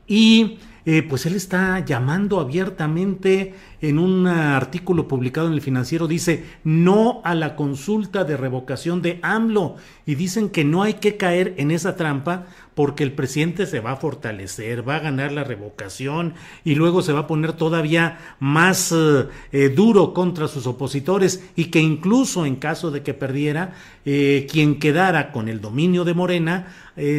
y 0.08 0.60
eh, 0.86 1.04
pues 1.04 1.26
él 1.26 1.36
está 1.36 1.84
llamando 1.84 2.40
abiertamente 2.40 3.54
en 3.82 4.00
un 4.00 4.26
artículo 4.26 5.06
publicado 5.10 5.48
en 5.48 5.54
el 5.54 5.62
financiero, 5.62 6.08
dice 6.08 6.46
no 6.64 7.22
a 7.26 7.36
la 7.36 7.58
consulta 7.58 8.24
de 8.24 8.38
revocación 8.38 9.02
de 9.02 9.20
AMLO 9.22 9.76
y 10.06 10.16
dicen 10.16 10.50
que 10.50 10.64
no 10.64 10.84
hay 10.84 10.94
que 10.94 11.18
caer 11.18 11.56
en 11.58 11.72
esa 11.72 11.98
trampa 11.98 12.46
porque 12.78 13.04
el 13.04 13.12
presidente 13.12 13.66
se 13.66 13.80
va 13.80 13.94
a 13.94 13.96
fortalecer, 13.96 14.88
va 14.88 14.98
a 14.98 15.00
ganar 15.00 15.32
la 15.32 15.44
revocación 15.44 16.36
y 16.64 16.76
luego 16.76 17.02
se 17.02 17.12
va 17.12 17.22
a 17.22 17.28
poner 17.28 17.54
todavía 17.54 18.20
más 18.40 18.92
eh, 18.92 19.26
eh, 19.52 19.70
duro 19.70 20.14
contra 20.14 20.48
sus 20.48 20.68
opositores 20.68 21.44
y 21.56 21.66
que 21.66 21.80
incluso 21.80 22.46
en 22.46 22.58
caso 22.58 22.92
de 22.92 23.02
que 23.02 23.16
perdiera, 23.16 23.74
quien 24.04 24.80
quedara 24.80 25.32
con 25.32 25.50
el 25.50 25.60
dominio 25.60 26.06
de 26.06 26.14
Morena 26.14 26.68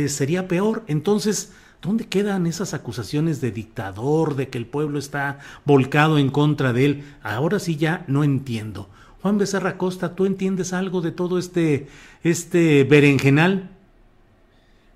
sería 0.06 0.48
peor. 0.48 0.84
Entonces, 0.86 1.52
¿Dónde 1.80 2.08
quedan 2.08 2.48
esas 2.48 2.74
acusaciones 2.74 3.40
de 3.40 3.52
dictador, 3.52 4.34
de 4.34 4.48
que 4.48 4.58
el 4.58 4.66
pueblo 4.66 4.98
está 4.98 5.38
volcado 5.64 6.18
en 6.18 6.30
contra 6.30 6.72
de 6.72 6.84
él? 6.84 7.04
Ahora 7.22 7.60
sí 7.60 7.76
ya 7.76 8.04
no 8.08 8.24
entiendo. 8.24 8.88
Juan 9.22 9.38
Becerra 9.38 9.78
Costa, 9.78 10.16
¿tú 10.16 10.26
entiendes 10.26 10.72
algo 10.72 11.00
de 11.00 11.12
todo 11.12 11.38
este, 11.38 11.86
este 12.24 12.82
berenjenal? 12.82 13.77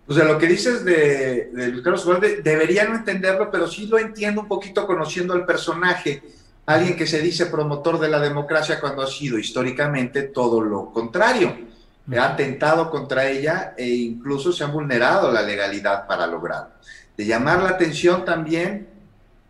O 0.07 0.13
sea, 0.15 0.25
lo 0.25 0.37
que 0.39 0.47
dices 0.47 0.85
de, 0.85 1.51
de 1.53 1.69
Luis 1.69 1.83
Carlos 1.83 2.07
debería 2.43 2.85
no 2.85 2.97
entenderlo, 2.97 3.51
pero 3.51 3.69
sí 3.69 3.87
lo 3.87 3.99
entiendo 3.99 4.43
un 4.43 4.49
poquito 4.49 4.87
conociendo 4.87 5.33
al 5.33 5.47
personaje. 5.47 6.23
Alguien 6.67 6.97
que 6.97 7.07
se 7.07 7.21
dice 7.21 7.47
promotor 7.47 7.99
de 7.99 8.09
la 8.09 8.21
democracia 8.21 8.81
cuando 8.81 9.03
ha 9.03 9.07
sido 9.07 9.39
históricamente 9.39 10.23
todo 10.23 10.61
lo 10.61 10.93
contrario 10.93 11.73
ha 12.19 12.25
atentado 12.25 12.91
contra 12.91 13.29
ella 13.29 13.75
e 13.77 13.89
incluso 13.89 14.53
se 14.53 14.65
ha 14.65 14.69
vulnerado 14.69 15.31
la 15.31 15.43
legalidad 15.43 16.07
para 16.07 16.27
lograrlo. 16.27 16.75
De 17.17 17.25
llamar 17.25 17.63
la 17.63 17.71
atención 17.71 18.25
también, 18.25 18.89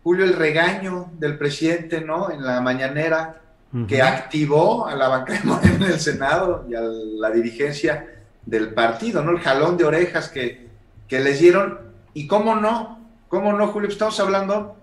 Julio, 0.03 0.25
el 0.25 0.33
regaño 0.33 1.11
del 1.17 1.37
presidente, 1.37 2.01
¿no? 2.01 2.29
En 2.29 2.43
la 2.43 2.61
mañanera, 2.61 3.39
que 3.87 4.03
activó 4.03 4.85
a 4.85 4.95
la 4.95 5.07
banca 5.07 5.33
en 5.63 5.81
el 5.81 5.99
Senado 5.99 6.65
y 6.69 6.75
a 6.75 6.81
la 6.81 7.31
dirigencia 7.31 8.12
del 8.45 8.73
partido, 8.73 9.23
¿no? 9.23 9.31
El 9.31 9.39
jalón 9.39 9.77
de 9.77 9.85
orejas 9.85 10.29
que, 10.29 10.67
que 11.07 11.19
les 11.19 11.39
dieron. 11.39 11.79
Y 12.13 12.27
cómo 12.27 12.55
no, 12.55 12.99
cómo 13.27 13.53
no, 13.53 13.67
Julio, 13.67 13.89
estamos 13.89 14.19
hablando 14.19 14.77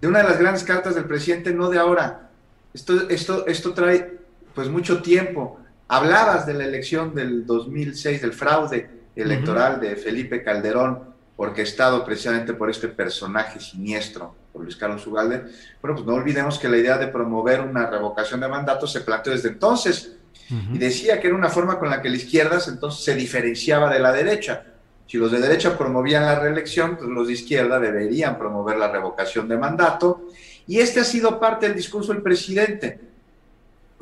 de 0.00 0.08
una 0.08 0.18
de 0.18 0.28
las 0.28 0.38
grandes 0.38 0.64
cartas 0.64 0.94
del 0.94 1.04
presidente, 1.04 1.52
no 1.52 1.70
de 1.70 1.78
ahora. 1.78 2.30
Esto, 2.72 3.08
esto, 3.08 3.46
esto 3.46 3.72
trae 3.72 4.18
pues 4.54 4.68
mucho 4.68 5.00
tiempo. 5.02 5.58
Hablabas 5.88 6.46
de 6.46 6.54
la 6.54 6.64
elección 6.64 7.14
del 7.14 7.46
2006, 7.46 8.20
del 8.20 8.32
fraude 8.32 8.90
electoral 9.16 9.80
de 9.80 9.96
Felipe 9.96 10.42
Calderón, 10.42 11.14
orquestado 11.36 12.04
precisamente 12.04 12.54
por 12.54 12.70
este 12.70 12.88
personaje 12.88 13.60
siniestro, 13.60 14.34
por 14.52 14.62
Luis 14.62 14.76
Carlos 14.76 15.06
Ugalde. 15.06 15.44
Bueno, 15.80 15.96
pues 15.96 16.06
no 16.06 16.14
olvidemos 16.14 16.58
que 16.58 16.68
la 16.68 16.76
idea 16.76 16.98
de 16.98 17.08
promover 17.08 17.60
una 17.60 17.88
revocación 17.88 18.40
de 18.40 18.48
mandato 18.48 18.86
se 18.86 19.00
planteó 19.00 19.32
desde 19.32 19.48
entonces 19.48 20.16
y 20.50 20.78
decía 20.78 21.20
que 21.20 21.28
era 21.28 21.36
una 21.36 21.48
forma 21.48 21.78
con 21.78 21.90
la 21.90 22.02
que 22.02 22.10
la 22.10 22.16
izquierda 22.16 22.58
entonces 22.66 23.04
se 23.04 23.14
diferenciaba 23.14 23.92
de 23.92 23.98
la 23.98 24.12
derecha. 24.12 24.64
Si 25.06 25.16
los 25.18 25.32
de 25.32 25.40
derecha 25.40 25.76
promovían 25.76 26.24
la 26.24 26.38
reelección, 26.38 26.96
pues 26.96 27.08
los 27.08 27.26
de 27.26 27.34
izquierda 27.34 27.78
deberían 27.78 28.38
promover 28.38 28.76
la 28.76 28.90
revocación 28.90 29.48
de 29.48 29.56
mandato. 29.56 30.28
Y 30.66 30.80
este 30.80 31.00
ha 31.00 31.04
sido 31.04 31.38
parte 31.38 31.66
del 31.66 31.76
discurso 31.76 32.12
del 32.12 32.22
presidente 32.22 33.14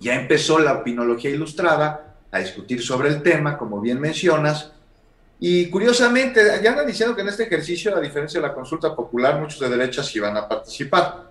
ya 0.02 0.16
empezó 0.16 0.58
la 0.58 0.74
opinología 0.74 1.30
ilustrada 1.30 2.16
a 2.30 2.38
discutir 2.40 2.82
sobre 2.82 3.08
el 3.08 3.22
tema, 3.22 3.56
como 3.56 3.80
bien 3.80 4.00
mencionas, 4.00 4.72
y 5.38 5.70
curiosamente, 5.70 6.40
ya 6.62 6.70
andan 6.70 6.86
diciendo 6.86 7.14
que 7.14 7.22
en 7.22 7.28
este 7.28 7.44
ejercicio, 7.44 7.96
a 7.96 8.00
diferencia 8.00 8.40
de 8.40 8.46
la 8.46 8.54
consulta 8.54 8.94
popular, 8.94 9.40
muchos 9.40 9.60
de 9.60 9.68
derecha 9.68 10.02
sí 10.02 10.20
van 10.20 10.36
a 10.36 10.48
participar. 10.48 11.30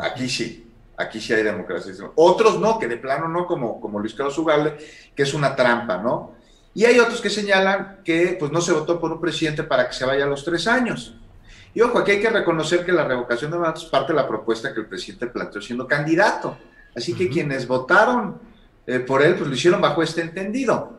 aquí 0.00 0.28
sí, 0.28 0.67
aquí 0.98 1.20
sí 1.20 1.32
hay 1.32 1.42
democracia. 1.42 1.92
Otros 2.16 2.58
no, 2.58 2.78
que 2.78 2.88
de 2.88 2.96
plano 2.96 3.28
no, 3.28 3.46
como, 3.46 3.80
como 3.80 4.00
Luis 4.00 4.14
Carlos 4.14 4.36
Ugalde, 4.36 4.76
que 5.14 5.22
es 5.22 5.32
una 5.32 5.54
trampa, 5.54 5.98
¿no? 5.98 6.36
Y 6.74 6.84
hay 6.84 6.98
otros 6.98 7.20
que 7.20 7.30
señalan 7.30 8.00
que 8.04 8.36
pues, 8.38 8.52
no 8.52 8.60
se 8.60 8.72
votó 8.72 9.00
por 9.00 9.10
un 9.10 9.20
presidente 9.20 9.62
para 9.62 9.88
que 9.88 9.94
se 9.94 10.04
vaya 10.04 10.24
a 10.24 10.28
los 10.28 10.44
tres 10.44 10.66
años. 10.66 11.14
Y 11.74 11.80
ojo, 11.80 11.98
aquí 11.98 12.12
hay 12.12 12.20
que 12.20 12.30
reconocer 12.30 12.84
que 12.84 12.92
la 12.92 13.04
revocación 13.04 13.50
de 13.50 13.58
mandatos 13.58 13.84
es 13.84 13.90
parte 13.90 14.12
de 14.12 14.18
la 14.18 14.28
propuesta 14.28 14.74
que 14.74 14.80
el 14.80 14.86
presidente 14.86 15.26
planteó 15.28 15.60
siendo 15.60 15.86
candidato. 15.86 16.58
Así 16.94 17.14
que 17.14 17.28
quienes 17.28 17.66
votaron 17.66 18.40
eh, 18.86 19.00
por 19.00 19.22
él, 19.22 19.34
pues 19.34 19.48
lo 19.48 19.54
hicieron 19.54 19.80
bajo 19.80 20.02
este 20.02 20.22
entendido. 20.22 20.98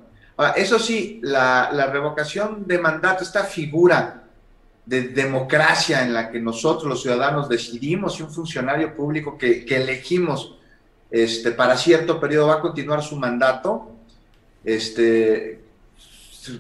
eso 0.56 0.80
sí, 0.80 1.20
la, 1.24 1.70
revocación 1.92 2.66
de 2.68 2.78
mandato, 2.78 3.24
esta 3.24 3.44
figura 3.44 4.19
de 4.90 5.10
democracia 5.10 6.04
en 6.04 6.16
la 6.16 6.32
que 6.32 6.40
nosotros 6.40 6.86
los 6.86 7.04
ciudadanos 7.04 7.48
decidimos 7.48 8.16
si 8.16 8.24
un 8.24 8.32
funcionario 8.32 8.96
público 8.96 9.38
que, 9.38 9.64
elegimos 9.70 10.56
este, 11.12 11.52
para 11.52 11.78
cierto 11.78 12.20
periodo 12.20 12.48
va 12.48 12.56
a 12.56 12.60
continuar 12.60 13.04
su 13.04 13.16
mandato, 13.16 13.92
este, 14.64 15.62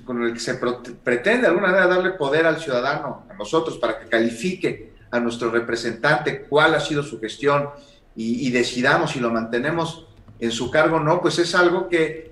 con 0.05 0.21
el 0.21 0.33
que 0.33 0.39
se 0.39 0.53
pretende 0.53 1.41
de 1.41 1.47
alguna 1.47 1.69
manera 1.69 1.87
darle 1.87 2.11
poder 2.11 2.45
al 2.45 2.59
ciudadano, 2.59 3.23
a 3.27 3.33
nosotros, 3.33 3.79
para 3.79 3.99
que 3.99 4.07
califique 4.07 4.91
a 5.09 5.19
nuestro 5.19 5.49
representante 5.49 6.43
cuál 6.43 6.75
ha 6.75 6.79
sido 6.79 7.01
su 7.01 7.19
gestión 7.19 7.69
y, 8.15 8.51
decidamos 8.51 9.11
si 9.11 9.19
lo 9.19 9.31
mantenemos 9.31 10.05
en 10.39 10.51
su 10.51 10.69
cargo 10.69 10.97
o 10.97 10.99
no, 10.99 11.19
pues 11.19 11.39
es 11.39 11.55
algo 11.55 11.89
que, 11.89 12.31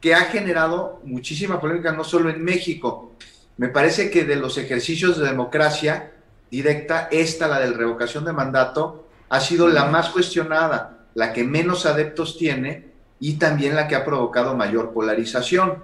que 0.00 0.14
ha 0.14 0.22
generado 0.22 1.02
muchísima 1.04 1.60
polémica, 1.60 1.92
no 1.92 2.02
solo 2.02 2.30
en 2.30 2.42
México. 2.42 3.12
Me 3.56 3.68
parece 3.68 4.10
que 4.10 4.24
de 4.24 4.36
los 4.36 4.58
ejercicios 4.58 5.18
de 5.18 5.26
democracia 5.26 6.12
directa, 6.50 7.08
esta, 7.10 7.48
la 7.48 7.60
de 7.60 7.72
revocación 7.72 8.24
de 8.24 8.32
mandato, 8.32 9.06
ha 9.28 9.40
sido 9.40 9.68
la 9.68 9.86
más 9.86 10.10
cuestionada, 10.10 11.06
la 11.14 11.32
que 11.32 11.44
menos 11.44 11.86
adeptos 11.86 12.36
tiene 12.36 12.92
y 13.20 13.34
también 13.34 13.74
la 13.74 13.88
que 13.88 13.96
ha 13.96 14.04
provocado 14.04 14.56
mayor 14.56 14.92
polarización. 14.92 15.82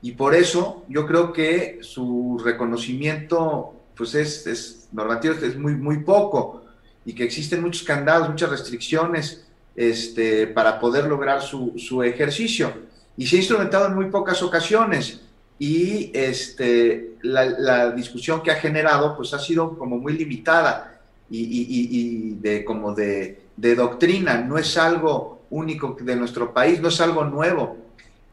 Y 0.00 0.12
por 0.12 0.34
eso 0.34 0.84
yo 0.88 1.06
creo 1.06 1.32
que 1.32 1.78
su 1.82 2.40
reconocimiento 2.44 3.74
pues 3.96 4.14
es, 4.14 4.46
es 4.46 4.88
normativo, 4.92 5.34
es 5.34 5.56
muy, 5.56 5.74
muy 5.74 5.98
poco 5.98 6.64
y 7.04 7.14
que 7.14 7.24
existen 7.24 7.62
muchos 7.62 7.82
candados, 7.82 8.28
muchas 8.28 8.50
restricciones 8.50 9.46
este, 9.76 10.46
para 10.48 10.80
poder 10.80 11.04
lograr 11.06 11.40
su, 11.42 11.74
su 11.76 12.02
ejercicio. 12.02 12.72
Y 13.16 13.26
se 13.26 13.36
ha 13.36 13.38
instrumentado 13.38 13.86
en 13.86 13.94
muy 13.94 14.06
pocas 14.06 14.42
ocasiones 14.42 15.20
y 15.62 16.10
este, 16.12 17.18
la, 17.22 17.44
la, 17.44 17.92
discusión 17.92 18.42
que 18.42 18.50
ha 18.50 18.56
generado 18.56 19.16
pues 19.16 19.32
ha 19.32 19.38
sido 19.38 19.78
como 19.78 19.96
muy 19.96 20.14
limitada 20.14 21.00
y, 21.30 21.38
y, 21.38 21.66
y 21.68 22.30
de, 22.40 22.64
como 22.64 22.92
de, 22.92 23.42
de, 23.56 23.76
doctrina, 23.76 24.38
no 24.38 24.58
es 24.58 24.76
algo 24.76 25.42
único 25.50 25.96
de 26.00 26.16
nuestro 26.16 26.52
país, 26.52 26.80
no 26.80 26.88
es 26.88 27.00
algo 27.00 27.24
nuevo. 27.24 27.76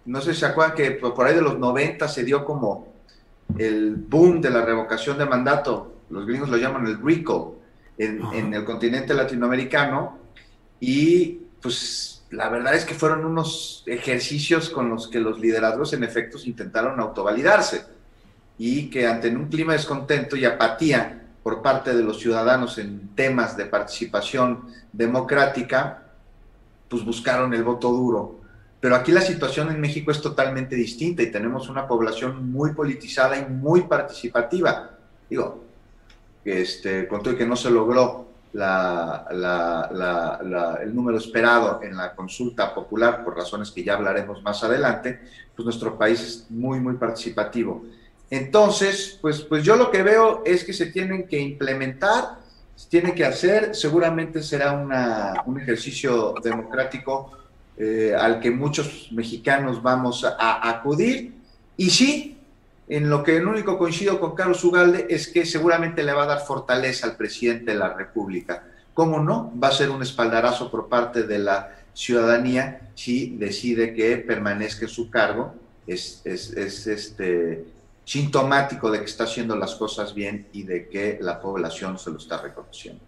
No 0.05 0.21
sé 0.21 0.33
si 0.33 0.39
se 0.39 0.47
acuerdan 0.47 0.75
que 0.75 0.89
por 0.93 1.27
ahí 1.27 1.35
de 1.35 1.43
los 1.43 1.59
90 1.59 2.07
se 2.07 2.23
dio 2.23 2.43
como 2.43 2.87
el 3.59 3.93
boom 3.93 4.41
de 4.41 4.49
la 4.49 4.65
revocación 4.65 5.19
de 5.19 5.27
mandato, 5.27 5.97
los 6.09 6.25
gringos 6.25 6.49
lo 6.49 6.57
llaman 6.57 6.87
el 6.87 6.99
RICO, 6.99 7.59
en, 7.99 8.55
el 8.55 8.65
continente 8.65 9.13
latinoamericano. 9.13 10.17
Y 10.79 11.41
pues 11.61 12.18
la 12.31 12.49
verdad 12.49 12.75
es 12.75 12.85
que 12.85 12.93
fueron 12.93 13.25
unos 13.25 13.83
ejercicios 13.87 14.69
con 14.69 14.89
los 14.89 15.07
que 15.07 15.19
los 15.19 15.39
liderazgos 15.39 15.93
en 15.93 16.03
efectos 16.03 16.45
intentaron 16.45 16.99
autovalidarse 16.99 17.85
y 18.57 18.89
que 18.89 19.07
ante 19.07 19.29
un 19.29 19.47
clima 19.47 19.73
de 19.73 19.79
descontento 19.79 20.35
y 20.35 20.45
apatía 20.45 21.27
por 21.41 21.61
parte 21.61 21.95
de 21.95 22.03
los 22.03 22.19
ciudadanos 22.19 22.77
en 22.77 23.15
temas 23.15 23.57
de 23.57 23.65
participación 23.65 24.67
democrática, 24.91 26.03
pues 26.87 27.03
buscaron 27.03 27.53
el 27.53 27.63
voto 27.63 27.89
duro. 27.89 28.39
Pero 28.79 28.95
aquí 28.95 29.11
la 29.11 29.21
situación 29.21 29.71
en 29.71 29.81
México 29.81 30.11
es 30.11 30.21
totalmente 30.21 30.75
distinta 30.75 31.23
y 31.23 31.31
tenemos 31.31 31.67
una 31.69 31.87
población 31.87 32.51
muy 32.51 32.73
politizada 32.73 33.37
y 33.37 33.45
muy 33.45 33.81
participativa. 33.81 34.91
Digo, 35.29 35.63
este, 36.45 37.07
con 37.07 37.23
todo 37.23 37.35
que 37.35 37.45
no 37.45 37.55
se 37.55 37.71
logró 37.71 38.28
el 38.53 38.61
número 40.95 41.17
esperado 41.17 41.81
en 41.83 41.95
la 41.95 42.15
consulta 42.15 42.73
popular, 42.73 43.23
por 43.23 43.35
razones 43.35 43.71
que 43.71 43.83
ya 43.83 43.93
hablaremos 43.93 44.41
más 44.41 44.63
adelante, 44.63 45.19
pues 45.55 45.65
nuestro 45.65 45.97
país 45.97 46.21
es 46.21 46.45
muy, 46.49 46.79
muy 46.79 46.95
participativo. 46.95 47.83
Entonces, 48.29 49.17
pues, 49.21 49.41
pues 49.41 49.63
yo 49.63 49.75
lo 49.75 49.91
que 49.91 50.03
veo 50.03 50.43
es 50.45 50.63
que 50.63 50.73
se 50.73 50.87
tienen 50.87 51.27
que 51.27 51.39
implementar, 51.39 52.39
se 52.75 52.89
tiene 52.89 53.13
que 53.13 53.25
hacer, 53.25 53.75
seguramente 53.75 54.41
será 54.41 54.73
un 55.45 55.59
ejercicio 55.59 56.35
democrático 56.41 57.31
eh, 57.77 58.13
al 58.17 58.39
que 58.39 58.51
muchos 58.51 59.09
mexicanos 59.11 59.81
vamos 59.81 60.23
a 60.25 60.69
acudir. 60.69 61.33
Y 61.77 61.89
sí, 61.89 62.38
en 62.89 63.07
lo 63.07 63.23
que 63.23 63.37
el 63.37 63.47
único 63.47 63.77
coincido 63.77 64.19
con 64.19 64.33
Carlos 64.33 64.63
Ugalde 64.63 65.05
es 65.09 65.27
que 65.27 65.45
seguramente 65.45 66.03
le 66.03 66.11
va 66.11 66.23
a 66.23 66.27
dar 66.27 66.39
fortaleza 66.39 67.05
al 67.05 67.15
presidente 67.15 67.71
de 67.71 67.77
la 67.77 67.93
República. 67.93 68.63
¿Cómo 68.95 69.19
no? 69.19 69.53
Va 69.61 69.67
a 69.67 69.71
ser 69.71 69.91
un 69.91 70.01
espaldarazo 70.01 70.71
por 70.71 70.89
parte 70.89 71.23
de 71.23 71.37
la 71.37 71.75
ciudadanía 71.93 72.89
si 72.95 73.37
decide 73.37 73.93
que 73.93 74.17
permanezca 74.17 74.85
en 74.85 74.89
su 74.89 75.11
cargo. 75.11 75.53
Es, 75.85 76.21
es, 76.25 76.51
este, 76.87 77.65
sintomático 78.03 78.89
de 78.89 78.99
que 78.99 79.05
está 79.05 79.25
haciendo 79.25 79.55
las 79.55 79.75
cosas 79.75 80.15
bien 80.15 80.47
y 80.51 80.63
de 80.63 80.89
que 80.89 81.19
la 81.21 81.39
población 81.39 81.99
se 81.99 82.09
lo 82.09 82.17
está 82.17 82.41
reconociendo. 82.41 83.01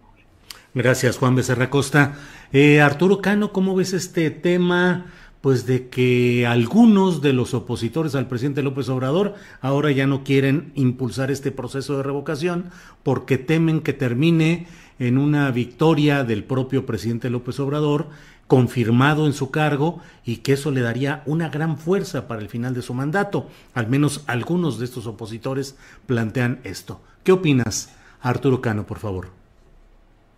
Gracias, 0.74 1.18
Juan 1.18 1.34
Becerra 1.34 1.68
Costa. 1.68 2.14
Eh, 2.52 2.80
Arturo 2.80 3.20
Cano, 3.20 3.52
¿cómo 3.52 3.74
ves 3.74 3.92
este 3.92 4.30
tema? 4.30 5.12
Pues 5.42 5.66
de 5.66 5.88
que 5.88 6.46
algunos 6.46 7.20
de 7.20 7.34
los 7.34 7.52
opositores 7.52 8.14
al 8.14 8.28
presidente 8.28 8.62
López 8.62 8.88
Obrador 8.88 9.34
ahora 9.60 9.90
ya 9.90 10.06
no 10.06 10.24
quieren 10.24 10.72
impulsar 10.76 11.30
este 11.30 11.50
proceso 11.50 11.96
de 11.96 12.04
revocación 12.04 12.70
porque 13.02 13.36
temen 13.36 13.80
que 13.80 13.92
termine 13.92 14.68
en 15.00 15.18
una 15.18 15.50
victoria 15.50 16.22
del 16.22 16.44
propio 16.44 16.86
presidente 16.86 17.28
López 17.28 17.58
Obrador 17.58 18.06
confirmado 18.46 19.26
en 19.26 19.32
su 19.32 19.50
cargo 19.50 20.00
y 20.24 20.36
que 20.38 20.52
eso 20.52 20.70
le 20.70 20.80
daría 20.80 21.24
una 21.26 21.48
gran 21.48 21.76
fuerza 21.76 22.28
para 22.28 22.40
el 22.40 22.48
final 22.48 22.72
de 22.72 22.82
su 22.82 22.94
mandato. 22.94 23.48
Al 23.74 23.88
menos 23.88 24.22
algunos 24.28 24.78
de 24.78 24.84
estos 24.84 25.08
opositores 25.08 25.74
plantean 26.06 26.60
esto. 26.62 27.00
¿Qué 27.24 27.32
opinas, 27.32 27.94
Arturo 28.20 28.60
Cano, 28.60 28.86
por 28.86 29.00
favor? 29.00 29.41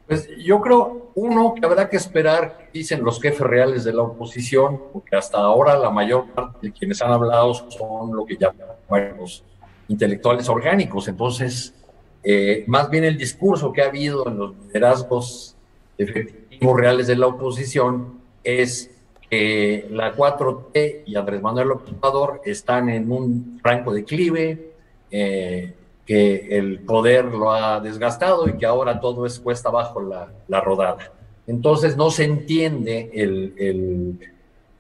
Pues 0.07 0.29
yo 0.39 0.61
creo, 0.61 1.11
uno, 1.15 1.55
que 1.55 1.65
habrá 1.65 1.89
que 1.89 1.97
esperar, 1.97 2.69
dicen 2.73 3.03
los 3.03 3.21
jefes 3.21 3.41
reales 3.41 3.85
de 3.85 3.93
la 3.93 4.03
oposición, 4.03 4.81
porque 4.93 5.17
hasta 5.17 5.39
ahora 5.39 5.79
la 5.79 5.91
mayor 5.91 6.27
parte 6.33 6.67
de 6.67 6.73
quienes 6.73 7.01
han 7.01 7.11
hablado 7.13 7.55
son 7.55 8.15
lo 8.15 8.27
que 8.27 8.37
llamamos 8.37 9.45
intelectuales 9.89 10.49
orgánicos. 10.49 11.09
Entonces, 11.09 11.75
eh, 12.23 12.65
más 12.67 12.91
bien 12.91 13.05
el 13.05 13.17
discurso 13.17 13.73
que 13.73 13.83
ha 13.83 13.87
habido 13.87 14.29
en 14.29 14.39
los 14.39 14.57
liderazgos 14.57 15.57
efectivos 15.97 16.77
reales 16.77 17.07
de 17.07 17.17
la 17.17 17.27
oposición 17.27 18.21
es 18.43 18.91
que 19.31 19.87
la 19.91 20.15
4T 20.15 21.03
y 21.07 21.17
Andrés 21.17 21.41
Manuel 21.41 21.69
López 21.69 21.95
están 22.45 22.89
en 22.89 23.11
un 23.11 23.59
franco 23.63 23.93
declive, 23.93 24.73
eh, 25.11 25.75
que 26.07 26.59
el 26.59 26.81
poder 26.81 27.25
lo 27.25 27.51
ha 27.51 27.81
desgastado 27.81 28.49
y 28.49 28.59
que 28.59 28.67
ahora 28.67 29.01
todo 29.01 29.25
es 29.25 29.41
cuesta 29.41 29.71
abajo 29.71 30.03
la, 30.03 30.61
rodada. 30.61 31.13
Entonces 31.47 31.97
no 31.97 32.11
se 32.11 32.25
entiende 32.25 33.11
el, 33.15 33.55
el, 33.57 34.19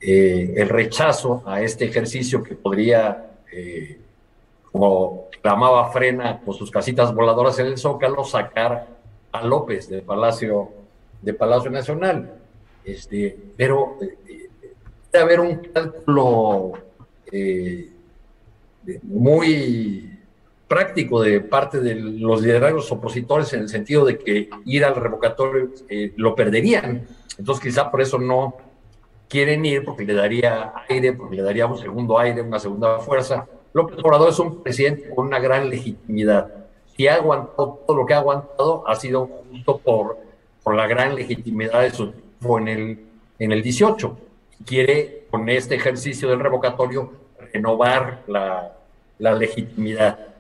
eh, 0.01 0.55
el, 0.56 0.68
rechazo 0.68 1.42
a 1.46 1.62
este 1.62 1.86
ejercicio 1.86 2.42
que 2.42 2.55
podría, 2.55 3.36
eh, 3.51 3.98
como 4.70 5.28
clamaba 5.42 5.90
Frena 5.92 6.40
con 6.40 6.55
sus 6.55 6.70
casitas 6.70 7.14
voladoras 7.14 7.59
en 7.59 7.66
el 7.66 7.78
Zócalo, 7.78 8.24
sacar 8.24 8.86
a 9.32 9.44
López 9.46 9.88
del 9.88 10.02
Palacio 10.02 10.70
de 11.22 11.32
Palacio 11.32 11.70
Nacional. 11.70 12.34
Este, 12.84 13.34
pero 13.56 13.96
eh, 14.02 14.51
debe 15.10 15.24
haber 15.24 15.40
un 15.40 15.56
cálculo 15.72 16.72
muy 19.02 20.14
práctico 20.74 21.22
de 21.22 21.40
parte 21.40 21.80
de 21.80 21.94
los 21.94 22.42
liderazgos 22.42 22.90
opositores 22.90 23.52
en 23.52 23.60
el 23.60 23.68
sentido 23.68 24.05
de 24.05 24.18
que 24.18 24.51
ir 24.64 24.84
al 24.84 24.96
revocatorio 24.96 25.70
eh, 25.88 26.12
lo 26.16 26.34
perderían. 26.34 27.06
Entonces 27.38 27.62
quizá 27.62 27.90
por 27.90 28.01
eso 28.01 28.18
no 28.18 28.56
quieren 29.28 29.64
ir 29.64 29.84
porque 29.84 30.05
le 30.05 30.14
daría 30.14 30.72
aire, 30.88 31.12
porque 31.12 31.36
le 31.36 31.42
daría 31.42 31.66
un 31.66 31.78
segundo 31.78 32.18
aire, 32.18 32.42
una 32.42 32.59
segunda 32.59 32.98
fuerza. 32.98 33.46
López 33.72 33.98
Obrador 34.02 34.30
es 34.30 34.38
un 34.38 34.62
presidente 34.62 35.10
con 35.14 35.26
una 35.26 35.38
gran 35.38 35.70
legitimidad. 35.70 36.52
Si 36.96 37.09
ha 37.09 37.14
aguantado 37.14 37.80
todo 37.86 37.96
lo 37.96 38.06
que 38.06 38.14
ha 38.14 38.18
aguantado, 38.18 38.86
ha 38.86 38.94
sido 38.94 39.28
justo 39.51 39.78
por 39.78 40.24
por 40.64 40.74
la 40.74 40.88
gran 40.88 41.14
legitimidad 41.14 41.82
de 41.82 41.90
su 41.90 42.12
en 42.59 42.68
el, 42.68 43.06
en 43.38 43.52
el 43.52 43.62
18. 43.62 44.18
Quiere, 44.66 45.26
con 45.30 45.48
este 45.48 45.76
ejercicio 45.76 46.28
del 46.28 46.40
revocatorio, 46.40 47.12
renovar 47.52 48.22
la, 48.26 48.72
la 49.18 49.34
legitimidad. 49.34 50.34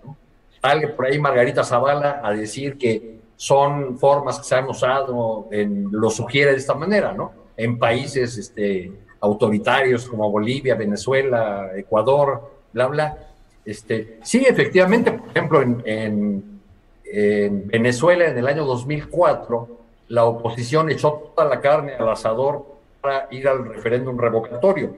Sale 0.64 0.88
por 0.88 1.04
ahí 1.04 1.18
Margarita 1.18 1.62
Zavala 1.62 2.22
a 2.24 2.32
decir 2.32 2.78
que 2.78 3.18
son 3.36 3.98
formas 3.98 4.38
que 4.38 4.44
se 4.44 4.54
han 4.54 4.66
usado, 4.66 5.46
en, 5.50 5.88
lo 5.92 6.08
sugiere 6.08 6.52
de 6.52 6.56
esta 6.56 6.72
manera, 6.72 7.12
¿no? 7.12 7.32
En 7.54 7.78
países 7.78 8.38
este, 8.38 8.90
autoritarios 9.20 10.08
como 10.08 10.30
Bolivia, 10.30 10.74
Venezuela, 10.74 11.68
Ecuador, 11.76 12.50
bla, 12.72 12.86
bla. 12.86 13.18
Este, 13.62 14.20
sí, 14.22 14.46
efectivamente, 14.48 15.12
por 15.12 15.28
ejemplo, 15.28 15.60
en, 15.60 15.82
en, 15.84 16.60
en 17.04 17.68
Venezuela 17.68 18.24
en 18.24 18.38
el 18.38 18.46
año 18.46 18.64
2004, 18.64 19.68
la 20.08 20.24
oposición 20.24 20.90
echó 20.90 21.32
toda 21.34 21.46
la 21.46 21.60
carne 21.60 21.92
al 21.92 22.08
asador 22.08 22.64
para 23.02 23.28
ir 23.30 23.46
al 23.48 23.66
referéndum 23.66 24.16
revocatorio. 24.16 24.96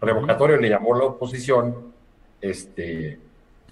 Revocatorio 0.00 0.58
le 0.58 0.68
llamó 0.68 0.94
la 0.94 1.06
oposición, 1.06 1.92
este, 2.40 3.18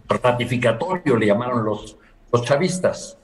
ratificatorio 0.08 1.16
le 1.16 1.26
llamaron 1.26 1.64
los, 1.64 1.96
los 2.32 2.42
chavistas. 2.42 3.16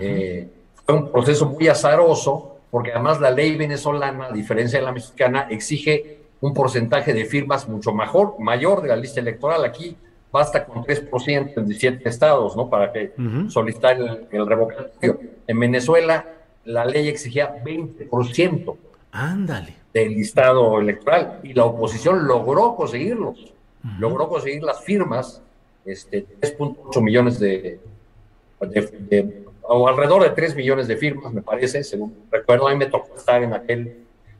Eh, 0.00 0.48
fue 0.86 0.96
un 0.96 1.12
proceso 1.12 1.46
muy 1.46 1.68
azaroso, 1.68 2.56
porque 2.70 2.92
además 2.92 3.20
la 3.20 3.30
ley 3.30 3.56
venezolana, 3.56 4.26
a 4.26 4.32
diferencia 4.32 4.78
de 4.78 4.84
la 4.84 4.92
mexicana, 4.92 5.46
exige 5.50 6.18
un 6.40 6.54
porcentaje 6.54 7.12
de 7.12 7.24
firmas 7.24 7.68
mucho 7.68 7.92
mejor, 7.92 8.36
mayor 8.38 8.82
de 8.82 8.88
la 8.88 8.96
lista 8.96 9.20
electoral. 9.20 9.64
Aquí 9.64 9.96
basta 10.32 10.64
con 10.64 10.82
3% 10.82 11.52
en 11.56 11.66
17 11.66 12.08
estados, 12.08 12.56
¿no? 12.56 12.68
Para 12.68 12.92
que 12.92 13.12
solicitar 13.48 13.96
el, 13.96 14.26
el 14.30 14.46
revocatorio. 14.46 15.20
En 15.46 15.60
Venezuela 15.60 16.24
la 16.64 16.84
ley 16.84 17.08
exigía 17.08 17.62
20%. 17.62 18.76
Ándale. 19.12 19.74
Del 19.92 20.14
listado 20.14 20.80
electoral 20.80 21.40
y 21.42 21.52
la 21.52 21.64
oposición 21.64 22.26
logró 22.26 22.74
conseguirlos. 22.76 23.52
Logró 23.98 24.28
conseguir 24.28 24.62
las 24.62 24.80
firmas, 24.82 25.42
este, 25.84 26.26
3.8 26.40 27.02
millones 27.02 27.38
de, 27.38 27.80
o 29.62 29.88
alrededor 29.88 30.22
de 30.22 30.30
3 30.30 30.56
millones 30.56 30.88
de 30.88 30.96
firmas, 30.96 31.32
me 31.32 31.42
parece, 31.42 31.82
según 31.82 32.14
recuerdo, 32.30 32.68
a 32.68 32.70
mí 32.70 32.76
me 32.76 32.86
tocó 32.86 33.16
estar 33.16 33.42
en 33.42 33.54
aquel 33.54 33.98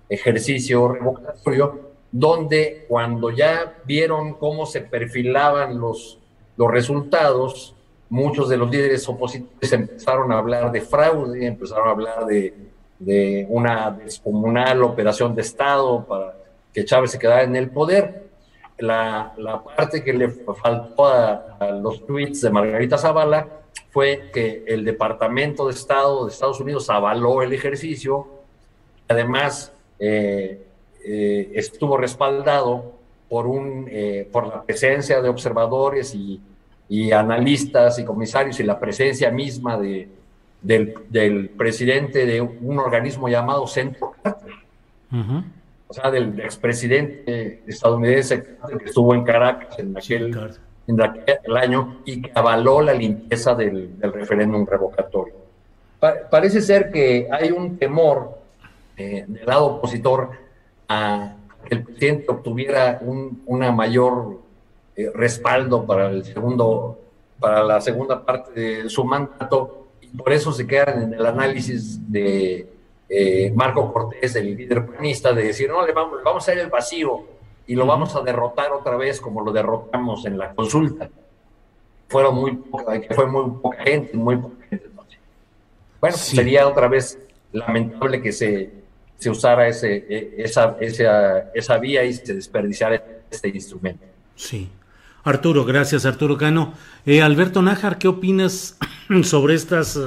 ejercicio 0.09 0.89
revocatorio, 0.89 1.93
donde 2.11 2.85
cuando 2.89 3.31
ya 3.31 3.79
vieron 3.85 4.35
cómo 4.35 4.67
se 4.67 4.83
perfilaban 4.83 5.81
los, 5.81 6.19
los 6.57 6.71
resultados, 6.71 7.75
muchos 8.11 8.49
de 8.49 8.59
los 8.59 8.71
líderes 8.71 9.09
opositores 9.09 9.73
empezaron 9.73 10.31
a 10.33 10.39
hablar 10.39 10.71
de 10.71 10.83
fraude, 10.83 11.47
empezaron 11.47 11.89
a 11.89 11.91
hablar 11.93 12.27
de, 12.27 12.55
de 12.99 13.47
una 13.49 13.91
descomunal 13.91 14.83
operación 14.83 15.35
de 15.35 15.43
Estado 15.43 16.05
para 16.05 16.37
que 16.73 16.85
Chávez 16.85 17.11
se 17.11 17.19
quedara 17.19 17.43
en 17.43 17.57
el 17.57 17.71
poder. 17.71 18.32
La, 18.79 19.33
la 19.37 19.63
parte 19.63 20.03
que 20.03 20.13
le 20.13 20.29
faltó 20.29 21.07
a, 21.07 21.71
los 21.81 22.05
tweets 22.07 22.41
de 22.41 22.51
Margarita 22.51 22.99
Zavala 22.99 23.47
fue 23.91 24.31
que 24.33 24.65
el 24.67 24.85
Departamento 24.85 25.67
de 25.67 25.73
Estado 25.73 26.25
de 26.25 26.33
Estados 26.33 26.61
Unidos 26.61 26.91
avaló 26.91 27.43
el 27.43 27.53
ejercicio, 27.53 28.27
además 29.07 29.73
eh, 29.99 30.65
eh, 31.05 31.53
estuvo 31.55 31.97
respaldado 31.97 32.93
por, 33.29 33.47
un, 33.47 33.87
eh, 33.91 34.29
por 34.33 34.49
la 34.49 34.63
presencia 34.63 35.21
de 35.21 35.29
observadores 35.29 36.15
y 36.15 36.41
y 36.93 37.11
analistas 37.11 37.99
y 37.99 38.05
comisarios 38.05 38.61
y 38.61 38.65
la 38.65 38.79
presencia 38.79 39.31
misma 39.31 39.79
de, 39.79 40.11
del, 40.61 41.49
presidente 41.57 42.27
de 42.27 42.43
un 42.43 42.79
organismo 42.79 43.31
llamado 43.31 43.67
Centro 43.67 44.13
Carter. 44.23 44.53
O 45.93 45.95
sea, 45.95 46.11
del 46.11 46.41
expresidente 46.41 47.65
estadounidense 47.67 48.43
que 48.43 48.85
estuvo 48.87 49.15
en 49.15 49.25
Caracas 49.25 49.79
en 49.79 49.95
aquel, 49.95 50.35
en 50.87 51.03
aquel 51.03 51.55
año 51.55 52.01
y 52.07 52.23
que 52.23 52.33
avaló 52.35 52.81
la 52.81 52.95
limpieza 52.95 53.55
del, 53.55 53.91
referéndum 54.01 54.65
revocatorio. 54.65 55.35
parece 56.31 56.63
ser 56.63 56.91
que 56.91 57.29
hay 57.31 57.51
un 57.51 57.77
temor 57.77 58.39
eh, 58.97 59.27
del 59.29 59.45
lado 59.45 59.67
opositor 59.67 60.31
a 60.89 61.37
que 61.69 61.75
el 61.75 61.83
presidente 61.83 62.25
obtuviera 62.31 62.99
un, 63.03 63.43
una 63.45 63.71
mayor 63.71 64.41
eh, 64.97 65.11
respaldo 65.15 65.85
para 65.85 66.09
el 66.09 66.25
segundo, 66.25 67.01
para 67.39 67.63
la 67.65 67.83
segunda 67.83 68.25
parte 68.25 68.59
de 68.59 68.89
su 68.89 69.05
mandato, 69.05 69.89
y 70.01 70.07
por 70.07 70.33
eso 70.33 70.53
se 70.53 70.67
quedan 70.67 71.03
en 71.03 71.13
el 71.13 71.27
análisis 71.27 72.11
de 72.11 72.72
eh, 73.15 73.53
Marco 73.55 73.93
Cortés, 73.93 74.35
el 74.37 74.57
líder 74.57 74.87
panista, 74.87 75.35
de 75.35 75.45
decir, 75.45 75.69
no, 75.69 75.87
le 75.87 75.93
vamos, 75.93 76.21
vamos 76.25 76.49
a 76.49 76.51
hacer 76.51 76.65
el 76.65 76.71
vacío 76.71 77.27
y 77.67 77.75
lo 77.75 77.85
vamos 77.85 78.17
a 78.17 78.23
derrotar 78.23 78.73
otra 78.73 78.97
vez 78.97 79.21
como 79.21 79.43
lo 79.43 79.53
derrotamos 79.53 80.25
en 80.25 80.39
la 80.39 80.55
consulta. 80.55 81.11
Fueron 82.09 82.37
muy 82.37 82.57
poca, 82.57 82.99
fue 83.15 83.27
muy 83.27 83.51
poca 83.61 83.83
gente, 83.85 84.17
muy 84.17 84.37
poca 84.37 84.67
gente. 84.69 84.89
Bueno, 86.01 86.17
sería 86.17 86.67
otra 86.67 86.89
vez 86.89 87.19
lamentable 87.53 88.23
que 88.23 88.33
se, 88.33 88.71
se 89.19 89.29
usara 89.29 89.69
ese, 89.69 90.07
e, 90.09 90.35
esa, 90.39 90.77
esa, 90.81 91.51
esa 91.55 91.79
vía 91.79 92.05
y 92.05 92.15
se 92.15 92.35
desperdiciara 92.35 93.05
este 93.31 93.49
instrumento. 93.49 94.07
Sí. 94.37 94.71
Arturo, 95.23 95.65
gracias 95.65 96.07
Arturo 96.07 96.39
Cano. 96.39 96.73
Eh, 97.05 97.21
Alberto 97.21 97.61
Nájar, 97.61 97.99
¿qué 97.99 98.09
opinas 98.09 98.79
sobre 99.23 99.55
estas 99.55 99.97
eh, 99.97 100.01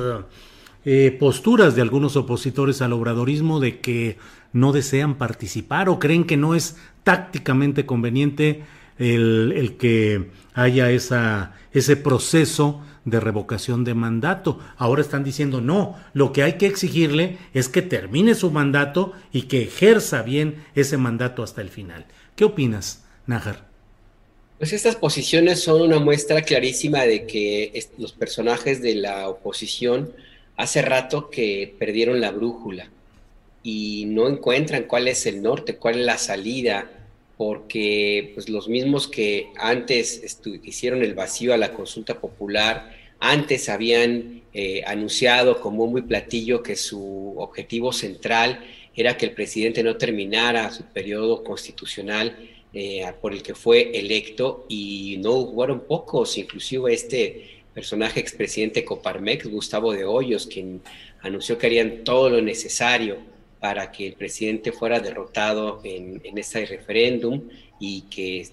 eh, 0.86 1.16
posturas 1.20 1.76
de 1.76 1.82
algunos 1.82 2.16
opositores 2.16 2.82
al 2.82 2.94
obradorismo 2.94 3.60
de 3.60 3.80
que 3.80 4.18
no 4.53 4.72
desean 4.72 5.18
participar 5.18 5.90
o 5.90 5.99
creen 5.99 6.26
que 6.26 6.38
no 6.38 6.56
es 6.56 6.78
tácticamente 7.03 7.86
conveniente 7.86 8.64
el, 8.98 9.53
el 9.56 9.78
que 9.78 10.30
haya 10.53 10.91
esa, 10.91 11.53
ese 11.74 11.98
proceso 11.98 12.82
de 13.03 13.20
revocación 13.20 13.84
de 13.84 13.94
mandato. 13.94 14.60
Ahora 14.78 15.02
están 15.02 15.24
diciendo 15.24 15.62
no, 15.62 15.98
lo 16.14 16.34
que 16.34 16.44
hay 16.44 16.53
que 16.53 16.66
exigirle 16.66 17.38
es 17.53 17.70
que 17.70 17.82
termine 17.82 18.36
su 18.36 18.52
mandato 18.52 19.14
y 19.32 19.44
que 19.44 19.64
ejerza 19.64 20.22
bien 20.22 20.64
ese 20.76 20.98
mandato 20.98 21.44
hasta 21.44 21.62
el 21.62 21.70
final. 21.70 22.06
¿Qué 22.36 22.45
opinas, 22.45 23.03
Nájar? 23.28 23.68
Pues 24.57 24.72
estas 24.72 24.95
posiciones 24.95 25.62
son 25.62 25.82
una 25.82 25.99
muestra 25.99 26.41
clarísima 26.41 27.02
de 27.03 27.28
que 27.28 27.88
los 27.98 28.14
personajes 28.14 28.82
de 28.82 28.95
la 28.95 29.28
oposición 29.28 30.12
hace 30.57 30.82
rato 30.82 31.30
que 31.30 31.76
perdieron 31.77 32.22
la 32.22 32.32
brújula 32.32 32.90
y 33.64 34.06
no 34.06 34.27
encuentran 34.27 34.84
cuál 34.84 35.07
es 35.07 35.26
el 35.26 35.41
norte, 35.41 35.77
cuál 35.77 35.99
es 35.99 36.06
la 36.06 36.18
salida, 36.18 36.90
porque 37.38 38.32
pues, 38.34 38.48
los 38.49 38.69
mismos 38.69 39.07
que 39.07 39.49
antes 39.57 40.40
hicieron 40.64 41.03
el 41.03 41.14
vacío 41.14 41.53
a 41.53 41.57
la 41.57 41.73
consulta 41.73 42.19
popular, 42.19 42.94
antes 43.19 43.69
habían 43.69 44.44
eh, 44.53 44.84
anunciado 44.86 45.60
como 45.60 45.88
muy 45.88 46.03
platillo 46.03 46.61
que 46.61 46.76
su 46.76 47.34
objetivo 47.38 47.91
central 47.91 48.64
era 48.95 49.18
que 49.18 49.26
el 49.26 49.32
presidente 49.34 49.84
no 49.84 49.98
terminara 49.98 50.72
su 50.72 50.84
periodo 50.84 51.44
constitucional 51.44 52.38
eh, 52.73 53.06
por 53.22 53.34
el 53.34 53.41
que 53.41 53.56
fue 53.56 53.98
electo 53.98 54.65
y 54.69 55.18
no 55.19 55.32
jugaron 55.45 55.82
pocos, 55.82 56.38
inclusive 56.38 56.94
este 56.94 57.55
personaje 57.76 58.22
expresidente 58.22 58.85
Coparmex, 58.85 59.47
Gustavo 59.47 59.91
de 59.91 60.06
Hoyos, 60.06 60.47
quien 60.47 60.81
anunció 61.22 61.57
que 61.57 61.68
harían 61.68 62.06
todo 62.06 62.30
lo 62.30 62.41
necesario 62.41 63.18
para 63.60 63.91
que 63.91 64.07
el 64.07 64.14
presidente 64.14 64.72
fuera 64.72 65.02
derrotado 65.02 65.81
en, 65.84 66.22
en 66.23 66.38
este 66.38 66.65
referéndum 66.65 67.41
y 67.80 68.03
que, 68.03 68.47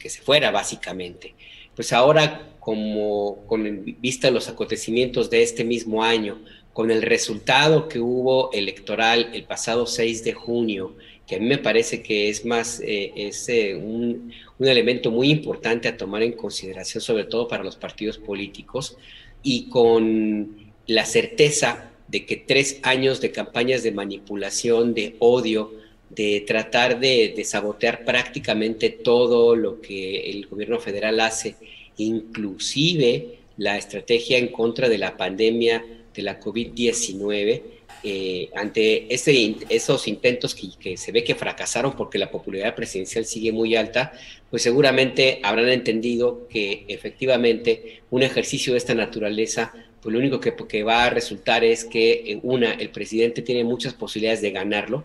que, 0.00 0.08
se 0.08 0.22
fuera 0.22 0.52
básicamente. 0.52 1.34
Pues 1.74 1.92
ahora, 1.92 2.56
como 2.60 3.44
con 3.46 3.84
vista 4.00 4.28
a 4.28 4.30
los 4.30 4.48
acontecimientos 4.48 5.28
de 5.28 5.42
este 5.42 5.64
mismo 5.64 6.04
año, 6.04 6.38
con 6.72 6.92
el 6.92 7.02
resultado 7.02 7.88
que 7.88 7.98
hubo 7.98 8.52
electoral 8.52 9.30
el 9.32 9.42
pasado 9.44 9.86
6 9.86 10.22
de 10.22 10.34
junio, 10.34 10.94
que 11.28 11.36
a 11.36 11.38
mí 11.38 11.46
me 11.46 11.58
parece 11.58 12.02
que 12.02 12.30
es 12.30 12.44
más, 12.44 12.80
eh, 12.80 13.12
es 13.14 13.48
eh, 13.48 13.74
un, 13.76 14.32
un 14.58 14.66
elemento 14.66 15.10
muy 15.10 15.30
importante 15.30 15.86
a 15.86 15.96
tomar 15.96 16.22
en 16.22 16.32
consideración, 16.32 17.02
sobre 17.02 17.24
todo 17.24 17.46
para 17.46 17.62
los 17.62 17.76
partidos 17.76 18.18
políticos, 18.18 18.96
y 19.42 19.68
con 19.68 20.72
la 20.86 21.04
certeza 21.04 21.92
de 22.08 22.24
que 22.24 22.36
tres 22.36 22.80
años 22.82 23.20
de 23.20 23.30
campañas 23.30 23.82
de 23.82 23.92
manipulación, 23.92 24.94
de 24.94 25.16
odio, 25.18 25.72
de 26.10 26.42
tratar 26.46 26.98
de, 26.98 27.40
sabotear 27.44 28.04
prácticamente 28.04 28.90
todo 28.90 29.54
lo 29.54 29.80
que 29.80 30.30
el 30.30 30.46
gobierno 30.46 30.80
federal 30.80 31.20
hace, 31.20 31.56
inclusive 31.98 33.38
la 33.56 33.76
estrategia 33.76 34.38
en 34.38 34.48
contra 34.48 34.88
de 34.88 34.98
la 34.98 35.16
pandemia 35.16 35.84
de 36.14 36.22
la 36.22 36.40
COVID-19, 36.40 37.62
eh, 38.04 38.50
ante 38.54 39.12
ese, 39.12 39.56
esos 39.68 40.08
intentos 40.08 40.54
que, 40.54 40.70
que, 40.78 40.96
se 40.96 41.12
ve 41.12 41.24
que 41.24 41.34
fracasaron 41.34 41.94
porque 41.96 42.18
la 42.18 42.30
popularidad 42.30 42.74
presidencial 42.74 43.24
sigue 43.24 43.52
muy 43.52 43.76
alta, 43.76 44.12
pues 44.50 44.62
seguramente 44.62 45.40
habrán 45.42 45.68
entendido 45.68 46.46
que 46.48 46.84
efectivamente 46.88 48.02
un 48.10 48.22
ejercicio 48.22 48.72
de 48.72 48.78
esta 48.78 48.94
naturaleza 48.94 49.72
pues 50.02 50.12
lo 50.12 50.20
único 50.20 50.40
que, 50.40 50.82
va 50.82 51.04
a 51.04 51.10
resultar 51.10 51.64
es 51.64 51.84
que, 51.84 52.12
eh, 52.12 52.40
una, 52.42 52.72
el 52.72 52.90
presidente 52.90 53.42
tiene 53.42 53.64
muchas 53.64 53.94
posibilidades 53.94 54.40
de 54.42 54.50
ganarlo, 54.50 55.04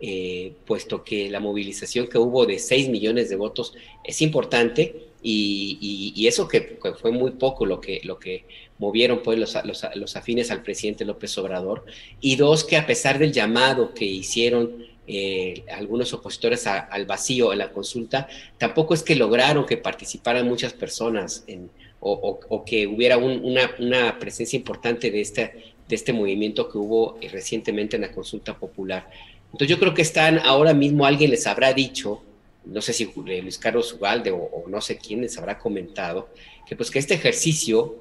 eh, 0.00 0.52
puesto 0.64 1.02
que 1.02 1.28
la 1.28 1.40
movilización 1.40 2.06
que 2.06 2.18
hubo 2.18 2.46
de 2.46 2.58
6 2.58 2.88
millones 2.88 3.28
de 3.28 3.36
votos 3.36 3.74
es 4.04 4.22
importante 4.22 5.08
y, 5.22 6.24
eso 6.28 6.46
que, 6.46 6.78
fue 7.00 7.10
muy 7.10 7.32
poco 7.32 7.66
lo 7.66 7.80
que, 7.80 8.00
lo 8.04 8.18
que 8.18 8.44
movieron 8.78 9.22
pues, 9.22 9.38
los, 9.38 9.56
los, 9.94 10.16
afines 10.16 10.50
al 10.50 10.62
presidente 10.62 11.04
López 11.04 11.36
Obrador. 11.38 11.84
Y 12.20 12.36
dos, 12.36 12.64
que 12.64 12.76
a 12.76 12.86
pesar 12.86 13.18
del 13.18 13.32
llamado 13.32 13.92
que 13.94 14.04
hicieron 14.04 14.84
eh, 15.06 15.64
algunos 15.72 16.12
opositores 16.12 16.66
al 16.66 17.06
vacío 17.06 17.52
en 17.52 17.58
la 17.58 17.70
consulta, 17.70 18.28
tampoco 18.56 18.94
es 18.94 19.02
que 19.02 19.16
lograron 19.16 19.66
que 19.66 19.76
participaran 19.76 20.46
muchas 20.46 20.72
personas 20.72 21.44
en 21.46 21.70
o, 22.00 22.64
que 22.64 22.86
hubiera 22.86 23.16
una, 23.18 24.18
presencia 24.18 24.56
importante 24.56 25.10
de 25.10 25.20
este, 25.20 25.42
de 25.88 25.94
este 25.94 26.12
movimiento 26.12 26.68
que 26.68 26.78
hubo 26.78 27.18
recientemente 27.32 27.96
en 27.96 28.02
la 28.02 28.12
consulta 28.12 28.56
popular. 28.56 29.08
Entonces 29.46 29.68
yo 29.68 29.78
creo 29.78 29.94
que 29.94 30.02
están 30.02 30.38
ahora 30.40 30.74
mismo, 30.74 31.06
alguien 31.06 31.30
les 31.30 31.46
habrá 31.46 31.72
dicho, 31.72 32.22
no 32.64 32.82
sé 32.82 32.92
si 32.92 33.10
Luis 33.16 33.58
Carlos 33.58 33.92
Ugalde 33.94 34.30
o, 34.30 34.64
no 34.68 34.80
sé 34.80 34.98
quién 34.98 35.22
les 35.22 35.38
habrá 35.38 35.58
comentado, 35.58 36.28
que 36.66 36.76
pues 36.76 36.90
que 36.90 36.98
este 36.98 37.14
ejercicio, 37.14 37.96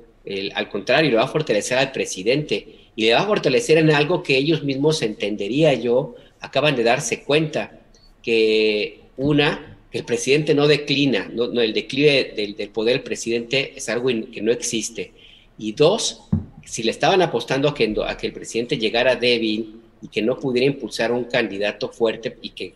al 0.53 0.69
contrario, 0.69 1.11
le 1.11 1.17
va 1.17 1.23
a 1.23 1.27
fortalecer 1.27 1.77
al 1.77 1.91
presidente 1.91 2.67
y 2.95 3.05
le 3.05 3.13
va 3.13 3.21
a 3.21 3.27
fortalecer 3.27 3.77
en 3.77 3.91
algo 3.91 4.23
que 4.23 4.37
ellos 4.37 4.63
mismos 4.63 5.01
entendería 5.01 5.73
yo, 5.73 6.15
acaban 6.39 6.75
de 6.75 6.83
darse 6.83 7.23
cuenta, 7.23 7.79
que 8.21 9.01
una, 9.17 9.77
el 9.91 10.03
presidente 10.03 10.53
no 10.53 10.67
declina, 10.67 11.29
no, 11.33 11.61
el 11.61 11.73
declive 11.73 12.33
del, 12.35 12.69
poder 12.69 12.95
del 12.95 13.03
presidente 13.03 13.73
es 13.75 13.87
algo 13.89 14.09
que 14.31 14.41
no 14.41 14.51
existe. 14.51 15.11
Y 15.57 15.71
dos, 15.71 16.23
si 16.65 16.83
le 16.83 16.91
estaban 16.91 17.21
apostando 17.21 17.69
a 17.69 17.73
que, 17.73 17.95
a 18.05 18.17
que 18.17 18.27
el 18.27 18.33
presidente 18.33 18.77
llegara 18.77 19.15
débil 19.15 19.81
y 20.01 20.09
que 20.09 20.21
no 20.21 20.37
pudiera 20.39 20.67
impulsar 20.67 21.11
un 21.11 21.23
candidato 21.23 21.89
fuerte 21.89 22.37
y 22.41 22.49
que, 22.49 22.73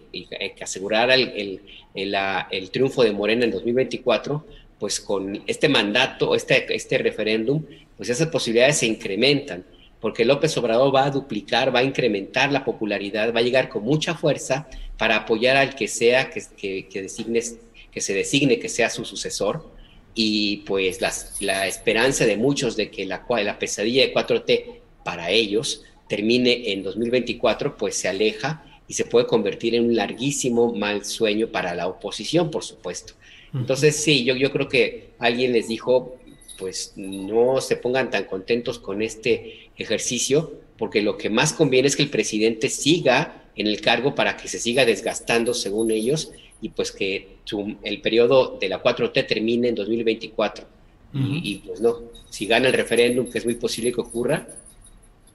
asegurara 0.61 1.15
el, 1.15 1.61
el, 1.94 2.69
triunfo 2.72 3.03
de 3.03 3.11
Morena 3.11 3.45
en 3.45 3.52
2024, 3.52 4.45
pues 4.81 4.99
con 4.99 5.43
este 5.45 5.69
mandato, 5.69 6.33
este, 6.33 6.65
este 6.75 6.97
referéndum, 6.97 7.63
pues 7.95 8.09
esas 8.09 8.29
posibilidades 8.29 8.79
se 8.79 8.87
incrementan 8.87 9.63
porque 9.99 10.25
López 10.25 10.57
Obrador 10.57 10.93
va 10.93 11.05
a 11.05 11.11
duplicar, 11.11 11.73
va 11.73 11.79
a 11.79 11.83
incrementar 11.83 12.51
la 12.51 12.65
popularidad, 12.65 13.31
va 13.33 13.41
a 13.41 13.43
llegar 13.43 13.69
con 13.69 13.83
mucha 13.83 14.15
fuerza 14.15 14.67
para 14.97 15.17
apoyar 15.17 15.55
al 15.55 15.75
que 15.75 15.87
sea 15.87 16.31
que, 16.31 16.41
que, 16.57 16.87
que 16.89 18.01
se 18.01 18.13
designe 18.15 18.59
que 18.59 18.69
sea 18.69 18.89
su 18.89 19.05
sucesor. 19.05 19.69
Y 20.15 20.57
pues 20.65 20.99
la 21.39 21.67
esperanza 21.67 22.25
de 22.25 22.35
muchos 22.35 22.75
de 22.75 22.89
que 22.89 23.05
la, 23.05 23.23
la 23.43 23.59
pesadilla 23.59 24.01
de 24.01 24.13
4T 24.13 24.65
para 25.05 25.29
ellos 25.29 25.83
termine 26.09 26.71
en 26.71 26.81
2024, 26.81 27.77
pues 27.77 27.95
se 27.95 28.09
aleja 28.09 28.65
y 28.91 28.93
se 28.93 29.05
puede 29.05 29.26
convertir 29.26 29.73
en 29.73 29.85
un 29.85 29.95
larguísimo 29.95 30.73
mal 30.73 31.05
sueño 31.05 31.47
para 31.47 31.73
la 31.73 31.88
oposición, 31.88 32.51
por 32.51 32.65
supuesto. 32.65 33.13
Entonces, 33.53 33.95
sí, 33.95 34.26
yo, 34.26 34.35
yo 34.35 34.51
creo 34.51 34.68
que 34.68 35.11
alguien 35.18 35.53
les 35.53 35.69
dijo, 35.69 36.18
pues 36.57 36.91
no 36.97 37.61
se 37.61 37.77
pongan 37.77 38.09
tan 38.09 38.26
contentos 38.26 38.80
con 38.80 39.01
este 39.01 39.69
ejercicio, 39.77 40.51
porque 40.77 41.01
lo 41.01 41.18
que 41.18 41.30
más 41.30 41.53
conviene 41.53 41.88
es 41.88 41.95
que 41.95 42.03
el 42.03 42.09
presidente 42.09 42.68
siga 42.68 43.45
en 43.55 43.68
el 43.68 43.80
cargo 43.80 44.13
para 44.13 44.35
que 44.35 44.49
se 44.49 44.59
siga 44.59 44.84
desgastando 44.84 45.53
según 45.53 45.89
ellos 45.89 46.34
y 46.61 46.68
pues 46.68 46.91
que 46.91 47.38
el 47.84 48.01
periodo 48.01 48.57
de 48.59 48.68
la 48.68 48.84
4T 48.84 49.26
termine 49.26 49.69
en 49.69 49.76
2024. 49.76 50.65
y, 51.13 51.61
pues 51.65 51.80
no, 51.80 51.95
si 52.30 52.45
gana 52.45 52.68
el 52.68 52.73
referéndum, 52.73 53.30
que 53.30 53.38
es 53.38 53.45
muy 53.45 53.55
posible 53.55 53.93
que 53.93 54.01
ocurra, 54.01 54.49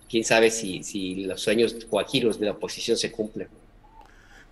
quién 0.08 0.24
sabe 0.24 0.50
si, 0.50 1.24
los 1.24 1.40
sueños 1.40 1.76
de 1.78 2.46
la 2.46 2.52
oposición 2.52 2.96
se 2.96 3.10
cumplen. 3.12 3.48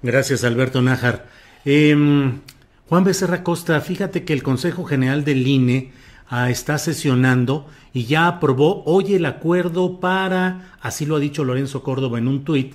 Gracias, 0.03 0.45
Alberto 0.45 0.83
Nájar. 0.83 1.27
Em, 1.65 2.41
Juan 2.89 3.05
Becerra 3.05 3.43
Costa, 3.43 3.81
fíjate 3.81 4.25
que 4.25 4.33
el 4.33 4.43
Consejo 4.43 4.85
General 4.85 5.25
del 5.25 5.47
INE 5.47 5.93
Ah, 6.29 6.51
está 6.51 6.79
sesionando 6.79 7.67
y 7.93 8.07
ya 8.07 8.27
aprobó 8.27 8.83
hoy 8.87 9.15
el 9.15 9.27
acuerdo 9.27 10.01
para, 10.01 10.77
así 10.81 11.05
lo 11.05 11.17
ha 11.17 11.21
dicho 11.21 11.45
Lorenzo 11.45 11.83
Córdoba 11.83 12.19
en 12.19 12.29
un 12.29 12.45
tuit, 12.45 12.75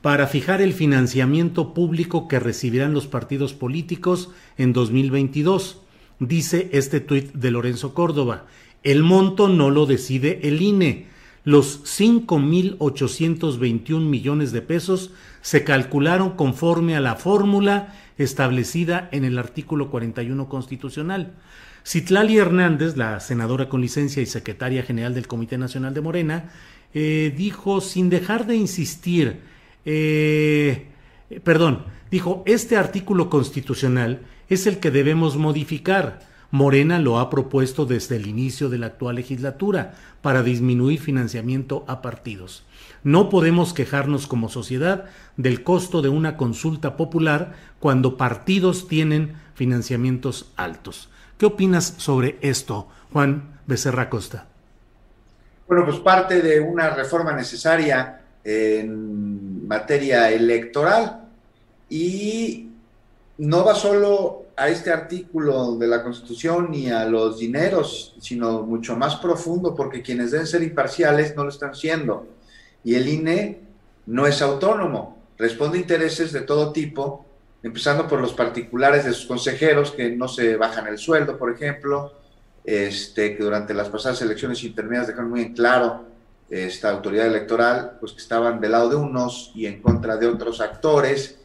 para 0.00 0.26
fijar 0.26 0.62
el 0.62 0.72
financiamiento 0.72 1.74
público 1.74 2.28
que 2.28 2.40
recibirán 2.40 2.94
los 2.94 3.06
partidos 3.06 3.52
políticos 3.52 4.30
en 4.56 4.72
2022. 4.72 5.82
Dice 6.18 6.70
este 6.72 7.00
tuit 7.00 7.32
de 7.34 7.50
Lorenzo 7.50 7.92
Córdoba. 7.92 8.46
El 8.82 9.02
monto 9.02 9.48
no 9.48 9.70
lo 9.70 9.84
decide 9.84 10.40
el 10.44 10.62
INE. 10.62 11.06
Los 11.48 11.80
5.821 11.98 14.00
millones 14.00 14.52
de 14.52 14.60
pesos 14.60 15.12
se 15.40 15.64
calcularon 15.64 16.36
conforme 16.36 16.94
a 16.94 17.00
la 17.00 17.14
fórmula 17.14 17.94
establecida 18.18 19.08
en 19.12 19.24
el 19.24 19.38
artículo 19.38 19.90
41 19.90 20.46
constitucional. 20.50 21.32
Citlali 21.86 22.36
Hernández, 22.36 22.98
la 22.98 23.18
senadora 23.20 23.70
con 23.70 23.80
licencia 23.80 24.22
y 24.22 24.26
secretaria 24.26 24.82
general 24.82 25.14
del 25.14 25.26
Comité 25.26 25.56
Nacional 25.56 25.94
de 25.94 26.02
Morena, 26.02 26.50
eh, 26.92 27.32
dijo, 27.34 27.80
sin 27.80 28.10
dejar 28.10 28.46
de 28.46 28.56
insistir, 28.56 29.40
eh, 29.86 30.88
perdón, 31.44 31.86
dijo, 32.10 32.42
este 32.44 32.76
artículo 32.76 33.30
constitucional 33.30 34.20
es 34.50 34.66
el 34.66 34.80
que 34.80 34.90
debemos 34.90 35.38
modificar. 35.38 36.20
Morena 36.50 36.98
lo 36.98 37.18
ha 37.18 37.28
propuesto 37.28 37.84
desde 37.84 38.16
el 38.16 38.26
inicio 38.26 38.68
de 38.70 38.78
la 38.78 38.86
actual 38.86 39.16
legislatura 39.16 39.94
para 40.22 40.42
disminuir 40.42 40.98
financiamiento 41.00 41.84
a 41.88 42.00
partidos. 42.00 42.64
No 43.04 43.28
podemos 43.28 43.74
quejarnos 43.74 44.26
como 44.26 44.48
sociedad 44.48 45.04
del 45.36 45.62
costo 45.62 46.00
de 46.00 46.08
una 46.08 46.36
consulta 46.36 46.96
popular 46.96 47.52
cuando 47.80 48.16
partidos 48.16 48.88
tienen 48.88 49.34
financiamientos 49.54 50.50
altos. 50.56 51.10
¿Qué 51.36 51.46
opinas 51.46 51.94
sobre 51.98 52.38
esto, 52.40 52.88
Juan 53.12 53.60
Becerra 53.66 54.08
Costa? 54.08 54.46
Bueno, 55.68 55.84
pues 55.84 55.98
parte 55.98 56.40
de 56.40 56.60
una 56.60 56.90
reforma 56.90 57.32
necesaria 57.32 58.22
en 58.42 59.68
materia 59.68 60.30
electoral 60.30 61.28
y 61.90 62.70
no 63.36 63.64
va 63.64 63.74
solo 63.74 64.47
a 64.58 64.68
este 64.68 64.90
artículo 64.90 65.76
de 65.76 65.86
la 65.86 66.02
Constitución 66.02 66.70
ni 66.70 66.90
a 66.90 67.04
los 67.04 67.38
dineros, 67.38 68.16
sino 68.20 68.62
mucho 68.62 68.96
más 68.96 69.16
profundo, 69.16 69.74
porque 69.74 70.02
quienes 70.02 70.32
deben 70.32 70.46
ser 70.46 70.62
imparciales 70.62 71.36
no 71.36 71.44
lo 71.44 71.50
están 71.50 71.74
siendo. 71.74 72.26
Y 72.82 72.96
el 72.96 73.08
INE 73.08 73.60
no 74.06 74.26
es 74.26 74.42
autónomo, 74.42 75.18
responde 75.38 75.78
a 75.78 75.82
intereses 75.82 76.32
de 76.32 76.40
todo 76.40 76.72
tipo, 76.72 77.24
empezando 77.62 78.08
por 78.08 78.20
los 78.20 78.32
particulares 78.32 79.04
de 79.04 79.12
sus 79.12 79.26
consejeros 79.26 79.92
que 79.92 80.10
no 80.10 80.26
se 80.26 80.56
bajan 80.56 80.88
el 80.88 80.98
sueldo, 80.98 81.38
por 81.38 81.52
ejemplo, 81.52 82.14
este, 82.64 83.36
que 83.36 83.42
durante 83.44 83.74
las 83.74 83.88
pasadas 83.88 84.20
elecciones 84.22 84.64
intermedias 84.64 85.06
dejaron 85.06 85.30
muy 85.30 85.42
en 85.42 85.54
claro 85.54 86.04
esta 86.50 86.90
autoridad 86.90 87.26
electoral, 87.26 87.98
pues 88.00 88.12
que 88.12 88.20
estaban 88.20 88.60
del 88.60 88.72
lado 88.72 88.88
de 88.88 88.96
unos 88.96 89.52
y 89.54 89.66
en 89.66 89.80
contra 89.82 90.16
de 90.16 90.26
otros 90.26 90.60
actores, 90.60 91.37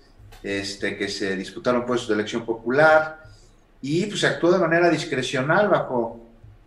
este, 0.44 0.98
que 0.98 1.08
se 1.08 1.36
disputaron 1.38 1.86
puestos 1.86 2.10
de 2.10 2.16
elección 2.16 2.46
popular 2.46 3.24
y 3.82 4.06
pues 4.06 4.20
se 4.20 4.28
actuó 4.28 4.52
de 4.52 4.60
manera 4.60 4.90
discrecional 4.90 5.70
bajo, 5.70 6.20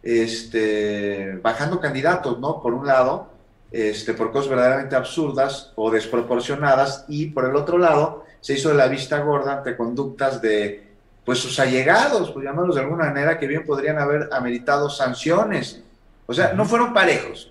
este, 0.02 1.38
bajando 1.42 1.78
candidatos, 1.78 2.38
¿no? 2.40 2.60
Por 2.62 2.74
un 2.74 2.86
lado, 2.86 3.28
este, 3.70 4.14
por 4.14 4.32
cosas 4.32 4.48
verdaderamente 4.48 4.96
absurdas 4.96 5.72
o 5.76 5.90
desproporcionadas 5.90 7.04
y 7.08 7.26
por 7.26 7.44
el 7.44 7.56
otro 7.56 7.78
lado 7.78 8.24
se 8.40 8.54
hizo 8.54 8.70
de 8.70 8.76
la 8.76 8.88
vista 8.88 9.18
gorda 9.20 9.58
ante 9.58 9.76
conductas 9.76 10.40
de 10.40 10.86
pues 11.24 11.40
sus 11.40 11.58
allegados, 11.58 12.30
pues 12.30 12.44
llamarlos 12.44 12.76
de 12.76 12.82
alguna 12.82 13.06
manera, 13.06 13.36
que 13.36 13.48
bien 13.48 13.66
podrían 13.66 13.98
haber 13.98 14.28
ameritado 14.32 14.88
sanciones. 14.88 15.82
O 16.24 16.32
sea, 16.32 16.52
no 16.52 16.64
fueron 16.64 16.94
parejos. 16.94 17.50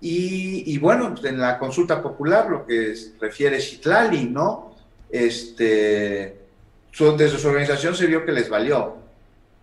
Y, 0.00 0.72
y 0.72 0.78
bueno, 0.78 1.12
en 1.24 1.40
la 1.40 1.58
consulta 1.58 2.00
popular, 2.00 2.48
lo 2.48 2.64
que 2.64 2.94
refiere 3.20 3.60
Citlali, 3.60 4.26
¿no? 4.26 4.73
Este, 5.10 6.38
desde 7.16 7.38
su 7.38 7.48
organización 7.48 7.94
se 7.94 8.06
vio 8.06 8.24
que 8.24 8.32
les 8.32 8.48
valió 8.48 8.96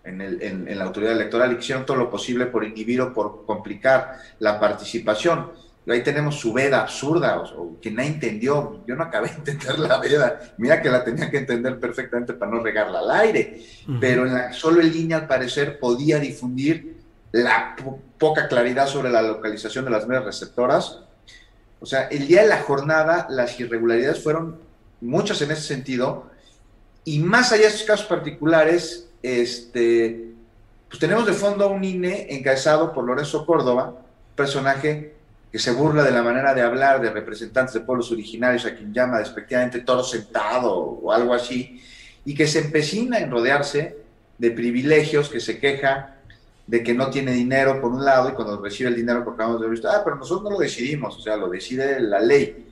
en, 0.04 0.22
el, 0.22 0.42
en, 0.42 0.78
la 0.78 0.86
autoridad 0.86 1.14
electoral 1.14 1.54
y 1.54 1.60
hicieron 1.60 1.86
todo 1.86 1.98
lo 1.98 2.10
posible 2.10 2.48
por 2.48 2.64
inhibir 2.64 3.02
o 3.02 3.14
por 3.14 3.46
complicar 3.46 4.18
la 4.40 4.60
participación. 4.60 5.52
Y 5.86 5.92
ahí 5.92 6.04
tenemos 6.04 6.40
su 6.40 6.54
veda 6.54 6.82
absurda, 6.82 7.40
o, 7.40 7.80
que 7.82 7.90
nadie 7.90 8.12
entendió. 8.12 8.84
Yo 8.86 8.96
no 8.96 9.04
acabé 9.04 9.30
de 9.30 9.36
entender 9.36 9.80
la 9.80 9.98
veda. 10.00 10.40
Mira 10.58 10.82
que 10.82 10.90
la 10.90 11.04
tenía 11.04 11.30
que 11.30 11.38
entender 11.38 11.80
perfectamente 11.80 12.34
para 12.34 12.52
no 12.52 12.60
regarla 12.60 13.00
al 13.00 13.12
aire. 13.12 13.62
Pero 14.00 14.28
en 14.28 14.34
la, 14.34 14.54
solo 14.54 14.82
en 14.82 14.92
línea, 14.92 15.18
al 15.18 15.28
parecer, 15.28 15.80
podía 15.80 16.20
difundir 16.20 17.02
la 17.32 17.76
poca 18.18 18.48
claridad 18.48 18.88
sobre 18.88 19.10
la 19.10 19.22
localización 19.22 19.86
de 19.86 19.92
las 19.92 20.08
medias 20.08 20.26
receptoras. 20.26 21.00
O 21.80 21.86
sea, 21.86 22.08
el 22.10 22.28
día 22.28 22.44
de 22.44 22.50
la 22.50 22.62
jornada, 22.62 23.26
las 23.30 23.60
irregularidades 23.60 24.22
fueron 24.22 24.60
muchas 25.02 25.42
en 25.42 25.52
ese 25.52 25.64
sentido. 25.64 26.30
Y 27.04 27.20
más 27.20 27.52
allá 27.52 27.64
de 27.64 27.68
estos 27.70 27.84
casos 27.84 28.06
particulares, 28.06 29.10
este, 29.24 30.32
pues 30.88 31.00
tenemos 31.00 31.26
de 31.26 31.34
fondo 31.34 31.66
a 31.66 31.68
un 31.68 31.84
INE 31.84 32.28
encabezado 32.30 32.94
por 32.94 33.06
Lorenzo 33.06 33.46
Córdoba, 33.46 33.96
personaje 34.36 35.16
que 35.52 35.60
se 35.60 35.72
burla 35.72 36.04
de 36.04 36.12
la 36.12 36.24
manera 36.24 36.54
de 36.54 36.62
hablar 36.62 37.02
de 37.02 37.10
representantes 37.10 37.74
de 37.74 37.82
pueblos 37.82 38.12
originarios, 38.12 38.66
a 38.66 38.76
quien 38.76 38.94
llama 38.94 39.20
despectivamente 39.20 39.82
toro 39.82 40.04
sentado 40.04 40.74
o 40.74 41.12
algo 41.12 41.34
así, 41.34 41.82
y 42.24 42.34
que 42.34 42.48
se 42.48 42.60
empecina 42.60 43.20
en 43.20 43.30
rodearse 43.30 43.98
de 44.38 44.52
privilegios, 44.52 45.30
que 45.30 45.40
se 45.40 45.60
queja 45.60 46.16
de 46.68 46.84
que 46.84 46.94
no 46.94 47.10
tiene 47.10 47.34
dinero 47.34 47.82
por 47.82 47.92
un 47.92 48.06
lado, 48.06 48.30
y 48.30 48.32
cuando 48.32 48.62
recibe 48.62 48.90
el 48.90 48.96
dinero, 48.96 49.26
porque 49.26 49.42
acabamos 49.42 49.62
de 49.62 49.68
ver, 49.68 49.80
ah, 49.88 50.02
pero 50.06 50.16
nosotros 50.16 50.44
no 50.44 50.52
lo 50.52 50.60
decidimos, 50.60 51.18
o 51.18 51.20
sea, 51.20 51.36
lo 51.36 51.50
decide 51.50 52.00
la 52.00 52.20
ley. 52.22 52.71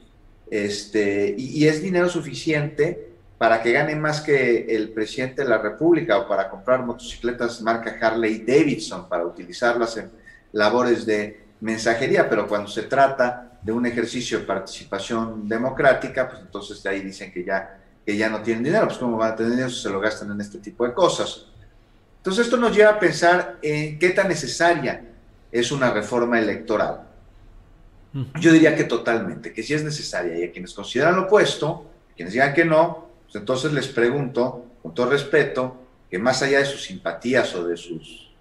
Este, 0.50 1.36
y, 1.38 1.68
es 1.68 1.82
dinero 1.82 2.10
suficiente 2.10 3.10
para 3.38 3.62
que 3.62 3.72
gane 3.72 3.96
más 3.96 4.22
que 4.22 4.66
el 4.76 4.90
presidente 4.90 5.44
de 5.44 5.50
la 5.50 5.60
República 5.60 6.18
o 6.18 6.28
para 6.28 6.50
comprar 6.50 6.84
motocicletas 6.84 7.62
marca 7.62 7.96
Harley 8.02 8.40
Davidson 8.40 9.08
para 9.08 9.26
utilizarlas 9.26 9.96
en 9.98 10.10
labores 10.52 11.06
de 11.06 11.46
mensajería, 11.62 12.30
pero 12.30 12.48
cuando 12.48 12.68
se 12.68 12.84
trata 12.84 13.60
de 13.62 13.72
un 13.72 13.86
ejercicio 13.86 14.40
de 14.40 14.46
participación 14.46 15.48
democrática, 15.48 16.28
pues 16.28 16.42
entonces 16.42 16.82
de 16.82 16.90
ahí 16.90 17.02
dicen 17.02 17.32
que 17.32 17.44
ya, 17.44 17.80
que 18.06 18.18
ya 18.18 18.30
no 18.30 18.42
tienen 18.42 18.64
dinero, 18.64 18.88
pues 18.88 18.98
cómo 18.98 19.18
van 19.18 19.34
a 19.34 19.36
tener 19.36 19.52
dinero 19.52 19.70
si 19.70 19.82
se 19.82 19.90
lo 19.90 20.00
gastan 20.00 20.32
en 20.32 20.42
este 20.42 20.58
tipo 20.58 20.86
de 20.86 20.94
cosas. 20.94 21.46
Entonces 22.18 22.46
esto 22.46 22.58
nos 22.58 22.76
lleva 22.76 22.92
a 22.92 23.00
pensar 23.00 23.58
en 23.62 24.00
qué 24.00 24.10
tan 24.10 24.28
necesaria 24.28 25.04
es 25.52 25.72
una 25.72 25.92
reforma 25.92 26.40
electoral. 26.40 27.09
Yo 28.40 28.52
diría 28.52 28.76
que 28.76 28.86
totalmente, 28.86 29.54
que 29.54 29.62
si 29.62 29.74
es 29.74 29.84
necesaria 29.84 30.38
y 30.40 30.44
a 30.44 30.52
quienes 30.52 30.74
consideran 30.74 31.16
lo 31.16 31.24
opuesto, 31.24 31.92
a 32.12 32.16
quienes 32.16 32.34
digan 32.34 32.54
que 32.54 32.66
no, 32.66 33.10
pues 33.26 33.36
entonces 33.36 33.72
les 33.72 33.88
pregunto, 33.88 34.66
con 34.82 34.94
todo 34.94 35.10
respeto, 35.10 35.78
que 36.10 36.18
más 36.18 36.42
allá 36.42 36.60
de 36.60 36.66
sus 36.66 36.84
simpatías 36.84 37.54
o 37.56 37.68
de 37.68 37.78
sus 37.78 38.32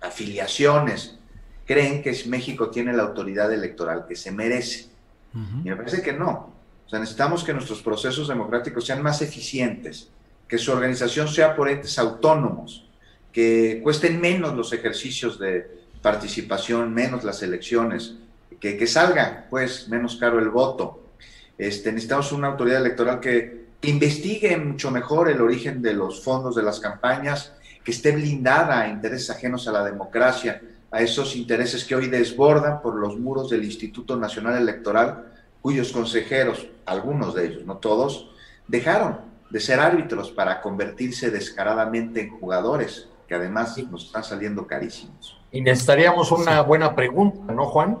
afiliaciones, 0.00 1.18
creen 1.66 2.02
que 2.02 2.16
México 2.26 2.70
tiene 2.70 2.92
la 2.92 3.02
autoridad 3.02 3.52
electoral 3.52 4.06
que 4.08 4.14
se 4.14 4.30
merece. 4.30 4.86
Y 5.34 5.68
me 5.68 5.76
parece 5.76 6.02
que 6.02 6.12
no. 6.12 6.52
O 6.86 6.88
sea, 6.88 6.98
necesitamos 6.98 7.44
que 7.44 7.52
nuestros 7.52 7.82
procesos 7.82 8.28
democráticos 8.28 8.86
sean 8.86 9.02
más 9.02 9.20
eficientes, 9.20 10.08
que 10.48 10.56
su 10.56 10.72
organización 10.72 11.28
sea 11.28 11.54
por 11.54 11.68
entes 11.68 11.98
autónomos, 11.98 12.88
que 13.32 13.80
cuesten 13.82 14.20
menos 14.20 14.54
los 14.54 14.72
ejercicios 14.72 15.38
de 15.38 15.84
participación, 16.00 16.94
menos 16.94 17.24
las 17.24 17.42
elecciones, 17.42 18.14
que, 18.60 18.86
salga, 18.86 19.46
pues, 19.50 19.88
menos 19.88 20.16
caro 20.16 20.38
el 20.38 20.48
voto. 20.48 21.12
Este, 21.56 21.92
necesitamos 21.92 22.32
una 22.32 22.48
autoridad 22.48 22.80
electoral 22.80 23.20
que, 23.20 23.58
investigue 23.80 24.56
mucho 24.56 24.90
mejor 24.90 25.30
el 25.30 25.40
origen 25.40 25.80
de 25.80 25.94
los 25.94 26.24
fondos 26.24 26.56
de 26.56 26.64
las 26.64 26.80
campañas, 26.80 27.52
que 27.84 27.92
esté 27.92 28.10
blindada 28.10 28.80
a 28.80 28.88
intereses 28.88 29.30
ajenos 29.30 29.68
a 29.68 29.72
la 29.72 29.84
democracia, 29.84 30.60
a 30.90 31.00
esos 31.00 31.36
intereses 31.36 31.84
que 31.84 31.94
hoy 31.94 32.08
desbordan 32.08 32.82
por 32.82 32.96
los 32.96 33.16
muros 33.16 33.50
del 33.50 33.64
Instituto 33.64 34.16
Nacional 34.16 34.56
Electoral, 34.56 35.32
cuyos 35.60 35.92
consejeros, 35.92 36.66
algunos 36.86 37.34
de 37.34 37.46
ellos, 37.46 37.66
no 37.66 37.76
todos, 37.76 38.30
dejaron 38.66 39.20
de 39.50 39.60
ser 39.60 39.78
árbitros 39.80 40.30
para 40.30 40.60
convertirse 40.60 41.30
descaradamente 41.30 42.22
en 42.22 42.30
jugadores, 42.38 43.08
que 43.28 43.34
además 43.34 43.78
nos 43.90 44.06
están 44.06 44.24
saliendo 44.24 44.66
carísimos. 44.66 45.38
Y 45.52 45.60
necesitaríamos 45.60 46.32
una 46.32 46.60
buena 46.62 46.94
pregunta, 46.94 47.52
¿no, 47.52 47.66
Juan? 47.66 47.98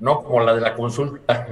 No 0.00 0.22
como 0.22 0.40
la 0.40 0.54
de 0.54 0.60
la 0.60 0.74
consulta. 0.74 1.46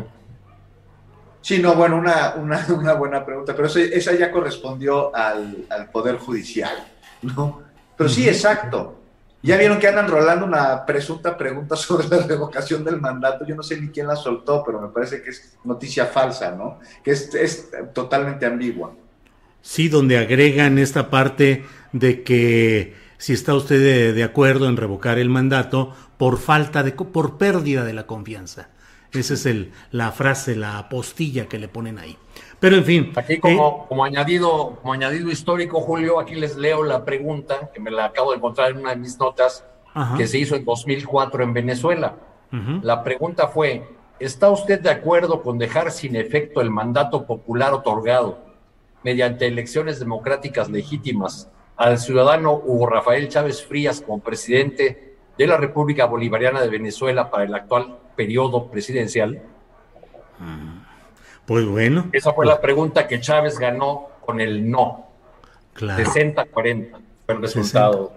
Sí, 1.41 1.61
no, 1.61 1.75
bueno, 1.77 1.97
una, 1.97 2.35
una, 2.35 2.95
buena 2.95 3.25
pregunta, 3.25 3.55
pero 3.55 3.69
esa 3.69 4.13
ya 4.15 4.31
correspondió 4.31 5.15
al, 5.15 5.67
Poder 5.93 6.17
Judicial, 6.17 6.75
¿no? 7.23 7.63
Pero 7.97 8.11
sí, 8.11 8.29
exacto. 8.29 8.97
Ya 9.41 9.57
vieron 9.57 9.79
que 9.79 9.87
andan 9.87 10.09
rolando 10.09 10.45
una 10.45 10.85
presunta 10.85 11.37
pregunta 11.39 11.77
sobre 11.77 12.09
la 12.09 12.27
revocación 12.27 12.85
del 12.85 13.01
mandato. 13.01 13.47
Yo 13.47 13.55
no 13.55 13.63
sé 13.63 13.81
ni 13.81 13.89
quién 13.89 14.09
la 14.09 14.17
soltó, 14.17 14.65
pero 14.67 14.81
me 14.81 14.89
parece 14.89 15.23
que 15.23 15.31
es 15.31 15.57
noticia 15.65 16.07
falsa, 16.07 16.51
¿no? 16.51 16.81
Que 17.05 17.13
es, 17.13 17.33
es 17.35 17.71
totalmente 17.95 18.45
ambigua. 18.45 18.93
Sí, 19.63 19.89
donde 19.89 20.19
agregan 20.19 20.79
esta 20.79 21.09
parte 21.09 21.65
de 21.93 22.23
que 22.23 22.95
si 23.19 23.33
está 23.33 23.55
usted 23.55 24.15
de, 24.15 24.23
acuerdo 24.23 24.69
en 24.69 24.77
revocar 24.77 25.19
el 25.19 25.29
mandato 25.29 25.95
por 26.19 26.39
falta 26.39 26.83
de, 26.83 26.93
por 26.93 27.39
pérdida 27.39 27.85
de 27.85 27.95
la 27.95 28.07
confianza. 28.07 28.69
Esa 29.13 29.35
es 29.35 29.47
el, 29.47 29.73
la 29.91 30.13
frase, 30.13 30.55
la 30.55 30.79
apostilla 30.79 31.49
que 31.49 31.59
le 31.59 31.69
ponen 31.69 31.99
ahí. 31.99 32.19
Pero 32.61 32.77
en 32.77 32.85
fin. 32.85 33.13
Aquí 33.17 33.39
como, 33.39 33.69
eh, 33.69 33.87
como, 33.89 34.05
añadido, 34.05 34.77
como 34.83 34.93
añadido 34.93 35.31
histórico, 35.31 35.81
Julio, 35.81 36.21
aquí 36.21 36.35
les 36.35 36.57
leo 36.57 36.83
la 36.83 37.05
pregunta 37.05 37.71
que 37.73 37.81
me 37.81 37.91
la 37.91 38.07
acabo 38.07 38.33
de 38.33 38.37
encontrar 38.37 38.73
en 38.73 38.79
una 38.79 38.91
de 38.91 38.97
mis 38.97 39.19
notas 39.19 39.65
que 40.17 40.29
se 40.29 40.39
hizo 40.39 40.55
en 40.55 40.65
2004 40.65 41.43
en 41.43 41.53
Venezuela. 41.55 42.17
La 42.83 43.03
pregunta 43.03 43.49
fue, 43.49 43.89
¿está 44.21 44.49
usted 44.51 44.81
de 44.81 44.91
acuerdo 44.91 45.43
con 45.43 45.59
dejar 45.59 45.91
sin 45.91 46.15
efecto 46.17 46.61
el 46.61 46.71
mandato 46.71 47.27
popular 47.27 47.75
otorgado 47.75 48.39
mediante 49.03 49.47
elecciones 49.47 49.99
democráticas 49.99 50.71
legítimas 50.71 51.51
al 51.77 51.99
ciudadano 51.99 52.53
Hugo 52.53 52.87
Rafael 52.87 53.29
Chávez 53.29 53.65
Frías 53.65 54.01
como 54.01 54.21
presidente 54.21 55.08
de 55.39 55.47
la 55.47 55.57
República 55.57 56.05
Bolivariana 56.07 56.61
de 56.61 56.69
Venezuela 56.69 57.31
para 57.31 57.45
el 57.45 57.55
actual 57.55 57.97
periodo 58.17 58.71
presidencial? 58.71 59.41
Pues 61.47 61.65
bueno. 61.65 62.07
Esa 62.13 62.33
fue 62.33 62.45
la 62.45 62.61
pregunta 62.61 63.07
que 63.07 63.21
Chávez 63.21 63.59
ganó 63.59 64.09
con 64.21 64.41
el 64.41 64.69
no. 64.71 65.07
Claro. 65.73 66.05
60-40 66.05 66.91
fue 67.25 67.35
el 67.35 67.41
resultado 67.41 68.13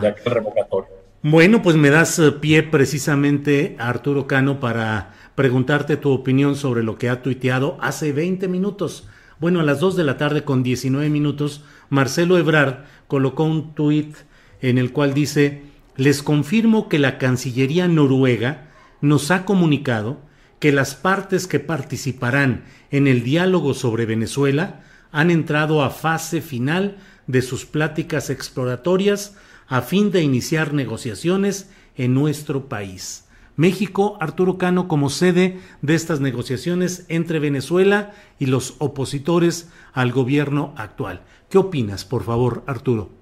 de 0.00 0.08
aquel 0.08 0.32
revocatorio. 0.32 1.00
Bueno, 1.22 1.60
pues 1.60 1.76
me 1.76 1.90
das 1.90 2.18
eh, 2.18 2.32
pie 2.32 2.62
precisamente, 2.62 3.76
Arturo 3.78 4.26
Cano, 4.26 4.58
para 4.58 5.12
preguntarte 5.34 5.98
tu 5.98 6.12
opinión 6.12 6.56
sobre 6.56 6.82
lo 6.82 6.96
que 6.96 7.10
ha 7.10 7.22
tuiteado 7.22 7.76
hace 7.80 8.12
20 8.12 8.48
minutos 8.48 9.06
Bueno, 9.38 9.60
a 9.60 9.62
las 9.62 9.80
2 9.80 9.96
de 9.96 10.04
la 10.04 10.16
tarde 10.16 10.44
con 10.44 10.62
19 10.62 11.10
minutos, 11.10 11.64
Marcelo 11.90 12.38
Ebrard 12.38 12.84
colocó 13.06 13.44
un 13.44 13.74
tuit 13.74 14.16
en 14.62 14.78
el 14.78 14.92
cual 14.92 15.12
dice, 15.12 15.62
les 15.96 16.22
confirmo 16.22 16.88
que 16.88 16.98
la 16.98 17.18
Cancillería 17.18 17.88
noruega 17.88 18.70
nos 19.00 19.30
ha 19.30 19.44
comunicado 19.44 20.20
que 20.58 20.72
las 20.72 20.94
partes 20.94 21.46
que 21.46 21.58
participarán 21.58 22.64
en 22.90 23.06
el 23.06 23.22
diálogo 23.22 23.74
sobre 23.74 24.06
Venezuela 24.06 24.82
han 25.10 25.30
entrado 25.30 25.82
a 25.82 25.90
fase 25.90 26.40
final 26.40 26.98
de 27.26 27.42
sus 27.42 27.64
pláticas 27.64 28.30
exploratorias 28.30 29.36
a 29.66 29.82
fin 29.82 30.10
de 30.10 30.22
iniciar 30.22 30.74
negociaciones 30.74 31.70
en 31.96 32.14
nuestro 32.14 32.68
país. 32.68 33.26
México, 33.56 34.16
Arturo 34.20 34.58
Cano, 34.58 34.88
como 34.88 35.10
sede 35.10 35.60
de 35.82 35.94
estas 35.94 36.20
negociaciones 36.20 37.04
entre 37.08 37.38
Venezuela 37.38 38.12
y 38.38 38.46
los 38.46 38.76
opositores 38.78 39.68
al 39.92 40.12
gobierno 40.12 40.72
actual. 40.76 41.22
¿Qué 41.50 41.58
opinas, 41.58 42.04
por 42.04 42.24
favor, 42.24 42.62
Arturo? 42.66 43.19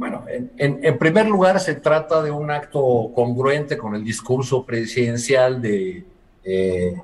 Bueno, 0.00 0.24
en, 0.56 0.96
primer 0.96 1.26
lugar 1.26 1.60
se 1.60 1.74
trata 1.74 2.22
de 2.22 2.30
un 2.30 2.50
acto 2.50 3.12
congruente 3.14 3.76
con 3.76 3.94
el 3.94 4.02
discurso 4.02 4.64
presidencial 4.64 5.60
de, 5.60 6.04
eh, 6.42 6.96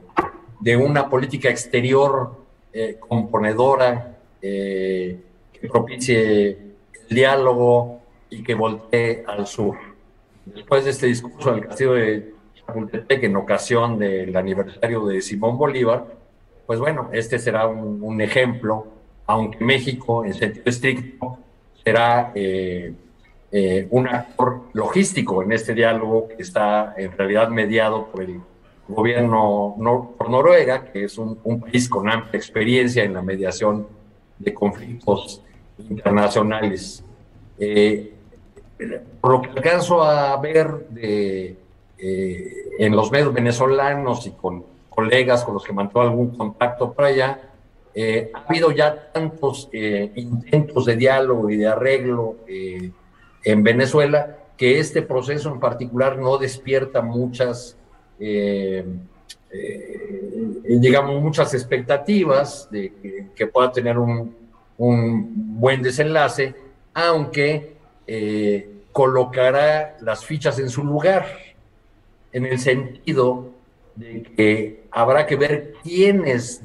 de 0.61 0.77
una 0.79 1.11
política 1.11 1.51
exterior 1.51 2.37
eh, 2.73 2.97
componedora 2.99 4.17
eh, 4.41 5.21
que 5.53 5.69
propicie 5.69 6.49
el 7.11 7.15
diálogo 7.15 8.01
y 8.31 8.43
que 8.43 8.55
voltee 8.55 9.25
al 9.27 9.47
sur. 9.47 9.77
Después 10.47 10.87
de 10.87 10.93
este 10.93 11.09
discurso 11.09 11.53
del 11.53 11.67
castillo 11.67 11.93
de 11.93 12.33
Chapultepec 12.55 13.25
en 13.25 13.37
ocasión 13.37 13.99
del 13.99 14.35
aniversario 14.35 15.05
de 15.05 15.21
Simón 15.21 15.59
Bolívar, 15.59 16.07
pues 16.65 16.79
bueno, 16.79 17.11
este 17.13 17.39
será 17.39 17.67
un, 17.67 18.03
un 18.03 18.23
ejemplo, 18.23 18.87
aunque 19.27 19.63
México 19.63 20.25
en 20.25 20.33
sentido 20.33 20.65
estricto 20.65 21.41
será 21.87 22.33
eh, 22.35 22.93
eh, 23.53 23.87
un 23.91 24.09
actor 24.09 24.63
logístico 24.73 25.41
en 25.45 25.53
este 25.53 25.73
diálogo 25.73 26.27
que 26.27 26.43
está 26.43 26.95
en 26.97 27.13
realidad 27.13 27.49
mediado 27.49 28.07
por 28.07 28.25
el 28.25 28.41
gobierno 28.89 29.77
por 30.19 30.29
Noruega, 30.29 30.91
que 30.91 31.05
es 31.05 31.17
un, 31.17 31.37
país 31.61 31.89
con 31.89 32.11
amplia 32.11 32.37
experiencia 32.37 33.05
en 33.05 33.15
la 33.15 33.23
mediación 33.23 33.87
de 34.37 34.53
conflictos 34.53 35.43
internacionales. 35.89 37.05
Eh, 37.57 38.13
por 39.21 39.31
lo 39.31 39.43
que 39.43 39.51
alcanzo 39.51 40.03
a 40.03 40.37
ver 40.41 40.89
de, 40.89 41.57
en 41.99 42.97
los 42.97 43.13
medios 43.13 43.33
venezolanos 43.33 44.27
y 44.27 44.33
con 44.33 44.65
colegas 44.91 45.45
con 45.45 45.55
los 45.55 45.63
que 45.63 45.73
mantuvo 45.73 46.03
algún 46.03 46.37
contacto 46.37 46.93
por 46.93 47.05
allá, 47.05 47.46
eh, 47.99 48.31
ha 48.35 48.41
habido 48.41 48.73
ya 48.73 49.11
tantos 49.11 49.71
eh, 49.73 50.13
intentos 50.17 50.85
de 50.85 50.97
diálogo 50.97 51.49
y 51.49 51.57
de 51.57 51.67
arreglo 51.67 52.37
eh, 52.47 52.91
en 53.43 53.63
Venezuela 53.63 54.37
que 54.59 54.79
este 54.79 55.01
proceso 55.01 55.51
en 55.51 55.59
particular 55.59 56.19
no 56.19 56.37
despierta 56.37 57.01
muchas, 57.01 57.79
digamos, 60.69 61.23
muchas 61.23 61.55
expectativas 61.55 62.69
de 62.71 63.29
que, 63.35 63.47
pueda 63.47 63.73
tener 63.73 63.99
un, 63.99 64.35
buen 64.77 65.81
desenlace, 65.83 66.55
aunque 66.93 67.77
colocará 68.93 69.97
las 70.01 70.25
fichas 70.25 70.59
en 70.59 70.71
su 70.71 70.85
lugar, 70.85 71.27
en 72.33 72.47
el 72.47 72.59
sentido 72.59 73.53
de 73.95 74.23
que 74.23 74.85
habrá 74.91 75.27
que 75.27 75.37
ver 75.37 75.75
quiénes 75.83 76.63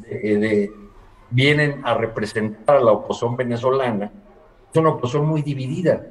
vienen 1.32 1.82
a 1.84 1.96
representar 1.96 2.78
a 2.78 2.82
la 2.82 2.92
oposición 2.92 3.36
venezolana, 3.36 4.12
es 4.72 4.78
una 4.78 4.90
oposición 4.90 5.26
muy 5.26 5.42
dividida. 5.42 6.06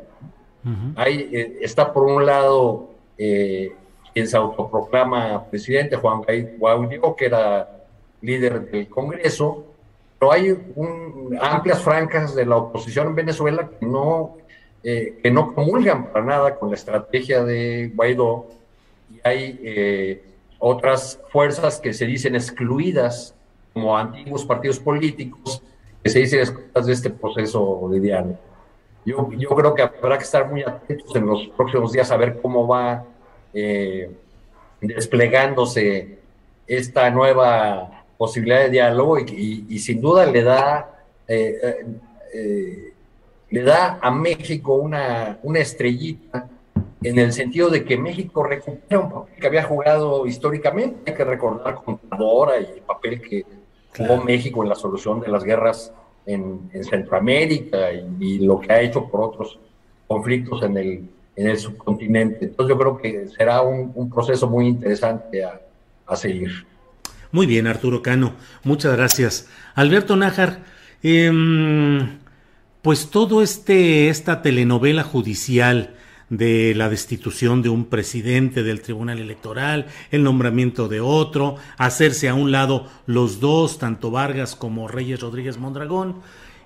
Eh, 1.06 1.58
está 1.62 1.92
por 1.92 2.04
un 2.04 2.26
lado 2.26 2.90
eh, 3.16 3.72
quien 4.12 4.26
se 4.26 4.36
autoproclama 4.36 5.44
presidente, 5.44 5.96
Juan 5.96 6.22
Guaidó, 6.58 7.16
que 7.16 7.26
era 7.26 7.68
líder 8.20 8.70
del 8.70 8.88
Congreso, 8.88 9.64
pero 10.18 10.32
hay 10.32 10.58
amplias 11.40 11.80
franjas 11.82 12.34
de 12.34 12.44
la 12.44 12.56
oposición 12.56 13.08
en 13.08 13.14
Venezuela 13.14 13.70
que 13.78 13.86
no, 13.86 14.36
eh, 14.82 15.18
que 15.22 15.30
no 15.30 15.54
comulgan 15.54 16.12
para 16.12 16.24
nada 16.24 16.56
con 16.56 16.68
la 16.68 16.74
estrategia 16.74 17.44
de 17.44 17.92
Guaidó, 17.94 18.46
y 19.10 19.20
hay 19.24 20.22
otras 20.58 21.18
fuerzas 21.30 21.80
que 21.80 21.94
se 21.94 22.04
dicen 22.04 22.34
excluidas 22.34 23.34
como 23.80 23.96
antiguos 23.96 24.44
partidos 24.44 24.78
políticos 24.78 25.62
que 26.02 26.10
se 26.10 26.18
dicen 26.18 26.44
de 26.74 26.92
este 26.92 27.10
proceso 27.10 27.88
de 27.90 28.00
diálogo. 28.00 28.38
Yo, 29.04 29.30
yo 29.32 29.48
creo 29.48 29.74
que 29.74 29.82
habrá 29.82 30.18
que 30.18 30.24
estar 30.24 30.50
muy 30.50 30.62
atentos 30.62 31.14
en 31.16 31.26
los 31.26 31.48
próximos 31.56 31.92
días 31.92 32.10
a 32.10 32.16
ver 32.16 32.38
cómo 32.40 32.66
va 32.66 33.04
eh, 33.54 34.10
desplegándose 34.82 36.18
esta 36.66 37.10
nueva 37.10 38.04
posibilidad 38.18 38.60
de 38.60 38.70
diálogo 38.70 39.18
y, 39.18 39.78
sin 39.78 40.00
duda 40.00 40.26
le 40.26 40.42
da, 40.42 41.04
eh, 41.26 41.86
eh, 42.34 42.92
le 43.48 43.62
da 43.62 43.98
a 44.02 44.10
México 44.10 44.74
una, 44.74 45.38
una 45.42 45.58
estrellita 45.60 46.48
en 47.02 47.18
el 47.18 47.32
sentido 47.32 47.70
de 47.70 47.82
que 47.82 47.96
México 47.96 48.42
recupera 48.42 49.00
un 49.00 49.10
papel 49.10 49.34
que 49.40 49.46
había 49.46 49.62
jugado 49.62 50.26
históricamente. 50.26 51.10
Hay 51.10 51.16
que 51.16 51.24
recordar 51.24 51.76
con 51.76 51.98
Dora 52.18 52.60
y 52.60 52.64
el 52.64 52.82
papel 52.82 53.22
que 53.22 53.59
jugó 53.96 54.22
México 54.22 54.62
en 54.62 54.68
la 54.68 54.74
solución 54.74 55.20
de 55.20 55.28
las 55.28 55.44
guerras 55.44 55.92
en, 56.26 56.70
Centroamérica 56.84 57.92
y, 57.92 58.38
lo 58.38 58.60
que 58.60 58.72
ha 58.72 58.80
hecho 58.80 59.08
por 59.08 59.20
otros 59.22 59.58
conflictos 60.06 60.62
en 60.62 60.76
el, 60.76 61.04
en 61.36 61.48
el 61.48 61.58
subcontinente. 61.58 62.44
Entonces 62.44 62.74
yo 62.74 62.78
creo 62.78 62.98
que 62.98 63.28
será 63.28 63.62
un, 63.62 64.10
proceso 64.10 64.48
muy 64.48 64.66
interesante 64.66 65.44
a, 65.44 65.60
seguir. 66.16 66.66
Muy 67.30 67.46
bien, 67.46 67.68
Arturo 67.68 68.02
Cano, 68.02 68.32
muchas 68.64 68.96
gracias. 68.96 69.48
Alberto 69.76 70.16
Nájar, 70.16 70.64
em, 71.04 72.18
pues 72.82 73.10
todo 73.10 73.42
este, 73.42 74.08
esta 74.08 74.42
telenovela 74.42 75.04
judicial, 75.04 75.94
de 76.30 76.74
la 76.74 76.88
destitución 76.88 77.60
de 77.60 77.68
un 77.68 77.84
presidente 77.84 78.62
del 78.62 78.80
Tribunal 78.80 79.18
Electoral, 79.18 79.86
el 80.10 80.22
nombramiento 80.22 80.88
de 80.88 81.00
otro, 81.00 81.56
hacerse 81.76 82.28
a 82.28 82.34
un 82.34 82.52
lado 82.52 82.86
los 83.06 83.40
dos, 83.40 83.78
tanto 83.78 84.10
Vargas 84.10 84.56
como 84.56 84.88
Reyes 84.88 85.20
Rodríguez 85.20 85.58
Mondragón, 85.58 86.16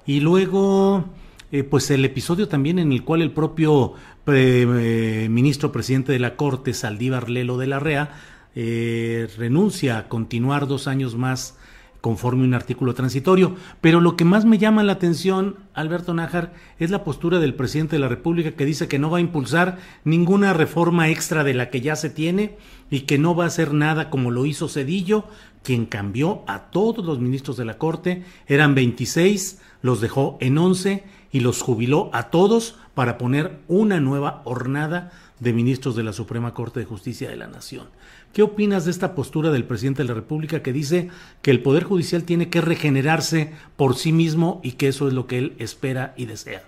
y 0.06 0.20
luego 0.20 1.06
eh, 1.50 1.64
pues 1.64 1.90
el 1.90 2.04
episodio 2.04 2.46
también 2.46 2.78
en 2.78 2.92
el 2.92 3.04
cual 3.04 3.22
el 3.22 3.30
propio 3.30 3.94
eh, 4.26 5.28
ministro 5.30 5.72
presidente 5.72 6.12
de 6.12 6.18
la 6.18 6.36
Corte, 6.36 6.74
Saldívar 6.74 7.30
Lelo 7.30 7.56
de 7.56 7.66
la 7.66 7.80
Rea, 7.80 8.20
eh, 8.54 9.28
renuncia 9.38 9.98
a 9.98 10.08
continuar 10.08 10.66
dos 10.66 10.86
años 10.86 11.16
más 11.16 11.56
conforme 12.04 12.44
un 12.44 12.52
artículo 12.52 12.92
transitorio. 12.92 13.56
Pero 13.80 13.98
lo 13.98 14.14
que 14.14 14.26
más 14.26 14.44
me 14.44 14.58
llama 14.58 14.82
la 14.82 14.92
atención, 14.92 15.56
Alberto 15.72 16.12
Nájar, 16.12 16.52
es 16.78 16.90
la 16.90 17.02
postura 17.02 17.38
del 17.38 17.54
presidente 17.54 17.96
de 17.96 18.00
la 18.00 18.08
República 18.08 18.50
que 18.50 18.66
dice 18.66 18.88
que 18.88 18.98
no 18.98 19.08
va 19.08 19.16
a 19.16 19.22
impulsar 19.22 19.78
ninguna 20.04 20.52
reforma 20.52 21.08
extra 21.08 21.44
de 21.44 21.54
la 21.54 21.70
que 21.70 21.80
ya 21.80 21.96
se 21.96 22.10
tiene 22.10 22.58
y 22.90 23.00
que 23.06 23.16
no 23.16 23.34
va 23.34 23.44
a 23.44 23.46
hacer 23.46 23.72
nada 23.72 24.10
como 24.10 24.30
lo 24.30 24.44
hizo 24.44 24.68
Cedillo, 24.68 25.24
quien 25.62 25.86
cambió 25.86 26.42
a 26.46 26.64
todos 26.70 27.02
los 27.06 27.20
ministros 27.20 27.56
de 27.56 27.64
la 27.64 27.78
Corte, 27.78 28.22
eran 28.48 28.74
26, 28.74 29.62
los 29.80 30.02
dejó 30.02 30.36
en 30.42 30.58
11 30.58 31.04
y 31.32 31.40
los 31.40 31.62
jubiló 31.62 32.10
a 32.12 32.24
todos 32.24 32.76
para 32.92 33.16
poner 33.16 33.60
una 33.66 33.98
nueva 33.98 34.42
hornada 34.44 35.10
de 35.40 35.54
ministros 35.54 35.96
de 35.96 36.02
la 36.02 36.12
Suprema 36.12 36.52
Corte 36.52 36.80
de 36.80 36.86
Justicia 36.86 37.30
de 37.30 37.36
la 37.36 37.46
Nación. 37.46 37.86
¿Qué 38.34 38.42
opinas 38.42 38.84
de 38.84 38.90
esta 38.90 39.14
postura 39.14 39.52
del 39.52 39.62
presidente 39.62 40.02
de 40.02 40.08
la 40.08 40.14
República 40.14 40.60
que 40.60 40.72
dice 40.72 41.08
que 41.40 41.52
el 41.52 41.62
Poder 41.62 41.84
Judicial 41.84 42.24
tiene 42.24 42.50
que 42.50 42.60
regenerarse 42.60 43.52
por 43.76 43.94
sí 43.94 44.10
mismo 44.10 44.60
y 44.64 44.72
que 44.72 44.88
eso 44.88 45.06
es 45.06 45.14
lo 45.14 45.28
que 45.28 45.38
él 45.38 45.52
espera 45.60 46.14
y 46.16 46.26
desea? 46.26 46.64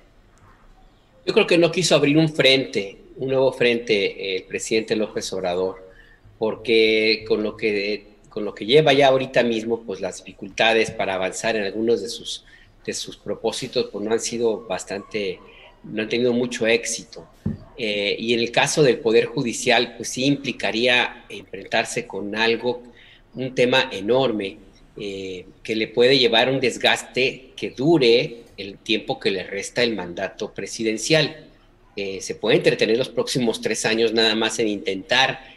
Yo 1.27 1.35
creo 1.35 1.49
que 1.49 1.59
no 1.59 1.73
quiso 1.73 1.97
abrir 1.97 2.19
un 2.19 2.29
frente, 2.29 2.99
un 3.17 3.31
nuevo 3.31 3.53
frente 3.53 4.37
el 4.37 4.45
presidente 4.45 4.95
López 4.95 5.33
Obrador, 5.33 5.85
porque 6.39 7.25
con 7.27 7.43
lo 7.43 7.57
que 7.57 8.15
con 8.29 8.45
lo 8.45 8.55
que 8.55 8.65
lleva 8.65 8.93
ya 8.93 9.09
ahorita 9.09 9.43
mismo, 9.43 9.81
pues 9.81 10.01
las 10.01 10.19
dificultades 10.19 10.93
para 10.93 11.15
avanzar 11.15 11.57
en 11.57 11.65
algunos 11.65 12.01
de 12.01 12.09
sus 12.09 12.45
de 12.85 12.93
sus 12.93 13.17
propósitos, 13.17 13.89
pues 13.91 14.05
no 14.05 14.13
han 14.13 14.21
sido 14.21 14.69
bastante, 14.69 15.41
no 15.83 16.03
han 16.03 16.09
tenido 16.09 16.33
mucho 16.33 16.65
éxito. 16.69 17.27
Eh, 17.79 18.17
y 18.19 18.33
en 18.33 18.41
el 18.41 18.51
caso 18.51 18.83
del 18.83 18.99
Poder 18.99 19.27
Judicial, 19.27 19.95
pues 19.97 20.09
sí 20.09 20.25
implicaría 20.25 21.25
enfrentarse 21.29 22.07
con 22.07 22.35
algo, 22.35 22.83
un 23.35 23.55
tema 23.55 23.91
enorme, 23.93 24.59
eh, 24.99 25.45
que 25.63 25.77
le 25.77 25.89
puede 25.89 26.19
llevar 26.19 26.49
un 26.49 26.59
desgaste 26.59 27.51
que 27.55 27.71
dure 27.71 28.45
el 28.57 28.79
tiempo 28.79 29.21
que 29.21 29.31
le 29.31 29.45
resta 29.45 29.83
el 29.83 29.95
mandato 29.95 30.55
presidencial. 30.55 31.49
Eh, 31.97 32.21
se 32.23 32.35
puede 32.35 32.57
entretener 32.57 32.97
los 32.97 33.11
próximos 33.11 33.61
tres 33.61 33.85
años 33.85 34.13
nada 34.13 34.35
más 34.35 34.59
en 34.59 34.69
intentar 34.69 35.57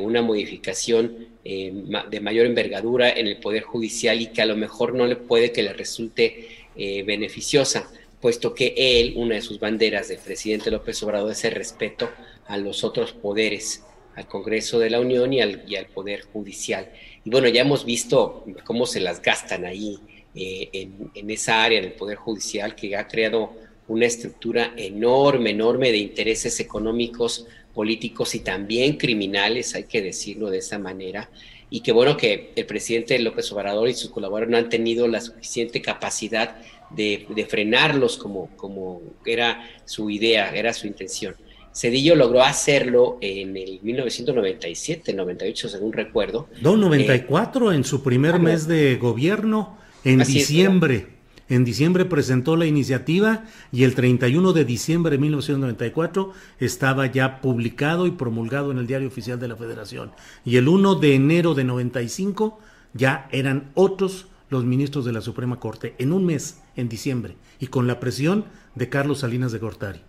una 0.00 0.20
modificación 0.20 1.28
de 1.44 2.20
mayor 2.20 2.46
envergadura 2.46 3.08
en 3.08 3.28
el 3.28 3.36
Poder 3.36 3.62
Judicial 3.62 4.20
y 4.20 4.26
que 4.26 4.42
a 4.42 4.46
lo 4.46 4.56
mejor 4.56 4.94
no 4.94 5.06
le 5.06 5.14
puede 5.14 5.52
que 5.52 5.62
le 5.62 5.72
resulte 5.72 6.48
beneficiosa, 6.74 7.88
puesto 8.20 8.54
que 8.54 8.74
él, 8.76 9.14
una 9.16 9.36
de 9.36 9.42
sus 9.42 9.58
banderas 9.58 10.08
del 10.08 10.18
presidente 10.18 10.70
López 10.70 11.02
Obrador 11.02 11.32
es 11.32 11.44
el 11.44 11.52
respeto 11.52 12.10
a 12.46 12.56
los 12.56 12.84
otros 12.84 13.12
poderes, 13.12 13.84
al 14.14 14.26
Congreso 14.26 14.78
de 14.78 14.90
la 14.90 15.00
Unión 15.00 15.32
y 15.32 15.40
al, 15.40 15.64
y 15.66 15.76
al 15.76 15.86
Poder 15.86 16.22
Judicial. 16.22 16.92
Y 17.24 17.30
bueno, 17.30 17.48
ya 17.48 17.62
hemos 17.62 17.84
visto 17.84 18.44
cómo 18.64 18.86
se 18.86 19.00
las 19.00 19.22
gastan 19.22 19.64
ahí 19.64 19.98
en, 20.34 21.10
en 21.14 21.30
esa 21.30 21.64
área 21.64 21.80
del 21.80 21.92
Poder 21.92 22.16
Judicial 22.16 22.74
que 22.74 22.96
ha 22.96 23.08
creado 23.08 23.52
una 23.88 24.06
estructura 24.06 24.72
enorme, 24.76 25.50
enorme 25.50 25.90
de 25.90 25.98
intereses 25.98 26.60
económicos, 26.60 27.46
políticos 27.74 28.34
y 28.34 28.40
también 28.40 28.96
criminales, 28.96 29.74
hay 29.74 29.84
que 29.84 30.02
decirlo 30.02 30.50
de 30.50 30.58
esa 30.58 30.78
manera, 30.78 31.30
y 31.70 31.80
que 31.80 31.92
bueno 31.92 32.16
que 32.16 32.52
el 32.56 32.66
presidente 32.66 33.18
López 33.18 33.50
Obrador 33.52 33.88
y 33.88 33.94
sus 33.94 34.10
colaboradores 34.10 34.50
no 34.50 34.58
han 34.58 34.68
tenido 34.68 35.06
la 35.08 35.20
suficiente 35.20 35.80
capacidad 35.80 36.56
de, 36.90 37.46
frenarlos 37.48 38.16
como, 38.16 38.48
como 38.56 39.00
era 39.24 39.68
su 39.84 40.10
idea, 40.10 40.54
era 40.54 40.72
su 40.72 40.86
intención. 40.86 41.34
Cedillo 41.72 42.16
logró 42.16 42.42
hacerlo 42.42 43.18
en 43.20 43.56
el 43.56 43.78
1997, 43.82 45.12
98 45.14 45.68
según 45.68 45.92
recuerdo. 45.92 46.48
No, 46.60 46.76
94 46.76 47.72
en 47.72 47.84
su 47.84 48.02
primer 48.02 48.34
ah, 48.34 48.38
mes 48.38 48.66
de 48.66 48.96
gobierno, 48.96 49.78
en 50.04 50.18
diciembre. 50.20 51.20
En 51.48 51.64
diciembre 51.64 52.04
presentó 52.04 52.56
la 52.56 52.66
iniciativa 52.66 53.44
y 53.72 53.82
el 53.82 53.96
31 53.96 54.52
de 54.52 54.64
diciembre 54.64 55.12
de 55.12 55.18
1994 55.18 56.32
estaba 56.60 57.06
ya 57.06 57.40
publicado 57.40 58.06
y 58.06 58.12
promulgado 58.12 58.70
en 58.70 58.78
el 58.78 58.86
Diario 58.86 59.08
Oficial 59.08 59.40
de 59.40 59.48
la 59.48 59.56
Federación. 59.56 60.12
Y 60.44 60.58
el 60.58 60.68
1 60.68 60.94
de 60.96 61.14
enero 61.16 61.54
de 61.54 61.64
95 61.64 62.60
ya 62.94 63.28
eran 63.32 63.72
otros 63.74 64.26
los 64.50 64.64
ministros 64.64 65.04
de 65.04 65.12
la 65.12 65.20
Suprema 65.20 65.58
Corte, 65.58 65.94
en 65.98 66.12
un 66.12 66.26
mes, 66.26 66.60
en 66.76 66.88
diciembre, 66.88 67.36
y 67.58 67.68
con 67.68 67.86
la 67.86 68.00
presión 68.00 68.44
de 68.74 68.88
Carlos 68.88 69.20
Salinas 69.20 69.52
de 69.52 69.58
Gortari. 69.58 70.00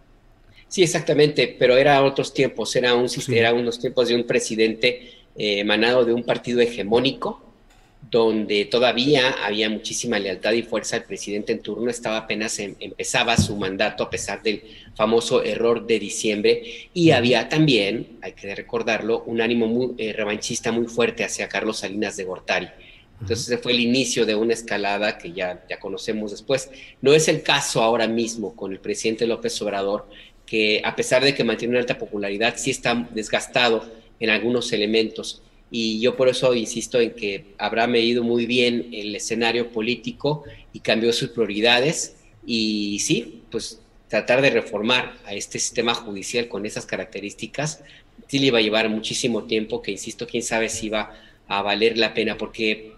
Sí, 0.68 0.84
exactamente, 0.84 1.56
pero 1.60 1.78
era 1.78 2.04
otros 2.04 2.34
tiempos, 2.34 2.76
era, 2.76 2.96
un, 2.96 3.08
era 3.30 3.54
unos 3.54 3.80
tiempos 3.80 4.08
de 4.08 4.16
un 4.16 4.26
presidente 4.26 5.12
eh, 5.36 5.60
emanado 5.60 6.06
de 6.06 6.14
un 6.14 6.24
partido 6.24 6.60
hegemónico, 6.62 7.42
donde 8.10 8.66
todavía 8.66 9.36
había 9.46 9.70
muchísima 9.70 10.18
lealtad 10.18 10.54
y 10.54 10.64
fuerza. 10.64 10.98
El 10.98 11.04
presidente 11.04 11.52
en 11.54 11.60
turno 11.62 11.90
estaba 11.90 12.18
apenas 12.18 12.58
em, 12.60 12.76
empezaba 12.80 13.38
su 13.38 13.56
mandato 13.56 14.04
a 14.04 14.10
pesar 14.10 14.42
del 14.42 14.64
famoso 14.96 15.44
error 15.44 15.86
de 15.86 16.00
diciembre 16.00 16.64
y 16.94 17.12
había 17.12 17.48
también, 17.48 18.18
hay 18.22 18.34
que 18.34 18.54
recordarlo, 18.56 19.24
un 19.26 19.40
ánimo 19.42 19.68
muy, 19.68 19.94
eh, 19.98 20.14
revanchista 20.14 20.72
muy 20.72 20.88
fuerte 20.88 21.24
hacia 21.24 21.48
Carlos 21.48 21.80
Salinas 21.80 22.18
de 22.18 22.24
Gortari. 22.24 22.70
Entonces 23.22 23.48
ese 23.48 23.57
fue 23.57 23.72
el 23.72 23.80
inicio 23.80 24.26
de 24.26 24.35
una 24.35 24.53
escalada 24.53 25.18
que 25.18 25.31
ya, 25.31 25.64
ya 25.69 25.80
conocemos 25.80 26.31
después. 26.31 26.69
No 27.02 27.14
es 27.14 27.27
el 27.27 27.43
caso 27.43 27.81
ahora 27.81 28.07
mismo 28.07 28.56
con 28.56 28.72
el 28.72 28.80
presidente 28.80 29.27
López 29.27 29.61
Obrador, 29.61 30.07
que 30.45 30.81
a 30.84 30.95
pesar 30.95 31.23
de 31.23 31.34
que 31.34 31.43
mantiene 31.43 31.73
una 31.73 31.80
alta 31.80 31.98
popularidad, 31.98 32.56
sí 32.57 32.72
está 32.72 33.07
desgastado 33.14 33.85
en 34.19 34.30
algunos 34.30 34.73
elementos. 34.73 35.43
Y 35.69 36.02
yo 36.02 36.18
por 36.18 36.27
eso 36.27 36.53
insisto 36.53 36.99
en 36.99 37.11
que 37.11 37.53
habrá 37.57 37.88
medido 37.88 38.23
muy 38.23 38.45
bien 38.45 38.89
el 38.91 39.15
escenario 39.15 39.72
político 39.72 40.43
y 40.73 40.80
cambió 40.81 41.14
sus 41.14 41.30
prioridades. 41.30 42.18
Y 42.45 42.99
sí, 42.99 43.43
pues 43.49 43.80
tratar 44.10 44.41
de 44.41 44.49
reformar 44.49 45.14
a 45.26 45.34
este 45.34 45.60
sistema 45.60 45.93
judicial 45.93 46.49
con 46.49 46.65
esas 46.65 46.85
características 46.85 47.81
sí 48.31 48.39
le 48.39 48.48
iba 48.48 48.60
a 48.60 48.61
llevar 48.61 48.88
muchísimo 48.88 49.43
tiempo, 49.43 49.81
que 49.81 49.91
insisto, 49.91 50.26
quién 50.26 50.41
sabe 50.41 50.69
si 50.69 50.88
va 50.88 51.11
a 51.49 51.61
valer 51.61 51.98
la 51.98 52.14
pena, 52.14 52.38
porque 52.38 52.93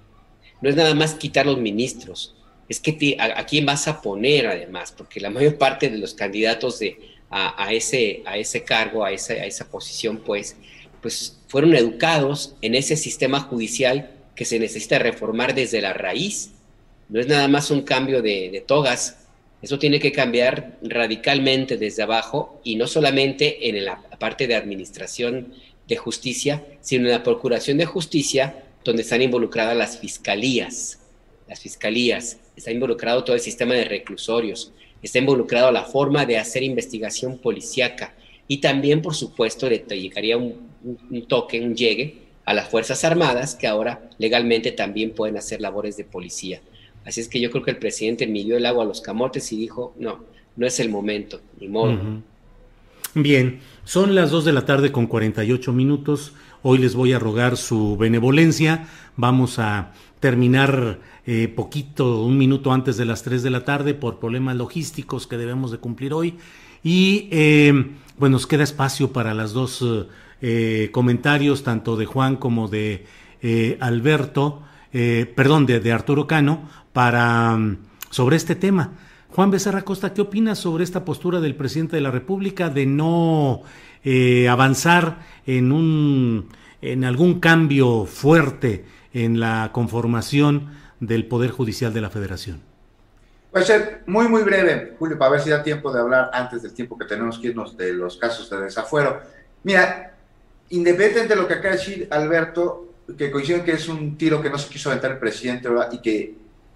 no 0.63 0.69
es 0.69 0.77
nada 0.77 0.95
más 0.95 1.15
quitar 1.15 1.45
los 1.45 1.57
ministros, 1.57 2.33
es 2.69 2.79
que 2.79 3.17
a, 3.19 3.45
quién 3.45 3.65
vas 3.65 3.89
a 3.89 4.01
poner 4.01 4.47
además, 4.47 4.93
porque 4.97 5.19
la 5.19 5.29
mayor 5.29 5.57
parte 5.57 5.89
de 5.89 5.97
los 5.97 6.13
candidatos 6.13 6.79
de, 6.79 6.97
a, 7.29 7.73
ese, 7.73 8.23
a 8.25 8.37
ese 8.37 8.63
cargo, 8.63 9.03
a 9.03 9.11
esa, 9.11 9.33
a 9.33 9.45
esa 9.45 9.69
posición, 9.69 10.19
pues, 10.25 10.55
pues 11.01 11.37
fueron 11.49 11.75
educados 11.75 12.55
en 12.61 12.75
ese 12.75 12.95
sistema 12.95 13.41
judicial 13.41 14.11
que 14.37 14.45
se 14.45 14.57
necesita 14.57 14.99
reformar 14.99 15.53
desde 15.53 15.81
la 15.81 15.91
raíz. 15.91 16.51
No 17.09 17.19
es 17.19 17.27
nada 17.27 17.49
más 17.49 17.69
un 17.69 17.81
cambio 17.81 18.21
de, 18.21 18.63
togas, 18.65 19.17
eso 19.61 19.79
tiene 19.79 19.99
que 19.99 20.13
cambiar 20.13 20.77
radicalmente 20.81 21.75
desde 21.75 22.03
abajo 22.03 22.61
y 22.63 22.77
no 22.77 22.87
solamente 22.87 23.67
en 23.67 23.83
la 23.83 24.01
parte 24.17 24.47
de 24.47 24.55
administración 24.55 25.53
de 25.89 25.97
justicia, 25.97 26.63
sino 26.79 27.07
en 27.07 27.11
la 27.11 27.23
procuración 27.23 27.77
de 27.77 27.85
justicia, 27.85 28.63
donde 28.83 29.03
están 29.03 29.21
involucradas 29.21 29.75
las 29.75 29.97
fiscalías. 29.97 30.99
Las 31.47 31.59
fiscalías, 31.59 32.39
está 32.55 32.71
involucrado 32.71 33.23
todo 33.23 33.35
el 33.35 33.41
sistema 33.41 33.73
de 33.73 33.85
reclusorios, 33.85 34.71
está 35.01 35.19
involucrado 35.19 35.71
la 35.71 35.83
forma 35.83 36.25
de 36.25 36.37
hacer 36.37 36.63
investigación 36.63 37.37
policíaca 37.37 38.15
y 38.47 38.57
también, 38.57 39.01
por 39.01 39.15
supuesto, 39.15 39.69
le 39.69 39.79
llegaría 39.79 40.37
un 40.37 41.25
toque, 41.27 41.59
un 41.61 41.75
llegue 41.75 42.23
a 42.45 42.53
las 42.53 42.69
Fuerzas 42.69 43.03
Armadas, 43.03 43.55
que 43.55 43.67
ahora 43.67 44.09
legalmente 44.17 44.71
también 44.71 45.11
pueden 45.11 45.37
hacer 45.37 45.61
labores 45.61 45.97
de 45.97 46.03
policía. 46.03 46.61
Así 47.05 47.21
es 47.21 47.27
que 47.27 47.39
yo 47.39 47.51
creo 47.51 47.63
que 47.63 47.71
el 47.71 47.77
presidente 47.77 48.27
midió 48.27 48.57
el 48.57 48.65
agua 48.65 48.83
a 48.83 48.87
los 48.87 49.01
camotes 49.01 49.51
y 49.51 49.57
dijo, 49.57 49.93
no, 49.97 50.23
no 50.55 50.67
es 50.67 50.79
el 50.79 50.89
momento, 50.89 51.41
ni 51.59 51.67
modo. 51.67 52.21
Bien, 53.13 53.59
son 53.83 54.15
las 54.15 54.31
2 54.31 54.45
de 54.45 54.53
la 54.53 54.65
tarde 54.65 54.91
con 54.91 55.07
48 55.07 55.71
minutos. 55.73 56.33
Hoy 56.63 56.79
les 56.79 56.95
voy 56.95 57.13
a 57.13 57.19
rogar 57.19 57.57
su 57.57 57.97
benevolencia. 57.97 58.87
Vamos 59.15 59.59
a 59.59 59.91
terminar 60.19 60.99
eh, 61.25 61.47
poquito, 61.49 62.23
un 62.23 62.37
minuto 62.37 62.71
antes 62.71 62.97
de 62.97 63.05
las 63.05 63.21
3 63.21 63.43
de 63.43 63.49
la 63.49 63.65
tarde 63.65 63.93
por 63.93 64.19
problemas 64.19 64.55
logísticos 64.55 65.27
que 65.27 65.37
debemos 65.37 65.71
de 65.71 65.77
cumplir 65.77 66.13
hoy. 66.13 66.35
Y 66.81 67.27
eh, 67.31 67.91
bueno, 68.17 68.33
nos 68.33 68.47
queda 68.47 68.63
espacio 68.63 69.11
para 69.11 69.33
las 69.33 69.53
dos 69.53 69.83
eh, 70.45 70.89
comentarios 70.91 71.63
tanto 71.63 71.95
de 71.95 72.05
Juan 72.05 72.35
como 72.35 72.67
de 72.67 73.05
eh, 73.41 73.77
Alberto, 73.79 74.61
eh, 74.91 75.31
perdón, 75.33 75.65
de, 75.65 75.91
Arturo 75.91 76.27
Cano, 76.27 76.67
para 76.91 77.55
mm, 77.55 77.77
sobre 78.09 78.35
este 78.35 78.55
tema. 78.55 78.91
Juan 79.29 79.51
Becerra 79.51 79.83
Costa, 79.83 80.13
¿qué 80.13 80.19
opinas 80.19 80.59
sobre 80.59 80.83
esta 80.83 81.05
postura 81.05 81.39
del 81.39 81.55
presidente 81.55 81.95
de 81.95 82.01
la 82.01 82.11
República 82.11 82.69
de 82.69 82.85
no 82.85 83.61
avanzar 84.49 85.19
en 85.45 85.71
un 85.71 86.49
en 86.83 87.05
algún 87.05 87.39
cambio 87.39 88.05
fuerte 88.05 88.85
en 89.13 89.39
la 89.39 89.69
conformación 89.71 90.71
del 90.99 91.25
Poder 91.27 91.51
Judicial 91.51 91.93
de 91.93 92.01
la 92.01 92.09
Federación? 92.09 92.61
Voy 93.53 93.61
a 93.61 93.65
ser 93.65 94.01
muy, 94.07 94.27
muy 94.27 94.43
breve, 94.43 94.95
Julio, 94.99 95.17
para 95.17 95.31
ver 95.31 95.41
si 95.41 95.49
da 95.49 95.63
tiempo 95.63 95.93
de 95.93 96.01
hablar 96.01 96.29
antes 96.33 96.61
del 96.61 96.73
tiempo 96.73 96.97
que 96.97 97.05
tenemos 97.05 97.39
que 97.39 97.47
irnos 97.47 97.77
de 97.77 97.93
los 97.93 98.17
casos 98.17 98.49
de 98.49 98.59
desafuero. 98.61 99.21
Mira, 99.63 100.13
independientemente 100.69 101.35
de 101.35 101.41
lo 101.41 101.47
que 101.47 101.53
acaba 101.53 101.75
de 101.75 101.77
decir 101.77 102.07
Alberto, 102.11 102.95
que 103.17 103.31
coincide 103.31 103.63
que 103.63 103.73
es 103.73 103.87
un 103.87 104.17
tiro 104.17 104.41
que 104.41 104.49
no 104.49 104.57
se 104.57 104.69
quiso 104.69 104.89
aventar 104.89 105.11
el 105.11 105.19
presidente 105.19 105.69
y 105.91 105.99
que 105.99 106.35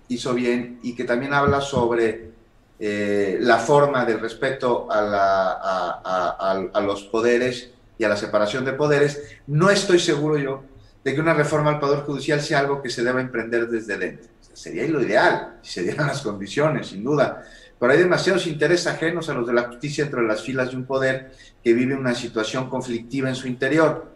hizo 0.10 0.34
bien 0.34 0.80
y 0.84 0.96
que 0.96 1.04
también 1.04 1.34
habla 1.34 1.60
sobre 1.60 2.32
eh, 2.80 3.38
la 3.42 3.58
forma 3.58 4.06
del 4.06 4.20
respeto 4.20 4.88
a, 4.92 6.82
los 6.82 7.04
poderes 7.04 7.72
y 7.98 8.04
a 8.04 8.10
la 8.10 8.18
separación 8.18 8.66
de 8.66 8.74
poderes, 8.74 9.40
no 9.48 9.70
estoy 9.70 10.00
seguro 10.00 10.38
yo 10.38 10.64
de 11.04 11.16
que 11.16 11.22
una 11.22 11.34
reforma 11.34 11.72
al 11.72 11.80
Poder 11.80 12.00
Judicial 12.02 12.42
sea 12.42 12.60
algo 12.60 12.82
que 12.82 12.90
se 12.90 13.04
deba 13.04 13.22
emprender 13.22 13.68
desde 13.68 13.98
dentro. 13.98 14.28
sería 14.54 14.88
lo 14.88 15.02
ideal, 15.02 15.58
si 15.62 15.74
se 15.74 15.84
dieran 15.84 16.08
las 16.08 16.22
condiciones, 16.22 16.88
sin 16.88 17.04
duda, 17.04 17.44
pero 17.80 17.92
hay 17.92 18.00
demasiados 18.00 18.48
intereses 18.48 18.88
ajenos 18.88 19.30
a 19.30 19.34
los 19.34 19.48
de 19.48 19.54
la 19.54 19.64
justicia 19.64 20.04
dentro 20.04 20.22
de 20.22 20.28
las 20.28 20.42
filas 20.42 20.72
de 20.72 20.78
un 20.78 20.86
poder 20.86 21.32
que 21.64 21.74
vive 21.74 21.96
una 21.96 22.16
situación 22.16 22.70
conflictiva 22.70 23.30
en 23.30 23.36
su 23.36 23.48
interior. 23.48 24.12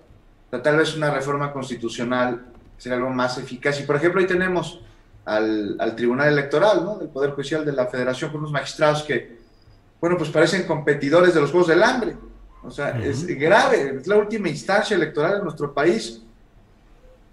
tal 0.49 0.77
vez 0.77 0.95
una 0.95 1.11
reforma 1.11 1.53
constitucional 1.53 2.45
sería 2.77 2.97
algo 2.97 3.11
más 3.11 3.37
eficaz. 3.37 3.79
Y 3.79 3.83
por 3.83 3.95
ejemplo, 3.95 4.19
ahí 4.19 4.27
tenemos 4.27 4.81
al, 5.31 5.95
Tribunal 5.95 6.29
Electoral, 6.29 6.83
¿no? 6.83 6.97
del 6.97 7.09
Poder 7.09 7.31
Judicial 7.31 7.65
de 7.65 7.71
la 7.71 7.87
Federación, 7.87 8.31
con 8.31 8.41
unos 8.41 8.51
magistrados 8.51 9.03
que, 9.03 9.39
bueno, 9.99 10.17
pues 10.17 10.29
parecen 10.29 10.67
competidores 10.67 11.33
de 11.33 11.41
los 11.41 11.51
Juegos 11.51 11.69
del 11.69 11.83
Hambre. 11.83 12.15
O 12.63 12.69
sea, 12.69 12.99
es 12.99 13.25
grave, 13.25 13.97
es 13.97 14.07
la 14.07 14.17
última 14.17 14.49
instancia 14.49 14.95
electoral 14.95 15.37
en 15.37 15.43
nuestro 15.43 15.73
país, 15.73 16.21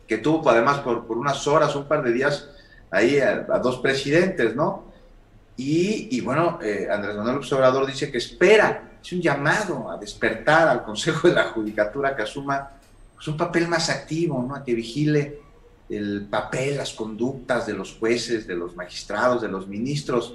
que 0.06 0.18
tuvo 0.18 0.48
además 0.48 0.78
por, 0.78 1.06
por 1.06 1.18
unas 1.18 1.46
horas, 1.46 1.74
un 1.76 1.86
par 1.86 2.02
de 2.02 2.12
días, 2.12 2.48
ahí 2.90 3.18
a 3.18 3.58
dos 3.58 3.78
presidentes, 3.78 4.56
¿no? 4.56 4.88
Y, 5.60 6.20
bueno, 6.20 6.60
eh, 6.62 6.86
Andrés 6.88 7.16
Manuel 7.16 7.34
López 7.34 7.52
Obrador 7.52 7.84
dice 7.84 8.12
que 8.12 8.18
espera, 8.18 8.92
es 9.02 9.12
un 9.12 9.20
llamado 9.20 9.90
a 9.90 9.96
despertar 9.96 10.68
al 10.68 10.84
Consejo 10.84 11.26
de 11.26 11.34
la 11.34 11.46
Judicatura 11.46 12.14
que 12.14 12.22
asuma 12.22 12.70
pues, 13.16 13.26
un 13.26 13.36
papel 13.36 13.66
más 13.66 13.90
activo, 13.90 14.40
¿no? 14.40 14.54
a 14.54 14.62
que 14.62 14.72
vigile 14.72 15.40
el 15.88 16.26
papel, 16.30 16.76
las 16.76 16.92
conductas 16.92 17.66
de 17.66 17.72
los 17.72 17.96
jueces, 17.98 18.46
de 18.46 18.54
los 18.54 18.76
magistrados, 18.76 19.42
de 19.42 19.48
los 19.48 19.66
ministros. 19.66 20.34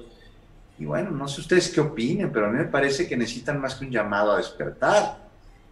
Y 0.80 0.86
bueno, 0.86 1.12
no 1.12 1.28
sé 1.28 1.42
ustedes 1.42 1.70
qué 1.70 1.82
opinen, 1.82 2.32
pero 2.32 2.48
a 2.48 2.50
mí 2.50 2.58
me 2.58 2.66
parece 2.66 3.08
que 3.08 3.16
necesitan 3.16 3.62
más 3.62 3.76
que 3.76 3.86
un 3.86 3.92
llamado 3.92 4.32
a 4.32 4.38
despertar. 4.38 5.20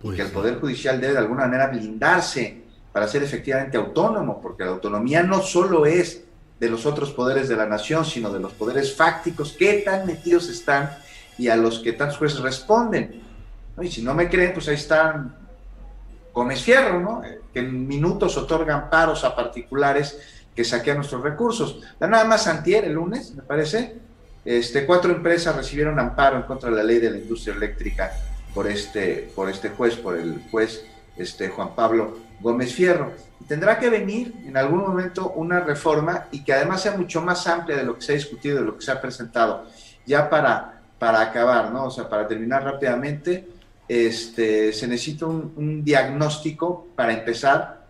y 0.04 0.12
que 0.12 0.22
el 0.22 0.28
pues 0.28 0.32
Poder 0.32 0.60
Judicial 0.60 1.02
debe 1.02 1.14
de 1.14 1.20
alguna 1.20 1.46
manera 1.46 1.68
blindarse 1.68 2.62
para 2.92 3.08
ser 3.08 3.24
efectivamente 3.24 3.78
autónomo, 3.78 4.42
porque 4.42 4.64
la 4.64 4.72
autonomía 4.72 5.24
no 5.24 5.42
solo 5.42 5.86
es 5.86 6.24
de 6.60 6.70
los 6.70 6.86
otros 6.86 7.12
poderes 7.12 7.50
de 7.50 7.56
la 7.56 7.66
nación, 7.66 8.06
sino 8.06 8.32
de 8.32 8.40
los 8.40 8.54
poderes 8.54 8.96
fácticos, 8.96 9.54
que 9.54 9.80
tan 9.80 10.06
metidos 10.06 10.48
están 10.50 10.92
y 11.38 11.48
a 11.48 11.56
los 11.56 11.80
que 11.80 11.94
tantos 11.94 12.18
jueces 12.18 12.40
responden. 12.40 13.22
Y 13.82 13.88
si 13.88 14.04
no 14.04 14.14
me 14.14 14.30
creen, 14.30 14.54
pues 14.54 14.68
ahí 14.68 14.76
están 14.76 15.36
Gómez 16.34 16.62
Fierro, 16.62 17.00
¿no? 17.00 17.22
Que 17.54 17.60
en 17.60 17.88
minutos 17.88 18.38
otorgan 18.38 18.90
paros 18.90 19.24
a 19.24 19.36
particulares 19.36 20.20
que 20.56 20.64
saquean 20.64 20.98
nuestros 20.98 21.22
recursos. 21.22 21.82
Nada 22.00 22.24
más 22.26 22.48
antier, 22.48 22.86
el 22.86 22.94
lunes, 22.94 23.34
me 23.36 23.44
parece, 23.44 23.96
este, 24.44 24.86
cuatro 24.86 25.12
empresas 25.12 25.56
recibieron 25.56 26.00
amparo 26.00 26.38
en 26.38 26.44
contra 26.44 26.70
de 26.70 26.76
la 26.76 26.84
ley 26.84 27.00
de 27.00 27.12
la 27.12 27.18
industria 27.18 27.56
eléctrica 27.56 28.12
por 28.54 28.68
este, 28.68 29.32
por 29.36 29.50
este 29.50 29.70
juez, 29.70 29.96
por 29.96 30.18
el 30.18 30.42
juez 30.50 30.84
este, 31.16 31.50
Juan 31.50 31.76
Pablo 31.76 32.18
Gómez 32.40 32.74
Fierro. 32.74 33.14
Y 33.40 33.46
tendrá 33.46 33.80
que 33.80 33.90
venir 33.90 34.34
en 34.46 34.58
algún 34.58 34.80
momento 34.80 35.32
una 35.32 35.60
reforma 35.60 36.28
y 36.32 36.44
que 36.44 36.54
además 36.54 36.82
sea 36.82 36.98
mucho 36.98 37.22
más 37.22 37.48
amplia 37.48 37.78
de 37.78 37.84
lo 37.84 37.96
que 37.96 38.02
se 38.02 38.14
ha 38.14 38.16
discutido, 38.16 38.60
de 38.60 38.66
lo 38.66 38.78
que 38.78 38.86
se 38.86 38.92
ha 38.92 39.00
presentado. 39.00 39.66
Ya 40.06 40.30
para, 40.30 40.82
para 40.98 41.22
acabar, 41.22 41.72
¿no? 41.72 41.86
O 41.86 41.92
sea, 41.92 42.10
para 42.10 42.28
terminar 42.28 42.64
rápidamente, 42.64 43.48
este, 43.92 44.72
se 44.72 44.88
necesita 44.88 45.26
un, 45.26 45.84
diagnóstico 45.84 46.88
para 46.96 47.12
empezar 47.12 47.86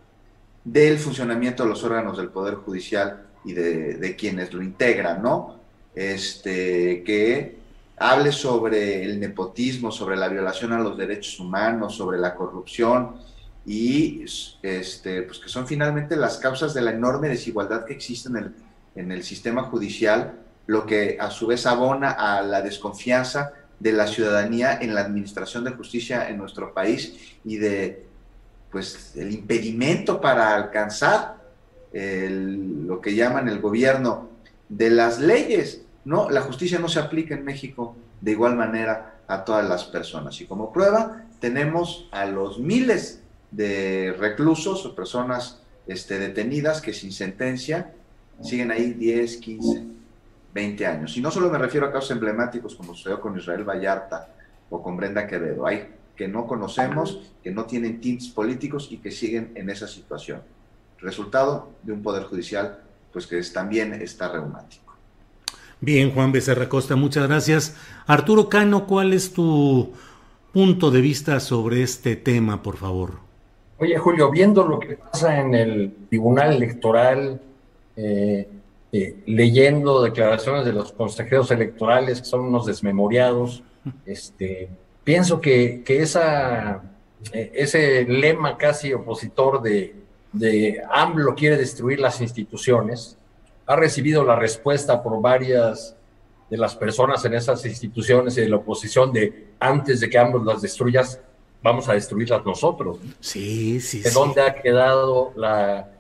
del 0.63 0.97
funcionamiento 0.97 1.61
de 1.61 1.69
los 1.69 1.83
órganos 1.83 2.17
del 2.17 2.29
Poder 2.29 2.55
Judicial 2.55 3.27
y 3.45 3.53
de, 3.53 3.97
de 3.97 4.15
quienes 4.15 4.51
lo 4.51 4.63
integran, 4.63 5.21
¿no? 5.21 5.59
Este, 5.93 7.03
que 7.03 7.55
hable 7.97 8.31
sobre 8.31 9.03
el 9.03 9.19
nepotismo, 9.19 9.91
sobre 9.91 10.17
la 10.17 10.27
violación 10.27 10.73
a 10.73 10.79
los 10.79 10.97
derechos 10.97 11.39
humanos, 11.39 11.97
sobre 11.97 12.17
la 12.17 12.33
corrupción 12.33 13.17
y 13.63 14.25
este, 14.63 15.21
pues 15.21 15.37
que 15.37 15.49
son 15.49 15.67
finalmente 15.67 16.15
las 16.15 16.37
causas 16.37 16.73
de 16.73 16.81
la 16.81 16.93
enorme 16.93 17.29
desigualdad 17.29 17.85
que 17.85 17.93
existe 17.93 18.27
en 18.29 18.37
el, 18.37 18.55
en 18.95 19.11
el 19.11 19.21
sistema 19.21 19.63
judicial, 19.63 20.33
lo 20.65 20.83
que 20.87 21.17
a 21.19 21.29
su 21.29 21.45
vez 21.45 21.67
abona 21.67 22.09
a 22.09 22.41
la 22.41 22.63
desconfianza 22.63 23.53
de 23.81 23.91
la 23.91 24.07
ciudadanía 24.07 24.77
en 24.79 24.93
la 24.93 25.01
administración 25.01 25.63
de 25.63 25.71
justicia 25.71 26.29
en 26.29 26.37
nuestro 26.37 26.73
país 26.73 27.35
y 27.43 27.57
de 27.57 28.05
pues 28.71 29.13
el 29.15 29.31
impedimento 29.31 30.21
para 30.21 30.55
alcanzar 30.55 31.41
lo 31.93 33.01
que 33.01 33.15
llaman 33.15 33.49
el 33.49 33.59
gobierno 33.59 34.29
de 34.69 34.89
las 34.91 35.19
leyes 35.19 35.81
no, 36.05 36.29
la 36.29 36.41
justicia 36.41 36.79
no 36.79 36.87
se 36.87 36.99
aplica 36.99 37.35
en 37.35 37.43
México 37.43 37.95
de 38.21 38.31
igual 38.31 38.55
manera 38.55 39.19
a 39.27 39.45
todas 39.45 39.67
las 39.67 39.83
personas. 39.85 40.39
Y 40.41 40.45
como 40.45 40.71
prueba 40.73 41.25
tenemos 41.39 42.07
a 42.11 42.25
los 42.25 42.59
miles 42.59 43.21
de 43.51 44.15
reclusos 44.17 44.85
o 44.85 44.95
personas 44.95 45.59
este, 45.87 46.19
detenidas 46.19 46.81
que 46.81 46.93
sin 46.93 47.11
sentencia 47.11 47.93
siguen 48.41 48.71
ahí 48.71 48.93
10, 48.93 49.37
15, 49.37 49.83
20 50.53 50.85
años. 50.85 51.17
Y 51.17 51.21
no 51.21 51.31
solo 51.31 51.49
me 51.49 51.57
refiero 51.57 51.87
a 51.87 51.91
casos 51.91 52.11
emblemáticos 52.11 52.75
como 52.75 52.93
sucedió 52.93 53.19
con 53.19 53.37
Israel 53.37 53.63
Vallarta 53.63 54.29
o 54.69 54.81
con 54.81 54.97
Brenda 54.97 55.27
Quevedo, 55.27 55.65
hay 55.65 55.87
que 56.15 56.27
no 56.27 56.45
conocemos, 56.45 57.31
que 57.43 57.51
no 57.51 57.65
tienen 57.65 57.99
tints 57.99 58.29
políticos 58.29 58.89
y 58.91 58.97
que 58.97 59.11
siguen 59.11 59.51
en 59.55 59.69
esa 59.69 59.87
situación. 59.87 60.41
Resultado 60.99 61.71
de 61.83 61.93
un 61.93 62.03
poder 62.03 62.23
judicial 62.23 62.79
pues 63.11 63.27
que 63.27 63.41
también 63.43 63.93
está 63.93 64.31
reumático. 64.31 64.93
Bien, 65.79 66.11
Juan 66.11 66.31
Becerra 66.31 66.69
Costa, 66.69 66.95
muchas 66.95 67.27
gracias. 67.27 67.75
Arturo 68.05 68.49
Cano, 68.49 68.85
¿cuál 68.85 69.13
es 69.13 69.33
tu 69.33 69.93
punto 70.53 70.91
de 70.91 71.01
vista 71.01 71.39
sobre 71.39 71.81
este 71.81 72.15
tema, 72.15 72.61
por 72.61 72.77
favor? 72.77 73.13
Oye, 73.79 73.97
Julio, 73.97 74.29
viendo 74.29 74.63
lo 74.63 74.79
que 74.79 74.97
pasa 74.97 75.39
en 75.39 75.55
el 75.55 75.93
Tribunal 76.07 76.53
Electoral, 76.53 77.41
eh, 77.95 78.47
eh, 78.93 79.23
leyendo 79.26 80.01
declaraciones 80.01 80.65
de 80.65 80.73
los 80.73 80.91
consejeros 80.91 81.49
electorales 81.51 82.19
que 82.19 82.26
son 82.26 82.41
unos 82.41 82.65
desmemoriados, 82.65 83.63
este, 84.05 84.69
pienso 85.03 85.39
que, 85.39 85.84
esa, 85.88 86.84
eh, 87.31 87.51
ese 87.55 88.03
lema 88.03 88.57
casi 88.57 88.93
opositor 88.93 89.61
de, 89.61 89.95
de 90.34 90.81
AMLO 90.91 91.35
quiere 91.35 91.57
destruir 91.57 91.99
las 91.99 92.19
instituciones, 92.22 93.18
ha 93.65 93.76
recibido 93.76 94.23
la 94.26 94.35
respuesta 94.35 95.01
por 95.01 95.22
varias 95.22 95.95
de 96.49 96.57
las 96.57 96.76
personas 96.76 97.23
en 97.23 97.34
esas 97.34 97.65
instituciones 97.65 98.38
y 98.38 98.41
de 98.41 98.49
la 98.49 98.57
oposición 98.57 99.13
de 99.13 99.51
antes 99.57 100.01
de 100.01 100.09
que 100.09 100.18
ambos 100.18 100.45
las 100.45 100.61
destruyas, 100.61 101.22
vamos 101.63 101.88
a 101.88 101.93
destruirlas 101.93 102.43
nosotros. 102.45 102.97
Sí, 103.22 103.80
sí. 103.80 104.01
¿De 104.01 104.11
dónde 104.11 104.41
ha 104.41 104.55
quedado 104.55 105.31
la 105.38 105.90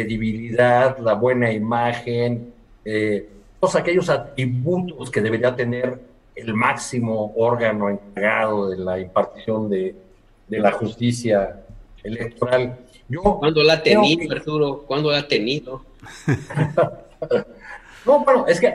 credibilidad, 0.00 0.98
la 0.98 1.14
buena 1.14 1.52
imagen, 1.52 2.52
eh, 2.84 3.28
todos 3.58 3.76
aquellos 3.76 4.08
atributos 4.08 5.10
que 5.10 5.20
debería 5.20 5.54
tener 5.54 6.00
el 6.34 6.54
máximo 6.54 7.32
órgano 7.36 7.90
encargado 7.90 8.70
de 8.70 8.78
la 8.78 8.98
impartición 8.98 9.68
de, 9.68 9.94
de 10.48 10.58
la 10.58 10.72
justicia 10.72 11.60
electoral? 12.02 12.78
Yo 13.08 13.22
¿Cuándo 13.22 13.62
la 13.62 13.74
ha 13.74 13.82
tenido, 13.82 14.32
Arturo? 14.32 14.84
¿Cuándo 14.86 15.10
la 15.10 15.18
ha 15.18 15.28
tenido? 15.28 15.82
no, 18.06 18.24
bueno, 18.24 18.46
es 18.46 18.60
que 18.60 18.74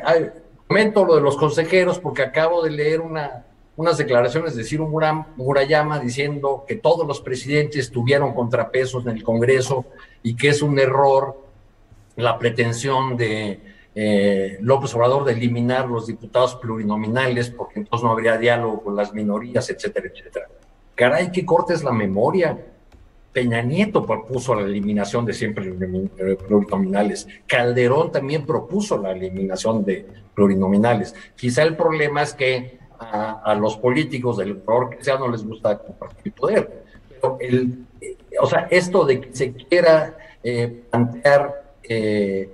comento 0.67 1.05
lo 1.05 1.15
de 1.15 1.21
los 1.21 1.37
consejeros 1.37 1.99
porque 1.99 2.21
acabo 2.21 2.61
de 2.61 2.71
leer 2.71 3.01
una, 3.01 3.45
unas 3.77 3.97
declaraciones 3.97 4.55
de 4.55 4.63
Ciro 4.63 4.87
Murayama 4.87 5.99
diciendo 5.99 6.63
que 6.67 6.75
todos 6.75 7.05
los 7.05 7.19
presidentes 7.21 7.91
tuvieron 7.91 8.33
contrapesos 8.33 9.05
en 9.05 9.17
el 9.17 9.23
Congreso 9.23 9.85
y 10.23 10.35
que 10.35 10.49
es 10.49 10.61
un 10.61 10.79
error 10.79 11.43
la 12.15 12.39
pretensión 12.39 13.17
de 13.17 13.59
eh, 13.93 14.57
López 14.61 14.93
Obrador 14.95 15.25
de 15.25 15.33
eliminar 15.33 15.87
los 15.87 16.07
diputados 16.07 16.55
plurinominales 16.55 17.49
porque 17.49 17.79
entonces 17.79 18.03
no 18.03 18.11
habría 18.11 18.37
diálogo 18.37 18.81
con 18.81 18.95
las 18.95 19.13
minorías, 19.13 19.69
etcétera, 19.69 20.09
etcétera. 20.13 20.47
Caray, 20.95 21.31
qué 21.31 21.45
cortes 21.45 21.83
la 21.83 21.91
memoria. 21.91 22.57
Peña 23.33 23.61
Nieto 23.61 24.05
propuso 24.05 24.55
la 24.55 24.61
eliminación 24.61 25.25
de 25.25 25.33
siempre 25.33 25.69
plurinominales. 26.47 27.27
Calderón 27.45 28.09
también 28.09 28.45
propuso 28.45 28.97
la 28.97 29.11
eliminación 29.11 29.83
de 29.83 30.05
plurinominales. 30.33 31.13
Quizá 31.35 31.63
el 31.63 31.75
problema 31.75 32.21
es 32.21 32.33
que 32.33 32.84
a, 32.99 33.55
los 33.55 33.77
políticos 33.77 34.37
del 34.37 34.61
color 34.61 34.89
que 34.89 35.03
sea 35.03 35.17
no 35.17 35.27
les 35.27 35.45
gusta 35.45 35.77
compartir 35.77 36.33
poder. 36.33 36.83
Pero 37.09 37.37
el, 37.39 37.85
eh, 38.01 38.17
o 38.39 38.45
sea, 38.45 38.67
esto 38.69 39.05
de 39.05 39.21
que 39.21 39.35
se 39.35 39.53
quiera 39.53 40.17
eh, 40.43 40.83
plantear 40.89 41.63
que, 41.81 42.49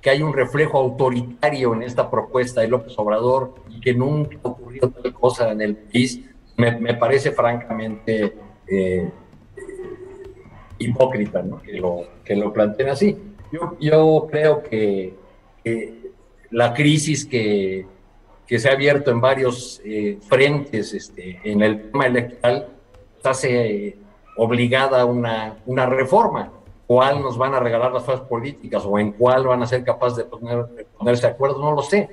que 0.00 0.10
hay 0.10 0.22
un 0.22 0.32
reflejo 0.32 0.78
autoritario 0.78 1.74
en 1.74 1.82
esta 1.82 2.10
propuesta 2.10 2.60
de 2.60 2.68
López 2.68 2.94
Obrador 2.98 3.54
y 3.68 3.80
que 3.80 3.94
nunca 3.94 4.38
ha 4.42 4.48
ocurrido 4.48 4.90
tal 4.90 5.12
cosa 5.12 5.52
en 5.52 5.60
el 5.60 5.76
país, 5.76 6.20
me, 6.56 6.72
me 6.78 6.94
parece 6.94 7.32
francamente 7.32 8.34
eh, 8.66 9.10
hipócrita, 10.78 11.44
que, 11.64 11.72
lo, 11.74 12.04
que 12.24 12.36
lo 12.36 12.52
planteen 12.52 12.88
así. 12.90 13.16
Yo, 13.52 13.76
yo 13.80 14.26
creo 14.30 14.62
que, 14.62 15.14
la 16.50 16.72
crisis 16.72 17.26
que, 17.26 17.86
que, 18.48 18.58
se 18.58 18.68
ha 18.68 18.72
abierto 18.72 19.10
en 19.10 19.20
varios 19.20 19.80
eh, 19.84 20.18
frentes 20.26 20.94
este, 20.94 21.40
en 21.44 21.62
el 21.62 21.90
tema 21.90 22.06
electoral 22.06 22.68
hace 23.22 23.96
obligada 24.36 25.04
una, 25.04 25.56
una 25.66 25.86
reforma. 25.86 26.52
¿Cuál 26.86 27.20
nos 27.20 27.36
van 27.36 27.54
a 27.54 27.60
regalar 27.60 27.92
las 27.92 28.04
fuerzas 28.04 28.26
políticas 28.26 28.82
o 28.86 28.98
en 28.98 29.12
cuál 29.12 29.46
van 29.46 29.62
a 29.62 29.66
ser 29.66 29.84
capaces 29.84 30.18
de, 30.18 30.24
poner, 30.24 30.86
ponerse 30.96 31.26
de 31.26 31.32
acuerdo? 31.34 31.60
No 31.60 31.72
lo 31.72 31.82
sé. 31.82 32.08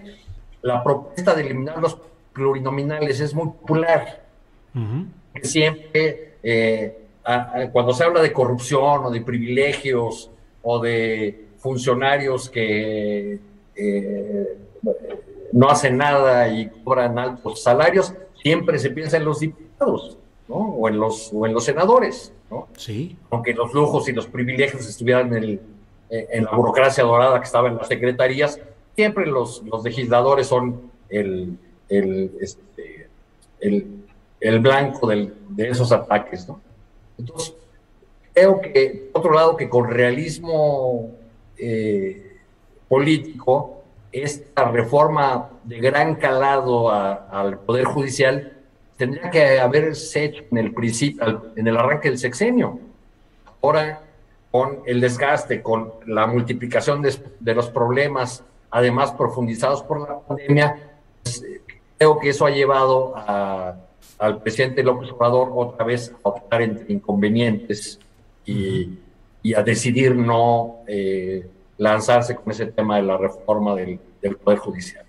La 0.62 0.84
propuesta 0.84 1.34
de 1.34 1.44
eliminar 1.44 1.80
los 1.80 1.98
plurinominales 2.34 3.22
es 3.22 3.34
muy 3.34 3.48
popular. 3.48 4.26
Siempre 5.42 6.34
eh, 6.44 7.06
cuando 7.72 7.94
se 7.94 8.04
habla 8.04 8.22
de 8.22 8.34
corrupción 8.34 9.06
o 9.06 9.10
de 9.10 9.22
privilegios 9.22 10.30
o 10.62 10.80
de 10.80 11.48
funcionarios 11.58 12.50
que 12.50 13.40
eh, 13.76 14.58
no 15.56 15.70
hacen 15.70 15.98
nada 15.98 16.48
y 16.48 16.70
cobran 16.84 17.18
altos 17.18 17.64
salarios, 17.64 18.14
siempre 18.42 18.78
se 18.78 18.92
piensa 18.92 19.18
en 19.18 19.26
los 19.26 19.40
diputados, 19.40 20.18
¿no? 20.48 20.56
O 20.56 20.88
en 20.88 21.00
los, 21.00 21.32
o 21.34 21.46
en 21.46 21.54
los 21.54 21.64
senadores, 21.64 22.32
¿no? 22.52 22.68
Sí. 22.78 23.18
Aunque 23.32 23.54
los 23.54 23.74
lujos 23.74 24.08
y 24.08 24.12
los 24.12 24.28
privilegios 24.28 24.88
estuvieran 24.88 25.34
en, 25.34 25.44
el, 25.44 25.62
en 26.10 26.44
la 26.44 26.52
burocracia 26.52 27.04
dorada 27.04 27.40
que 27.40 27.46
estaba 27.46 27.70
en 27.70 27.78
las 27.78 27.88
secretarías, 27.88 28.60
siempre 28.96 29.26
los, 29.26 29.64
los 29.64 29.84
legisladores 29.84 30.48
son 30.48 30.92
el, 31.10 31.58
el, 31.90 32.32
este, 32.40 33.10
el 33.60 34.06
el 34.46 34.60
blanco 34.60 35.08
de 35.08 35.32
esos 35.58 35.92
ataques, 35.92 36.48
¿no? 36.48 36.62
Entonces, 37.18 37.56
creo 38.32 38.62
que, 38.62 39.10
por 39.12 39.22
otro 39.22 39.34
lado, 39.34 39.58
que 39.58 39.68
con 39.68 39.90
realismo 39.90 41.12
eh, 41.58 42.38
político, 42.88 43.75
esta 44.24 44.72
reforma 44.72 45.50
de 45.64 45.80
gran 45.80 46.16
calado 46.16 46.90
al 46.90 47.60
Poder 47.60 47.86
Judicial 47.86 48.54
tendría 48.98 49.30
que 49.30 49.60
haberse 49.60 50.26
hecho 50.26 50.44
en 50.52 50.58
el 50.58 50.74
principio, 50.74 51.52
en 51.56 51.68
el 51.68 51.76
arranque 51.76 52.10
del 52.10 52.18
sexenio. 52.18 52.80
Ahora, 53.62 54.02
con 54.52 54.80
el 54.86 55.02
desgaste, 55.02 55.62
con 55.62 55.92
la 56.06 56.28
multiplicación 56.28 57.02
de, 57.02 57.54
los 57.54 57.70
problemas, 57.70 58.44
además 58.72 59.12
profundizados 59.12 59.84
por 59.84 60.08
la 60.08 60.20
pandemia, 60.20 60.92
pues, 61.22 61.44
creo 61.98 62.20
que 62.20 62.30
eso 62.30 62.46
ha 62.46 62.52
llevado 62.52 63.16
al 64.18 64.42
presidente 64.42 64.82
López 64.82 65.12
Obrador 65.12 65.52
otra 65.54 65.86
vez 65.86 66.14
a 66.24 66.30
optar 66.30 66.62
entre 66.62 66.94
inconvenientes 66.94 68.00
y, 68.46 68.98
a 69.56 69.62
decidir 69.62 70.16
no 70.16 70.78
eh, 70.88 71.48
lanzarse 71.78 72.36
con 72.36 72.52
ese 72.52 72.68
tema 72.68 72.96
de 72.96 73.04
la 73.04 73.18
reforma 73.18 73.76
del, 73.76 74.00
Judicial. 74.58 75.06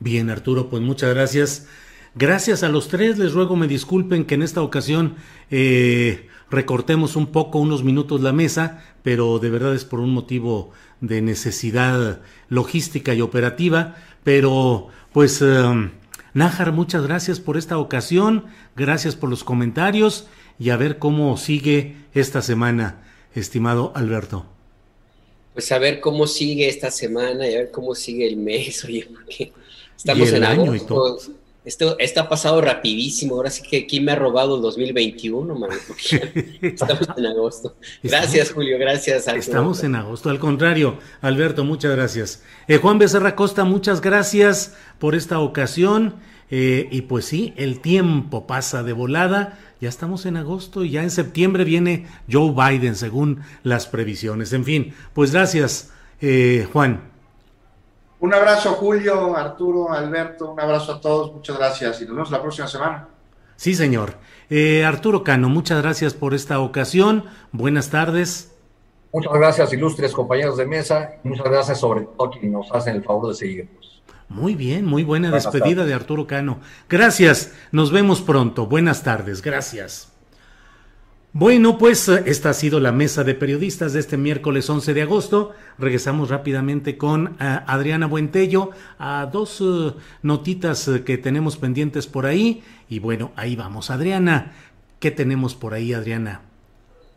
Bien, 0.00 0.30
Arturo, 0.30 0.68
pues 0.68 0.82
muchas 0.82 1.14
gracias. 1.14 1.66
Gracias 2.14 2.62
a 2.62 2.68
los 2.68 2.88
tres, 2.88 3.18
les 3.18 3.32
ruego 3.32 3.56
me 3.56 3.68
disculpen 3.68 4.26
que 4.26 4.34
en 4.34 4.42
esta 4.42 4.60
ocasión 4.60 5.14
eh, 5.50 6.28
recortemos 6.50 7.16
un 7.16 7.28
poco, 7.28 7.58
unos 7.58 7.84
minutos 7.84 8.20
la 8.20 8.32
mesa, 8.32 8.82
pero 9.02 9.38
de 9.38 9.48
verdad 9.48 9.74
es 9.74 9.86
por 9.86 10.00
un 10.00 10.12
motivo 10.12 10.72
de 11.00 11.22
necesidad 11.22 12.20
logística 12.48 13.14
y 13.14 13.22
operativa. 13.22 13.96
Pero 14.24 14.88
pues, 15.12 15.40
eh, 15.40 15.90
Nájar, 16.34 16.72
muchas 16.72 17.02
gracias 17.02 17.40
por 17.40 17.56
esta 17.58 17.76
ocasión, 17.78 18.46
gracias 18.74 19.16
por 19.16 19.28
los 19.28 19.44
comentarios 19.44 20.28
y 20.58 20.70
a 20.70 20.76
ver 20.76 20.98
cómo 20.98 21.36
sigue 21.36 21.96
esta 22.14 22.40
semana, 22.40 23.02
estimado 23.34 23.92
Alberto. 23.94 24.51
Pues 25.54 25.70
a 25.72 25.78
ver 25.78 26.00
cómo 26.00 26.26
sigue 26.26 26.68
esta 26.68 26.90
semana 26.90 27.48
y 27.48 27.54
a 27.54 27.58
ver 27.58 27.70
cómo 27.70 27.94
sigue 27.94 28.26
el 28.26 28.36
mes, 28.36 28.84
oye, 28.86 29.08
porque 29.12 29.52
estamos 29.96 30.32
en 30.32 30.44
año 30.44 30.72
agosto. 30.72 31.18
Esto, 31.64 31.96
ha 32.16 32.28
pasado 32.28 32.60
rapidísimo. 32.60 33.36
Ahora 33.36 33.48
sí 33.48 33.62
que 33.62 33.86
¿quién 33.86 34.04
me 34.04 34.12
ha 34.12 34.16
robado 34.16 34.56
el 34.56 34.62
2021, 34.62 35.54
man? 35.54 35.70
Estamos 36.60 37.08
en 37.16 37.26
agosto. 37.26 37.76
Gracias, 38.02 38.50
Julio. 38.50 38.78
Gracias. 38.78 39.28
Estamos 39.28 39.84
en 39.84 39.94
agosto. 39.94 40.28
Al 40.28 40.40
contrario, 40.40 40.98
Alberto, 41.20 41.64
muchas 41.64 41.92
gracias. 41.92 42.42
Eh, 42.66 42.78
Juan 42.78 42.98
Becerra 42.98 43.36
Costa, 43.36 43.64
muchas 43.64 44.00
gracias 44.00 44.74
por 44.98 45.14
esta 45.14 45.38
ocasión. 45.38 46.16
Eh, 46.54 46.86
y 46.90 47.00
pues 47.00 47.24
sí, 47.24 47.54
el 47.56 47.80
tiempo 47.80 48.46
pasa 48.46 48.82
de 48.82 48.92
volada. 48.92 49.58
Ya 49.80 49.88
estamos 49.88 50.26
en 50.26 50.36
agosto 50.36 50.84
y 50.84 50.90
ya 50.90 51.02
en 51.02 51.10
septiembre 51.10 51.64
viene 51.64 52.06
Joe 52.30 52.52
Biden, 52.52 52.94
según 52.94 53.40
las 53.62 53.86
previsiones. 53.86 54.52
En 54.52 54.62
fin, 54.62 54.94
pues 55.14 55.32
gracias, 55.32 55.94
eh, 56.20 56.68
Juan. 56.70 57.10
Un 58.20 58.34
abrazo, 58.34 58.72
Julio, 58.74 59.34
Arturo, 59.34 59.90
Alberto, 59.94 60.52
un 60.52 60.60
abrazo 60.60 60.92
a 60.92 61.00
todos, 61.00 61.32
muchas 61.32 61.56
gracias 61.56 62.02
y 62.02 62.04
nos 62.04 62.14
vemos 62.16 62.30
la 62.30 62.42
próxima 62.42 62.68
semana. 62.68 63.08
Sí, 63.56 63.74
señor. 63.74 64.16
Eh, 64.50 64.84
Arturo 64.84 65.24
Cano, 65.24 65.48
muchas 65.48 65.80
gracias 65.80 66.12
por 66.12 66.34
esta 66.34 66.60
ocasión. 66.60 67.24
Buenas 67.52 67.88
tardes. 67.88 68.54
Muchas 69.10 69.32
gracias, 69.32 69.72
ilustres 69.72 70.12
compañeros 70.12 70.58
de 70.58 70.66
mesa. 70.66 71.12
Muchas 71.22 71.46
gracias 71.46 71.80
sobre 71.80 72.02
todo 72.02 72.26
a 72.26 72.30
quienes 72.30 72.52
nos 72.52 72.70
hacen 72.72 72.96
el 72.96 73.02
favor 73.02 73.28
de 73.28 73.34
seguirnos. 73.34 73.91
Muy 74.34 74.54
bien, 74.54 74.86
muy 74.86 75.04
buena 75.04 75.30
despedida 75.30 75.84
de 75.84 75.92
Arturo 75.92 76.26
Cano. 76.26 76.60
Gracias, 76.88 77.52
nos 77.70 77.92
vemos 77.92 78.22
pronto. 78.22 78.66
Buenas 78.66 79.02
tardes, 79.02 79.42
gracias. 79.42 80.10
Bueno, 81.34 81.76
pues 81.76 82.08
eh, 82.08 82.22
esta 82.26 82.50
ha 82.50 82.54
sido 82.54 82.80
la 82.80 82.92
mesa 82.92 83.24
de 83.24 83.34
periodistas 83.34 83.92
de 83.92 84.00
este 84.00 84.16
miércoles 84.16 84.68
11 84.70 84.94
de 84.94 85.02
agosto. 85.02 85.52
Regresamos 85.78 86.30
rápidamente 86.30 86.96
con 86.96 87.36
eh, 87.40 87.60
Adriana 87.66 88.06
Buentello 88.06 88.70
a 88.98 89.26
dos 89.30 89.60
eh, 89.60 89.92
notitas 90.22 90.90
que 91.04 91.18
tenemos 91.18 91.58
pendientes 91.58 92.06
por 92.06 92.24
ahí. 92.24 92.62
Y 92.88 93.00
bueno, 93.00 93.32
ahí 93.36 93.54
vamos. 93.54 93.90
Adriana, 93.90 94.52
¿qué 94.98 95.10
tenemos 95.10 95.54
por 95.54 95.74
ahí, 95.74 95.92
Adriana? 95.92 96.51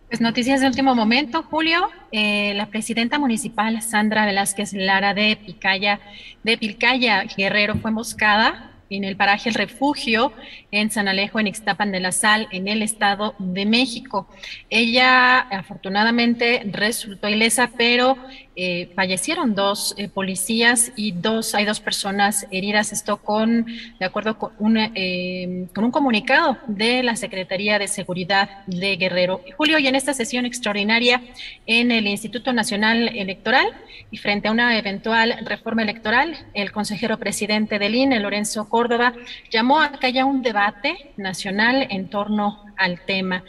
Pues 0.08 0.22
noticias 0.22 0.62
de 0.62 0.68
último 0.68 0.94
momento, 0.94 1.42
Julio. 1.42 1.90
la 2.12 2.68
presidenta 2.68 3.18
municipal 3.18 3.82
Sandra 3.82 4.28
Velázquez 4.28 4.74
Lara 4.74 5.16
de 5.16 5.36
Picaya, 5.36 6.00
de 6.44 7.28
Guerrero, 7.36 7.76
fue 7.76 7.90
moscada 7.90 8.72
en 8.92 9.04
el 9.04 9.16
paraje 9.18 9.50
El 9.50 9.56
Refugio 9.56 10.32
en 10.72 10.92
San 10.92 11.08
Alejo, 11.08 11.40
en 11.40 11.48
Ixtapan 11.48 11.92
de 11.92 12.00
la 12.00 12.12
Sal, 12.12 12.48
en 12.52 12.68
el 12.68 12.84
Estado 12.84 13.34
de 13.40 13.66
México. 13.66 14.28
Ella 14.70 15.40
afortunadamente 15.40 16.62
resultó 16.72 17.28
ilesa, 17.28 17.72
pero 17.76 18.16
eh, 18.58 18.90
fallecieron 18.96 19.54
dos 19.54 19.94
eh, 19.98 20.08
policías 20.08 20.94
y 20.96 21.12
dos, 21.12 21.56
hay 21.56 21.66
dos 21.66 21.82
personas 21.82 22.48
heridas. 22.52 22.94
Esto 22.94 23.18
con, 23.18 23.66
de 24.00 24.06
acuerdo 24.06 24.40
con, 24.40 24.78
eh, 24.78 25.68
con 25.76 25.84
un 25.84 25.92
comunicado 25.92 26.58
de 26.68 27.04
la 27.04 27.18
Secretaría 27.18 27.78
de 27.80 27.90
Seguridad 27.90 28.66
de 28.66 28.96
Guerrero. 28.96 29.42
Julio, 29.58 29.78
y 29.78 29.88
en 29.88 29.96
esta 29.96 30.14
sesión 30.14 30.46
extraordinaria 30.46 31.22
en 31.66 31.92
el 31.92 32.08
Instituto 32.08 32.54
Nacional 32.54 33.10
Electoral 33.10 33.68
y 34.10 34.18
frente 34.18 34.48
a 34.48 34.52
una 34.52 34.78
eventual 34.78 35.36
reforma 35.46 35.82
electoral, 35.82 36.38
el 36.54 36.72
consejero 36.72 37.18
presidente 37.18 37.78
del 37.78 37.96
INE, 37.96 38.22
Lorenzo 38.22 38.70
Córdoba, 38.70 39.14
llamó 39.52 39.82
a 39.82 39.92
que 40.00 40.08
haya 40.08 40.24
un 40.24 40.42
debate 40.42 41.12
nacional 41.18 41.88
en 41.90 42.10
torno 42.10 42.64
al 42.78 43.02
tema. 43.06 43.44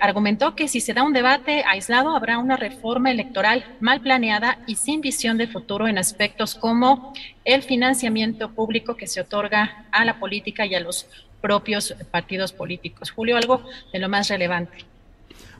Argumentó 0.00 0.54
que 0.54 0.66
si 0.66 0.80
se 0.80 0.94
da 0.94 1.02
un 1.02 1.12
debate 1.12 1.62
aislado 1.66 2.16
habrá 2.16 2.38
una 2.38 2.56
reforma 2.56 3.10
electoral 3.10 3.76
mal 3.80 4.00
planeada 4.00 4.41
y 4.66 4.76
sin 4.76 5.00
visión 5.00 5.38
de 5.38 5.46
futuro 5.46 5.88
en 5.88 5.98
aspectos 5.98 6.54
como 6.54 7.12
el 7.44 7.62
financiamiento 7.62 8.50
público 8.50 8.96
que 8.96 9.06
se 9.06 9.20
otorga 9.20 9.86
a 9.90 10.04
la 10.04 10.18
política 10.18 10.66
y 10.66 10.74
a 10.74 10.80
los 10.80 11.06
propios 11.40 11.94
partidos 12.10 12.52
políticos. 12.52 13.10
Julio, 13.10 13.36
algo 13.36 13.62
de 13.92 13.98
lo 13.98 14.08
más 14.08 14.28
relevante. 14.28 14.84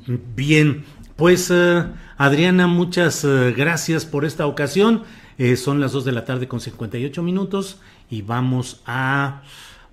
Bien, 0.07 0.85
pues 1.17 1.51
eh, 1.53 1.85
Adriana, 2.17 2.67
muchas 2.67 3.25
eh, 3.25 3.53
gracias 3.57 4.05
por 4.05 4.25
esta 4.25 4.47
ocasión. 4.47 5.05
son 5.57 5.81
las 5.81 5.93
2 5.93 6.05
de 6.05 6.13
la 6.13 6.25
tarde 6.25 6.47
con 6.47 6.61
58 6.61 7.23
minutos 7.23 7.81
y 8.11 8.23
vamos 8.23 8.81
a 8.87 9.43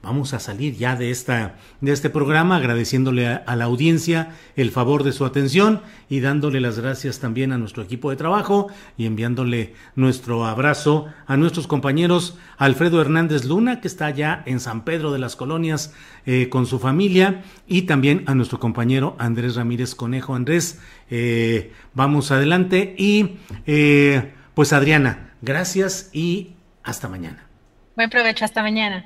vamos 0.01 0.33
a 0.33 0.39
salir 0.39 0.75
ya 0.75 0.95
de, 0.95 1.11
esta, 1.11 1.55
de 1.81 1.91
este 1.91 2.09
programa 2.09 2.55
agradeciéndole 2.55 3.27
a, 3.27 3.55
la 3.55 3.65
audiencia 3.65 4.35
el 4.55 4.71
favor 4.71 5.03
de 5.03 5.11
su 5.11 5.25
atención 5.25 5.81
y 6.09 6.21
dándole 6.21 6.59
las 6.59 6.79
gracias 6.79 7.19
también 7.19 7.51
a 7.51 7.57
nuestro 7.57 7.83
equipo 7.83 8.09
de 8.09 8.15
trabajo 8.15 8.67
y 8.97 9.05
enviándole 9.05 9.73
nuestro 9.95 10.45
abrazo 10.45 11.07
a 11.27 11.37
nuestros 11.37 11.67
compañeros 11.67 12.37
Alfredo 12.57 13.01
Hernández 13.01 13.45
Luna, 13.45 13.81
que 13.81 13.87
está 13.87 14.09
ya 14.09 14.43
en 14.45 14.59
San 14.59 14.85
Pedro 14.85 15.11
de 15.11 15.19
las 15.19 15.35
Colonias 15.35 15.93
eh, 16.25 16.49
con 16.49 16.65
su 16.65 16.79
familia, 16.79 17.43
y 17.67 17.83
también 17.83 18.23
a 18.27 18.35
nuestro 18.35 18.59
compañero 18.59 19.15
Andrés 19.19 19.55
Ramírez 19.55 19.95
Conejo. 19.95 20.35
Andrés, 20.35 20.79
eh, 21.09 21.73
vamos 21.93 22.31
adelante 22.31 22.95
y 22.97 23.37
eh, 23.65 24.33
pues 24.53 24.73
Adriana, 24.73 25.33
gracias 25.41 26.09
y 26.13 26.53
hasta 26.83 27.07
mañana. 27.07 27.45
Buen 27.95 28.09
provecho, 28.09 28.45
hasta 28.45 28.61
mañana. 28.61 29.05